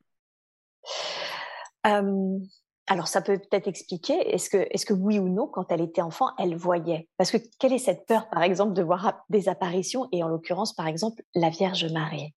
alors 2.88 3.08
ça 3.08 3.22
peut 3.22 3.38
peut-être 3.38 3.68
expliquer, 3.68 4.14
est-ce 4.34 4.50
que, 4.50 4.66
est-ce 4.70 4.84
que 4.84 4.92
oui 4.92 5.18
ou 5.18 5.28
non, 5.28 5.46
quand 5.46 5.70
elle 5.70 5.80
était 5.80 6.02
enfant, 6.02 6.30
elle 6.38 6.56
voyait? 6.56 7.08
Parce 7.16 7.30
que 7.30 7.38
quelle 7.58 7.72
est 7.72 7.78
cette 7.78 8.06
peur, 8.06 8.28
par 8.28 8.42
exemple, 8.42 8.72
de 8.74 8.82
voir 8.82 9.24
des 9.28 9.48
apparitions, 9.48 10.08
et 10.12 10.22
en 10.22 10.28
l'occurrence, 10.28 10.74
par 10.74 10.88
exemple, 10.88 11.22
la 11.34 11.50
Vierge 11.50 11.86
Marie? 11.92 12.34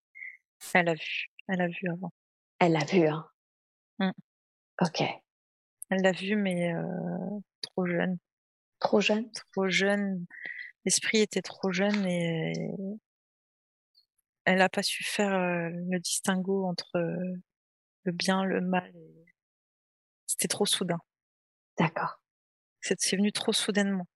Elle 0.74 0.90
a 0.90 0.94
vu, 0.94 1.32
elle 1.48 1.61
a 1.61 1.68
vu 1.68 1.90
avant. 1.91 2.11
Elle 2.60 2.74
l'a 2.74 2.86
vu, 2.86 3.07
hein 3.07 3.26
mmh. 3.99 4.11
Ok. 4.82 5.03
Elle 5.90 6.02
l'a 6.02 6.11
vu, 6.11 6.36
mais 6.36 6.74
euh, 6.74 7.40
trop 7.61 7.88
jeune. 7.88 8.18
Trop 8.80 9.01
jeune 9.01 9.30
Trop 9.53 9.69
jeune 9.69 10.26
l'esprit 10.85 11.19
était 11.19 11.41
trop 11.41 11.72
jeune 11.72 12.06
et 12.06 12.53
elle 14.45 14.57
n'a 14.57 14.69
pas 14.69 14.84
su 14.84 15.03
faire 15.03 15.30
le 15.30 15.99
distinguo 15.99 16.65
entre 16.65 16.89
le 18.03 18.11
bien, 18.11 18.43
le 18.43 18.61
mal. 18.61 18.91
C'était 20.26 20.47
trop 20.47 20.65
soudain. 20.65 20.99
D'accord. 21.77 22.22
C'est 22.81 23.15
venu 23.15 23.31
trop 23.31 23.53
soudainement 23.53 24.07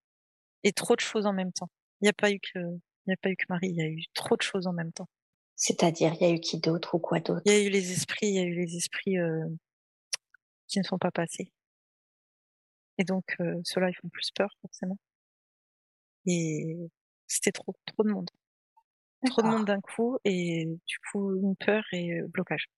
et 0.63 0.71
trop 0.71 0.95
de 0.95 1.01
choses 1.01 1.25
en 1.25 1.33
même 1.33 1.51
temps. 1.51 1.69
Il 2.01 2.05
n'y 2.05 2.09
a 2.09 2.13
pas 2.13 2.31
eu 2.31 2.39
que, 2.39 2.59
il 2.59 3.07
n'y 3.07 3.13
a 3.13 3.17
pas 3.21 3.29
eu 3.29 3.35
que 3.35 3.45
Marie, 3.49 3.69
il 3.69 3.75
y 3.75 3.81
a 3.81 3.87
eu 3.87 4.03
trop 4.13 4.37
de 4.37 4.41
choses 4.41 4.65
en 4.65 4.73
même 4.73 4.93
temps. 4.93 5.09
C'est-à-dire, 5.55 6.13
il 6.13 6.21
y 6.21 6.31
a 6.31 6.33
eu 6.33 6.39
qui 6.39 6.59
d'autre 6.59 6.95
ou 6.95 6.99
quoi 6.99 7.19
d'autre? 7.19 7.41
Il 7.45 7.51
y 7.51 7.55
a 7.55 7.59
eu 7.63 7.69
les 7.69 7.91
esprits, 7.91 8.27
il 8.27 8.33
y 8.33 8.39
a 8.39 8.43
eu 8.43 8.55
les 8.55 8.75
esprits 8.75 9.17
qui 10.67 10.79
ne 10.79 10.83
sont 10.83 10.97
pas 10.97 11.11
passés. 11.11 11.51
Et 12.97 13.03
donc, 13.03 13.35
ceux-là, 13.63 13.89
ils 13.89 13.95
font 13.95 14.09
plus 14.09 14.31
peur, 14.31 14.49
forcément. 14.61 14.97
Et 16.25 16.77
c'était 17.27 17.51
trop, 17.51 17.75
trop 17.85 18.03
de 18.03 18.11
monde. 18.11 18.29
Trop 19.25 19.41
de 19.41 19.47
monde 19.47 19.65
d'un 19.65 19.79
coup 19.79 20.17
et 20.25 20.65
du 20.65 20.97
coup 21.11 21.33
une 21.35 21.55
peur 21.55 21.83
et 21.93 22.21
blocage. 22.23 22.69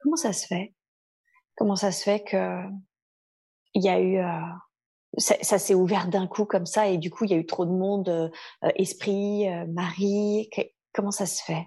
Comment 0.00 0.16
ça 0.16 0.32
se 0.32 0.46
fait? 0.46 0.74
Comment 1.56 1.76
ça 1.76 1.92
se 1.92 2.02
fait 2.02 2.24
que 2.24 2.62
il 3.74 3.84
y 3.84 3.88
a 3.88 4.00
eu 4.00 4.18
ça, 5.18 5.58
s'est 5.58 5.74
ouvert 5.74 6.08
d'un 6.08 6.26
coup 6.26 6.44
comme 6.44 6.66
ça 6.66 6.88
et 6.88 6.98
du 6.98 7.10
coup 7.10 7.24
il 7.24 7.30
y 7.30 7.34
a 7.34 7.38
eu 7.38 7.46
trop 7.46 7.64
de 7.64 7.70
monde, 7.70 8.08
euh, 8.08 8.28
esprit, 8.76 9.48
euh, 9.48 9.66
Marie. 9.66 10.50
comment 10.92 11.10
ça 11.10 11.26
se 11.26 11.42
fait? 11.42 11.66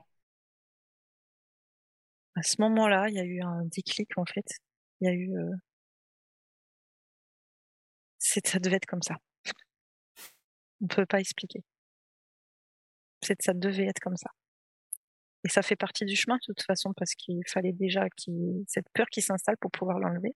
À 2.35 2.43
ce 2.43 2.61
moment-là, 2.61 3.09
il 3.09 3.15
y 3.15 3.19
a 3.19 3.23
eu 3.23 3.41
un 3.41 3.65
déclic 3.65 4.17
en 4.17 4.25
fait. 4.25 4.45
Il 5.01 5.07
y 5.07 5.11
a 5.11 5.13
eu, 5.13 5.35
euh... 5.37 5.51
ça 8.45 8.59
devait 8.59 8.77
être 8.77 8.85
comme 8.85 9.01
ça. 9.01 9.15
On 10.81 10.87
peut 10.87 11.05
pas 11.05 11.19
expliquer. 11.19 11.63
C'est 13.21 13.41
ça 13.41 13.53
devait 13.53 13.87
être 13.87 13.99
comme 13.99 14.15
ça. 14.15 14.29
Et 15.43 15.49
ça 15.49 15.61
fait 15.61 15.75
partie 15.75 16.05
du 16.05 16.15
chemin 16.15 16.35
de 16.35 16.41
toute 16.45 16.61
façon 16.63 16.93
parce 16.93 17.15
qu'il 17.15 17.41
fallait 17.47 17.73
déjà 17.73 18.09
qu'il 18.09 18.63
cette 18.67 18.89
peur 18.93 19.07
qui 19.07 19.21
s'installe 19.21 19.57
pour 19.57 19.71
pouvoir 19.71 19.99
l'enlever. 19.99 20.35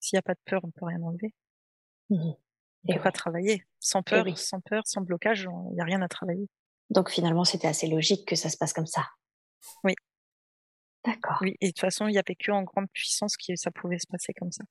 S'il 0.00 0.16
n'y 0.16 0.18
a 0.18 0.22
pas 0.22 0.34
de 0.34 0.40
peur, 0.44 0.60
on 0.64 0.68
ne 0.68 0.72
peut 0.72 0.86
rien 0.86 1.02
enlever. 1.02 1.34
Mmh 2.10 2.32
on 2.86 2.92
ne 2.92 2.98
peut 2.98 3.02
pas 3.02 3.12
travailler. 3.12 3.64
Sans 3.80 4.02
peur, 4.02 4.26
sans 4.36 4.60
peur, 4.60 4.82
sans 4.86 5.00
blocage, 5.00 5.48
il 5.70 5.74
n'y 5.74 5.80
a 5.80 5.84
rien 5.84 6.02
à 6.02 6.08
travailler. 6.08 6.50
Donc 6.90 7.10
finalement, 7.10 7.44
c'était 7.44 7.66
assez 7.66 7.86
logique 7.86 8.28
que 8.28 8.36
ça 8.36 8.50
se 8.50 8.58
passe 8.58 8.74
comme 8.74 8.86
ça. 8.86 9.06
Oui. 9.84 9.94
D'accord. 11.04 11.38
Oui, 11.40 11.56
et 11.62 11.68
de 11.68 11.70
toute 11.70 11.80
façon, 11.80 12.08
il 12.08 12.12
n'y 12.12 12.18
avait 12.18 12.34
que 12.34 12.50
en 12.50 12.62
grande 12.62 12.90
puissance 12.92 13.36
que 13.36 13.56
ça 13.56 13.70
pouvait 13.70 13.98
se 13.98 14.06
passer 14.06 14.34
comme 14.34 14.52
ça. 14.52 14.64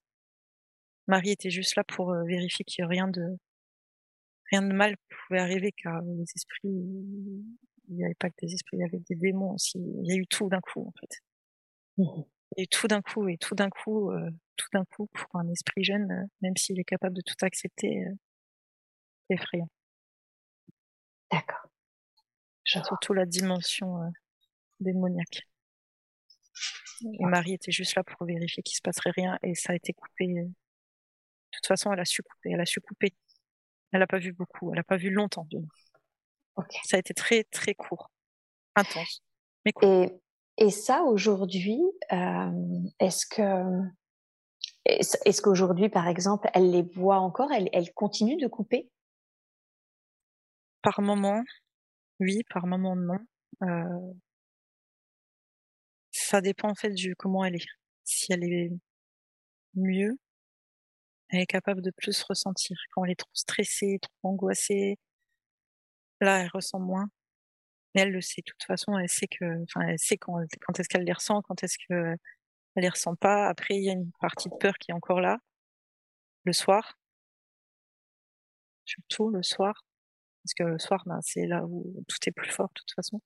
Marie 1.08 1.32
était 1.32 1.50
juste 1.50 1.76
là 1.76 1.84
pour 1.84 2.12
euh, 2.12 2.24
vérifier 2.24 2.66
qu'il 2.66 2.86
rien 2.86 3.08
de 3.08 3.38
rien 4.52 4.62
de 4.62 4.74
mal 4.74 4.96
pouvait 5.10 5.40
arriver 5.40 5.72
car 5.72 6.02
les 6.02 6.24
esprits, 6.36 6.70
il 6.70 7.96
n'y 7.96 8.06
avait 8.06 8.16
pas 8.16 8.30
que 8.30 8.36
des 8.42 8.54
esprits, 8.54 8.78
il 8.78 8.82
y 8.82 8.84
avait 8.84 9.00
des 9.00 9.16
démons 9.16 9.54
aussi. 9.54 9.80
Il 9.80 10.08
y 10.08 10.14
a 10.14 10.16
eu 10.16 10.28
tout 10.28 10.48
d'un 10.50 10.62
coup 10.62 10.88
en 10.88 10.94
fait. 11.00 11.20
Mmh 11.98 12.24
et 12.58 12.68
tout 12.68 12.88
d'un 12.88 13.02
coup, 13.02 13.28
et 13.28 13.38
tout 13.38 13.56
d'un 13.56 13.70
coup, 13.70 14.12
euh, 14.12 14.30
tout 14.58 14.68
d'un 14.74 14.86
coup, 14.86 15.08
pour 15.08 15.36
un 15.36 15.50
esprit 15.50 15.84
jeune, 15.84 16.12
euh, 16.12 16.26
même 16.42 16.56
s'il 16.56 16.80
est 16.80 16.84
capable 16.84 17.16
de 17.16 17.22
tout 17.22 17.36
accepter, 17.42 18.06
euh, 18.06 18.14
effrayant. 19.30 19.70
D'accord. 21.32 21.68
Surtout 22.66 23.14
la 23.14 23.26
dimension 23.26 24.00
démoniaque. 24.80 25.42
Et 27.04 27.26
Marie 27.26 27.54
était 27.54 27.72
juste 27.72 27.96
là 27.96 28.04
pour 28.04 28.26
vérifier 28.26 28.64
qu'il 28.64 28.76
se 28.76 28.82
passerait 28.82 29.12
rien 29.12 29.38
et 29.44 29.54
ça 29.54 29.74
a 29.74 29.76
été 29.76 29.94
coupé. 29.94 30.48
De 31.54 31.58
toute 31.58 31.68
façon, 31.68 31.94
elle 31.94 32.00
a 32.00 32.06
su 32.06 32.24
couper. 32.24 32.52
Elle 32.52 32.62
a 32.62 32.66
su 32.66 32.82
couper. 32.82 33.14
Elle 33.92 34.00
n'a 34.00 34.08
pas 34.08 34.18
vu 34.18 34.34
beaucoup. 34.34 34.72
Elle 34.72 34.78
n'a 34.78 34.84
pas 34.84 34.98
vu 34.98 35.12
longtemps, 35.12 35.48
moins. 35.52 36.66
Ça 36.84 36.98
a 36.98 37.00
été 37.00 37.14
très, 37.14 37.44
très 37.46 37.76
court. 37.76 38.12
Intense. 38.76 39.22
Mais 39.66 39.72
court. 39.72 40.20
Et 40.58 40.70
ça, 40.70 41.04
aujourd'hui, 41.04 41.80
euh, 42.12 42.52
est-ce 43.00 43.26
que 43.26 43.42
est-ce 44.86 45.42
qu'aujourd'hui, 45.42 45.90
par 45.90 46.08
exemple, 46.08 46.50
elle 46.54 46.72
les 46.72 46.84
voit 46.84 47.20
encore 47.20 47.52
Elle, 47.52 47.70
elle 47.72 47.94
continue 47.94 48.38
de 48.38 48.48
couper? 48.48 48.90
Par 50.82 51.00
moment, 51.02 51.42
oui. 52.20 52.44
Par 52.50 52.68
moment, 52.68 52.96
non. 52.96 53.20
Euh, 53.64 54.14
ça 56.12 56.42
dépend 56.42 56.70
en 56.70 56.76
fait 56.76 56.92
du 56.92 57.16
comment 57.16 57.46
elle 57.46 57.56
est. 57.56 57.66
Si 58.04 58.34
elle 58.34 58.44
est 58.44 58.72
mieux, 59.76 60.18
elle 61.34 61.42
est 61.42 61.48
capable 61.48 61.82
de 61.82 61.92
plus 61.92 62.22
ressentir. 62.24 62.78
Quand 62.94 63.06
elle 63.06 63.12
est 63.12 63.16
trop 63.16 63.30
stressée, 63.34 64.00
trop 64.02 64.30
angoissée, 64.30 64.98
là, 66.22 66.40
elle 66.42 66.50
ressent 66.54 66.80
moins. 66.80 67.10
Mais 67.96 68.02
elle 68.02 68.12
le 68.12 68.22
sait 68.22 68.42
de 68.42 68.52
toute 68.52 68.64
façon, 68.64 68.98
elle 68.98 69.10
sait 69.10 69.28
que, 69.28 69.64
enfin, 69.64 69.82
elle 69.88 70.00
sait 70.00 70.18
quand, 70.18 70.40
est-ce 70.80 70.90
qu'elle 70.90 71.04
les 71.04 71.14
ressent, 71.14 71.42
quand 71.44 71.64
est-ce 71.64 71.78
que 71.90 72.18
elle 72.76 72.84
les 72.84 72.90
ressent 72.90 73.16
pas. 73.16 73.48
Après, 73.48 73.76
il 73.76 73.84
y 73.84 73.90
a 73.90 73.94
une 73.94 74.12
partie 74.20 74.50
de 74.50 74.56
peur 74.56 74.76
qui 74.80 74.92
est 74.92 74.96
encore 74.96 75.22
là, 75.22 75.40
le 76.46 76.54
soir, 76.54 76.98
surtout 78.86 79.30
le 79.30 79.44
soir, 79.44 79.86
parce 80.44 80.54
que 80.56 80.64
le 80.64 80.80
soir, 80.80 81.04
ben, 81.06 81.20
c'est 81.22 81.48
là 81.48 81.66
où 81.66 82.04
tout 82.08 82.18
est 82.28 82.32
plus 82.32 82.52
fort 82.52 82.70
de 82.70 82.74
toute 82.82 82.94
façon. 82.96 83.22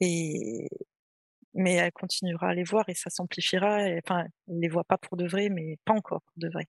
Et 0.00 0.68
mais 1.56 1.74
elle 1.74 1.92
continuera 1.92 2.50
à 2.50 2.54
les 2.54 2.64
voir 2.64 2.88
et 2.88 2.94
ça 2.94 3.10
s'amplifiera. 3.10 3.78
Enfin, 4.04 4.26
elle 4.48 4.60
les 4.60 4.68
voit 4.68 4.84
pas 4.84 4.98
pour 4.98 5.16
de 5.16 5.26
vrai, 5.26 5.48
mais 5.48 5.78
pas 5.84 5.94
encore 5.94 6.22
pour 6.22 6.34
de 6.36 6.48
vrai. 6.48 6.66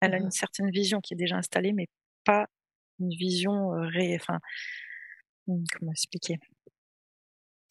Elle 0.00 0.14
a 0.14 0.18
une 0.18 0.26
mmh 0.26 0.30
certaine 0.32 0.70
vision 0.70 1.00
qui 1.00 1.14
est 1.14 1.16
déjà 1.16 1.36
installée, 1.36 1.72
mais 1.72 1.86
pas 2.24 2.46
une 2.98 3.10
vision 3.10 3.74
euh, 3.74 3.86
ré... 3.86 4.16
enfin, 4.20 4.38
Mmh, 5.46 5.64
comment 5.78 5.92
expliquer? 5.92 6.38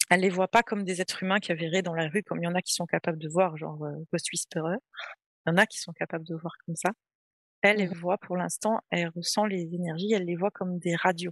Elle 0.10 0.22
les 0.22 0.30
voit 0.30 0.48
pas 0.48 0.64
comme 0.64 0.84
des 0.84 1.02
êtres 1.02 1.24
humains 1.24 1.40
qui 1.40 1.54
verraient 1.54 1.82
dans 1.82 1.96
la 1.96 2.08
rue, 2.08 2.24
comme 2.24 2.40
il 2.40 2.46
y 2.46 2.48
en 2.48 2.56
a 2.56 2.62
qui 2.62 2.74
sont 2.74 2.86
capables 2.86 3.18
de 3.18 3.30
voir, 3.30 3.58
genre 3.58 3.84
euh, 3.84 3.96
Ghost 4.12 4.32
Whisperer. 4.32 4.78
Il 5.46 5.50
y 5.50 5.54
en 5.54 5.58
a 5.58 5.66
qui 5.66 5.80
sont 5.80 5.94
capables 5.94 6.26
de 6.26 6.36
voir 6.36 6.54
comme 6.66 6.76
ça. 6.76 6.92
Elle, 7.62 7.82
elle 7.82 7.90
mmh. 7.90 7.94
voit 7.94 8.18
pour 8.18 8.38
l'instant, 8.38 8.80
elle 8.90 9.10
ressent 9.10 9.46
les 9.46 9.74
énergies, 9.74 10.14
elle 10.14 10.26
les 10.26 10.36
voit 10.36 10.52
comme 10.52 10.78
des 10.80 10.96
radios. 10.96 11.32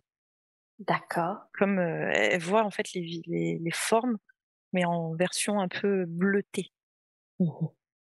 D'accord. 0.79 1.37
Comme 1.53 1.77
euh, 1.77 2.11
elle 2.13 2.41
voit 2.41 2.63
en 2.63 2.71
fait 2.71 2.91
les, 2.93 3.21
les, 3.27 3.59
les, 3.59 3.71
formes, 3.71 4.17
mais 4.73 4.85
en 4.85 5.13
version 5.15 5.59
un 5.59 5.67
peu 5.67 6.05
bleutée. 6.05 6.71
Mmh 7.39 7.67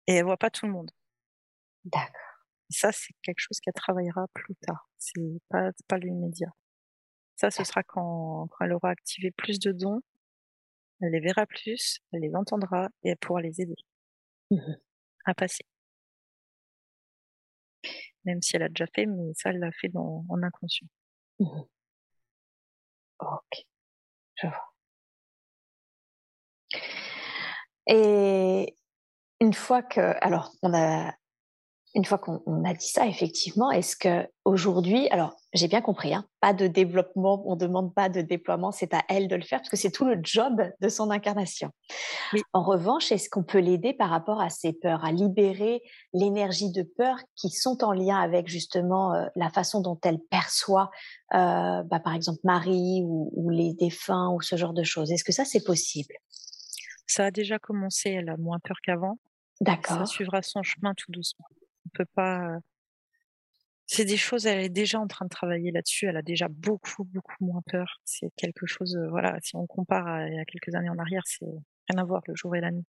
Et 0.08 0.16
elle 0.16 0.26
voit 0.26 0.38
pas 0.38 0.50
tout 0.50 0.66
le 0.66 0.72
monde. 0.72 0.92
D'accord. 1.86 2.30
Ça, 2.70 2.92
c'est 2.92 3.14
quelque 3.24 3.40
chose 3.40 3.60
qu'elle 3.60 3.74
travaillera 3.74 4.28
plus 4.34 4.56
tard. 4.56 4.90
C'est 4.98 5.42
pas, 5.50 5.72
pas 5.88 5.98
l'immédiat. 5.98 6.52
Ça, 7.36 7.50
ce 7.52 7.64
sera 7.64 7.84
quand, 7.84 8.50
elle 8.60 8.74
aura 8.74 8.90
activé 8.90 9.32
plus 9.32 9.60
de 9.60 9.72
dons, 9.72 10.02
elle 11.02 11.12
les 11.12 11.22
verra 11.22 11.46
plus, 11.46 12.00
elle 12.12 12.22
les 12.22 12.36
entendra 12.36 12.90
et 13.04 13.10
elle 13.12 13.18
pourra 13.18 13.42
les 13.42 13.62
aider 13.62 13.76
mmh 14.52 14.74
à 15.26 15.34
passer. 15.34 15.66
Même 18.26 18.42
si 18.42 18.56
elle 18.56 18.64
a 18.64 18.70
déjà 18.70 18.88
fait, 18.94 19.06
mais 19.06 19.34
ça, 19.34 19.52
elle 19.52 19.60
l'a 19.60 19.72
fait 19.72 19.90
dans, 19.90 20.26
en 20.28 20.44
inconscient. 20.44 20.88
Mmh 21.40 21.62
ok, 23.20 23.66
je 24.36 24.48
vois. 24.48 24.69
Et 27.88 28.76
une 29.40 29.54
fois 29.54 29.82
que, 29.82 30.16
alors, 30.22 30.52
on 30.62 30.74
a 30.74 31.14
une 31.96 32.06
fois 32.06 32.20
qu'on 32.20 32.64
a 32.66 32.74
dit 32.74 32.88
ça, 32.88 33.08
effectivement, 33.08 33.72
est-ce 33.72 33.96
que 33.96 34.28
aujourd'hui, 34.46 35.10
alors 35.10 35.34
j'ai 35.54 35.68
bien 35.68 35.82
compris, 35.82 36.14
hein, 36.14 36.26
pas 36.40 36.54
de 36.54 36.68
développement, 36.68 37.42
on 37.48 37.56
demande 37.56 37.96
pas 37.96 38.10
de 38.10 38.22
déploiement, 38.22 38.72
c'est 38.72 38.94
à 38.94 39.02
elle 39.10 39.28
de 39.28 39.36
le 39.36 39.42
faire 39.42 39.60
parce 39.60 39.70
que 39.70 39.78
c'est 39.78 39.90
tout 39.90 40.06
le 40.06 40.20
job 40.22 40.62
de 40.82 40.90
son 40.90 41.10
incarnation. 41.10 41.72
En 42.54 42.62
revanche, 42.62 43.12
est-ce 43.12 43.30
qu'on 43.30 43.44
peut 43.44 43.58
l'aider 43.58 43.94
par 43.94 44.12
rapport 44.12 44.40
à 44.40 44.50
ses 44.50 44.74
peurs, 44.74 45.04
à 45.04 45.12
libérer 45.12 45.82
l'énergie 46.14 46.72
de 46.72 46.84
peur 46.84 47.18
qui 47.36 47.50
sont 47.50 47.84
en 47.84 47.92
lien 47.92 48.20
avec 48.20 48.48
justement 48.48 49.16
euh, 49.16 49.26
la 49.36 49.50
façon 49.50 49.82
dont 49.82 50.00
elle 50.04 50.20
perçoit, 50.30 50.92
euh, 51.34 51.82
bah, 51.84 52.00
par 52.00 52.14
exemple 52.14 52.40
Marie 52.44 53.02
ou, 53.04 53.32
ou 53.36 53.50
les 53.50 53.74
défunts 53.74 54.30
ou 54.30 54.42
ce 54.42 54.56
genre 54.56 54.74
de 54.74 54.84
choses? 54.84 55.12
Est-ce 55.12 55.24
que 55.24 55.34
ça 55.34 55.46
c'est 55.46 55.64
possible? 55.64 56.14
Ça 57.10 57.26
a 57.26 57.32
déjà 57.32 57.60
commencé, 57.60 58.12
elle 58.12 58.30
a 58.30 58.38
moins 58.38 58.60
peur 58.60 58.78
qu'avant. 58.84 59.20
D'accord. 59.62 59.98
Ça 59.98 60.06
suivra 60.06 60.42
son 60.42 60.64
chemin 60.64 60.94
tout 60.94 61.12
doucement 61.12 61.48
on 61.86 61.98
peut 61.98 62.10
pas. 62.14 62.60
C'est 63.86 64.06
des 64.06 64.18
choses, 64.18 64.46
elle 64.46 64.60
est 64.60 64.70
déjà 64.70 65.00
en 65.00 65.08
train 65.08 65.26
de 65.26 65.30
travailler 65.30 65.72
là-dessus. 65.72 66.06
Elle 66.06 66.18
a 66.18 66.22
déjà 66.22 66.48
beaucoup, 66.48 67.04
beaucoup 67.06 67.44
moins 67.44 67.62
peur. 67.66 68.00
C'est 68.06 68.30
quelque 68.36 68.68
chose, 68.68 68.96
voilà, 69.10 69.38
si 69.42 69.56
on 69.56 69.66
compare 69.66 70.08
à 70.08 70.46
quelques 70.46 70.76
années 70.76 70.90
en 70.90 71.00
arrière, 71.00 71.24
c'est 71.26 71.46
rien 71.90 72.00
à 72.00 72.04
voir 72.04 72.22
le 72.28 72.36
jour 72.36 72.56
et 72.56 72.62
la 72.62 72.70
nuit. 72.72 72.86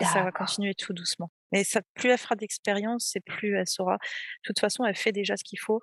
Ça 0.00 0.22
va 0.22 0.30
continuer 0.30 0.74
tout 0.74 0.92
doucement. 0.92 1.30
Et 1.52 1.64
ça, 1.64 1.80
plus 1.94 2.10
elle 2.10 2.18
fera 2.18 2.34
d'expérience, 2.34 3.16
et 3.16 3.20
plus 3.20 3.56
elle 3.56 3.66
saura. 3.66 3.94
De 3.94 3.98
toute 4.44 4.58
façon, 4.58 4.84
elle 4.84 4.94
fait 4.94 5.12
déjà 5.12 5.36
ce 5.36 5.44
qu'il 5.44 5.58
faut. 5.58 5.80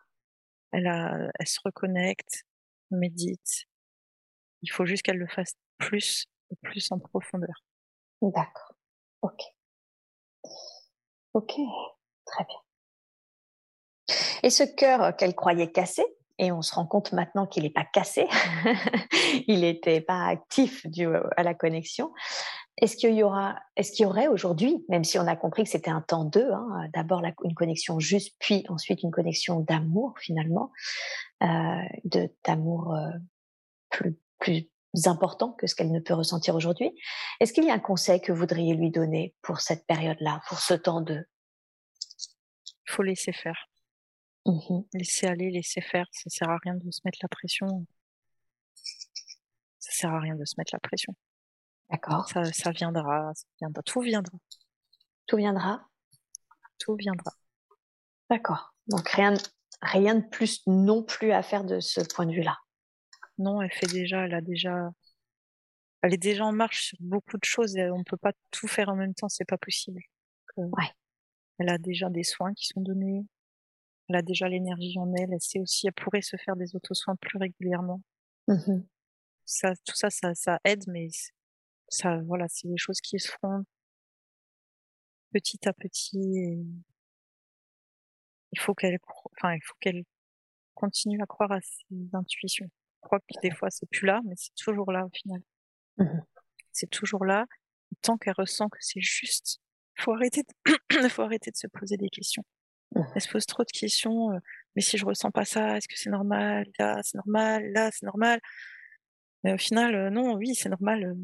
Elle 0.72 0.88
a, 0.88 1.30
elle 1.40 1.48
se 1.48 1.60
reconnecte, 1.66 2.44
médite. 2.92 3.66
Il 4.62 4.72
faut 4.72 4.86
juste 4.86 5.02
qu'elle 5.02 5.18
le 5.18 5.28
fasse 5.28 5.54
plus 5.78 6.26
plus 6.64 6.92
en 6.92 7.00
profondeur. 7.00 7.64
D'accord. 8.22 8.74
Ok. 9.22 9.42
Ok. 11.34 11.54
Très 12.26 12.44
bien. 12.46 12.58
Et 14.44 14.50
ce 14.50 14.64
cœur 14.64 15.16
qu'elle 15.16 15.36
croyait 15.36 15.72
cassé, 15.72 16.04
et 16.38 16.52
on 16.52 16.62
se 16.62 16.74
rend 16.74 16.86
compte 16.86 17.12
maintenant 17.12 17.46
qu'il 17.46 17.64
n'est 17.64 17.70
pas 17.70 17.86
cassé, 17.86 18.28
il 19.48 19.62
n'était 19.62 20.02
pas 20.02 20.26
actif 20.26 20.88
dû 20.88 21.08
à 21.36 21.44
la 21.44 21.54
connexion. 21.54 22.14
Est-ce 22.78 22.96
qu'il 22.96 23.14
y 23.14 23.24
aura, 23.24 23.60
est-ce 23.76 23.92
qu'il 23.92 24.04
y 24.04 24.06
aurait 24.06 24.28
aujourd'hui, 24.28 24.86
même 24.88 25.04
si 25.04 25.20
on 25.20 25.28
a 25.28 25.36
compris 25.36 25.64
que 25.64 25.70
c'était 25.70 25.92
un 25.92 26.02
temps 26.02 26.24
d'eux, 26.24 26.50
hein, 26.54 26.88
d'abord 26.94 27.22
une 27.44 27.54
connexion 27.54 28.00
juste, 28.00 28.36
puis 28.40 28.66
ensuite 28.70 29.04
une 29.04 29.12
connexion 29.12 29.60
d'amour 29.60 30.14
finalement, 30.18 30.72
euh, 31.44 32.28
d'amour 32.46 32.94
euh, 32.94 33.10
plus 33.90 34.18
plus 34.40 34.70
important 35.06 35.52
que 35.52 35.68
ce 35.68 35.76
qu'elle 35.76 35.92
ne 35.92 36.00
peut 36.00 36.14
ressentir 36.14 36.56
aujourd'hui. 36.56 36.92
Est-ce 37.40 37.54
qu'il 37.54 37.66
y 37.66 37.70
a 37.70 37.74
un 37.74 37.80
conseil 37.80 38.22
que 38.22 38.32
vous 38.32 38.40
voudriez 38.40 38.74
lui 38.74 38.92
donner 38.92 39.36
pour 39.42 39.62
cette 39.62 39.86
période-là, 39.86 40.42
pour 40.48 40.60
ce 40.60 40.74
temps 40.74 41.02
d'eux 41.02 41.26
faut 42.90 43.04
laisser 43.04 43.32
faire. 43.32 43.70
Mmh 44.46 44.82
laisser 44.94 45.28
aller, 45.28 45.52
laisser 45.52 45.82
faire, 45.82 46.08
ça 46.12 46.30
sert 46.30 46.50
à 46.50 46.58
rien 46.64 46.76
de 46.76 46.92
se 46.92 47.02
mettre 47.06 47.20
la 47.22 47.28
pression. 47.28 47.86
Ça 49.80 49.92
sert 49.92 50.14
à 50.14 50.20
rien 50.20 50.36
de 50.36 50.46
se 50.46 50.56
mettre 50.58 50.74
la 50.74 50.80
pression. 50.80 51.14
D'accord. 51.90 52.28
Ça, 52.30 52.44
ça 52.46 52.72
viendra, 52.72 53.32
ça 53.36 53.46
viendra, 53.60 53.82
tout 53.84 54.02
viendra. 54.02 54.38
Tout 55.28 55.38
viendra 55.38 55.88
Tout 56.80 56.96
viendra. 56.96 57.32
D'accord. 58.30 58.74
Donc 58.88 59.08
rien, 59.10 59.34
rien 59.82 60.16
de 60.16 60.28
plus 60.28 60.66
non 60.68 61.04
plus 61.04 61.32
à 61.32 61.44
faire 61.44 61.64
de 61.64 61.80
ce 61.80 62.02
point 62.02 62.26
de 62.26 62.34
vue-là. 62.34 62.58
Non, 63.40 63.62
elle 63.62 63.72
fait 63.72 63.88
déjà, 63.88 64.26
elle 64.26 64.34
a 64.34 64.42
déjà, 64.42 64.92
elle 66.02 66.14
est 66.14 66.18
déjà 66.18 66.46
en 66.46 66.52
marche 66.52 66.88
sur 66.90 66.98
beaucoup 67.02 67.38
de 67.38 67.44
choses 67.44 67.76
et 67.76 67.90
on 67.90 68.04
peut 68.04 68.18
pas 68.18 68.34
tout 68.52 68.68
faire 68.68 68.90
en 68.90 68.96
même 68.96 69.14
temps, 69.14 69.30
c'est 69.30 69.46
pas 69.46 69.58
possible. 69.58 70.02
ouais. 70.58 70.92
Elle 71.58 71.70
a 71.70 71.78
déjà 71.78 72.10
des 72.10 72.24
soins 72.24 72.54
qui 72.54 72.68
sont 72.68 72.82
donnés, 72.82 73.26
elle 74.08 74.18
a 74.18 74.22
déjà 74.22 74.48
l'énergie 74.48 74.98
en 74.98 75.14
elle, 75.16 75.34
elle 75.34 75.42
sait 75.42 75.60
aussi, 75.60 75.88
elle 75.88 75.94
pourrait 75.94 76.22
se 76.22 76.38
faire 76.38 76.56
des 76.56 76.76
auto-soins 76.76 77.16
plus 77.16 77.38
régulièrement. 77.38 78.02
Mmh 78.48 78.82
ça, 79.46 79.74
tout 79.84 79.96
ça, 79.96 80.12
ça, 80.12 80.36
ça 80.36 80.60
aide, 80.64 80.84
mais 80.88 81.08
ça, 81.88 82.20
voilà, 82.26 82.46
c'est 82.50 82.68
des 82.68 82.78
choses 82.78 83.02
qui 83.02 83.18
se 83.18 83.32
feront 83.32 83.64
petit 85.34 85.68
à 85.68 85.74
petit. 85.74 86.64
il 88.52 88.60
faut 88.60 88.74
qu'elle, 88.74 89.00
enfin, 89.38 89.56
il 89.56 89.62
faut 89.64 89.76
qu'elle 89.80 90.04
continue 90.76 91.22
à 91.22 91.26
croire 91.26 91.52
à 91.52 91.62
ses 91.62 92.10
intuitions. 92.14 92.70
Je 93.10 93.16
crois 93.18 93.20
que 93.20 93.42
des 93.42 93.56
fois 93.56 93.70
c'est 93.72 93.90
plus 93.90 94.06
là, 94.06 94.22
mais 94.26 94.36
c'est 94.38 94.54
toujours 94.56 94.92
là 94.92 95.06
au 95.06 95.10
final. 95.10 95.42
Mmh 95.98 96.20
c'est 96.72 96.90
toujours 96.90 97.26
là. 97.26 97.46
Tant 98.04 98.18
qu'elle 98.18 98.36
ressent 98.38 98.70
que 98.70 98.78
c'est 98.80 99.02
juste, 99.02 99.60
faut 99.98 100.14
arrêter, 100.14 100.44
de... 100.44 101.08
faut 101.10 101.24
arrêter 101.24 101.52
de 101.52 101.58
se 101.58 101.68
poser 101.68 101.98
des 101.98 102.10
questions. 102.10 102.44
Mmh. 102.96 103.02
Elle 103.16 103.22
se 103.22 103.30
pose 103.30 103.46
trop 103.46 103.64
de 103.64 103.72
questions. 103.72 104.32
Euh, 104.32 104.40
mais 104.76 104.82
si 104.82 104.98
je 104.98 105.06
ressens 105.06 105.32
pas 105.32 105.44
ça, 105.44 105.78
est-ce 105.78 105.88
que 105.88 105.98
c'est 105.98 106.10
normal? 106.12 106.68
Là, 106.78 107.02
c'est 107.04 107.16
normal? 107.16 107.72
Là, 107.74 107.90
c'est 107.92 108.06
normal? 108.06 108.40
Mais 109.44 109.54
au 109.54 109.58
final, 109.58 109.96
euh, 109.96 110.10
non, 110.10 110.36
oui, 110.36 110.56
c'est 110.56 110.70
normal. 110.70 111.04
Euh, 111.04 111.16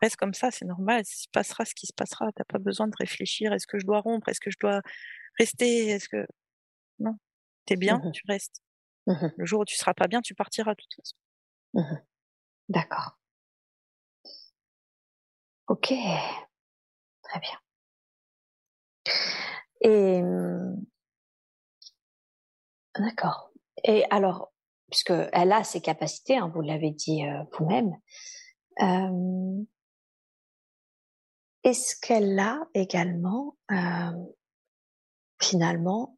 reste 0.00 0.16
comme 0.16 0.34
ça, 0.34 0.50
c'est 0.50 0.64
normal. 0.64 1.02
Il 1.02 1.22
se 1.22 1.28
passera 1.32 1.64
ce 1.64 1.74
qui 1.74 1.86
se 1.86 1.92
passera. 1.92 2.30
T'as 2.32 2.44
pas 2.44 2.58
besoin 2.58 2.88
de 2.88 2.96
réfléchir. 2.98 3.52
Est-ce 3.52 3.66
que 3.66 3.78
je 3.78 3.84
dois 3.84 4.00
rompre? 4.00 4.28
Est-ce 4.28 4.40
que 4.40 4.50
je 4.50 4.58
dois 4.60 4.80
rester? 5.38 5.88
Est-ce 5.88 6.08
que 6.08 6.26
non 6.98 7.16
T'es 7.66 7.76
bien, 7.76 7.98
mmh 7.98 8.12
tu 8.12 8.22
restes. 8.28 8.62
Mmh 9.06 9.28
Le 9.36 9.46
jour 9.46 9.60
où 9.60 9.64
tu 9.64 9.76
seras 9.76 9.94
pas 9.94 10.08
bien, 10.08 10.20
tu 10.20 10.34
partiras 10.34 10.72
de 10.74 10.80
toute 10.80 10.94
façon. 10.94 11.16
Mmh 11.74 12.02
D'accord. 12.68 13.18
Ok, 15.68 15.92
très 17.22 17.40
bien. 17.40 17.58
Et 19.80 20.22
d'accord. 22.98 23.50
Et 23.84 24.04
alors, 24.10 24.52
puisque 24.90 25.12
elle 25.32 25.52
a 25.52 25.64
ses 25.64 25.80
capacités, 25.80 26.36
hein, 26.36 26.50
vous 26.54 26.60
l'avez 26.62 26.90
dit 26.90 27.24
euh, 27.26 27.42
vous-même, 27.58 27.92
euh, 28.82 29.64
est-ce 31.64 31.96
qu'elle 32.00 32.38
a 32.38 32.60
également, 32.74 33.56
euh, 33.72 34.12
finalement, 35.40 36.15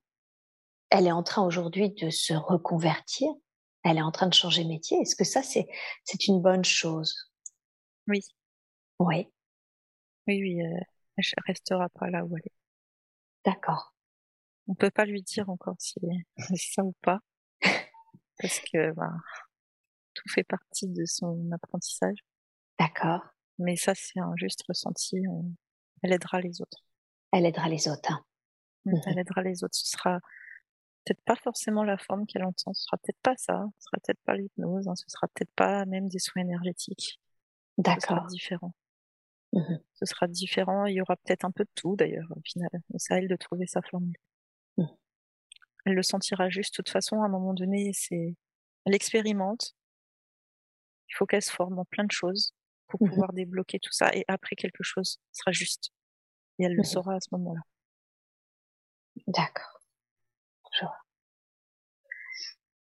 elle 0.90 1.06
est 1.06 1.12
en 1.12 1.22
train 1.22 1.44
aujourd'hui 1.44 1.90
de 1.90 2.10
se 2.10 2.34
reconvertir, 2.34 3.28
elle 3.84 3.98
est 3.98 4.02
en 4.02 4.10
train 4.12 4.26
de 4.26 4.34
changer 4.34 4.64
métier. 4.64 4.98
Est-ce 5.00 5.16
que 5.16 5.24
ça, 5.24 5.42
c'est 5.42 5.66
c'est 6.04 6.28
une 6.28 6.40
bonne 6.40 6.64
chose? 6.64 7.14
Oui. 8.06 8.20
Oui. 8.98 9.28
Oui, 10.26 10.42
oui, 10.42 10.58
elle 10.60 10.84
ne 11.16 11.42
restera 11.46 11.88
pas 11.90 12.10
là 12.10 12.24
où 12.24 12.36
elle 12.36 12.42
est. 12.44 12.52
D'accord. 13.44 13.94
On 14.66 14.74
peut 14.74 14.90
pas 14.90 15.06
lui 15.06 15.22
dire 15.22 15.48
encore 15.48 15.76
si 15.78 15.98
c'est 16.36 16.56
ça 16.56 16.84
ou 16.84 16.94
pas, 17.02 17.20
parce 18.38 18.60
que 18.60 18.92
bah, 18.92 19.12
tout 20.14 20.28
fait 20.28 20.44
partie 20.44 20.88
de 20.88 21.04
son 21.06 21.50
apprentissage. 21.52 22.18
D'accord. 22.78 23.22
Mais 23.58 23.76
ça, 23.76 23.94
c'est 23.94 24.20
un 24.20 24.34
juste 24.36 24.62
ressenti. 24.68 25.16
Elle 26.02 26.12
aidera 26.12 26.40
les 26.40 26.60
autres. 26.60 26.84
Elle 27.32 27.46
aidera 27.46 27.68
les 27.68 27.88
autres. 27.88 28.12
Hein. 28.12 28.24
Mmh, 28.84 29.00
elle 29.06 29.18
aidera 29.18 29.42
les 29.42 29.64
autres. 29.64 29.74
Ce 29.74 29.90
sera 29.90 30.18
peut-être 31.08 31.24
pas 31.24 31.36
forcément 31.36 31.84
la 31.84 31.96
forme 31.96 32.26
qu'elle 32.26 32.44
entend. 32.44 32.74
Ce 32.74 32.84
sera 32.84 32.96
peut-être 32.98 33.20
pas 33.22 33.36
ça. 33.36 33.64
Ce 33.78 33.84
sera 33.84 33.98
peut-être 34.02 34.20
pas 34.24 34.34
l'hypnose. 34.34 34.88
Hein. 34.88 34.94
Ce 34.94 35.04
sera 35.08 35.26
peut-être 35.28 35.52
pas 35.54 35.84
même 35.86 36.08
des 36.08 36.18
soins 36.18 36.42
énergétiques. 36.42 37.20
D'accord. 37.78 38.02
Ce 38.02 38.06
sera 38.08 38.26
différent. 38.26 38.74
Mmh 39.52 39.76
Ce 39.94 40.04
sera 40.04 40.26
différent. 40.28 40.86
Il 40.86 40.94
y 40.94 41.00
aura 41.00 41.16
peut-être 41.16 41.44
un 41.44 41.50
peu 41.50 41.64
de 41.64 41.70
tout 41.74 41.96
d'ailleurs 41.96 42.28
au 42.36 42.40
final. 42.44 42.68
C'est 42.96 43.14
à 43.14 43.18
elle 43.18 43.28
de 43.28 43.36
trouver 43.36 43.66
sa 43.66 43.80
formule. 43.82 44.16
Mmh. 44.76 44.84
Elle 45.86 45.94
le 45.94 46.02
sentira 46.02 46.50
juste. 46.50 46.74
De 46.74 46.76
toute 46.76 46.90
façon, 46.90 47.22
à 47.22 47.26
un 47.26 47.30
moment 47.30 47.54
donné, 47.54 47.92
c'est 47.94 48.36
elle 48.84 48.94
expérimente. 48.94 49.74
Il 51.08 51.14
faut 51.14 51.24
qu'elle 51.24 51.42
se 51.42 51.50
forme 51.50 51.78
en 51.78 51.84
plein 51.86 52.04
de 52.04 52.12
choses 52.12 52.52
pour 52.88 53.02
mmh 53.02 53.08
pouvoir 53.08 53.32
débloquer 53.32 53.78
tout 53.78 53.92
ça. 53.92 54.14
Et 54.14 54.24
après, 54.28 54.56
quelque 54.56 54.82
chose 54.82 55.18
sera 55.32 55.52
juste. 55.52 55.90
Et 56.58 56.64
elle 56.64 56.74
le 56.74 56.82
saura 56.82 57.14
à 57.14 57.20
ce 57.20 57.28
moment-là. 57.32 57.60
D'accord. 59.26 59.78
Je 60.72 60.84
vois. 60.84 60.98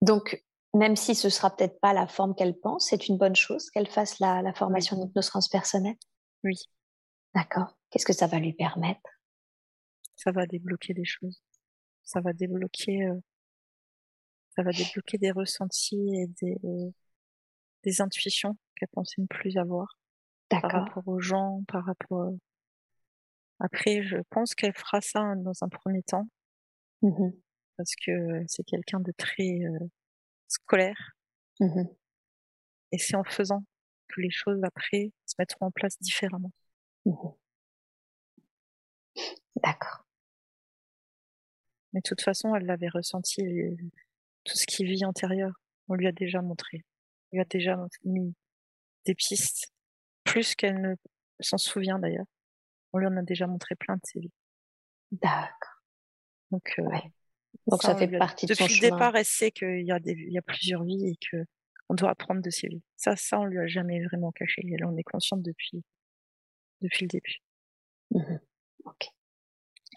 Donc, 0.02 0.44
même 0.74 0.96
si 0.96 1.14
ce 1.14 1.28
sera 1.30 1.54
peut-être 1.54 1.80
pas 1.80 1.92
la 1.92 2.06
forme 2.06 2.34
qu'elle 2.34 2.58
pense, 2.58 2.88
c'est 2.88 3.08
une 3.08 3.16
bonne 3.16 3.36
chose 3.36 3.70
qu'elle 3.70 3.88
fasse 3.88 4.18
la, 4.18 4.42
la 4.42 4.52
formation 4.52 4.96
d'hypnose 4.96 5.26
transpersonnelle 5.26 5.96
Oui. 6.44 6.56
D'accord. 7.34 7.76
Qu'est-ce 7.90 8.06
que 8.06 8.12
ça 8.12 8.26
va 8.26 8.38
lui 8.38 8.52
permettre? 8.52 9.10
Ça 10.16 10.32
va 10.32 10.46
débloquer 10.46 10.94
des 10.94 11.04
choses. 11.04 11.42
Ça 12.04 12.20
va 12.20 12.32
débloquer, 12.32 13.04
euh, 13.04 13.18
ça 14.54 14.62
va 14.62 14.70
débloquer 14.70 15.18
des 15.18 15.30
ressentis 15.30 16.14
et 16.14 16.26
des, 16.40 16.56
des 17.82 18.00
intuitions 18.00 18.56
qu'elle 18.76 18.88
pensait 18.88 19.20
ne 19.20 19.26
plus 19.26 19.56
avoir. 19.56 19.98
Par 20.48 20.62
rapport 20.62 21.06
aux 21.08 21.20
gens, 21.20 21.62
par 21.66 21.84
rapport. 21.84 22.32
Après, 23.58 24.02
je 24.02 24.18
pense 24.30 24.54
qu'elle 24.54 24.74
fera 24.74 25.00
ça 25.00 25.34
dans 25.36 25.52
un 25.62 25.68
premier 25.68 26.02
temps. 26.02 26.28
Mmh 27.02 27.30
parce 27.76 27.94
que 27.94 28.44
c'est 28.48 28.64
quelqu'un 28.64 29.00
de 29.00 29.12
très 29.12 29.60
euh, 29.64 29.78
scolaire. 30.48 31.16
Mmh 31.60 31.84
Et 32.92 32.98
c'est 32.98 33.16
en 33.16 33.24
faisant 33.24 33.64
que 34.08 34.20
les 34.20 34.30
choses 34.30 34.62
après 34.62 35.12
se 35.26 35.34
mettront 35.38 35.66
en 35.66 35.70
place 35.70 35.98
différemment. 36.00 36.52
Mmh 37.04 37.12
D'accord. 39.62 40.06
Mais 41.92 42.00
de 42.00 42.08
toute 42.08 42.20
façon, 42.20 42.54
elle 42.54 42.66
l'avait 42.66 42.90
ressenti, 42.90 43.42
tout 44.44 44.56
ce 44.56 44.66
qui 44.66 44.84
vit 44.84 45.04
antérieur. 45.04 45.52
On 45.88 45.94
lui 45.94 46.06
a 46.06 46.12
déjà 46.12 46.42
montré. 46.42 46.84
On 47.32 47.36
lui 47.36 47.40
a 47.40 47.46
déjà 47.46 47.78
mis 48.04 48.34
des 49.06 49.14
pistes, 49.14 49.72
plus 50.24 50.54
qu'elle 50.54 50.80
ne 50.80 50.94
s'en 51.40 51.58
souvient 51.58 51.98
d'ailleurs. 51.98 52.26
On 52.92 52.98
lui 52.98 53.06
en 53.06 53.16
a 53.16 53.22
déjà 53.22 53.46
montré 53.46 53.74
plein 53.76 53.96
de 53.96 54.00
ses 54.04 54.20
vies. 54.20 54.32
D'accord. 55.12 55.82
Donc, 56.50 56.74
euh, 56.78 56.84
Donc 57.66 57.82
ça, 57.82 57.96
fait 57.96 58.08
partie 58.08 58.46
de 58.46 58.54
son 58.54 58.64
Depuis 58.64 58.80
le 58.80 58.90
départ, 58.90 59.16
elle 59.16 59.24
sait 59.24 59.50
qu'il 59.50 59.86
y, 59.86 59.92
a 59.92 59.98
des, 59.98 60.12
il 60.12 60.32
y 60.32 60.38
a 60.38 60.42
plusieurs 60.42 60.84
vies 60.84 61.08
et 61.08 61.16
que 61.16 61.44
on 61.88 61.94
doit 61.94 62.10
apprendre 62.10 62.42
de 62.42 62.50
ses 62.50 62.68
vies. 62.68 62.82
Ça, 62.96 63.16
ça, 63.16 63.38
on 63.38 63.44
lui 63.44 63.58
a 63.58 63.66
jamais 63.66 64.04
vraiment 64.04 64.32
caché. 64.32 64.62
Elle 64.72 64.84
en 64.84 64.96
est 64.96 65.04
consciente 65.04 65.42
depuis, 65.42 65.84
depuis 66.80 67.04
le 67.04 67.08
début. 67.08 67.36
Mmh. 68.10 68.38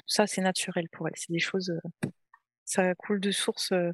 Ça, 0.05 0.27
c'est 0.27 0.41
naturel 0.41 0.87
pour 0.89 1.07
elle. 1.07 1.13
C'est 1.15 1.31
des 1.31 1.39
choses, 1.39 1.69
euh, 1.69 2.09
ça 2.65 2.93
coule 2.95 3.19
de 3.19 3.31
source. 3.31 3.71
Euh, 3.71 3.91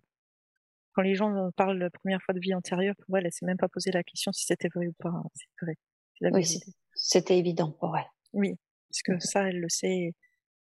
quand 0.93 1.01
les 1.01 1.15
gens 1.15 1.51
parlent 1.57 1.77
la 1.77 1.89
première 1.89 2.21
fois 2.21 2.33
de 2.33 2.39
vie 2.39 2.53
antérieure, 2.53 2.95
pour 3.05 3.17
elle, 3.17 3.25
elle 3.25 3.33
s'est 3.33 3.45
même 3.45 3.57
pas 3.57 3.67
posé 3.67 3.91
la 3.91 4.03
question 4.03 4.31
si 4.31 4.45
c'était 4.45 4.69
vrai 4.73 4.87
ou 4.87 4.93
pas. 4.93 5.09
Hein. 5.09 5.23
C'est 5.33 5.47
vrai. 5.61 5.75
Oui, 6.21 6.61
c'était 6.93 7.37
évident 7.37 7.71
pour 7.71 7.97
elle. 7.97 8.09
Oui, 8.31 8.55
parce 8.89 9.01
que 9.01 9.19
ça, 9.19 9.49
elle 9.49 9.59
le 9.59 9.69
sait. 9.69 10.13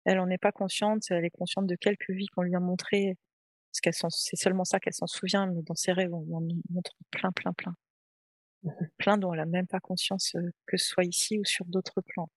Elle 0.05 0.19
en 0.19 0.29
est 0.29 0.37
pas 0.37 0.51
consciente. 0.51 1.03
Elle 1.09 1.25
est 1.25 1.29
consciente 1.29 1.67
de 1.67 1.75
quelques 1.75 2.09
vies 2.09 2.27
qu'on 2.27 2.41
lui 2.41 2.55
a 2.55 2.59
montrées. 2.59 3.17
Parce 3.71 3.81
qu'elle 3.81 4.09
c'est 4.09 4.35
seulement 4.35 4.65
ça 4.65 4.79
qu'elle 4.79 4.93
s'en 4.93 5.07
souvient, 5.07 5.47
mais 5.47 5.61
dans 5.61 5.75
ses 5.75 5.93
rêves, 5.93 6.13
on 6.13 6.21
lui 6.21 6.33
en 6.33 6.41
montre 6.69 6.91
plein, 7.09 7.31
plein, 7.31 7.53
plein. 7.53 7.75
Mmh 8.63 8.69
plein 8.97 9.17
dont 9.17 9.33
elle 9.33 9.39
a 9.39 9.45
même 9.45 9.67
pas 9.67 9.79
conscience 9.79 10.35
euh, 10.35 10.51
que 10.67 10.77
ce 10.77 10.85
soit 10.85 11.05
ici 11.05 11.39
ou 11.39 11.45
sur 11.45 11.65
d'autres 11.65 12.01
plans. 12.01 12.29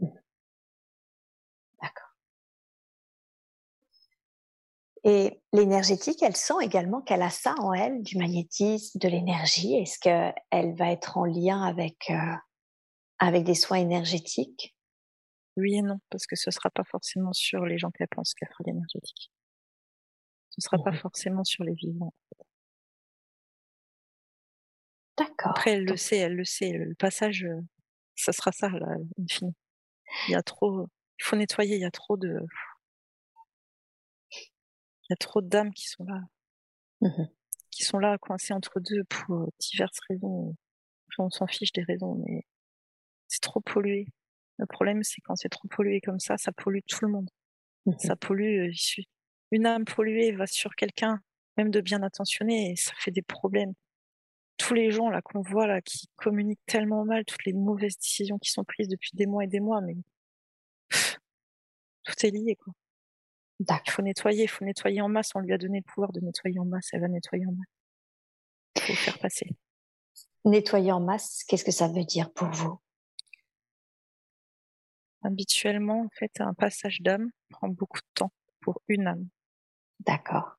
Mmh 0.00 0.06
D'accord. 1.82 2.12
Et 5.04 5.40
l'énergétique, 5.52 6.22
elle 6.22 6.36
sent 6.36 6.54
également 6.62 7.00
qu'elle 7.00 7.22
a 7.22 7.30
ça 7.30 7.54
en 7.58 7.72
elle, 7.72 8.02
du 8.02 8.18
magnétisme, 8.18 8.98
de 9.00 9.08
l'énergie. 9.08 9.74
Est-ce 9.74 9.98
qu'elle 9.98 10.76
va 10.76 10.92
être 10.92 11.18
en 11.18 11.24
lien 11.24 11.62
avec, 11.62 12.10
euh, 12.10 12.36
avec 13.18 13.42
des 13.42 13.54
soins 13.54 13.78
énergétiques? 13.78 14.76
Oui 15.56 15.76
et 15.76 15.82
non, 15.82 16.00
parce 16.10 16.26
que 16.26 16.36
ce 16.36 16.50
ne 16.50 16.52
sera 16.52 16.70
pas 16.70 16.84
forcément 16.84 17.32
sur 17.32 17.64
les 17.66 17.78
gens 17.78 17.90
qu'elle 17.90 18.08
pense 18.08 18.34
qu'elle 18.34 18.48
fera 18.48 18.64
l'énergétique. 18.66 19.30
Ce 20.50 20.56
ne 20.58 20.62
sera 20.62 20.82
pas 20.82 20.90
mmh 20.92 20.96
forcément 20.96 21.44
sur 21.44 21.64
les 21.64 21.74
vivants. 21.74 22.14
D'accord. 25.16 25.50
Après, 25.50 25.72
elle 25.72 25.84
le 25.84 25.96
sait, 25.96 26.18
elle 26.18 26.34
le 26.34 26.44
sait. 26.44 26.72
Le 26.72 26.94
passage, 26.94 27.44
euh, 27.44 27.60
ça 28.16 28.32
sera 28.32 28.52
ça, 28.52 28.68
là, 28.68 28.96
infini. 29.18 29.54
Il 30.28 30.32
y 30.32 30.34
a 30.34 30.42
trop, 30.42 30.88
il 31.18 31.24
faut 31.24 31.36
nettoyer, 31.36 31.76
il 31.76 31.80
y 31.82 31.86
a 31.86 31.90
trop 31.90 32.16
de, 32.16 32.40
il 34.32 35.10
y 35.10 35.12
a 35.12 35.16
trop 35.16 35.40
d'âmes 35.40 35.72
qui 35.72 35.88
sont 35.88 36.04
là. 36.04 36.20
Mmh 37.00 37.24
qui 37.72 37.84
sont 37.84 37.98
là 37.98 38.18
coincées 38.18 38.52
entre 38.52 38.78
deux 38.78 39.02
pour 39.04 39.48
diverses 39.58 39.98
raisons. 40.08 40.54
on 41.18 41.30
s'en 41.30 41.46
fiche 41.46 41.72
des 41.72 41.82
raisons, 41.82 42.22
mais 42.24 42.44
c'est 43.28 43.40
trop 43.40 43.60
pollué. 43.60 44.06
Le 44.58 44.66
problème, 44.66 45.02
c'est 45.02 45.20
quand 45.22 45.36
c'est 45.36 45.48
trop 45.48 45.68
pollué 45.68 46.00
comme 46.00 46.20
ça, 46.20 46.36
ça 46.38 46.52
pollue 46.52 46.80
tout 46.86 47.04
le 47.04 47.10
monde. 47.10 47.28
Mmh 47.86 47.98
Ça 47.98 48.16
pollue. 48.16 48.70
Une 49.50 49.66
âme 49.66 49.84
polluée 49.84 50.32
va 50.32 50.46
sur 50.46 50.74
quelqu'un, 50.74 51.20
même 51.56 51.70
de 51.70 51.80
bien 51.80 52.02
intentionné, 52.02 52.72
et 52.72 52.76
ça 52.76 52.92
fait 52.98 53.10
des 53.10 53.22
problèmes. 53.22 53.74
Tous 54.56 54.74
les 54.74 54.90
gens 54.90 55.10
là 55.10 55.22
qu'on 55.22 55.40
voit 55.40 55.66
là 55.66 55.80
qui 55.80 56.08
communiquent 56.16 56.64
tellement 56.66 57.04
mal, 57.04 57.24
toutes 57.24 57.44
les 57.44 57.52
mauvaises 57.52 57.98
décisions 57.98 58.38
qui 58.38 58.50
sont 58.50 58.64
prises 58.64 58.88
depuis 58.88 59.10
des 59.14 59.26
mois 59.26 59.44
et 59.44 59.48
des 59.48 59.60
mois, 59.60 59.80
mais 59.80 59.96
tout 62.04 62.26
est 62.26 62.30
lié 62.30 62.56
quoi. 62.56 62.72
Il 63.60 63.90
faut 63.90 64.02
nettoyer, 64.02 64.44
il 64.44 64.48
faut 64.48 64.64
nettoyer 64.64 65.00
en 65.00 65.08
masse. 65.08 65.30
On 65.34 65.40
lui 65.40 65.52
a 65.52 65.58
donné 65.58 65.78
le 65.78 65.84
pouvoir 65.84 66.12
de 66.12 66.20
nettoyer 66.20 66.58
en 66.58 66.64
masse. 66.64 66.88
Elle 66.92 67.00
va 67.00 67.08
nettoyer 67.08 67.46
en 67.46 67.52
masse. 67.52 67.68
Il 68.76 68.82
faut 68.82 68.94
faire 68.94 69.18
passer. 69.18 69.48
Nettoyer 70.44 70.92
en 70.92 71.00
masse, 71.00 71.44
qu'est-ce 71.46 71.64
que 71.64 71.70
ça 71.70 71.88
veut 71.88 72.04
dire 72.04 72.32
pour 72.32 72.48
vous? 72.48 72.80
Habituellement, 75.24 76.02
en 76.02 76.08
fait, 76.18 76.40
un 76.40 76.54
passage 76.54 77.00
d'âme 77.00 77.30
prend 77.48 77.68
beaucoup 77.68 77.98
de 77.98 78.06
temps 78.14 78.32
pour 78.60 78.82
une 78.88 79.06
âme. 79.06 79.28
D'accord. 80.00 80.56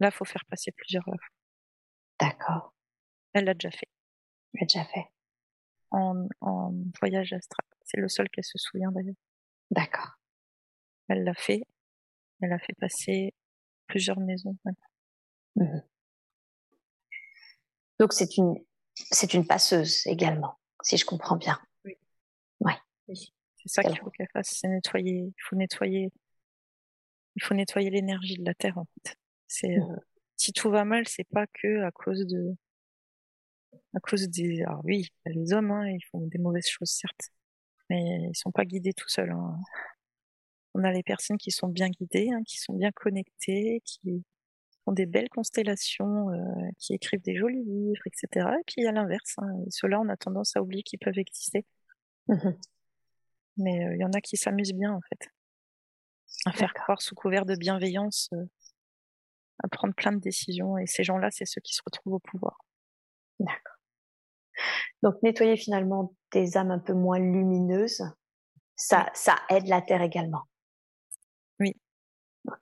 Là, 0.00 0.08
il 0.08 0.12
faut 0.12 0.24
faire 0.24 0.44
passer 0.48 0.72
plusieurs 0.72 1.08
âmes. 1.08 1.16
D'accord. 2.20 2.72
Elle 3.32 3.44
l'a 3.44 3.54
déjà 3.54 3.70
fait. 3.70 3.88
Elle 4.54 4.60
l'a 4.60 4.66
déjà 4.66 4.84
fait. 4.84 5.04
En, 5.90 6.26
en 6.40 6.72
voyage 7.00 7.32
astral. 7.32 7.66
C'est 7.84 8.00
le 8.00 8.08
seul 8.08 8.28
qu'elle 8.30 8.44
se 8.44 8.58
souvient 8.58 8.90
d'ailleurs. 8.92 9.14
D'accord. 9.70 10.12
Elle 11.08 11.24
l'a 11.24 11.34
fait 11.34 11.62
elle 12.42 12.52
a 12.52 12.58
fait 12.58 12.74
passer 12.78 13.34
plusieurs 13.86 14.20
maisons. 14.20 14.56
Mmh 15.56 15.80
Donc 17.98 18.12
c'est 18.12 18.36
une 18.36 18.54
c'est 19.10 19.34
une 19.34 19.46
passeuse 19.46 20.06
également, 20.06 20.58
si 20.82 20.96
je 20.96 21.04
comprends 21.04 21.36
bien. 21.36 21.58
Oui. 21.84 21.96
Ouais. 22.60 22.76
C'est 23.66 23.82
ça 23.82 23.82
qu'il 23.82 23.98
faut 23.98 24.10
qu'elle 24.10 24.28
fasse, 24.32 24.50
c'est 24.60 24.68
nettoyer. 24.68 25.24
Il 25.26 25.42
faut 25.42 25.56
nettoyer. 25.56 26.12
Il 27.34 27.42
faut 27.42 27.54
nettoyer 27.54 27.90
l'énergie 27.90 28.36
de 28.36 28.44
la 28.44 28.54
terre 28.54 28.78
en 28.78 28.84
fait. 28.84 29.16
C'est 29.48 29.76
mmh. 29.76 29.90
euh, 29.90 29.96
si 30.36 30.52
tout 30.52 30.70
va 30.70 30.84
mal, 30.84 31.06
c'est 31.08 31.28
pas 31.28 31.46
que 31.46 31.82
à 31.82 31.90
cause 31.90 32.26
de 32.26 32.54
à 33.94 34.00
cause 34.00 34.28
des 34.28 34.62
alors 34.62 34.82
oui, 34.84 35.08
les 35.26 35.52
hommes 35.52 35.70
hein, 35.72 35.88
ils 35.88 36.04
font 36.10 36.20
des 36.26 36.38
mauvaises 36.38 36.68
choses 36.68 36.90
certes, 36.90 37.30
mais 37.90 38.28
ils 38.30 38.36
sont 38.36 38.52
pas 38.52 38.64
guidés 38.64 38.92
tout 38.94 39.08
seuls. 39.08 39.32
Hein. 39.32 39.58
On 40.74 40.84
a 40.84 40.92
les 40.92 41.02
personnes 41.02 41.38
qui 41.38 41.50
sont 41.50 41.68
bien 41.68 41.88
guidées, 41.88 42.30
hein, 42.30 42.42
qui 42.46 42.58
sont 42.58 42.74
bien 42.74 42.92
connectées, 42.92 43.82
qui 43.84 44.24
ont 44.86 44.92
des 44.92 45.06
belles 45.06 45.28
constellations, 45.28 46.30
euh, 46.30 46.70
qui 46.78 46.94
écrivent 46.94 47.22
des 47.22 47.36
jolis 47.36 47.64
livres, 47.64 48.02
etc. 48.06 48.48
Et 48.60 48.64
puis 48.66 48.86
a 48.86 48.92
l'inverse. 48.92 49.36
Ceux-là, 49.70 50.00
on 50.00 50.08
a 50.08 50.16
tendance 50.16 50.54
à 50.56 50.62
oublier 50.62 50.82
qu'ils 50.82 51.00
peuvent 51.00 51.18
exister. 51.18 51.64
Mmh 52.28 52.50
Mais 53.56 53.94
il 53.94 54.00
y 54.00 54.04
en 54.04 54.12
a 54.12 54.20
qui 54.20 54.36
s'amusent 54.36 54.74
bien, 54.74 54.92
en 54.92 55.00
fait, 55.00 55.30
à 56.44 56.52
faire 56.52 56.74
croire 56.74 57.00
sous 57.00 57.14
couvert 57.14 57.46
de 57.46 57.56
bienveillance, 57.56 58.30
à 59.62 59.68
prendre 59.68 59.94
plein 59.94 60.12
de 60.12 60.20
décisions. 60.20 60.78
Et 60.78 60.86
ces 60.86 61.04
gens-là, 61.04 61.30
c'est 61.30 61.46
ceux 61.46 61.60
qui 61.60 61.74
se 61.74 61.82
retrouvent 61.84 62.14
au 62.14 62.18
pouvoir. 62.18 62.58
D'accord. 63.38 63.76
Donc 65.02 65.22
nettoyer 65.22 65.56
finalement 65.56 66.14
des 66.32 66.56
âmes 66.56 66.70
un 66.70 66.78
peu 66.78 66.94
moins 66.94 67.18
lumineuses, 67.18 68.02
ça, 68.74 69.10
ça 69.14 69.36
aide 69.50 69.66
la 69.66 69.82
Terre 69.82 70.02
également. 70.02 70.42
Oui. 71.60 71.74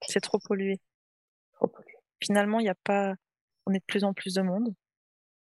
C'est 0.09 0.21
trop 0.21 0.39
pollué. 0.39 0.81
Trop 1.55 1.69
pollué. 1.69 1.95
Finalement, 2.23 2.61
il 2.61 2.65
n'y 2.65 2.71
a 2.71 2.75
pas. 2.75 3.15
On 3.67 3.73
est 3.73 3.79
de 3.79 3.85
plus 3.85 4.05
en 4.05 4.13
plus 4.13 4.35
de 4.35 4.43
monde, 4.43 4.75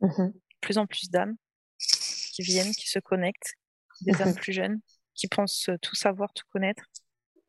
mmh 0.00 0.28
de 0.28 0.66
plus 0.66 0.78
en 0.78 0.86
plus 0.86 1.10
d'âmes 1.10 1.36
qui 1.78 2.42
viennent, 2.42 2.72
qui 2.72 2.88
se 2.88 3.00
connectent, 3.00 3.54
des 4.02 4.22
âmes 4.22 4.34
plus 4.36 4.52
jeunes 4.52 4.80
qui 5.14 5.28
pensent 5.28 5.70
tout 5.82 5.94
savoir, 5.94 6.32
tout 6.32 6.46
connaître. 6.50 6.84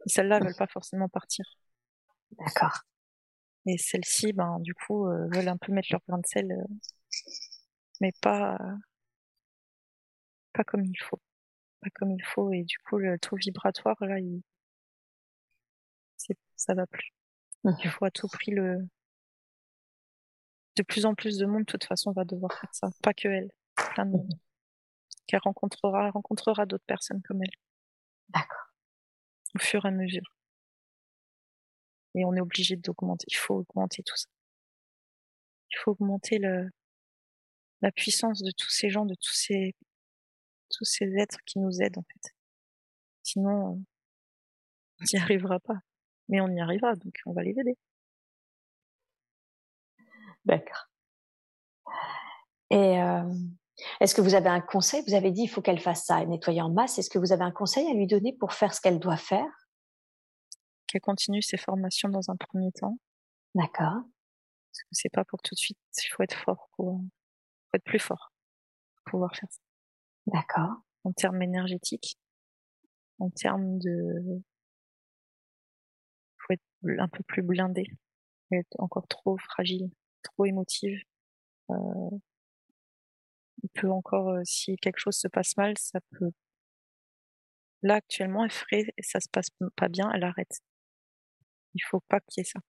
Et 0.05 0.09
celles-là 0.09 0.39
veulent 0.39 0.55
pas 0.55 0.67
forcément 0.67 1.09
partir. 1.09 1.45
D'accord. 2.31 2.81
Et 3.65 3.77
celles-ci, 3.77 4.33
ben, 4.33 4.59
du 4.59 4.73
coup, 4.73 5.07
euh, 5.07 5.27
veulent 5.31 5.47
un 5.47 5.57
peu 5.57 5.71
mettre 5.71 5.87
leur 5.91 6.01
grain 6.07 6.17
de 6.17 6.25
sel, 6.25 6.51
euh, 6.51 6.63
mais 8.01 8.11
pas, 8.21 8.57
pas 10.51 10.63
comme 10.63 10.83
il 10.83 10.97
faut. 11.01 11.21
Pas 11.81 11.89
comme 11.95 12.11
il 12.11 12.23
faut. 12.23 12.51
Et 12.51 12.63
du 12.63 12.77
coup, 12.79 12.97
le 12.97 13.17
taux 13.19 13.37
vibratoire, 13.37 13.97
là, 14.01 14.19
il, 14.19 14.41
ça 16.55 16.73
va 16.73 16.87
plus. 16.87 17.13
Mmh. 17.63 17.71
Il 17.83 17.89
faut 17.89 18.05
à 18.05 18.11
tout 18.11 18.27
prix 18.27 18.51
le. 18.51 18.87
De 20.75 20.83
plus 20.83 21.05
en 21.05 21.13
plus 21.13 21.37
de 21.37 21.45
monde, 21.45 21.61
de 21.61 21.71
toute 21.71 21.83
façon, 21.83 22.11
va 22.11 22.25
devoir 22.25 22.51
faire 22.53 22.73
ça. 22.73 22.89
Pas 23.01 23.13
que 23.13 23.27
elle, 23.27 23.51
plein 23.75 24.05
de 24.05 24.11
monde. 24.11 24.33
Qu'elle 25.27 25.39
rencontrera, 25.43 26.11
rencontrera 26.11 26.65
d'autres 26.65 26.85
personnes 26.85 27.21
comme 27.23 27.41
elle. 27.43 27.55
D'accord. 28.29 28.73
Au 29.55 29.59
fur 29.59 29.85
et 29.85 29.87
à 29.87 29.91
mesure. 29.91 30.35
Et 32.15 32.25
on 32.25 32.35
est 32.35 32.41
obligé 32.41 32.75
d'augmenter. 32.75 33.25
Il 33.29 33.37
faut 33.37 33.55
augmenter 33.55 34.03
tout 34.03 34.15
ça. 34.15 34.27
Il 35.71 35.77
faut 35.79 35.91
augmenter 35.91 36.37
le, 36.37 36.69
la 37.81 37.91
puissance 37.91 38.41
de 38.43 38.51
tous 38.51 38.69
ces 38.69 38.89
gens, 38.89 39.05
de 39.05 39.15
tous 39.15 39.33
ces, 39.33 39.75
tous 40.69 40.85
ces 40.85 41.15
êtres 41.17 41.39
qui 41.45 41.59
nous 41.59 41.81
aident, 41.81 41.97
en 41.97 42.03
fait. 42.03 42.35
Sinon, 43.23 43.83
on 44.99 45.03
n'y 45.11 45.19
arrivera 45.19 45.59
pas 45.59 45.79
mais 46.29 46.41
on 46.41 46.49
y 46.49 46.59
arrivera, 46.59 46.95
donc 46.95 47.15
on 47.25 47.33
va 47.33 47.43
les 47.43 47.51
aider. 47.51 47.77
D'accord. 50.45 50.87
Et 52.69 53.01
euh, 53.01 53.23
est-ce 53.99 54.13
que 54.13 54.21
vous 54.21 54.35
avez 54.35 54.49
un 54.49 54.61
conseil? 54.61 55.03
Vous 55.07 55.13
avez 55.13 55.31
dit 55.31 55.43
il 55.43 55.47
faut 55.47 55.61
qu'elle 55.61 55.79
fasse 55.79 56.05
ça, 56.05 56.23
nettoyer 56.25 56.61
en 56.61 56.69
masse. 56.69 56.99
Est-ce 56.99 57.09
que 57.09 57.17
vous 57.17 57.31
avez 57.31 57.43
un 57.43 57.51
conseil 57.51 57.87
à 57.89 57.93
lui 57.93 58.07
donner 58.07 58.33
pour 58.33 58.53
faire 58.53 58.73
ce 58.73 58.81
qu'elle 58.81 58.99
doit 58.99 59.17
faire? 59.17 59.67
Qu'elle 60.87 61.01
continue 61.01 61.41
ses 61.41 61.57
formations 61.57 62.09
dans 62.09 62.29
un 62.29 62.35
premier 62.35 62.71
temps. 62.71 62.97
D'accord. 63.55 64.03
Parce 64.71 64.83
que 64.83 64.89
c'est 64.91 65.09
pas 65.09 65.25
pour 65.25 65.41
tout 65.41 65.55
de 65.55 65.59
suite. 65.59 65.77
Il 66.03 66.09
faut 66.09 66.23
être 66.23 66.37
fort, 66.37 66.69
pour, 66.75 66.99
faut 66.99 67.75
être 67.75 67.83
plus 67.83 67.99
fort 67.99 68.31
pour 68.95 69.11
pouvoir 69.11 69.35
faire 69.35 69.51
ça. 69.51 69.61
D'accord. 70.27 70.71
En 71.03 71.11
termes 71.11 71.41
énergétiques, 71.41 72.17
en 73.19 73.29
termes 73.29 73.77
de 73.79 74.41
faut 76.37 76.53
être 76.53 76.99
un 76.99 77.07
peu 77.07 77.23
plus 77.23 77.41
blindé, 77.41 77.85
être 78.51 78.75
encore 78.79 79.07
trop 79.07 79.37
fragile, 79.37 79.89
trop 80.21 80.45
émotive. 80.45 80.99
Euh, 81.69 82.09
il 83.63 83.69
peut 83.69 83.89
encore, 83.89 84.37
si 84.43 84.77
quelque 84.77 84.99
chose 84.99 85.17
se 85.17 85.27
passe 85.27 85.57
mal, 85.57 85.77
ça 85.77 85.99
peut. 86.11 86.31
Là 87.81 87.95
actuellement, 87.95 88.45
elle 88.45 88.51
ferait 88.51 88.93
et 88.97 89.03
ça 89.03 89.19
se 89.19 89.27
passe 89.29 89.49
pas 89.75 89.89
bien, 89.89 90.09
elle 90.13 90.23
arrête. 90.23 90.61
Il 91.73 91.81
faut 91.83 92.01
pas 92.01 92.19
qu'il 92.21 92.41
y 92.41 92.41
ait 92.41 92.49
ça. 92.49 92.59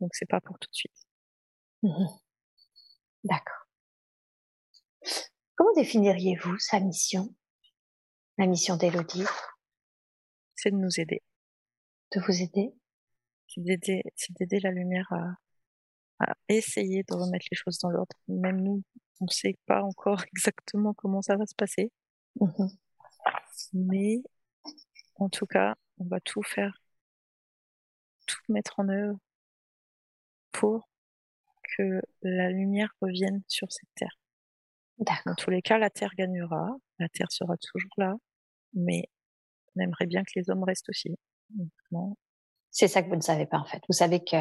Donc 0.00 0.10
c'est 0.14 0.28
pas 0.28 0.40
pour 0.40 0.58
tout 0.58 0.68
de 0.70 0.76
suite. 0.76 1.06
Mmh 1.82 2.06
D'accord. 3.24 3.66
Comment 5.56 5.74
définiriez-vous 5.74 6.58
sa 6.58 6.80
mission, 6.80 7.34
la 8.38 8.46
mission 8.46 8.76
d'Elodie 8.76 9.26
C'est 10.54 10.70
de 10.70 10.76
nous 10.76 10.98
aider 10.98 11.22
de 12.12 12.20
vous 12.20 12.42
aider? 12.42 12.74
C'est 13.48 13.62
d'aider, 13.62 14.02
c'est 14.14 14.32
d'aider 14.36 14.60
la 14.60 14.70
lumière 14.70 15.06
à, 15.10 15.34
à, 16.30 16.34
essayer 16.48 17.02
de 17.02 17.14
remettre 17.14 17.46
les 17.50 17.56
choses 17.56 17.78
dans 17.78 17.90
l'ordre. 17.90 18.16
Même 18.28 18.60
nous, 18.60 18.82
on 19.20 19.26
ne 19.26 19.30
sait 19.30 19.56
pas 19.66 19.82
encore 19.82 20.22
exactement 20.34 20.94
comment 20.94 21.22
ça 21.22 21.36
va 21.36 21.46
se 21.46 21.54
passer. 21.54 21.90
Mmh 22.40 22.66
Mais 23.72 24.22
en 25.16 25.28
tout 25.28 25.46
cas, 25.46 25.76
on 25.98 26.04
va 26.06 26.20
tout 26.20 26.42
faire, 26.42 26.82
tout 28.26 28.40
mettre 28.48 28.80
en 28.80 28.88
œuvre 28.88 29.18
pour 30.52 30.88
que 31.76 32.00
la 32.22 32.50
lumière 32.50 32.92
revienne 33.00 33.42
sur 33.46 33.70
cette 33.70 33.88
terre. 33.94 34.18
Dans 35.24 35.34
tous 35.34 35.50
les 35.50 35.62
cas, 35.62 35.78
la 35.78 35.88
terre 35.88 36.14
gagnera, 36.16 36.76
la 36.98 37.08
terre 37.08 37.32
sera 37.32 37.56
toujours 37.56 37.92
là, 37.96 38.14
mais 38.74 39.08
on 39.74 39.80
aimerait 39.80 40.06
bien 40.06 40.22
que 40.24 40.32
les 40.36 40.50
hommes 40.50 40.64
restent 40.64 40.88
aussi. 40.90 41.16
C'est 42.70 42.88
ça 42.88 43.02
que 43.02 43.08
vous 43.08 43.16
ne 43.16 43.22
savez 43.22 43.46
pas 43.46 43.58
en 43.58 43.64
fait. 43.64 43.82
Vous 43.88 43.94
savez 43.94 44.22
que 44.22 44.36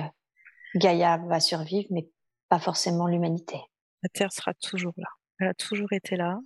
Gaïa 0.76 1.18
va 1.18 1.40
survivre, 1.40 1.88
mais 1.92 2.10
pas 2.50 2.60
forcément 2.60 3.08
l'humanité. 3.08 3.58
La 4.04 4.10
Terre 4.10 4.32
sera 4.32 4.54
toujours 4.54 4.94
là. 4.98 5.08
Elle 5.40 5.48
a 5.48 5.54
toujours 5.54 5.92
été 5.94 6.16
là. 6.16 6.40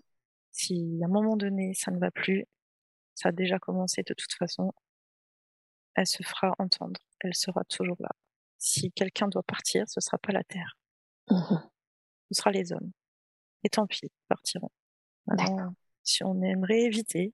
Si 0.52 1.00
à 1.02 1.06
un 1.06 1.10
moment 1.10 1.38
donné 1.38 1.74
ça 1.74 1.92
ne 1.92 2.00
va 2.00 2.12
plus, 2.12 2.46
ça 3.16 3.30
a 3.30 3.32
déjà 3.32 3.60
commencé 3.60 4.04
de 4.04 4.14
toute 4.14 4.34
façon, 4.34 4.74
elle 5.96 6.08
se 6.08 6.24
fera 6.24 6.54
entendre. 6.60 7.00
Elle 7.20 7.36
sera 7.36 7.64
toujours 7.66 7.98
là. 8.00 8.10
Si 8.58 8.92
quelqu'un 8.92 9.28
doit 9.28 9.44
partir, 9.44 9.88
ce 9.88 10.00
sera 10.02 10.18
pas 10.18 10.32
la 10.32 10.44
Terre. 10.44 10.78
Mmh 11.30 11.58
ce 12.32 12.38
sera 12.38 12.52
les 12.52 12.74
hommes. 12.74 12.92
Et 13.64 13.70
tant 13.70 13.86
pis, 13.88 14.00
ils 14.04 14.10
partiront. 14.28 14.72
si 16.04 16.24
on 16.24 16.42
aimerait 16.42 16.82
éviter, 16.82 17.34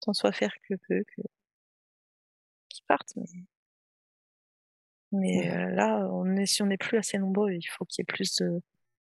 tant 0.00 0.12
soit 0.12 0.32
faire 0.32 0.54
que 0.68 0.74
peu, 0.88 1.04
que 1.16 1.22
qui 2.68 2.82
partent. 2.82 3.14
Mais 5.12 5.48
là, 5.70 6.08
on 6.10 6.36
est, 6.36 6.46
si 6.46 6.62
on 6.62 6.66
n'est 6.66 6.76
plus 6.76 6.98
assez 6.98 7.18
nombreux, 7.18 7.52
il 7.52 7.64
faut 7.64 7.84
qu'il 7.84 8.02
y 8.02 8.04
ait 8.04 8.12
plus 8.12 8.36
de 8.36 8.60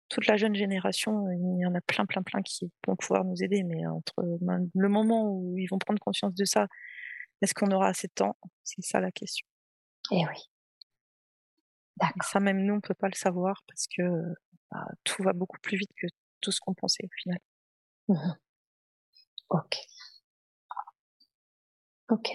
toute 0.08 0.26
la 0.26 0.36
jeune 0.36 0.54
génération. 0.54 1.30
Il 1.30 1.60
y 1.60 1.66
en 1.66 1.74
a 1.74 1.80
plein, 1.80 2.06
plein, 2.06 2.22
plein 2.22 2.42
qui 2.42 2.70
vont 2.86 2.96
pouvoir 2.96 3.24
nous 3.24 3.42
aider. 3.42 3.62
Mais 3.62 3.86
entre 3.86 4.14
le 4.20 4.88
moment 4.88 5.30
où 5.30 5.56
ils 5.58 5.66
vont 5.66 5.78
prendre 5.78 6.00
conscience 6.00 6.34
de 6.34 6.44
ça, 6.44 6.68
est-ce 7.42 7.54
qu'on 7.54 7.70
aura 7.70 7.88
assez 7.88 8.08
de 8.08 8.12
temps? 8.14 8.36
C'est 8.64 8.82
ça 8.82 9.00
la 9.00 9.12
question. 9.12 9.46
Eh 10.12 10.16
oui. 10.16 10.50
D'accord. 11.96 12.24
Ça, 12.24 12.40
même 12.40 12.64
nous, 12.64 12.74
on 12.74 12.80
peut 12.80 12.94
pas 12.94 13.08
le 13.08 13.14
savoir 13.14 13.62
parce 13.66 13.86
que 13.86 14.02
bah, 14.70 14.86
tout 15.04 15.22
va 15.22 15.32
beaucoup 15.32 15.58
plus 15.60 15.76
vite 15.76 15.90
que 15.96 16.06
tout 16.40 16.52
ce 16.52 16.60
qu'on 16.60 16.74
pensait 16.74 17.04
au 17.04 17.10
final. 17.20 17.38
Mmh 18.08 18.34
ok. 19.50 19.76
Ok. 22.08 22.28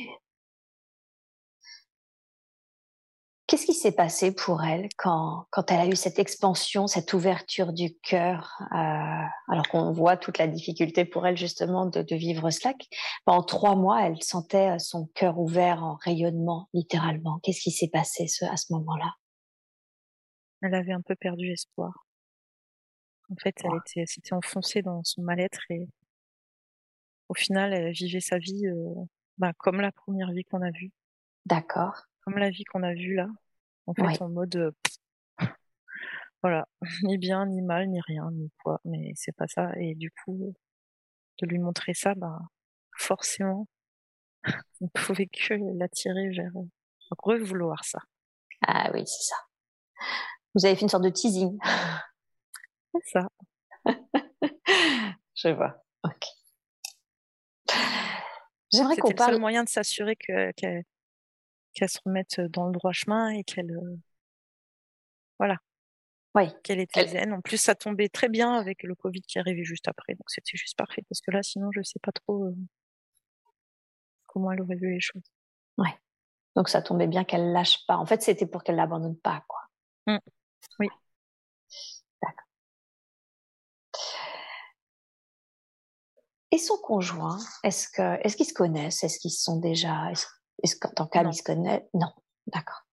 Qu'est-ce 3.53 3.67
qui 3.67 3.75
s'est 3.75 3.91
passé 3.91 4.33
pour 4.33 4.63
elle 4.63 4.89
quand, 4.97 5.45
quand 5.51 5.69
elle 5.69 5.79
a 5.79 5.85
eu 5.85 5.95
cette 5.95 6.17
expansion, 6.17 6.87
cette 6.87 7.13
ouverture 7.13 7.71
du 7.71 7.95
cœur, 7.99 8.57
euh, 8.71 9.25
alors 9.47 9.67
qu'on 9.69 9.91
voit 9.91 10.17
toute 10.17 10.39
la 10.39 10.47
difficulté 10.47 11.05
pour 11.05 11.27
elle 11.27 11.37
justement 11.37 11.85
de, 11.85 12.01
de 12.01 12.15
vivre 12.15 12.49
cela? 12.49 12.73
Pendant 13.25 13.43
trois 13.43 13.75
mois, 13.75 14.07
elle 14.07 14.19
sentait 14.23 14.79
son 14.79 15.05
cœur 15.13 15.37
ouvert 15.37 15.83
en 15.83 15.97
rayonnement, 15.97 16.67
littéralement. 16.73 17.39
Qu'est-ce 17.43 17.61
qui 17.61 17.69
s'est 17.69 17.89
passé 17.89 18.25
ce, 18.25 18.43
à 18.43 18.57
ce 18.57 18.73
moment-là? 18.73 19.13
Elle 20.63 20.73
avait 20.73 20.93
un 20.93 21.01
peu 21.01 21.13
perdu 21.13 21.51
espoir. 21.51 22.07
En 23.29 23.35
fait, 23.35 23.53
elle 23.63 23.77
était, 23.85 24.07
s'était 24.07 24.33
enfoncée 24.33 24.81
dans 24.81 25.03
son 25.03 25.21
mal-être 25.21 25.61
et 25.69 25.87
au 27.29 27.35
final, 27.35 27.71
elle 27.71 27.91
vivait 27.91 28.19
sa 28.19 28.39
vie 28.39 28.65
euh, 28.65 28.95
bah, 29.37 29.53
comme 29.59 29.79
la 29.79 29.91
première 29.91 30.31
vie 30.31 30.43
qu'on 30.43 30.63
a 30.63 30.71
vue. 30.71 30.91
D'accord. 31.45 32.01
Comme 32.21 32.39
la 32.39 32.49
vie 32.49 32.63
qu'on 32.63 32.81
a 32.81 32.95
vue 32.95 33.13
là. 33.13 33.27
En 33.85 33.93
fait, 33.93 34.21
en 34.21 34.29
mode, 34.29 34.55
euh, 34.55 34.71
voilà, 36.41 36.67
ni 37.03 37.17
bien, 37.17 37.45
ni 37.45 37.61
mal, 37.61 37.87
ni 37.87 37.99
rien, 38.01 38.29
ni 38.31 38.51
quoi, 38.63 38.79
mais 38.85 39.11
c'est 39.15 39.35
pas 39.35 39.47
ça. 39.47 39.71
Et 39.77 39.95
du 39.95 40.11
coup, 40.11 40.53
de 41.41 41.47
lui 41.47 41.59
montrer 41.59 41.93
ça, 41.93 42.15
bah, 42.15 42.39
forcément, 42.97 43.67
on 44.81 44.85
ne 44.85 44.89
pouvait 44.89 45.27
que 45.27 45.55
l'attirer 45.77 46.29
vers 46.29 46.51
vouloir 47.43 47.83
ça. 47.83 47.99
Ah 48.65 48.89
oui, 48.93 49.03
c'est 49.05 49.23
ça. 49.23 49.35
Vous 50.55 50.65
avez 50.65 50.75
fait 50.75 50.81
une 50.81 50.89
sorte 50.89 51.03
de 51.03 51.09
teasing. 51.09 51.57
C'est 52.93 53.19
ça. 53.19 53.27
Je 55.35 55.49
vois. 55.49 55.83
Ok. 56.03 56.25
J'aimerais 58.71 58.97
qu'on 58.97 59.11
parle. 59.11 59.29
C'est 59.29 59.35
le 59.35 59.39
moyen 59.39 59.63
de 59.63 59.69
s'assurer 59.69 60.15
que 60.15 60.51
qu'elle 61.73 61.89
se 61.89 61.99
remette 62.05 62.39
dans 62.41 62.67
le 62.67 62.71
droit 62.71 62.91
chemin 62.93 63.29
et 63.29 63.43
qu'elle 63.43 63.71
euh, 63.71 63.97
voilà. 65.39 65.57
Oui. 66.35 66.49
qu'elle 66.63 66.79
était 66.79 67.07
zen 67.07 67.31
en 67.33 67.41
plus 67.41 67.57
ça 67.57 67.75
tombait 67.75 68.09
très 68.09 68.27
bien 68.27 68.53
avec 68.53 68.81
le 68.81 68.95
covid 68.95 69.21
qui 69.21 69.37
arrivait 69.37 69.63
juste 69.63 69.87
après 69.87 70.13
donc 70.13 70.29
c'était 70.29 70.57
juste 70.57 70.75
parfait 70.75 71.03
parce 71.07 71.21
que 71.21 71.29
là 71.29 71.43
sinon 71.43 71.69
je 71.71 71.83
sais 71.83 71.99
pas 72.01 72.11
trop 72.11 72.45
euh, 72.45 72.55
comment 74.25 74.51
elle 74.51 74.61
aurait 74.61 74.75
vu 74.75 74.91
les 74.91 74.99
choses. 74.99 75.31
Ouais 75.77 75.95
donc 76.55 76.69
ça 76.69 76.81
tombait 76.81 77.07
bien 77.07 77.23
qu'elle 77.23 77.51
lâche 77.51 77.85
pas. 77.85 77.97
En 77.97 78.05
fait 78.05 78.21
c'était 78.23 78.47
pour 78.47 78.63
qu'elle 78.63 78.77
l'abandonne 78.77 79.17
pas 79.17 79.43
quoi. 79.47 79.61
Mmh. 80.07 80.17
oui. 80.79 80.87
D'accord. 82.21 82.47
Et 86.51 86.57
son 86.57 86.77
conjoint 86.77 87.39
est-ce 87.63 87.89
que 87.89 88.19
est-ce 88.25 88.37
qu'ils 88.37 88.47
se 88.47 88.53
connaissent? 88.53 89.03
Est-ce 89.03 89.19
qu'ils 89.19 89.31
sont 89.31 89.59
déjà 89.59 90.09
est-ce 90.11 90.25
qu'en 90.79 90.91
tant 90.91 91.07
qu'âme, 91.07 91.29
ils 91.29 91.35
se 91.35 91.43
connaissent? 91.43 91.83
Non, 91.93 92.11
d'accord. 92.47 92.85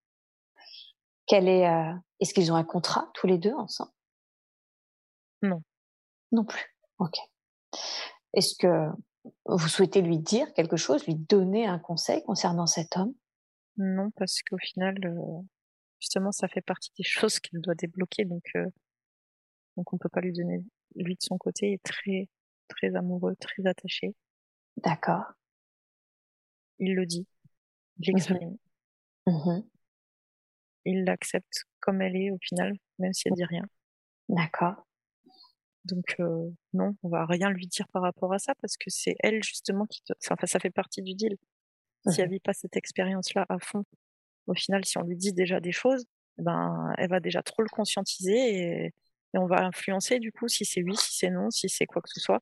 Quel 1.26 1.48
est, 1.48 1.68
euh, 1.68 1.92
est-ce 2.18 2.34
qu'ils 2.34 2.52
ont 2.52 2.56
un 2.56 2.64
contrat 2.64 3.08
tous 3.14 3.26
les 3.26 3.38
deux 3.38 3.54
ensemble? 3.54 3.92
Non. 5.42 5.62
Non 6.32 6.44
plus. 6.44 6.76
Ok. 6.98 7.16
Est-ce 8.34 8.56
que 8.56 8.88
vous 9.46 9.68
souhaitez 9.68 10.02
lui 10.02 10.18
dire 10.18 10.52
quelque 10.54 10.76
chose, 10.76 11.06
lui 11.06 11.14
donner 11.14 11.66
un 11.66 11.78
conseil 11.78 12.22
concernant 12.24 12.66
cet 12.66 12.96
homme? 12.96 13.14
Non, 13.76 14.10
parce 14.16 14.42
qu'au 14.42 14.58
final, 14.58 14.96
euh, 15.04 15.42
justement, 15.98 16.32
ça 16.32 16.48
fait 16.48 16.60
partie 16.60 16.90
des 16.96 17.04
choses 17.04 17.40
qu'il 17.40 17.60
doit 17.60 17.74
débloquer, 17.74 18.24
donc 18.24 18.44
euh, 18.56 18.66
donc 19.76 19.92
on 19.92 19.98
peut 19.98 20.08
pas 20.08 20.20
lui 20.20 20.32
donner. 20.32 20.64
Lui 20.96 21.14
de 21.14 21.22
son 21.22 21.38
côté 21.38 21.72
est 21.72 21.82
très 21.82 22.28
très 22.68 22.94
amoureux, 22.94 23.36
très 23.36 23.66
attaché. 23.66 24.14
D'accord. 24.76 25.24
Il 26.78 26.94
le 26.94 27.06
dit. 27.06 27.26
Il 28.00 28.12
l'exprime. 28.12 28.56
Mmh 29.26 29.60
Il 30.86 31.04
l'accepte 31.04 31.64
comme 31.80 32.00
elle 32.02 32.16
est 32.16 32.30
au 32.30 32.38
final, 32.40 32.74
même 32.98 33.12
si 33.12 33.28
elle 33.28 33.34
dit 33.34 33.44
rien. 33.44 33.64
D'accord. 34.28 34.86
Donc 35.84 36.16
euh, 36.20 36.50
non, 36.72 36.96
on 37.02 37.08
va 37.08 37.26
rien 37.26 37.50
lui 37.50 37.66
dire 37.66 37.88
par 37.88 38.02
rapport 38.02 38.32
à 38.32 38.38
ça 38.38 38.54
parce 38.60 38.76
que 38.76 38.90
c'est 38.90 39.16
elle 39.20 39.42
justement 39.42 39.86
qui, 39.86 40.02
enfin 40.30 40.36
ça 40.46 40.60
fait 40.60 40.70
partie 40.70 41.02
du 41.02 41.14
deal. 41.14 41.36
Si 42.08 42.20
elle 42.20 42.28
mmh 42.28 42.32
vit 42.32 42.40
pas 42.40 42.54
cette 42.54 42.76
expérience-là 42.76 43.44
à 43.48 43.58
fond, 43.58 43.84
au 44.46 44.54
final, 44.54 44.84
si 44.84 44.96
on 44.98 45.02
lui 45.02 45.16
dit 45.16 45.32
déjà 45.32 45.60
des 45.60 45.72
choses, 45.72 46.06
ben 46.38 46.94
elle 46.96 47.10
va 47.10 47.20
déjà 47.20 47.42
trop 47.42 47.62
le 47.62 47.68
conscientiser 47.68 48.32
et, 48.32 48.86
et 48.86 49.38
on 49.38 49.46
va 49.46 49.64
influencer 49.64 50.18
du 50.18 50.32
coup 50.32 50.48
si 50.48 50.64
c'est 50.64 50.82
oui, 50.82 50.96
si 50.96 51.16
c'est 51.18 51.30
non, 51.30 51.50
si 51.50 51.68
c'est 51.68 51.86
quoi 51.86 52.00
que 52.02 52.08
ce 52.10 52.20
soit. 52.20 52.40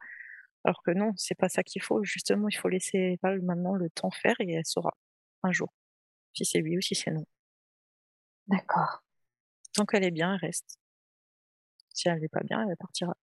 Alors 0.64 0.82
que 0.85 0.93
non, 0.93 1.12
c'est 1.16 1.35
pas 1.36 1.48
ça 1.48 1.62
qu'il 1.62 1.82
faut. 1.82 2.02
Justement, 2.05 2.48
il 2.48 2.56
faut 2.56 2.68
laisser 2.68 3.18
Val 3.22 3.40
maintenant 3.43 3.74
le 3.74 3.90
temps 3.90 4.10
faire 4.10 4.36
et 4.40 4.52
elle 4.52 4.66
saura 4.66 4.93
un 5.43 5.52
jour. 5.52 5.73
Si 6.32 6.44
c'est 6.44 6.62
oui 6.62 6.77
ou 6.77 6.81
si 6.81 6.94
c'est 6.94 7.10
non. 7.10 7.24
D'accord. 8.47 9.02
Tant 9.74 9.85
qu'elle 9.85 10.05
est 10.05 10.10
bien, 10.10 10.35
elle 10.35 10.40
reste. 10.40 10.78
Si 11.93 12.09
elle 12.09 12.20
n'est 12.20 12.28
pas 12.28 12.43
bien, 12.44 12.66
elle 12.69 12.77
partira. 12.77 13.15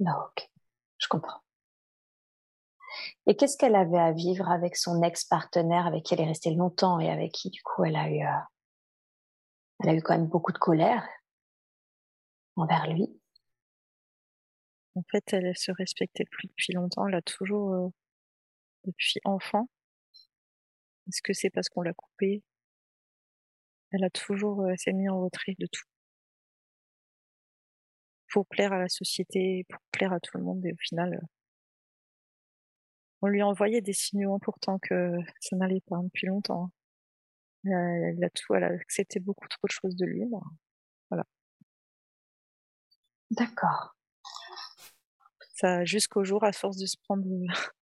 Non, 0.00 0.12
ok. 0.12 0.48
Je 0.98 1.08
comprends. 1.08 1.40
Et 3.26 3.36
qu'est-ce 3.36 3.56
qu'elle 3.56 3.74
avait 3.74 3.98
à 3.98 4.12
vivre 4.12 4.50
avec 4.50 4.76
son 4.76 5.02
ex-partenaire 5.02 5.86
avec 5.86 6.04
qui 6.04 6.14
elle 6.14 6.20
est 6.20 6.26
restée 6.26 6.54
longtemps 6.54 7.00
et 7.00 7.10
avec 7.10 7.32
qui, 7.32 7.50
du 7.50 7.62
coup, 7.62 7.84
elle 7.84 7.96
a 7.96 8.10
eu, 8.10 8.24
euh, 8.26 8.40
elle 9.80 9.90
a 9.90 9.94
eu 9.94 10.02
quand 10.02 10.16
même 10.16 10.28
beaucoup 10.28 10.52
de 10.52 10.58
colère 10.58 11.06
envers 12.56 12.86
lui? 12.88 13.08
En 14.94 15.02
fait, 15.10 15.32
elle 15.32 15.56
se 15.56 15.72
respectait 15.72 16.26
plus 16.30 16.48
depuis 16.48 16.74
longtemps. 16.74 17.06
Elle 17.06 17.14
a 17.14 17.22
toujours, 17.22 17.72
euh, 17.72 17.88
depuis 18.84 19.20
enfant, 19.24 19.68
est-ce 21.08 21.22
que 21.22 21.32
c'est 21.32 21.50
parce 21.50 21.68
qu'on 21.68 21.82
l'a 21.82 21.94
coupée? 21.94 22.42
Elle 23.92 24.04
a 24.04 24.10
toujours, 24.10 24.62
euh, 24.62 24.74
s'est 24.76 24.92
mise 24.92 25.08
en 25.10 25.20
retrait 25.20 25.54
de 25.58 25.66
tout. 25.66 25.84
Pour 28.32 28.46
plaire 28.46 28.72
à 28.72 28.78
la 28.78 28.88
société, 28.88 29.64
pour 29.68 29.80
plaire 29.92 30.12
à 30.12 30.20
tout 30.20 30.36
le 30.38 30.44
monde, 30.44 30.64
et 30.64 30.72
au 30.72 30.76
final, 30.78 31.14
euh, 31.14 31.26
on 33.22 33.28
lui 33.28 33.42
envoyait 33.42 33.80
des 33.80 33.92
signaux 33.92 34.34
importants 34.34 34.78
que 34.78 35.12
ça 35.40 35.56
n'allait 35.56 35.82
pas 35.86 35.98
depuis 36.02 36.26
longtemps. 36.26 36.72
Hein. 37.66 38.10
Elle 38.16 38.24
a 38.24 38.30
tout, 38.30 38.54
elle 38.54 38.64
a 38.64 38.72
accepté 38.72 39.20
beaucoup 39.20 39.46
trop 39.48 39.66
de 39.66 39.72
choses 39.72 39.96
de 39.96 40.06
lui. 40.06 40.22
voilà. 41.10 41.24
D'accord. 43.30 43.94
Ça, 45.54 45.84
jusqu'au 45.84 46.24
jour, 46.24 46.42
à 46.44 46.52
force 46.52 46.76
de 46.76 46.86
se 46.86 46.96
prendre 47.04 47.24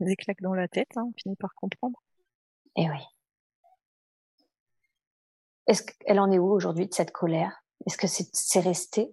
des 0.00 0.16
claques 0.16 0.42
dans 0.42 0.54
la 0.54 0.68
tête, 0.68 0.90
hein, 0.96 1.04
on 1.08 1.12
finit 1.18 1.36
par 1.36 1.54
comprendre. 1.54 2.02
Eh 2.76 2.88
oui. 2.90 3.00
Est-ce 5.66 5.82
qu'elle 5.82 6.20
en 6.20 6.30
est 6.30 6.38
où 6.38 6.50
aujourd'hui 6.50 6.86
de 6.86 6.94
cette 6.94 7.10
colère? 7.10 7.64
Est-ce 7.86 7.96
que 7.96 8.06
c'est 8.06 8.60
resté? 8.60 9.10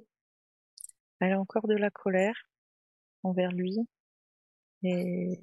Elle 1.20 1.34
a 1.34 1.40
encore 1.40 1.68
de 1.68 1.76
la 1.76 1.90
colère 1.90 2.36
envers 3.24 3.52
lui. 3.52 3.78
Et... 4.84 5.40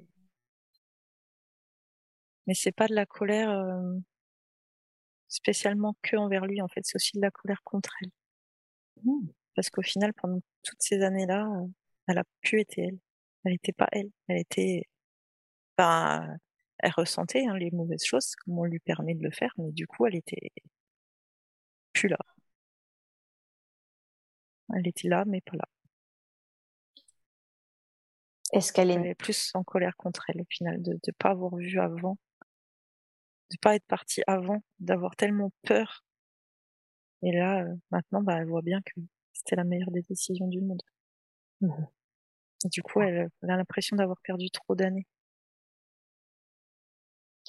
Mais 2.47 2.53
c'est 2.53 2.71
pas 2.71 2.87
de 2.87 2.95
la 2.95 3.05
colère 3.05 3.49
euh, 3.49 3.97
spécialement 5.27 5.95
que 6.01 6.15
envers 6.15 6.45
lui, 6.45 6.61
en 6.61 6.67
fait, 6.67 6.81
c'est 6.83 6.95
aussi 6.95 7.17
de 7.17 7.21
la 7.21 7.31
colère 7.31 7.61
contre 7.63 7.93
elle. 8.01 8.11
Mmh. 9.03 9.27
Parce 9.55 9.69
qu'au 9.69 9.81
final, 9.81 10.13
pendant 10.13 10.39
toutes 10.63 10.81
ces 10.81 11.01
années-là, 11.01 11.45
euh, 11.47 11.67
elle 12.07 12.19
a 12.19 12.23
pu 12.41 12.61
être 12.61 12.77
elle. 12.77 12.99
Elle 13.43 13.53
n'était 13.53 13.73
pas 13.73 13.87
elle. 13.91 14.11
Elle 14.27 14.37
était, 14.37 14.83
ben, 15.77 16.37
elle 16.81 16.91
ressentait 16.95 17.45
hein, 17.45 17.57
les 17.57 17.71
mauvaises 17.71 18.03
choses, 18.03 18.35
comme 18.35 18.59
on 18.59 18.65
lui 18.65 18.79
permet 18.79 19.15
de 19.15 19.23
le 19.23 19.31
faire, 19.31 19.53
mais 19.57 19.71
du 19.71 19.87
coup, 19.87 20.05
elle 20.05 20.15
était 20.15 20.51
plus 21.93 22.07
là. 22.09 22.17
Elle 24.75 24.87
était 24.87 25.07
là, 25.07 25.23
mais 25.25 25.41
pas 25.41 25.57
là. 25.57 25.65
Est-ce 28.53 28.73
qu'elle 28.73 28.91
est... 28.91 29.09
est 29.09 29.15
plus 29.15 29.51
en 29.53 29.63
colère 29.63 29.95
contre 29.97 30.25
elle 30.29 30.41
au 30.41 30.45
final, 30.49 30.81
de 30.81 30.93
ne 30.93 31.11
pas 31.17 31.29
avoir 31.29 31.55
vu 31.55 31.79
avant, 31.79 32.17
de 33.51 33.57
pas 33.61 33.75
être 33.75 33.85
partie 33.85 34.23
avant, 34.27 34.63
d'avoir 34.79 35.15
tellement 35.15 35.51
peur. 35.63 36.03
Et 37.23 37.31
là, 37.31 37.63
euh, 37.63 37.75
maintenant, 37.91 38.21
bah, 38.23 38.37
elle 38.39 38.47
voit 38.47 38.61
bien 38.61 38.81
que 38.81 38.99
c'était 39.33 39.55
la 39.55 39.63
meilleure 39.63 39.91
des 39.91 40.01
décisions 40.03 40.47
du 40.47 40.61
monde. 40.61 40.81
Mmh 41.61 41.85
du 42.69 42.81
coup, 42.83 43.01
elle 43.01 43.29
a 43.41 43.57
l'impression 43.57 43.95
d'avoir 43.95 44.19
perdu 44.21 44.49
trop 44.51 44.75
d'années. 44.75 45.07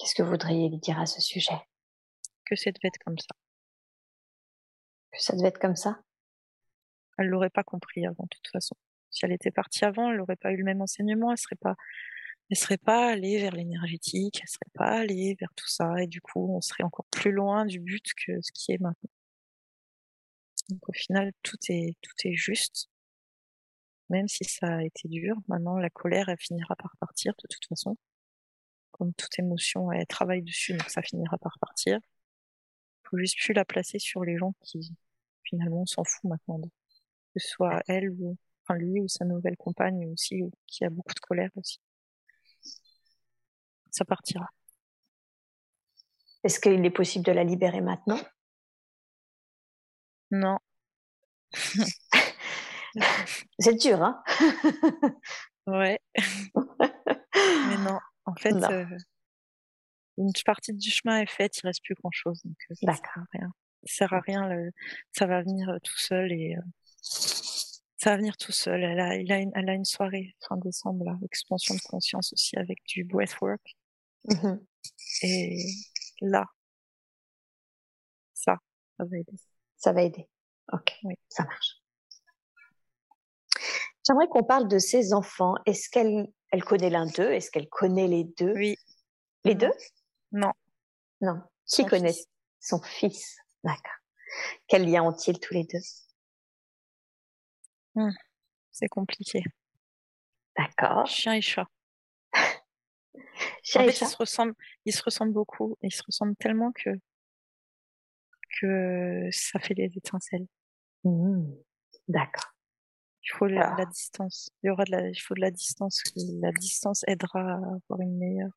Qu'est-ce 0.03 0.15
que 0.15 0.23
vous 0.23 0.31
voudriez 0.31 0.67
lui 0.67 0.79
dire 0.79 0.99
à 0.99 1.05
ce 1.05 1.21
sujet? 1.21 1.55
Que 2.43 2.57
c'est 2.57 2.73
de 2.73 2.79
être 2.83 2.97
comme 3.05 3.17
ça. 3.17 3.33
que 5.13 5.21
ça 5.21 5.33
devait 5.33 5.47
être 5.47 5.59
comme 5.59 5.77
ça? 5.77 6.01
Elle 7.17 7.27
l'aurait 7.27 7.49
pas 7.49 7.63
compris 7.63 8.05
avant, 8.05 8.23
de 8.23 8.35
toute 8.35 8.49
façon. 8.51 8.75
Si 9.11 9.23
elle 9.23 9.31
était 9.31 9.49
partie 9.49 9.85
avant, 9.85 10.11
elle 10.11 10.17
n'aurait 10.17 10.35
pas 10.35 10.51
eu 10.51 10.57
le 10.57 10.65
même 10.65 10.81
enseignement, 10.81 11.31
elle 11.31 11.37
serait 11.37 11.55
pas, 11.55 11.77
elle 12.49 12.57
serait 12.57 12.77
pas 12.77 13.11
allée 13.11 13.39
vers 13.39 13.53
l'énergétique, 13.53 14.41
elle 14.41 14.49
serait 14.49 14.71
pas 14.73 14.99
allée 14.99 15.37
vers 15.39 15.53
tout 15.55 15.69
ça, 15.69 15.93
et 16.01 16.07
du 16.07 16.19
coup, 16.19 16.53
on 16.53 16.59
serait 16.59 16.83
encore 16.83 17.05
plus 17.09 17.31
loin 17.31 17.65
du 17.65 17.79
but 17.79 18.05
que 18.27 18.41
ce 18.41 18.51
qui 18.51 18.73
est 18.73 18.81
maintenant. 18.81 19.09
Donc 20.67 20.89
au 20.89 20.93
final, 20.93 21.31
tout 21.43 21.59
est, 21.69 21.95
tout 22.01 22.27
est 22.27 22.35
juste. 22.35 22.89
Même 24.09 24.27
si 24.27 24.43
ça 24.43 24.67
a 24.67 24.83
été 24.83 25.07
dur, 25.07 25.37
maintenant 25.47 25.77
la 25.77 25.89
colère, 25.89 26.27
elle 26.27 26.39
finira 26.41 26.75
par 26.75 26.93
partir 26.99 27.33
de 27.41 27.47
toute 27.49 27.65
façon. 27.69 27.97
Comme 28.93 29.13
toute 29.15 29.37
émotion, 29.39 29.91
elle 29.91 30.07
travaille 30.07 30.41
dessus, 30.43 30.73
donc 30.73 30.89
ça 30.89 31.01
finira 31.03 31.37
par 31.37 31.59
partir. 31.59 31.99
Faut 33.09 33.17
juste 33.17 33.37
plus 33.39 33.53
la 33.53 33.63
placer 33.63 33.97
sur 33.97 34.25
les 34.25 34.37
gens 34.37 34.53
qui, 34.61 34.93
finalement, 35.43 35.85
s'en 35.85 36.03
fout 36.03 36.25
maintenant. 36.25 36.59
Que 37.33 37.39
ce 37.39 37.49
soit 37.49 37.83
elle 37.87 38.11
ou, 38.11 38.37
enfin 38.63 38.79
lui 38.79 39.01
ou 39.01 39.07
sa 39.09 39.25
nouvelle 39.25 39.57
compagne 39.57 40.07
aussi, 40.11 40.43
ou 40.43 40.51
qui 40.67 40.85
a 40.85 40.89
beaucoup 40.89 41.13
de 41.13 41.19
colère 41.21 41.51
aussi. 41.55 41.79
Ça 43.91 44.03
partira. 44.03 44.49
Est-ce 46.45 46.61
qu'il 46.61 46.85
est 46.85 46.89
possible 46.89 47.25
de 47.25 47.33
la 47.33 47.43
libérer 47.43 47.81
maintenant? 47.81 48.19
Non. 50.31 50.57
C'est 53.59 53.75
dur, 53.79 54.01
hein? 54.03 54.21
Ouais. 55.67 55.99
Mais 57.65 57.77
non, 57.77 57.99
en 58.25 58.35
fait, 58.35 58.53
euh, 58.53 58.85
une 60.17 60.31
partie 60.45 60.73
du 60.73 60.89
chemin 60.89 61.21
est 61.21 61.29
faite, 61.29 61.57
il 61.57 61.67
reste 61.67 61.83
plus 61.83 61.95
grand 61.95 62.11
chose. 62.11 62.41
Donc, 62.43 62.55
ça 62.69 62.93
sert 62.93 63.17
à 63.17 63.25
rien. 63.31 63.53
Ça 63.83 63.93
sert 63.95 64.13
à 64.13 64.19
rien. 64.19 64.47
Le... 64.47 64.71
Ça 65.11 65.25
va 65.25 65.41
venir 65.41 65.77
tout 65.83 65.97
seul 65.97 66.31
et 66.31 66.55
ça 67.01 68.11
va 68.11 68.17
venir 68.17 68.37
tout 68.37 68.51
seul. 68.51 68.83
Elle 68.83 68.99
a, 68.99 69.15
il 69.15 69.31
a 69.31 69.39
une, 69.39 69.51
elle 69.55 69.69
a 69.69 69.73
une 69.73 69.85
soirée 69.85 70.35
fin 70.47 70.57
décembre, 70.57 71.05
là, 71.05 71.17
expansion 71.23 71.73
de 71.75 71.81
conscience 71.81 72.33
aussi 72.33 72.57
avec 72.57 72.79
du 72.85 73.03
breathwork. 73.03 73.75
Mmh 74.25 74.57
et 75.21 75.57
là, 76.21 76.45
ça, 78.33 78.57
ça 78.97 79.05
va 79.05 79.17
aider. 79.17 79.33
Ça 79.77 79.93
va 79.93 80.01
aider. 80.01 80.27
Ok, 80.73 80.97
oui. 81.03 81.15
ça 81.29 81.45
marche. 81.45 81.81
J'aimerais 84.05 84.27
qu'on 84.27 84.43
parle 84.43 84.67
de 84.67 84.79
ses 84.79 85.13
enfants. 85.13 85.55
Est-ce 85.65 85.89
qu'elle 85.89 86.27
elle 86.53 86.63
connaît 86.63 86.91
l'un 86.91 87.07
d'eux 87.07 87.31
Est-ce 87.31 87.49
qu'elle 87.49 87.67
connaît 87.67 88.07
les 88.07 88.25
deux? 88.25 88.53
Oui. 88.53 88.77
Les 89.43 89.55
deux? 89.55 89.71
Non. 90.31 90.51
Non. 91.19 91.41
Qui 91.65 91.83
connaît 91.83 92.13
son 92.59 92.79
fils? 92.79 93.37
D'accord. 93.63 93.97
Quel 94.67 94.85
lien 94.89 95.01
ont-ils 95.01 95.39
tous 95.39 95.55
les 95.55 95.63
deux? 95.63 95.79
Mmh. 97.95 98.11
C'est 98.71 98.87
compliqué. 98.87 99.43
D'accord. 100.55 101.07
Chien 101.07 101.33
et 101.33 101.41
chat. 101.41 101.67
Chien 103.63 103.81
en 103.81 103.83
et 103.85 103.87
fait, 103.87 103.93
chat? 103.93 104.05
Ils 104.05 104.09
se 104.09 104.17
ressemblent, 104.17 104.55
ils 104.85 104.93
se 104.93 105.03
ressemblent 105.03 105.33
beaucoup. 105.33 105.75
Ils 105.81 105.93
se 105.93 106.03
ressemblent 106.03 106.35
tellement 106.35 106.71
que 106.71 106.91
que 108.59 109.27
ça 109.31 109.59
fait 109.59 109.73
des 109.73 109.91
étincelles. 109.97 110.45
Mmh. 111.03 111.51
D'accord. 112.07 112.52
Il 113.25 113.31
faut 113.37 113.45
la, 113.45 113.73
la, 113.77 113.85
distance. 113.85 114.49
Il 114.61 114.67
y 114.67 114.69
aura 114.69 114.83
de 114.83 114.91
la, 114.91 115.09
il 115.09 115.15
faut 115.15 115.33
de 115.33 115.41
la 115.41 115.51
distance. 115.51 116.03
La 116.41 116.51
distance 116.51 117.03
aidera 117.07 117.39
à 117.39 117.55
avoir 117.55 118.01
une 118.01 118.17
meilleure 118.17 118.51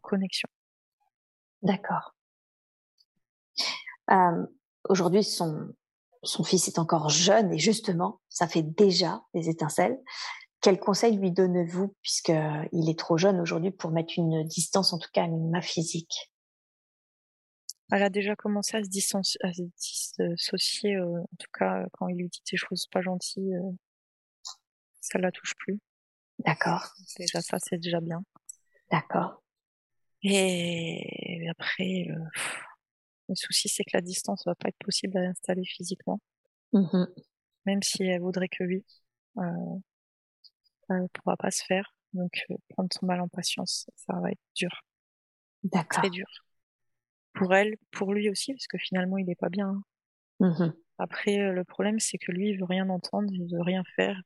connexion. 0.00 0.48
D'accord. 1.62 2.14
Euh, 4.10 4.46
Aujourd'hui, 4.88 5.22
son, 5.22 5.74
son 6.22 6.44
fils 6.44 6.68
est 6.68 6.78
encore 6.78 7.10
jeune 7.10 7.52
et 7.52 7.58
justement, 7.58 8.20
ça 8.28 8.46
fait 8.46 8.62
déjà 8.62 9.22
des 9.34 9.48
étincelles. 9.48 9.98
Quel 10.60 10.80
conseil 10.80 11.16
lui 11.16 11.30
donnez-vous 11.30 11.94
puisqu'il 12.02 12.88
est 12.88 12.98
trop 12.98 13.18
jeune 13.18 13.40
aujourd'hui 13.40 13.70
pour 13.70 13.90
mettre 13.90 14.14
une 14.16 14.44
distance, 14.44 14.92
en 14.92 14.98
tout 14.98 15.10
cas 15.12 15.24
un 15.24 15.28
minima 15.28 15.60
physique? 15.60 16.32
Elle 17.90 18.02
a 18.02 18.10
déjà 18.10 18.36
commencé 18.36 18.76
à 18.76 18.82
se, 18.82 18.88
dissocier, 18.88 20.96
euh, 20.96 21.20
en 21.20 21.36
tout 21.38 21.50
cas 21.52 21.86
quand 21.92 22.08
il 22.08 22.16
lui 22.16 22.28
dit 22.28 22.42
des 22.50 22.56
choses 22.56 22.86
pas 22.86 23.00
gentilles, 23.00 23.54
euh, 23.54 23.70
ça 25.00 25.18
la 25.18 25.32
touche 25.32 25.54
plus. 25.56 25.80
D'accord. 26.40 26.94
Déjà 27.18 27.40
ça, 27.40 27.58
c'est 27.58 27.78
déjà 27.78 28.00
bien. 28.00 28.22
D'accord. 28.90 29.42
Et 30.22 31.46
après, 31.50 32.08
euh, 32.10 32.40
le 33.28 33.34
souci 33.34 33.68
c'est 33.68 33.84
que 33.84 33.90
la 33.94 34.00
distance 34.00 34.44
va 34.44 34.54
pas 34.54 34.68
être 34.68 34.78
possible 34.78 35.16
à 35.16 35.22
installer 35.22 35.64
physiquement. 35.64 36.20
Mmh 36.72 37.06
Même 37.64 37.82
si 37.82 38.02
elle 38.02 38.20
voudrait 38.20 38.48
que 38.48 38.64
oui, 38.64 38.84
euh, 39.38 39.78
elle 40.90 41.08
pourra 41.14 41.36
pas 41.36 41.50
se 41.50 41.64
faire. 41.64 41.94
Donc 42.12 42.44
prendre 42.70 42.88
son 42.92 43.06
mal 43.06 43.20
en 43.20 43.28
patience, 43.28 43.88
ça 43.96 44.14
va 44.20 44.30
être 44.30 44.40
dur. 44.54 44.82
D'accord. 45.62 46.02
Très 46.02 46.10
dur 46.10 46.26
pour 47.38 47.54
elle, 47.54 47.76
pour 47.92 48.12
lui 48.12 48.28
aussi, 48.28 48.52
parce 48.52 48.66
que 48.66 48.78
finalement, 48.78 49.16
il 49.16 49.30
est 49.30 49.38
pas 49.38 49.48
bien. 49.48 49.68
Hein. 49.68 49.82
Mmh 50.40 50.72
Après, 50.98 51.38
euh, 51.38 51.52
le 51.52 51.64
problème, 51.64 52.00
c'est 52.00 52.18
que 52.18 52.32
lui, 52.32 52.50
il 52.50 52.58
veut 52.58 52.64
rien 52.64 52.88
entendre, 52.88 53.32
il 53.32 53.48
veut 53.50 53.62
rien 53.62 53.84
faire. 53.96 54.20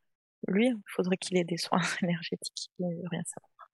Lui, 0.48 0.68
il 0.68 0.82
faudrait 0.86 1.18
qu'il 1.18 1.36
ait 1.36 1.44
des 1.44 1.58
soins 1.58 1.80
énergétiques, 2.02 2.70
il 2.78 2.86
veut 2.86 3.08
rien 3.10 3.22
savoir. 3.24 3.70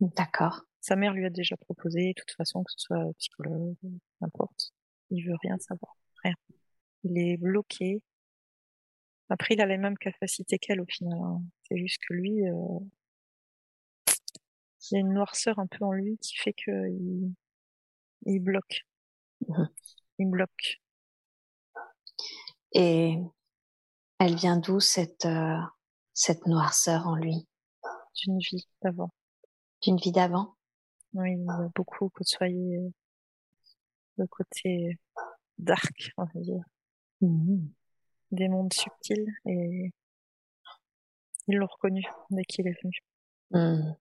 D'accord. 0.00 0.62
Sa 0.80 0.96
mère 0.96 1.12
lui 1.12 1.26
a 1.26 1.30
déjà 1.30 1.56
proposé, 1.56 2.08
de 2.08 2.12
toute 2.16 2.32
façon, 2.32 2.64
que 2.64 2.72
ce 2.72 2.86
soit 2.86 3.04
psychologue, 3.18 3.76
n'importe. 4.20 4.72
Il 5.10 5.26
veut 5.26 5.36
rien 5.42 5.58
savoir, 5.58 5.94
rien. 6.24 6.34
Il 7.04 7.18
est 7.18 7.36
bloqué. 7.36 8.02
Après, 9.28 9.54
il 9.54 9.60
a 9.60 9.66
les 9.66 9.78
mêmes 9.78 9.98
capacités 9.98 10.58
qu'elle 10.58 10.80
au 10.80 10.86
final. 10.86 11.18
Hein. 11.18 11.42
C'est 11.64 11.78
juste 11.78 12.00
que 12.08 12.14
lui, 12.14 12.46
euh... 12.46 12.78
il 14.08 14.94
y 14.94 14.96
a 14.96 15.00
une 15.00 15.12
noirceur 15.12 15.58
un 15.58 15.66
peu 15.66 15.84
en 15.84 15.92
lui 15.92 16.18
qui 16.18 16.36
fait 16.36 16.52
que 16.52 16.70
il 18.26 18.40
bloque. 18.40 18.86
Mmh. 19.48 19.64
Il 20.18 20.30
bloque. 20.30 20.80
Et 22.72 23.18
elle 24.18 24.34
vient 24.34 24.58
d'où 24.58 24.80
cette, 24.80 25.26
euh, 25.26 25.58
cette 26.12 26.46
noirceur 26.46 27.06
en 27.06 27.16
lui? 27.16 27.46
D'une 28.16 28.38
vie 28.38 28.66
d'avant. 28.82 29.10
D'une 29.82 29.96
vie 29.96 30.12
d'avant? 30.12 30.56
Oui, 31.14 31.32
il 31.32 31.50
a 31.50 31.68
beaucoup 31.74 32.08
côtoyé 32.10 32.92
le 34.16 34.26
côté 34.26 34.98
dark, 35.58 36.12
on 36.16 36.24
va 36.24 36.40
dire. 36.40 36.64
Mmh. 37.20 37.66
Des 38.32 38.48
mondes 38.48 38.72
subtils 38.72 39.32
et 39.46 39.92
ils 41.48 41.56
l'ont 41.56 41.68
reconnu 41.70 42.02
dès 42.30 42.44
qu'il 42.44 42.66
est 42.66 42.76
venu. 42.82 42.98
Mmh. 43.52 43.94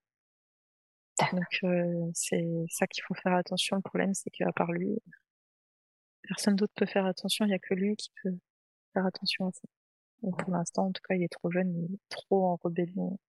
Donc 1.32 1.60
euh, 1.64 2.10
c'est 2.14 2.46
ça 2.70 2.88
qu'il 2.88 3.04
faut 3.04 3.14
faire 3.14 3.34
attention. 3.34 3.78
Le 3.78 3.82
problème, 3.82 4.14
c'est 4.14 4.30
qu'à 4.30 4.52
part 4.52 4.72
lui, 4.72 4.98
personne 6.24 6.56
d'autre 6.56 6.74
peut 6.76 6.86
faire 6.86 7.06
attention. 7.06 7.46
Il 7.46 7.50
n'y 7.50 7.56
a 7.56 7.60
que 7.60 7.74
lui 7.74 7.96
qui 7.96 8.12
peut 8.24 8.38
faire 8.94 9.06
attention 9.06 9.48
à 9.48 9.52
ça. 9.52 9.68
Donc 10.24 10.38
pour 10.44 10.52
l'instant, 10.52 10.88
en 10.88 10.92
tout 10.92 11.02
cas, 11.08 11.16
il 11.16 11.24
est 11.24 11.32
trop 11.32 11.52
jeune, 11.52 11.74
il 11.76 11.96
est 11.96 12.00
trop 12.10 12.48
en 12.48 12.60
rébellion 12.64 13.20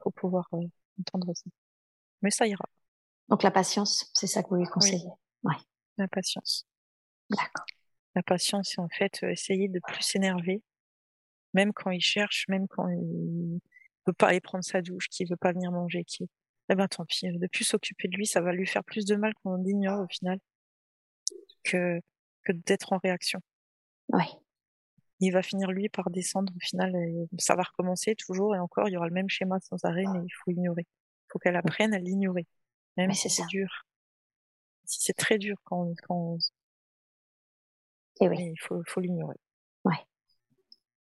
pour 0.00 0.12
pouvoir 0.12 0.48
euh, 0.52 0.66
entendre 1.00 1.34
ça. 1.34 1.50
Mais 2.22 2.30
ça 2.30 2.46
ira. 2.46 2.64
Donc 3.28 3.42
la 3.42 3.50
patience, 3.50 4.10
c'est 4.14 4.26
ça 4.26 4.42
que 4.42 4.48
vous 4.48 4.56
lui 4.56 4.66
conseillez. 4.66 5.08
Oui. 5.42 5.54
La 5.96 6.08
patience. 6.08 6.66
D'accord. 7.30 7.66
La 8.14 8.22
patience, 8.22 8.70
c'est 8.74 8.80
en 8.80 8.88
fait 8.88 9.20
euh, 9.22 9.30
essayer 9.30 9.68
de 9.68 9.80
plus 9.80 10.02
s'énerver, 10.02 10.62
même 11.54 11.72
quand 11.72 11.90
il 11.90 12.00
cherche, 12.00 12.46
même 12.48 12.68
quand 12.68 12.88
il 12.88 13.60
veut 14.06 14.12
pas 14.12 14.28
aller 14.28 14.40
prendre 14.40 14.64
sa 14.64 14.82
douche, 14.82 15.08
qu'il 15.08 15.28
veut 15.28 15.36
pas 15.36 15.52
venir 15.52 15.72
manger, 15.72 16.04
qui 16.04 16.28
eh 16.68 16.74
ben 16.74 16.88
tant 16.88 17.04
pis, 17.04 17.30
de 17.30 17.46
plus 17.46 17.64
s'occuper 17.64 18.08
de 18.08 18.16
lui, 18.16 18.26
ça 18.26 18.40
va 18.40 18.52
lui 18.52 18.66
faire 18.66 18.84
plus 18.84 19.04
de 19.04 19.16
mal 19.16 19.34
qu'on 19.42 19.56
l'ignore 19.56 20.00
au 20.00 20.08
final 20.08 20.38
que, 21.62 22.00
que 22.44 22.52
d'être 22.52 22.92
en 22.92 22.98
réaction. 22.98 23.40
Oui. 24.08 24.24
Il 25.20 25.32
va 25.32 25.42
finir 25.42 25.70
lui 25.70 25.88
par 25.88 26.10
descendre 26.10 26.52
au 26.54 26.60
final 26.60 26.94
et 26.96 27.26
ça 27.38 27.54
va 27.54 27.62
recommencer 27.62 28.14
toujours 28.14 28.54
et 28.54 28.58
encore, 28.58 28.88
il 28.88 28.92
y 28.92 28.96
aura 28.96 29.06
le 29.06 29.14
même 29.14 29.28
schéma 29.28 29.58
sans 29.60 29.82
arrêt, 29.84 30.04
mais 30.12 30.20
il 30.24 30.32
faut 30.32 30.50
ignorer. 30.50 30.86
Il 30.86 31.32
faut 31.32 31.38
qu'elle 31.38 31.56
apprenne 31.56 31.94
à 31.94 31.98
l'ignorer. 31.98 32.46
Même 32.96 33.12
si 33.12 33.30
c'est 33.30 33.46
dur. 33.46 33.86
Si 34.84 35.00
c'est 35.02 35.14
très 35.14 35.38
dur 35.38 35.56
quand, 35.64 35.92
quand 36.06 36.38
et 38.20 38.28
oui. 38.28 38.52
il 38.52 38.60
faut, 38.60 38.82
faut 38.86 39.00
l'ignorer. 39.00 39.36
Ouais. 39.84 39.98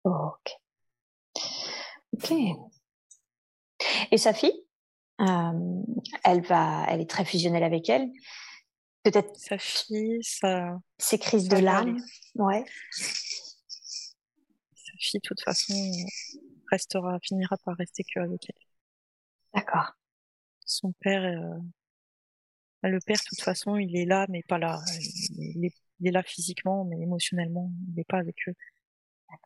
ok. 0.04 0.56
Ok. 2.12 2.32
Et 4.10 4.16
sa 4.16 4.32
fille? 4.32 4.65
Euh, 5.20 5.82
elle 6.24 6.42
va, 6.42 6.86
elle 6.88 7.00
est 7.00 7.10
très 7.10 7.24
fusionnelle 7.24 7.64
avec 7.64 7.88
elle. 7.88 8.08
Peut-être 9.02 9.36
sa 9.36 9.58
fille, 9.58 10.18
sa 10.22 10.78
ses 10.98 11.18
crises 11.18 11.48
de 11.48 11.58
larmes, 11.58 11.96
ouais. 12.34 12.64
Sa 12.90 14.92
fille, 14.98 15.20
de 15.20 15.26
toute 15.26 15.40
façon, 15.40 15.74
restera, 16.70 17.18
finira 17.22 17.56
par 17.64 17.76
rester 17.76 18.02
que 18.02 18.20
avec 18.20 18.48
elle. 18.48 18.62
D'accord. 19.54 19.92
Son 20.64 20.92
père, 21.00 21.22
euh... 21.22 21.60
le 22.82 22.98
père, 23.00 23.16
de 23.16 23.28
toute 23.28 23.42
façon, 23.42 23.76
il 23.76 23.96
est 23.96 24.06
là, 24.06 24.26
mais 24.28 24.42
pas 24.48 24.58
là. 24.58 24.80
Il 25.38 25.64
est 25.64 25.74
il 26.00 26.08
est 26.08 26.12
là 26.12 26.22
physiquement, 26.22 26.84
mais 26.84 27.00
émotionnellement, 27.00 27.70
il 27.88 27.94
n'est 27.94 28.04
pas 28.04 28.18
avec 28.18 28.36
eux. 28.48 28.54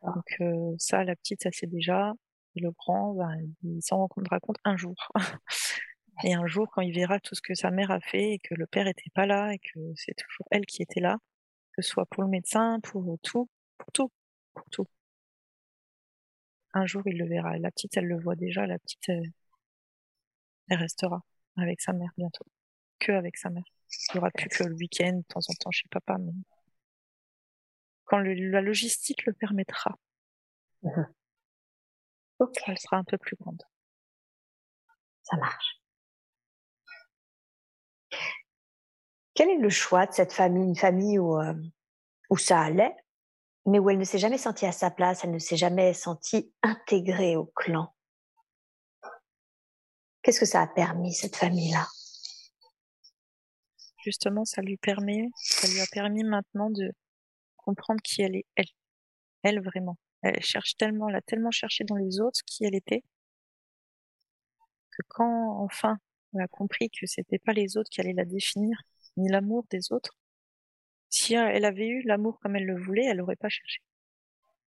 Donc 0.03 0.25
euh, 0.41 0.75
ça, 0.77 1.03
la 1.03 1.15
petite, 1.15 1.43
ça 1.43 1.49
c'est 1.51 1.67
déjà. 1.67 2.13
Et 2.55 2.59
le 2.61 2.71
grand, 2.71 3.13
ben, 3.13 3.37
il 3.63 3.81
s'en 3.81 4.07
rendra 4.07 4.39
compte 4.39 4.57
un 4.63 4.77
jour. 4.77 4.95
et 6.23 6.33
un 6.33 6.45
jour, 6.47 6.69
quand 6.71 6.81
il 6.81 6.93
verra 6.93 7.19
tout 7.19 7.35
ce 7.35 7.41
que 7.41 7.55
sa 7.55 7.71
mère 7.71 7.91
a 7.91 7.99
fait 7.99 8.33
et 8.33 8.39
que 8.39 8.53
le 8.55 8.67
père 8.67 8.87
était 8.87 9.09
pas 9.13 9.25
là 9.25 9.53
et 9.53 9.59
que 9.59 9.79
c'est 9.95 10.15
toujours 10.15 10.47
elle 10.51 10.65
qui 10.65 10.81
était 10.81 10.99
là, 10.99 11.17
que 11.73 11.81
ce 11.81 11.89
soit 11.89 12.05
pour 12.07 12.23
le 12.23 12.29
médecin, 12.29 12.79
pour 12.81 13.17
tout, 13.23 13.49
pour 13.77 13.91
tout, 13.93 14.11
pour 14.53 14.69
tout. 14.69 14.87
Un 16.73 16.85
jour, 16.85 17.01
il 17.05 17.17
le 17.17 17.27
verra. 17.27 17.57
La 17.57 17.71
petite, 17.71 17.97
elle 17.97 18.07
le 18.07 18.19
voit 18.19 18.35
déjà. 18.35 18.65
La 18.65 18.79
petite, 18.79 19.09
elle, 19.09 19.31
restera 20.69 21.21
avec 21.57 21.81
sa 21.81 21.93
mère 21.93 22.11
bientôt. 22.17 22.45
Que 22.99 23.11
avec 23.11 23.37
sa 23.37 23.49
mère. 23.49 23.63
Il 24.09 24.15
n'y 24.15 24.19
aura 24.19 24.31
plus 24.31 24.47
que 24.47 24.63
le 24.63 24.75
week-end, 24.75 25.17
de 25.17 25.23
temps 25.23 25.39
en 25.39 25.53
temps, 25.53 25.71
chez 25.71 25.87
papa, 25.89 26.17
mais 26.17 26.31
quand 28.05 28.19
la 28.19 28.61
logistique 28.61 29.25
le 29.25 29.33
permettra. 29.33 29.97
Mmh 30.83 30.89
elle 32.65 32.77
sera 32.77 32.97
un 32.97 33.03
peu 33.03 33.17
plus 33.17 33.35
grande. 33.35 33.63
Ça 35.23 35.37
marche. 35.37 35.81
Quel 39.33 39.49
est 39.49 39.57
le 39.57 39.69
choix 39.69 40.05
de 40.05 40.13
cette 40.13 40.33
famille? 40.33 40.67
Une 40.67 40.75
famille 40.75 41.19
où, 41.19 41.39
euh, 41.39 41.53
où 42.29 42.37
ça 42.37 42.61
allait, 42.61 42.95
mais 43.65 43.79
où 43.79 43.89
elle 43.89 43.97
ne 43.97 44.03
s'est 44.03 44.19
jamais 44.19 44.37
sentie 44.37 44.65
à 44.65 44.71
sa 44.71 44.91
place, 44.91 45.23
elle 45.23 45.31
ne 45.31 45.39
s'est 45.39 45.57
jamais 45.57 45.93
sentie 45.93 46.53
intégrée 46.63 47.35
au 47.35 47.45
clan? 47.45 47.95
Qu'est-ce 50.21 50.39
que 50.39 50.45
ça 50.45 50.61
a 50.61 50.67
permis, 50.67 51.13
cette 51.13 51.35
famille-là? 51.35 51.87
Justement, 54.03 54.45
ça 54.45 54.61
lui 54.61 54.77
permet, 54.77 55.29
ça 55.35 55.67
lui 55.67 55.79
a 55.79 55.85
permis 55.91 56.23
maintenant 56.23 56.69
de 56.69 56.91
comprendre 57.55 58.01
qui 58.01 58.21
elle 58.21 58.35
est, 58.35 58.45
elle, 58.55 58.65
elle 59.43 59.61
vraiment. 59.61 59.97
Elle 60.21 60.41
cherche 60.43 60.75
tellement, 60.77 61.09
elle 61.09 61.15
a 61.15 61.21
tellement 61.21 61.51
cherché 61.51 61.83
dans 61.83 61.95
les 61.95 62.19
autres 62.19 62.41
qui 62.45 62.65
elle 62.65 62.75
était, 62.75 63.03
que 64.91 65.03
quand 65.07 65.63
enfin 65.63 65.97
elle 66.33 66.41
a 66.41 66.47
compris 66.47 66.89
que 66.89 67.05
c'était 67.07 67.39
pas 67.39 67.53
les 67.53 67.77
autres 67.77 67.89
qui 67.89 68.01
allaient 68.01 68.13
la 68.13 68.25
définir, 68.25 68.77
ni 69.17 69.29
l'amour 69.29 69.65
des 69.69 69.91
autres, 69.91 70.11
si 71.09 71.33
elle 71.33 71.65
avait 71.65 71.87
eu 71.87 72.01
l'amour 72.03 72.39
comme 72.39 72.55
elle 72.55 72.65
le 72.65 72.79
voulait, 72.79 73.05
elle 73.05 73.17
n'aurait 73.17 73.35
pas 73.35 73.49
cherché. 73.49 73.79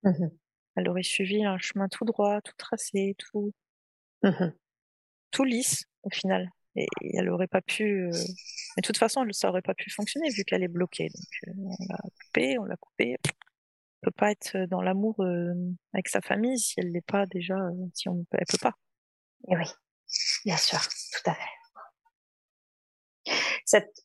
Mmh 0.02 0.28
elle 0.76 0.89
aurait 0.89 1.05
suivi 1.05 1.44
un 1.44 1.56
chemin 1.56 1.89
tout 1.89 2.05
droit, 2.05 2.40
tout 2.40 2.56
tracé, 2.59 3.14
tout, 3.16 3.52
mmh 4.24 4.51
tout 5.31 5.44
lisse 5.44 5.85
au 6.02 6.10
final. 6.10 6.51
Et 6.76 6.89
elle 7.14 7.26
n'aurait 7.26 7.47
pas 7.47 7.60
pu. 7.60 8.06
Euh, 8.06 8.10
mais 8.10 8.81
de 8.81 8.86
toute 8.86 8.98
façon, 8.98 9.24
ça 9.31 9.48
aurait 9.48 9.62
pas 9.62 9.74
pu 9.74 9.90
fonctionner 9.90 10.31
vu 10.31 10.44
qu'elle 10.44 10.64
est 10.64 10.68
bloquée. 10.68 11.09
Donc 11.09 11.48
euh, 11.48 11.52
on 11.56 11.86
l'a 11.89 11.98
coupée, 12.24 12.59
on 12.59 12.64
l'a 12.64 12.76
coupée. 12.76 13.16
Peut 14.05 14.10
pas 14.10 14.31
être 14.31 14.66
dans 14.66 14.82
l'amour 14.82 15.16
euh, 15.20 15.55
avec 15.94 16.09
sa 16.09 16.20
famille 16.20 16.59
si 16.59 16.78
elle 16.78 16.93
l'est 16.93 17.01
pas 17.01 17.24
déjà. 17.26 17.56
si 17.94 18.09
on, 18.09 18.26
elle 18.32 18.44
peut 18.47 18.59
pas. 18.60 18.74
Et 19.48 19.56
oui, 19.56 19.64
bien 20.44 20.56
sûr, 20.59 20.78
tout 20.81 21.31
à 21.31 21.35
fait. 21.35 23.32
Cette 23.64 24.05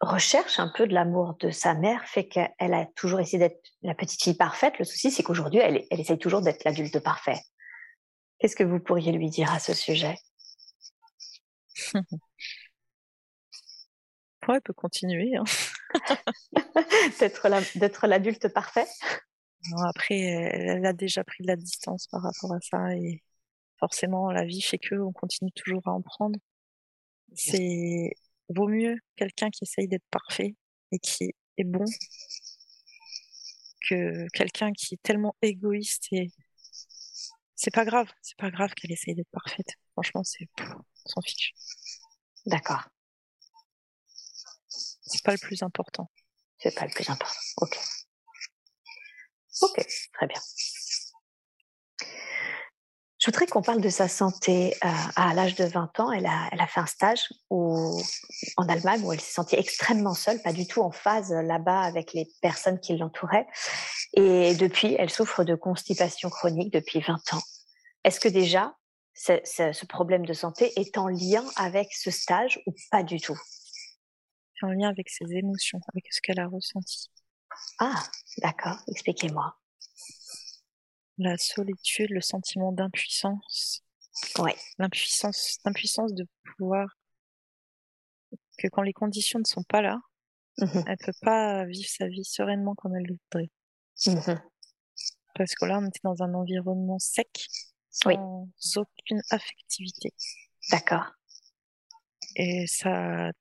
recherche 0.00 0.58
un 0.58 0.68
peu 0.74 0.86
de 0.86 0.94
l'amour 0.94 1.36
de 1.40 1.50
sa 1.50 1.74
mère 1.74 2.06
fait 2.06 2.26
qu'elle 2.26 2.74
a 2.74 2.86
toujours 2.96 3.20
essayé 3.20 3.38
d'être 3.38 3.60
la 3.82 3.94
petite 3.94 4.22
fille 4.22 4.36
parfaite. 4.36 4.78
Le 4.78 4.84
souci, 4.84 5.10
c'est 5.10 5.22
qu'aujourd'hui, 5.22 5.60
elle, 5.60 5.84
elle 5.90 6.00
essaye 6.00 6.18
toujours 6.18 6.40
d'être 6.40 6.64
l'adulte 6.64 6.98
parfait. 7.00 7.38
Qu'est-ce 8.38 8.56
que 8.56 8.64
vous 8.64 8.80
pourriez 8.80 9.12
lui 9.12 9.28
dire 9.28 9.52
à 9.52 9.58
ce 9.58 9.74
sujet? 9.74 10.16
Ouais, 14.46 14.56
elle 14.56 14.62
peut 14.62 14.74
continuer. 14.74 15.36
Hein. 15.36 15.44
d'être 17.76 18.06
l'adulte 18.06 18.48
parfait? 18.48 18.86
Après, 19.86 20.18
elle 20.18 20.86
a 20.86 20.92
déjà 20.92 21.24
pris 21.24 21.42
de 21.42 21.48
la 21.48 21.56
distance 21.56 22.06
par 22.08 22.22
rapport 22.22 22.52
à 22.54 22.60
ça 22.60 22.94
et 22.96 23.22
forcément, 23.78 24.30
la 24.30 24.44
vie 24.44 24.62
fait 24.62 24.78
que 24.78 24.94
on 24.96 25.12
continue 25.12 25.52
toujours 25.52 25.86
à 25.88 25.92
en 25.92 26.02
prendre. 26.02 26.38
C'est 27.34 28.12
vaut 28.48 28.68
mieux 28.68 28.98
quelqu'un 29.16 29.50
qui 29.50 29.64
essaye 29.64 29.88
d'être 29.88 30.06
parfait 30.10 30.54
et 30.92 30.98
qui 30.98 31.34
est 31.58 31.64
bon 31.64 31.84
que 33.88 34.26
quelqu'un 34.32 34.72
qui 34.72 34.94
est 34.94 35.02
tellement 35.02 35.36
égoïste 35.42 36.06
et 36.12 36.30
c'est 37.54 37.72
pas 37.72 37.84
grave, 37.84 38.08
c'est 38.22 38.36
pas 38.36 38.50
grave 38.50 38.74
qu'elle 38.74 38.92
essaye 38.92 39.14
d'être 39.14 39.30
parfaite. 39.30 39.68
Franchement, 39.92 40.24
c'est 40.24 40.48
on 40.58 41.08
s'en 41.08 41.20
fiche. 41.22 41.52
D'accord. 42.46 42.88
C'est 44.68 45.22
pas 45.22 45.32
le 45.32 45.38
plus 45.38 45.62
important. 45.62 46.10
C'est 46.58 46.74
pas 46.74 46.86
le 46.86 46.92
plus 46.92 47.08
important. 47.08 47.38
Ok. 47.58 47.78
Ok, 49.62 49.86
très 50.12 50.26
bien. 50.26 50.40
Je 53.24 53.30
voudrais 53.30 53.46
qu'on 53.46 53.62
parle 53.62 53.80
de 53.80 53.88
sa 53.88 54.06
santé. 54.06 54.74
Euh, 54.84 54.88
à 55.16 55.32
l'âge 55.32 55.54
de 55.54 55.64
20 55.64 55.98
ans, 55.98 56.12
elle 56.12 56.26
a, 56.26 56.66
fait 56.66 56.80
un 56.80 56.86
stage 56.86 57.32
en 57.48 58.68
Allemagne 58.68 59.00
où 59.02 59.14
elle 59.14 59.20
s'est 59.20 59.32
sentie 59.32 59.56
extrêmement 59.56 60.12
seule, 60.12 60.42
pas 60.42 60.52
du 60.52 60.66
tout 60.66 60.82
en 60.82 60.90
phase 60.90 61.32
là-bas 61.32 61.80
avec 61.80 62.12
les 62.12 62.28
personnes 62.42 62.78
qui 62.78 62.98
l'entouraient. 62.98 63.46
Et 64.12 64.54
depuis, 64.56 64.94
elle 64.98 65.08
souffre 65.08 65.42
de 65.42 65.54
constipation 65.54 66.28
chronique 66.28 66.70
depuis 66.70 67.00
20 67.00 67.14
ans. 67.32 67.42
Est-ce 68.04 68.20
que 68.20 68.28
déjà, 68.28 68.76
ce, 69.14 69.86
problème 69.86 70.26
de 70.26 70.34
santé 70.34 70.72
est 70.76 70.98
en 70.98 71.08
lien 71.08 71.46
avec 71.56 71.94
ce 71.94 72.10
stage 72.10 72.60
ou 72.66 72.74
pas 72.90 73.02
du 73.02 73.20
tout? 73.20 73.40
En 74.60 74.68
lien 74.68 74.90
avec 74.90 75.08
ses 75.08 75.32
émotions, 75.32 75.80
avec 75.94 76.04
ce 76.10 76.20
qu'elle 76.20 76.40
a 76.40 76.46
ressenti. 76.46 77.10
Ah, 77.78 78.02
d'accord. 78.38 78.78
Expliquez-moi 78.88 79.56
la 81.18 81.36
solitude, 81.36 82.10
le 82.10 82.20
sentiment 82.20 82.72
d'impuissance. 82.72 83.82
Ouais. 84.38 84.56
L'impuissance, 84.78 85.58
l'impuissance 85.64 86.14
de 86.14 86.26
pouvoir 86.56 86.88
que 88.58 88.68
quand 88.68 88.82
les 88.82 88.92
conditions 88.92 89.38
ne 89.38 89.44
sont 89.44 89.64
pas 89.64 89.82
là, 89.82 89.98
mmh 90.58 90.82
elle 90.86 90.96
peut 90.98 91.12
pas 91.20 91.64
vivre 91.64 91.88
sa 91.88 92.06
vie 92.06 92.24
sereinement 92.24 92.74
comme 92.76 92.94
elle 92.94 93.06
le 93.06 93.16
voudrait. 93.24 93.50
Mmh 94.06 94.40
Parce 95.34 95.54
que 95.54 95.64
là, 95.64 95.78
on 95.78 95.86
était 95.86 96.00
dans 96.04 96.22
un 96.22 96.34
environnement 96.34 96.98
sec, 96.98 97.46
sans 97.90 98.46
aucune 98.76 99.22
affectivité. 99.30 100.12
D'accord. 100.70 101.12
Et 102.36 102.66
ça 102.66 103.28
a 103.28 103.32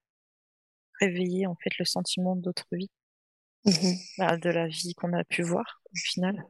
réveillé 0.99 1.47
en 1.47 1.55
fait 1.55 1.77
le 1.79 1.85
sentiment 1.85 2.35
d'autre 2.35 2.65
vie, 2.71 2.91
mmh 3.65 3.93
bah, 4.17 4.37
de 4.37 4.49
la 4.49 4.67
vie 4.67 4.93
qu'on 4.93 5.13
a 5.13 5.23
pu 5.23 5.43
voir 5.43 5.81
au 5.85 5.95
final. 5.95 6.45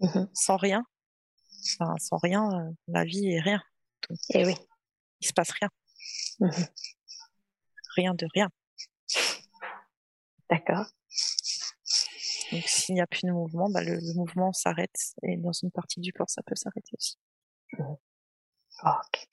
Mmh 0.00 0.26
sans 0.34 0.56
rien, 0.56 0.84
sans 1.98 2.16
rien, 2.22 2.48
euh, 2.50 2.70
la 2.88 3.04
vie 3.04 3.28
est 3.28 3.40
rien. 3.40 3.62
Et 4.30 4.40
eh 4.40 4.46
oui. 4.46 4.54
Il 5.20 5.28
se 5.28 5.32
passe 5.32 5.50
rien. 5.52 5.68
Mmh 6.40 6.50
rien 7.96 8.14
de 8.14 8.26
rien. 8.34 8.48
D'accord. 10.50 10.86
Donc 12.52 12.64
s'il 12.66 12.94
n'y 12.94 13.00
a 13.00 13.06
plus 13.06 13.26
de 13.26 13.32
mouvement, 13.32 13.70
bah, 13.70 13.82
le, 13.82 13.98
mouvement 14.14 14.52
s'arrête 14.52 15.14
et 15.22 15.36
dans 15.36 15.52
une 15.52 15.70
partie 15.70 16.00
du 16.00 16.12
corps, 16.12 16.28
ça 16.28 16.42
peut 16.42 16.54
s'arrêter 16.54 16.92
aussi. 16.98 17.16
Mmh 17.78 17.94
ok. 18.84 19.28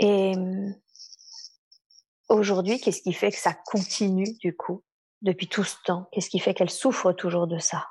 Et 0.00 0.34
aujourd'hui, 2.28 2.80
qu'est-ce 2.80 3.02
qui 3.02 3.12
fait 3.12 3.30
que 3.30 3.38
ça 3.38 3.54
continue 3.54 4.34
du 4.40 4.54
coup 4.54 4.84
depuis 5.22 5.48
tout 5.48 5.64
ce 5.64 5.76
temps? 5.84 6.08
Qu'est-ce 6.12 6.30
qui 6.30 6.38
fait 6.38 6.54
qu'elle 6.54 6.70
souffre 6.70 7.12
toujours 7.12 7.46
de 7.46 7.58
ça? 7.58 7.86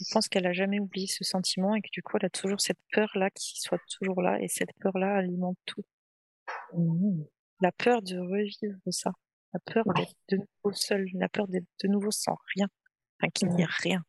Je 0.00 0.04
pense 0.12 0.28
qu'elle 0.28 0.46
a 0.46 0.52
jamais 0.52 0.78
oublié 0.78 1.08
ce 1.08 1.24
sentiment 1.24 1.74
et 1.74 1.82
que 1.82 1.90
du 1.92 2.02
coup 2.02 2.16
elle 2.16 2.26
a 2.26 2.30
toujours 2.30 2.60
cette 2.60 2.78
peur-là 2.92 3.30
qui 3.30 3.60
soit 3.60 3.80
toujours 3.98 4.22
là 4.22 4.40
et 4.40 4.48
cette 4.48 4.72
peur-là 4.80 5.16
alimente 5.16 5.58
tout. 5.66 5.84
Mmh. 6.72 7.24
La 7.60 7.72
peur 7.72 8.00
de 8.02 8.16
revivre 8.16 8.78
ça, 8.90 9.10
la 9.52 9.60
peur 9.60 9.84
d'être 9.96 10.14
de 10.28 10.36
nouveau 10.36 10.72
seule, 10.72 11.06
la 11.14 11.28
peur 11.28 11.48
d'être 11.48 11.66
de 11.82 11.88
nouveau 11.88 12.12
sans 12.12 12.38
rien, 12.54 12.68
enfin 13.20 13.30
qu'il 13.30 13.48
n'y 13.48 13.62
ait 13.62 13.66
rien. 13.66 14.04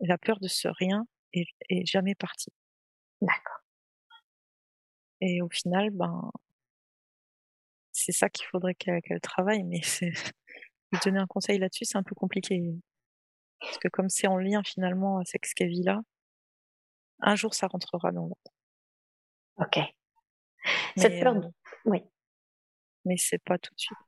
la 0.00 0.16
peur 0.16 0.40
de 0.40 0.48
ce 0.48 0.68
rien 0.68 1.06
est, 1.34 1.46
est 1.68 1.86
jamais 1.86 2.14
partie. 2.14 2.52
D'accord. 3.22 3.60
Et 5.20 5.40
au 5.40 5.48
final, 5.48 5.90
ben, 5.90 6.32
c'est 7.92 8.10
ça 8.10 8.28
qu'il 8.28 8.46
faudrait 8.46 8.74
qu'elle 8.74 9.20
travaille, 9.22 9.62
mais 9.62 9.80
lui 10.92 10.98
donner 11.04 11.20
un 11.20 11.26
conseil 11.26 11.58
là-dessus, 11.58 11.84
c'est 11.84 11.96
un 11.96 12.02
peu 12.02 12.16
compliqué. 12.16 12.60
Parce 13.60 13.78
que 13.78 13.86
comme 13.88 14.08
c'est 14.08 14.26
en 14.26 14.38
lien 14.38 14.62
finalement 14.64 15.18
avec 15.18 15.46
ce 15.46 15.54
qu'elle 15.54 15.68
vit 15.68 15.84
là, 15.84 16.00
un 17.20 17.36
jour 17.36 17.54
ça 17.54 17.68
rentrera 17.68 18.10
dans 18.10 18.26
l'autre. 18.26 18.52
Ok. 19.58 19.78
Cette 20.96 21.22
peur, 21.22 21.36
de... 21.36 21.46
Euh, 21.46 21.50
oui. 21.84 22.02
Mais 23.04 23.16
c'est 23.16 23.42
pas 23.44 23.58
tout 23.58 23.72
de 23.72 23.80
suite. 23.80 23.98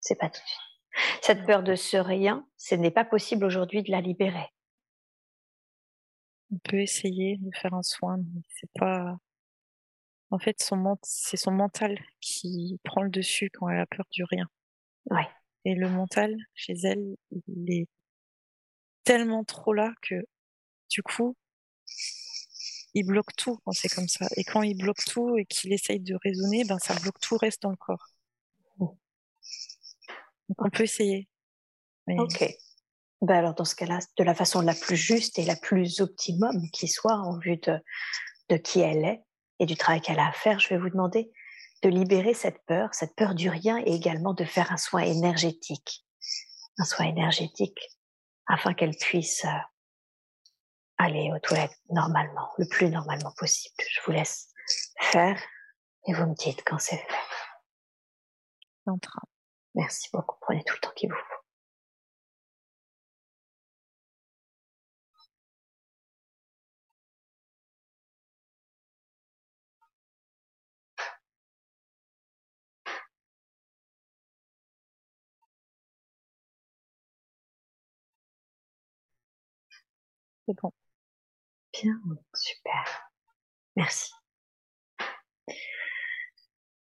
C'est 0.00 0.16
pas 0.16 0.28
tout 0.28 0.40
de 0.40 0.46
suite. 0.46 1.22
Cette 1.22 1.46
peur 1.46 1.62
de 1.62 1.76
ce 1.76 1.96
rien, 1.96 2.44
ce 2.56 2.74
n'est 2.74 2.90
pas 2.90 3.04
possible 3.04 3.44
aujourd'hui 3.44 3.84
de 3.84 3.92
la 3.92 4.00
libérer. 4.00 4.52
On 6.52 6.58
peut 6.58 6.80
essayer 6.80 7.38
de 7.38 7.50
faire 7.56 7.74
un 7.74 7.82
soin, 7.82 8.18
mais 8.18 8.42
c'est 8.60 8.70
pas, 8.78 9.16
En 10.32 10.38
fait, 10.38 10.62
son 10.62 10.96
c'est 11.02 11.36
son 11.36 11.50
mental 11.52 11.98
qui 12.20 12.80
prend 12.84 13.02
le 13.02 13.10
dessus 13.10 13.50
quand 13.50 13.68
elle 13.68 13.80
a 13.80 13.86
peur 13.86 14.06
du 14.10 14.24
rien. 14.24 14.48
Ouais. 15.10 15.28
Et 15.66 15.74
le 15.74 15.90
mental, 15.90 16.34
chez 16.54 16.72
elle, 16.84 17.16
il 17.48 17.70
est 17.70 17.88
tellement 19.04 19.44
trop 19.44 19.74
là 19.74 19.92
que, 20.00 20.14
du 20.88 21.02
coup, 21.02 21.36
il 22.94 23.04
bloque 23.04 23.36
tout 23.36 23.58
quand 23.64 23.72
c'est 23.72 23.88
comme 23.88 24.08
ça. 24.08 24.26
Et 24.36 24.44
quand 24.44 24.62
il 24.62 24.76
bloque 24.76 25.04
tout 25.04 25.36
et 25.36 25.44
qu'il 25.44 25.72
essaye 25.72 26.00
de 26.00 26.16
raisonner, 26.24 26.64
ben 26.64 26.78
ça 26.78 26.94
bloque 26.98 27.20
tout, 27.20 27.36
reste 27.36 27.62
dans 27.62 27.70
le 27.70 27.76
corps. 27.76 28.08
Donc 28.78 28.96
on 30.58 30.70
peut 30.70 30.84
essayer. 30.84 31.28
Ok. 32.08 32.44
Ben 33.22 33.36
alors 33.36 33.54
dans 33.54 33.64
ce 33.64 33.76
cas-là, 33.76 34.00
de 34.16 34.24
la 34.24 34.34
façon 34.34 34.60
la 34.60 34.74
plus 34.74 34.96
juste 34.96 35.38
et 35.38 35.44
la 35.44 35.54
plus 35.54 36.00
optimum 36.00 36.68
qui 36.72 36.88
soit 36.88 37.14
en 37.14 37.38
vue 37.38 37.56
de, 37.56 37.78
de 38.48 38.56
qui 38.56 38.80
elle 38.80 39.04
est 39.04 39.22
et 39.60 39.66
du 39.66 39.76
travail 39.76 40.00
qu'elle 40.00 40.18
a 40.18 40.26
à 40.26 40.32
faire, 40.32 40.58
je 40.58 40.68
vais 40.68 40.78
vous 40.78 40.90
demander 40.90 41.32
de 41.82 41.88
libérer 41.88 42.34
cette 42.34 42.64
peur, 42.66 42.92
cette 42.92 43.14
peur 43.14 43.36
du 43.36 43.48
rien 43.48 43.78
et 43.78 43.94
également 43.94 44.34
de 44.34 44.44
faire 44.44 44.72
un 44.72 44.76
soin 44.76 45.02
énergétique. 45.02 46.04
Un 46.78 46.84
soin 46.84 47.06
énergétique 47.06 47.78
afin 48.48 48.74
qu'elle 48.74 48.96
puisse 48.96 49.44
euh, 49.44 49.58
aller 50.98 51.30
aux 51.32 51.38
toilettes 51.38 51.78
normalement, 51.90 52.50
le 52.58 52.66
plus 52.66 52.90
normalement 52.90 53.32
possible. 53.36 53.74
Je 53.88 54.00
vous 54.04 54.12
laisse 54.12 54.48
faire 55.00 55.40
et 56.08 56.12
vous 56.12 56.26
me 56.26 56.34
dites 56.34 56.64
quand 56.64 56.78
c'est 56.78 56.96
fait. 56.96 57.06
Merci 59.76 60.08
beaucoup. 60.12 60.36
Prenez 60.40 60.64
tout 60.64 60.74
le 60.74 60.80
temps 60.80 60.92
qu'il 60.96 61.08
vous 61.08 61.16
faut. 61.16 61.31
Bien, 81.72 82.00
super. 82.34 83.10
Merci. 83.76 84.12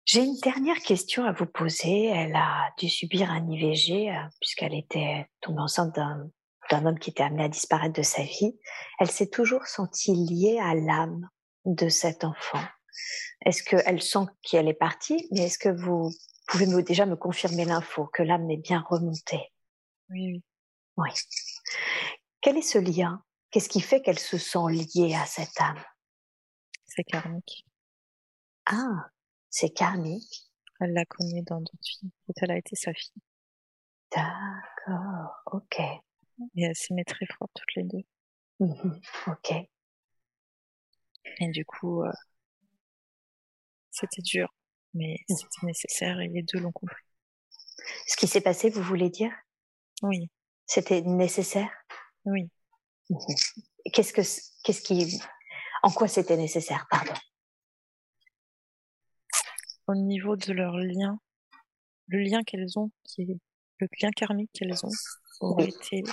J'ai 0.06 0.24
une 0.24 0.38
dernière 0.44 0.80
question 0.80 1.24
à 1.24 1.32
vous 1.32 1.46
poser. 1.46 2.08
Elle 2.08 2.36
a 2.36 2.70
dû 2.78 2.90
subir 2.90 3.32
un 3.32 3.50
IVG 3.50 4.10
euh, 4.10 4.16
puisqu'elle 4.42 4.74
était 4.74 5.28
tombée 5.40 5.62
enceinte 5.62 5.96
d'un 5.96 6.86
homme 6.86 7.00
qui 7.00 7.12
était 7.12 7.24
amené 7.24 7.46
à 7.46 7.50
disparaître 7.50 7.96
de 7.96 8.02
sa 8.02 8.24
vie. 8.24 8.60
Elle 9.00 9.10
s'est 9.10 9.30
toujours 9.30 9.68
sentie 9.68 10.14
liée 10.14 10.60
à 10.62 10.76
l'âme 10.76 11.30
de 11.66 11.88
cet 11.88 12.24
enfant. 12.26 12.62
Est-ce 13.46 13.64
qu'elle 13.64 14.02
sent 14.02 14.26
qu'elle 14.42 14.68
est 14.68 14.74
partie, 14.74 15.28
mais 15.32 15.46
est-ce 15.46 15.58
que 15.58 15.70
vous 15.70 16.12
pouvez 16.48 16.66
me, 16.66 16.82
déjà 16.82 17.06
me 17.06 17.16
confirmer 17.16 17.64
l'info, 17.64 18.08
que 18.08 18.24
l'âme 18.24 18.50
est 18.52 18.58
bien 18.58 18.84
remontée? 18.88 19.54
Oui. 20.10 20.44
Oui. 20.98 21.10
Quel 22.42 22.58
est 22.58 22.62
ce 22.62 22.80
lien 22.80 23.24
Qu'est-ce 23.52 23.70
qui 23.70 23.82
fait 23.82 24.02
qu'elle 24.02 24.20
se 24.20 24.38
sent 24.38 24.70
liée 24.70 25.14
à 25.14 25.26
cette 25.26 25.60
âme? 25.60 25.84
C'est 26.86 27.04
karmique. 27.04 27.66
Ah, 28.66 29.10
c'est 29.50 29.70
karmique. 29.70 30.50
Elle 30.80 30.94
l'a 30.94 31.06
connue 31.06 31.44
dans 31.44 31.60
d'autres 31.60 32.00
vies. 32.02 32.12
Elle 32.38 32.52
a 32.52 32.58
été 32.58 32.76
sa 32.76 32.94
fille. 32.94 33.22
D'accord, 34.12 35.36
ok. 35.48 35.80
Et 36.56 36.64
elle 36.64 36.76
s'aimait 36.76 37.04
très 37.04 37.26
fort 37.38 37.50
toutes 37.54 37.76
les 37.76 37.84
deux. 37.84 38.04
Mhm, 38.60 39.02
ok. 39.28 39.54
Et 41.40 41.50
du 41.50 41.66
coup, 41.66 42.04
euh, 42.04 42.12
c'était 43.92 44.22
dur, 44.22 44.54
mais 44.94 45.18
mmh. 45.30 45.36
c'était 45.36 45.66
nécessaire 45.66 46.20
et 46.20 46.28
les 46.28 46.44
deux 46.44 46.60
l'ont 46.60 46.72
compris. 46.72 47.04
Ce 48.08 48.16
qui 48.16 48.28
s'est 48.28 48.42
passé, 48.42 48.70
vous 48.70 48.82
voulez 48.82 49.10
dire? 49.10 49.32
Oui. 50.02 50.30
C'était 50.66 51.02
nécessaire? 51.02 51.72
Oui. 52.26 52.50
Qu'est-ce 53.94 54.14
que, 54.14 54.22
qu'est-ce 54.64 54.82
qui, 54.82 55.20
en 55.84 55.92
quoi 55.92 56.08
c'était 56.08 56.38
nécessaire, 56.38 56.88
pardon? 56.90 57.14
Au 59.88 59.96
niveau 59.96 60.36
de 60.36 60.54
leur 60.54 60.78
lien, 60.78 61.20
le 62.08 62.20
lien 62.20 62.44
qu'elles 62.44 62.78
ont, 62.78 62.92
qui 63.04 63.24
est 63.24 63.40
le 63.80 63.88
lien 64.02 64.12
karmique 64.12 64.52
qu'elles 64.54 64.86
ont, 64.86 64.92
aurait 65.42 65.70
été 65.70 66.04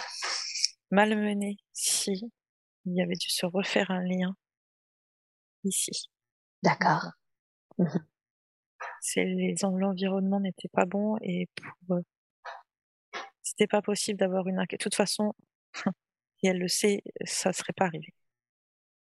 malmené 0.91 1.59
si 1.73 2.31
il 2.87 2.95
y 2.95 3.03
avait 3.03 3.15
dû 3.15 3.29
se 3.29 3.47
refaire 3.47 3.91
un 3.91 4.03
lien 4.03 4.35
ici. 5.65 6.11
D'accord. 6.63 7.13
C'est 9.01 9.25
les 9.25 9.55
l'environnement 9.63 10.41
n'était 10.41 10.69
pas 10.69 10.87
bon 10.87 11.17
et 11.21 11.49
pour 11.55 11.97
euh, 11.97 12.03
c'était 13.43 13.67
pas 13.67 13.83
possible 13.83 14.19
d'avoir 14.19 14.47
une 14.49 14.65
de 14.69 14.77
toute 14.77 14.95
façon 14.95 15.35
et 16.43 16.49
elle 16.49 16.59
le 16.59 16.69
sait, 16.69 17.03
ça 17.25 17.53
serait 17.53 17.73
pas 17.73 17.87
arrivé. 17.87 18.15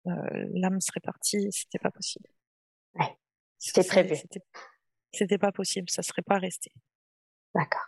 Euh, 0.07 0.13
L'âme 0.53 0.81
serait 0.81 1.01
partie, 1.01 1.51
c'était 1.51 1.79
pas 1.79 1.91
possible. 1.91 2.29
Ouais, 2.95 3.17
c'était 3.59 3.85
prévu. 3.85 4.17
C'était 5.13 5.39
pas 5.39 5.53
possible, 5.53 5.89
ça 5.89 6.03
serait 6.03 6.23
pas 6.23 6.39
resté. 6.39 6.73
D'accord. 7.55 7.87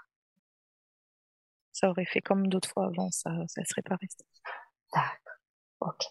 Ça 1.73 1.91
aurait 1.91 2.07
fait 2.07 2.23
comme 2.23 2.49
d'autres 2.49 2.71
fois 2.71 2.87
avant, 2.87 3.11
ça, 3.11 3.31
ça 3.49 3.65
serait 3.65 3.83
pas 3.83 3.97
resté. 3.97 4.25
D'accord. 4.95 5.19
Ok. 5.81 6.05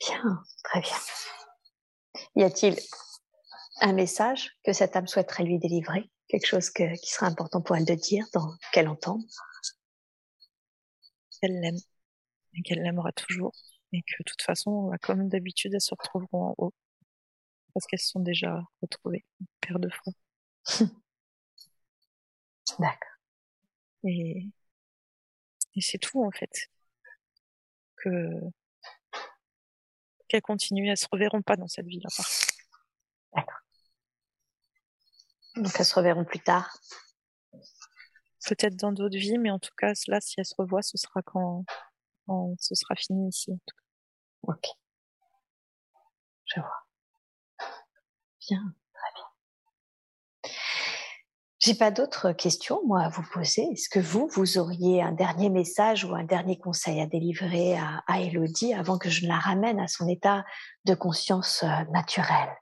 Bien, 0.00 0.42
très 0.64 0.80
bien. 0.80 0.96
Y 2.36 2.44
a-t-il 2.44 2.76
un 3.80 3.92
message 3.92 4.56
que 4.64 4.72
cette 4.72 4.96
âme 4.96 5.06
souhaiterait 5.06 5.44
lui 5.44 5.58
délivrer? 5.58 6.10
Quelque 6.28 6.46
chose 6.46 6.70
qui 6.70 6.86
serait 7.02 7.26
important 7.26 7.60
pour 7.60 7.76
elle 7.76 7.84
de 7.84 7.94
dire, 7.94 8.26
dans 8.32 8.54
qu'elle 8.72 8.88
entende? 8.88 9.22
Qu'elle 11.46 11.60
l'aime 11.60 11.78
et 12.54 12.62
qu'elle 12.62 12.82
l'aimera 12.82 13.12
toujours 13.12 13.52
et 13.92 14.02
que 14.02 14.14
de 14.18 14.24
toute 14.24 14.42
façon, 14.42 14.88
bah, 14.88 14.98
comme 14.98 15.28
d'habitude, 15.28 15.74
elles 15.74 15.80
se 15.80 15.94
retrouveront 15.94 16.50
en 16.50 16.54
haut 16.58 16.74
parce 17.72 17.86
qu'elles 17.86 18.00
se 18.00 18.08
sont 18.08 18.20
déjà 18.20 18.62
retrouvées 18.82 19.24
une 19.40 19.46
paire 19.60 19.78
de 19.78 19.90
fois. 19.90 20.12
D'accord. 22.78 23.12
Et, 24.04 24.50
et 25.74 25.80
c'est 25.80 25.98
tout 25.98 26.24
en 26.24 26.30
fait. 26.30 26.50
Que 27.96 28.08
qu'elles 30.28 30.42
continuent, 30.42 30.88
elles 30.88 30.96
se 30.96 31.06
reverront 31.12 31.42
pas 31.42 31.56
dans 31.56 31.68
cette 31.68 31.86
vie-là. 31.86 32.08
D'accord. 33.34 33.60
Donc 35.56 35.72
elles 35.78 35.84
se 35.86 35.94
reverront 35.94 36.24
plus 36.24 36.40
tard 36.40 36.76
peut-être 38.46 38.76
dans 38.76 38.92
d'autres 38.92 39.18
vies, 39.18 39.38
mais 39.38 39.50
en 39.50 39.58
tout 39.58 39.74
cas, 39.76 39.92
là, 40.06 40.20
si 40.20 40.34
elle 40.38 40.46
se 40.46 40.54
revoit, 40.56 40.82
ce 40.82 40.96
sera 40.96 41.22
quand, 41.22 41.64
ce 42.58 42.74
sera 42.74 42.94
fini 42.94 43.28
ici. 43.28 43.52
En 43.52 43.58
tout 43.66 43.76
cas. 43.76 44.52
Ok. 44.54 44.66
Je 46.46 46.60
vois. 46.60 46.86
Bien, 48.48 48.74
très 48.94 49.08
bien. 49.14 50.52
J'ai 51.58 51.74
pas 51.74 51.90
d'autres 51.90 52.32
questions, 52.32 52.80
moi, 52.86 53.02
à 53.02 53.08
vous 53.08 53.24
poser. 53.32 53.62
Est-ce 53.72 53.88
que 53.88 53.98
vous, 53.98 54.28
vous 54.28 54.58
auriez 54.58 55.02
un 55.02 55.10
dernier 55.10 55.48
message 55.48 56.04
ou 56.04 56.14
un 56.14 56.22
dernier 56.22 56.58
conseil 56.58 57.00
à 57.00 57.06
délivrer 57.06 57.76
à, 57.76 58.04
à 58.06 58.20
Elodie 58.20 58.72
avant 58.72 58.98
que 58.98 59.10
je 59.10 59.26
la 59.26 59.38
ramène 59.38 59.80
à 59.80 59.88
son 59.88 60.06
état 60.06 60.44
de 60.84 60.94
conscience 60.94 61.64
euh, 61.64 61.84
naturelle 61.90 62.54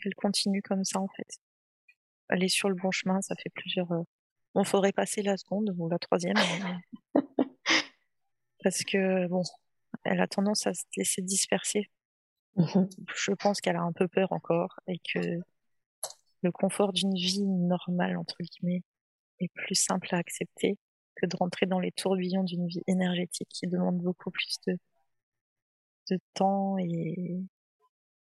Qu'elle 0.00 0.14
continue 0.14 0.62
comme 0.62 0.84
ça, 0.84 1.00
en 1.00 1.08
fait. 1.16 1.40
Elle 2.28 2.44
est 2.44 2.48
sur 2.48 2.68
le 2.68 2.76
bon 2.76 2.90
chemin, 2.90 3.20
ça 3.22 3.34
fait 3.36 3.50
plusieurs, 3.50 3.90
euh, 3.90 4.02
Bon, 4.56 4.64
faudrait 4.64 4.92
passer 4.92 5.20
la 5.20 5.36
seconde 5.36 5.74
ou 5.76 5.86
la 5.86 5.98
troisième. 5.98 6.34
parce 8.64 8.84
que, 8.84 9.26
bon, 9.26 9.42
elle 10.02 10.18
a 10.18 10.26
tendance 10.26 10.66
à 10.66 10.72
se 10.72 10.84
laisser 10.96 11.20
disperser. 11.20 11.90
Mmh 12.54 12.86
Je 13.14 13.32
pense 13.32 13.60
qu'elle 13.60 13.76
a 13.76 13.82
un 13.82 13.92
peu 13.92 14.08
peur 14.08 14.32
encore 14.32 14.80
et 14.86 14.98
que 15.12 15.40
le 16.40 16.52
confort 16.52 16.94
d'une 16.94 17.14
vie 17.14 17.42
normale, 17.42 18.16
entre 18.16 18.36
guillemets, 18.40 18.82
est 19.40 19.52
plus 19.52 19.74
simple 19.74 20.08
à 20.14 20.16
accepter 20.16 20.78
que 21.16 21.26
de 21.26 21.36
rentrer 21.36 21.66
dans 21.66 21.78
les 21.78 21.92
tourbillons 21.92 22.42
d'une 22.42 22.66
vie 22.66 22.82
énergétique 22.86 23.50
qui 23.50 23.66
demande 23.66 23.98
beaucoup 23.98 24.30
plus 24.30 24.56
de, 24.66 24.78
de 26.12 26.18
temps 26.32 26.78
et 26.78 27.42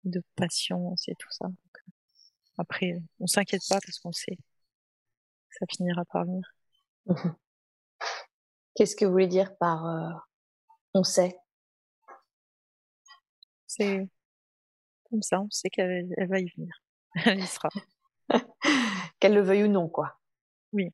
de 0.03 0.21
patience 0.35 1.07
et 1.07 1.15
tout 1.17 1.31
ça. 1.31 1.47
après, 2.59 3.01
on 3.21 3.29
s'inquiète 3.29 3.63
pas 3.69 3.79
parce 3.81 4.01
qu'on 4.01 4.11
sait 4.11 4.37
ça 5.59 5.67
finira 5.69 6.05
par 6.07 6.25
venir. 6.25 6.55
Qu'est-ce 8.75 8.97
que 8.97 9.05
vous 9.05 9.13
voulez 9.13 9.29
dire 9.29 9.57
par 9.57 9.87
euh, 9.87 10.11
on 10.95 11.05
sait? 11.05 11.37
C'est 13.67 14.09
comme 15.11 15.23
ça, 15.23 15.41
on 15.41 15.51
sait 15.51 15.71
qu'elle 15.71 16.09
va 16.29 16.41
y 16.41 16.49
venir. 16.57 16.83
Elle 17.25 17.41
y 17.41 17.47
sera. 17.47 17.69
qu'elle 19.21 19.35
le 19.35 19.43
veuille 19.43 19.65
ou 19.65 19.69
non, 19.69 19.89
quoi. 19.89 20.19
Oui. 20.73 20.91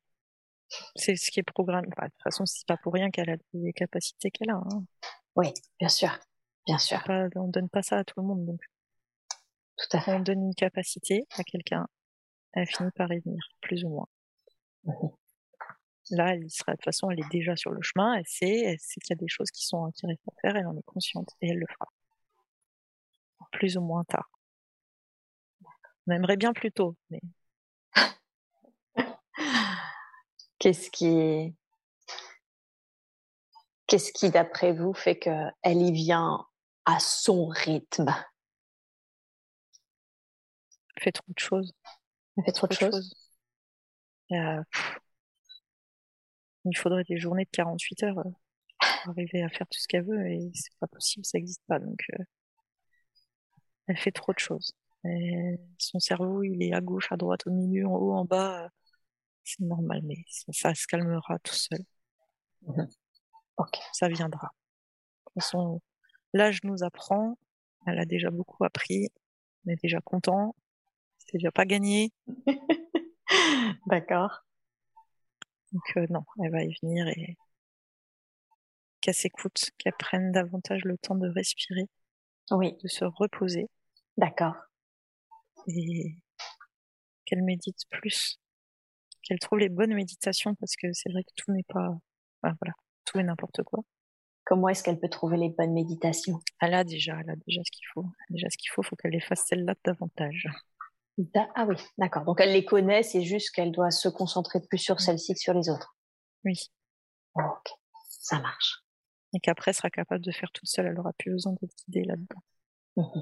C'est 0.95 1.15
ce 1.15 1.31
qui 1.31 1.39
est 1.39 1.43
programmé. 1.43 1.87
de 1.87 1.93
toute 1.93 2.23
façon, 2.23 2.45
c'est 2.45 2.65
pas 2.65 2.77
pour 2.77 2.93
rien 2.93 3.09
qu'elle 3.09 3.29
a 3.29 3.35
les 3.53 3.73
capacités 3.73 4.31
qu'elle 4.31 4.51
a. 4.51 4.55
Hein. 4.55 4.83
Oui, 5.35 5.53
bien 5.79 5.89
sûr. 5.89 6.17
Bien 6.65 6.77
sûr. 6.77 7.03
Pas, 7.03 7.27
on 7.35 7.47
donne 7.47 7.69
pas 7.69 7.81
ça 7.81 7.97
à 7.97 8.03
tout 8.03 8.19
le 8.21 8.27
monde. 8.27 8.45
Donc. 8.45 8.61
Tout 9.77 9.97
à 9.97 10.01
fait. 10.01 10.13
On 10.13 10.19
donne 10.19 10.43
une 10.43 10.55
capacité 10.55 11.25
à 11.37 11.43
quelqu'un, 11.43 11.87
elle 12.53 12.67
finit 12.67 12.91
par 12.91 13.11
y 13.11 13.19
venir, 13.19 13.43
plus 13.61 13.83
ou 13.83 13.89
moins. 13.89 14.07
Là, 16.11 16.33
elle 16.33 16.49
sera, 16.49 16.73
de 16.73 16.77
toute 16.77 16.85
façon, 16.85 17.09
elle 17.09 17.19
est 17.19 17.29
déjà 17.31 17.55
sur 17.55 17.71
le 17.71 17.81
chemin, 17.81 18.15
elle 18.15 18.27
sait, 18.27 18.63
elle 18.65 18.79
sait 18.79 18.99
qu'il 18.99 19.15
y 19.15 19.17
a 19.17 19.21
des 19.21 19.29
choses 19.29 19.49
qui 19.49 19.65
sont 19.65 19.89
qui 19.91 20.05
à 20.05 20.09
faire, 20.41 20.55
elle 20.57 20.67
en 20.67 20.75
est 20.75 20.83
consciente 20.83 21.29
et 21.41 21.49
elle 21.49 21.57
le 21.57 21.67
fera. 21.67 21.87
Plus 23.51 23.77
ou 23.77 23.81
moins 23.81 24.03
tard. 24.03 24.29
On 26.07 26.11
aimerait 26.11 26.37
bien 26.37 26.53
plus 26.53 26.71
tôt, 26.71 26.95
mais. 27.09 27.21
Qu'est-ce 30.59 30.89
qui, 30.91 31.55
qu'est-ce 33.87 34.11
qui, 34.13 34.29
d'après 34.29 34.73
vous, 34.73 34.93
fait 34.93 35.17
qu'elle 35.17 35.53
y 35.65 35.91
vient 35.91 36.45
à 36.85 36.99
son 36.99 37.47
rythme? 37.47 38.13
Elle 40.95 41.03
fait 41.03 41.11
trop 41.11 41.25
de 41.27 41.39
choses. 41.39 41.73
Elle 42.37 42.45
fait 42.45 42.51
trop, 42.51 42.67
de 42.67 42.73
choses. 42.73 43.13
Il 46.65 46.77
faudrait 46.77 47.03
des 47.03 47.17
journées 47.17 47.45
de 47.45 47.49
48 47.51 48.03
heures 48.03 48.19
euh, 48.19 48.23
pour 49.03 49.11
arriver 49.11 49.43
à 49.43 49.49
faire 49.49 49.67
tout 49.67 49.79
ce 49.79 49.87
qu'elle 49.87 50.05
veut 50.05 50.27
et 50.27 50.51
c'est 50.53 50.77
pas 50.79 50.87
possible, 50.87 51.25
ça 51.25 51.37
n'existe 51.37 51.63
pas. 51.67 51.79
Donc, 51.79 52.01
euh, 52.13 52.23
elle 53.87 53.97
fait 53.97 54.11
trop 54.11 54.33
de 54.33 54.39
choses. 54.39 54.71
son 55.77 55.99
cerveau, 55.99 56.43
il 56.43 56.63
est 56.63 56.73
à 56.73 56.81
gauche, 56.81 57.11
à 57.11 57.17
droite, 57.17 57.45
au 57.47 57.51
milieu, 57.51 57.87
en 57.87 57.95
haut, 57.95 58.13
en 58.13 58.25
bas. 58.25 58.69
C'est 59.43 59.61
normal, 59.61 60.01
mais 60.03 60.17
ça, 60.51 60.73
se 60.75 60.87
calmera 60.87 61.39
tout 61.39 61.55
seul. 61.55 61.79
Mmh 62.63 62.85
Ok, 63.57 63.77
ça 63.93 64.07
viendra. 64.07 64.47
De 64.47 65.31
toute 65.33 65.43
façon, 65.43 65.81
l'âge 66.33 66.63
nous 66.63 66.83
apprend. 66.83 67.37
Elle 67.85 67.99
a 67.99 68.05
déjà 68.05 68.31
beaucoup 68.31 68.63
appris. 68.63 69.09
On 69.65 69.71
est 69.71 69.81
déjà 69.83 69.99
content. 70.01 70.55
C'est 71.17 71.33
déjà 71.33 71.51
pas 71.51 71.65
gagné. 71.65 72.11
D'accord. 73.87 74.43
Donc 75.71 75.83
euh, 75.97 76.05
non, 76.09 76.23
elle 76.43 76.51
va 76.51 76.63
y 76.63 76.75
venir 76.81 77.07
et 77.07 77.37
qu'elle 78.99 79.15
s'écoute, 79.15 79.71
qu'elle 79.77 79.93
prenne 79.97 80.31
davantage 80.31 80.83
le 80.83 80.97
temps 80.97 81.15
de 81.15 81.27
respirer, 81.27 81.87
oui, 82.51 82.77
de 82.83 82.87
se 82.87 83.05
reposer. 83.05 83.67
D'accord. 84.17 84.55
Et 85.67 86.17
qu'elle 87.25 87.43
médite 87.43 87.83
plus, 87.89 88.39
qu'elle 89.23 89.39
trouve 89.39 89.59
les 89.59 89.69
bonnes 89.69 89.93
méditations 89.93 90.55
parce 90.55 90.75
que 90.75 90.91
c'est 90.93 91.11
vrai 91.11 91.23
que 91.23 91.31
tout 91.35 91.51
n'est 91.51 91.63
pas, 91.63 91.97
voilà, 92.41 92.73
tout 93.05 93.19
est 93.19 93.23
n'importe 93.23 93.63
quoi. 93.63 93.79
Comment 94.43 94.69
est-ce 94.69 94.83
qu'elle 94.83 94.99
peut 94.99 95.09
trouver 95.09 95.37
les 95.37 95.49
bonnes 95.49 95.73
méditations? 95.73 96.39
Elle 96.59 96.73
a 96.73 96.83
déjà, 96.83 97.17
elle 97.21 97.29
a 97.29 97.35
déjà 97.47 97.61
ce 97.63 97.71
qu'il 97.71 97.85
faut. 97.93 98.05
Déjà 98.29 98.49
ce 98.49 98.57
qu'il 98.57 98.69
faut, 98.71 98.83
faut 98.83 98.95
qu'elle 98.95 99.11
les 99.11 99.21
fasse 99.21 99.45
celles-là 99.45 99.75
davantage. 99.85 100.47
Ah 101.55 101.65
oui, 101.67 101.75
d'accord. 101.97 102.23
Donc 102.23 102.39
elle 102.41 102.53
les 102.53 102.65
connaît, 102.65 103.03
c'est 103.03 103.23
juste 103.23 103.51
qu'elle 103.51 103.71
doit 103.71 103.91
se 103.91 104.09
concentrer 104.09 104.59
plus 104.61 104.77
sur 104.77 104.99
celles-ci 104.99 105.33
que 105.33 105.39
sur 105.39 105.53
les 105.53 105.69
autres. 105.69 105.95
Oui. 106.45 106.71
ok, 107.35 107.69
ça 108.07 108.39
marche. 108.39 108.83
Et 109.33 109.39
qu'après 109.39 109.71
elle 109.71 109.75
sera 109.75 109.89
capable 109.89 110.23
de 110.23 110.31
faire 110.31 110.51
toute 110.51 110.67
seule, 110.67 110.87
elle 110.87 110.99
aura 110.99 111.13
plus 111.13 111.31
besoin 111.31 111.53
d'être 111.53 111.75
guidée 111.85 112.03
là-dedans. 112.03 112.41
Mmh 112.97 113.21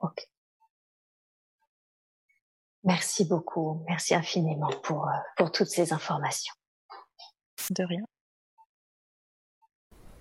ok. 0.00 0.28
Merci 2.84 3.24
beaucoup, 3.24 3.84
merci 3.88 4.14
infiniment 4.14 4.70
pour, 4.82 5.06
euh, 5.08 5.12
pour 5.36 5.50
toutes 5.50 5.68
ces 5.68 5.92
informations. 5.92 6.54
De 7.70 7.84
rien. 7.84 8.04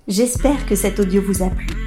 J'espère 0.07 0.65
que 0.65 0.75
cet 0.75 0.99
audio 0.99 1.21
vous 1.21 1.43
a 1.43 1.49
plu. 1.49 1.86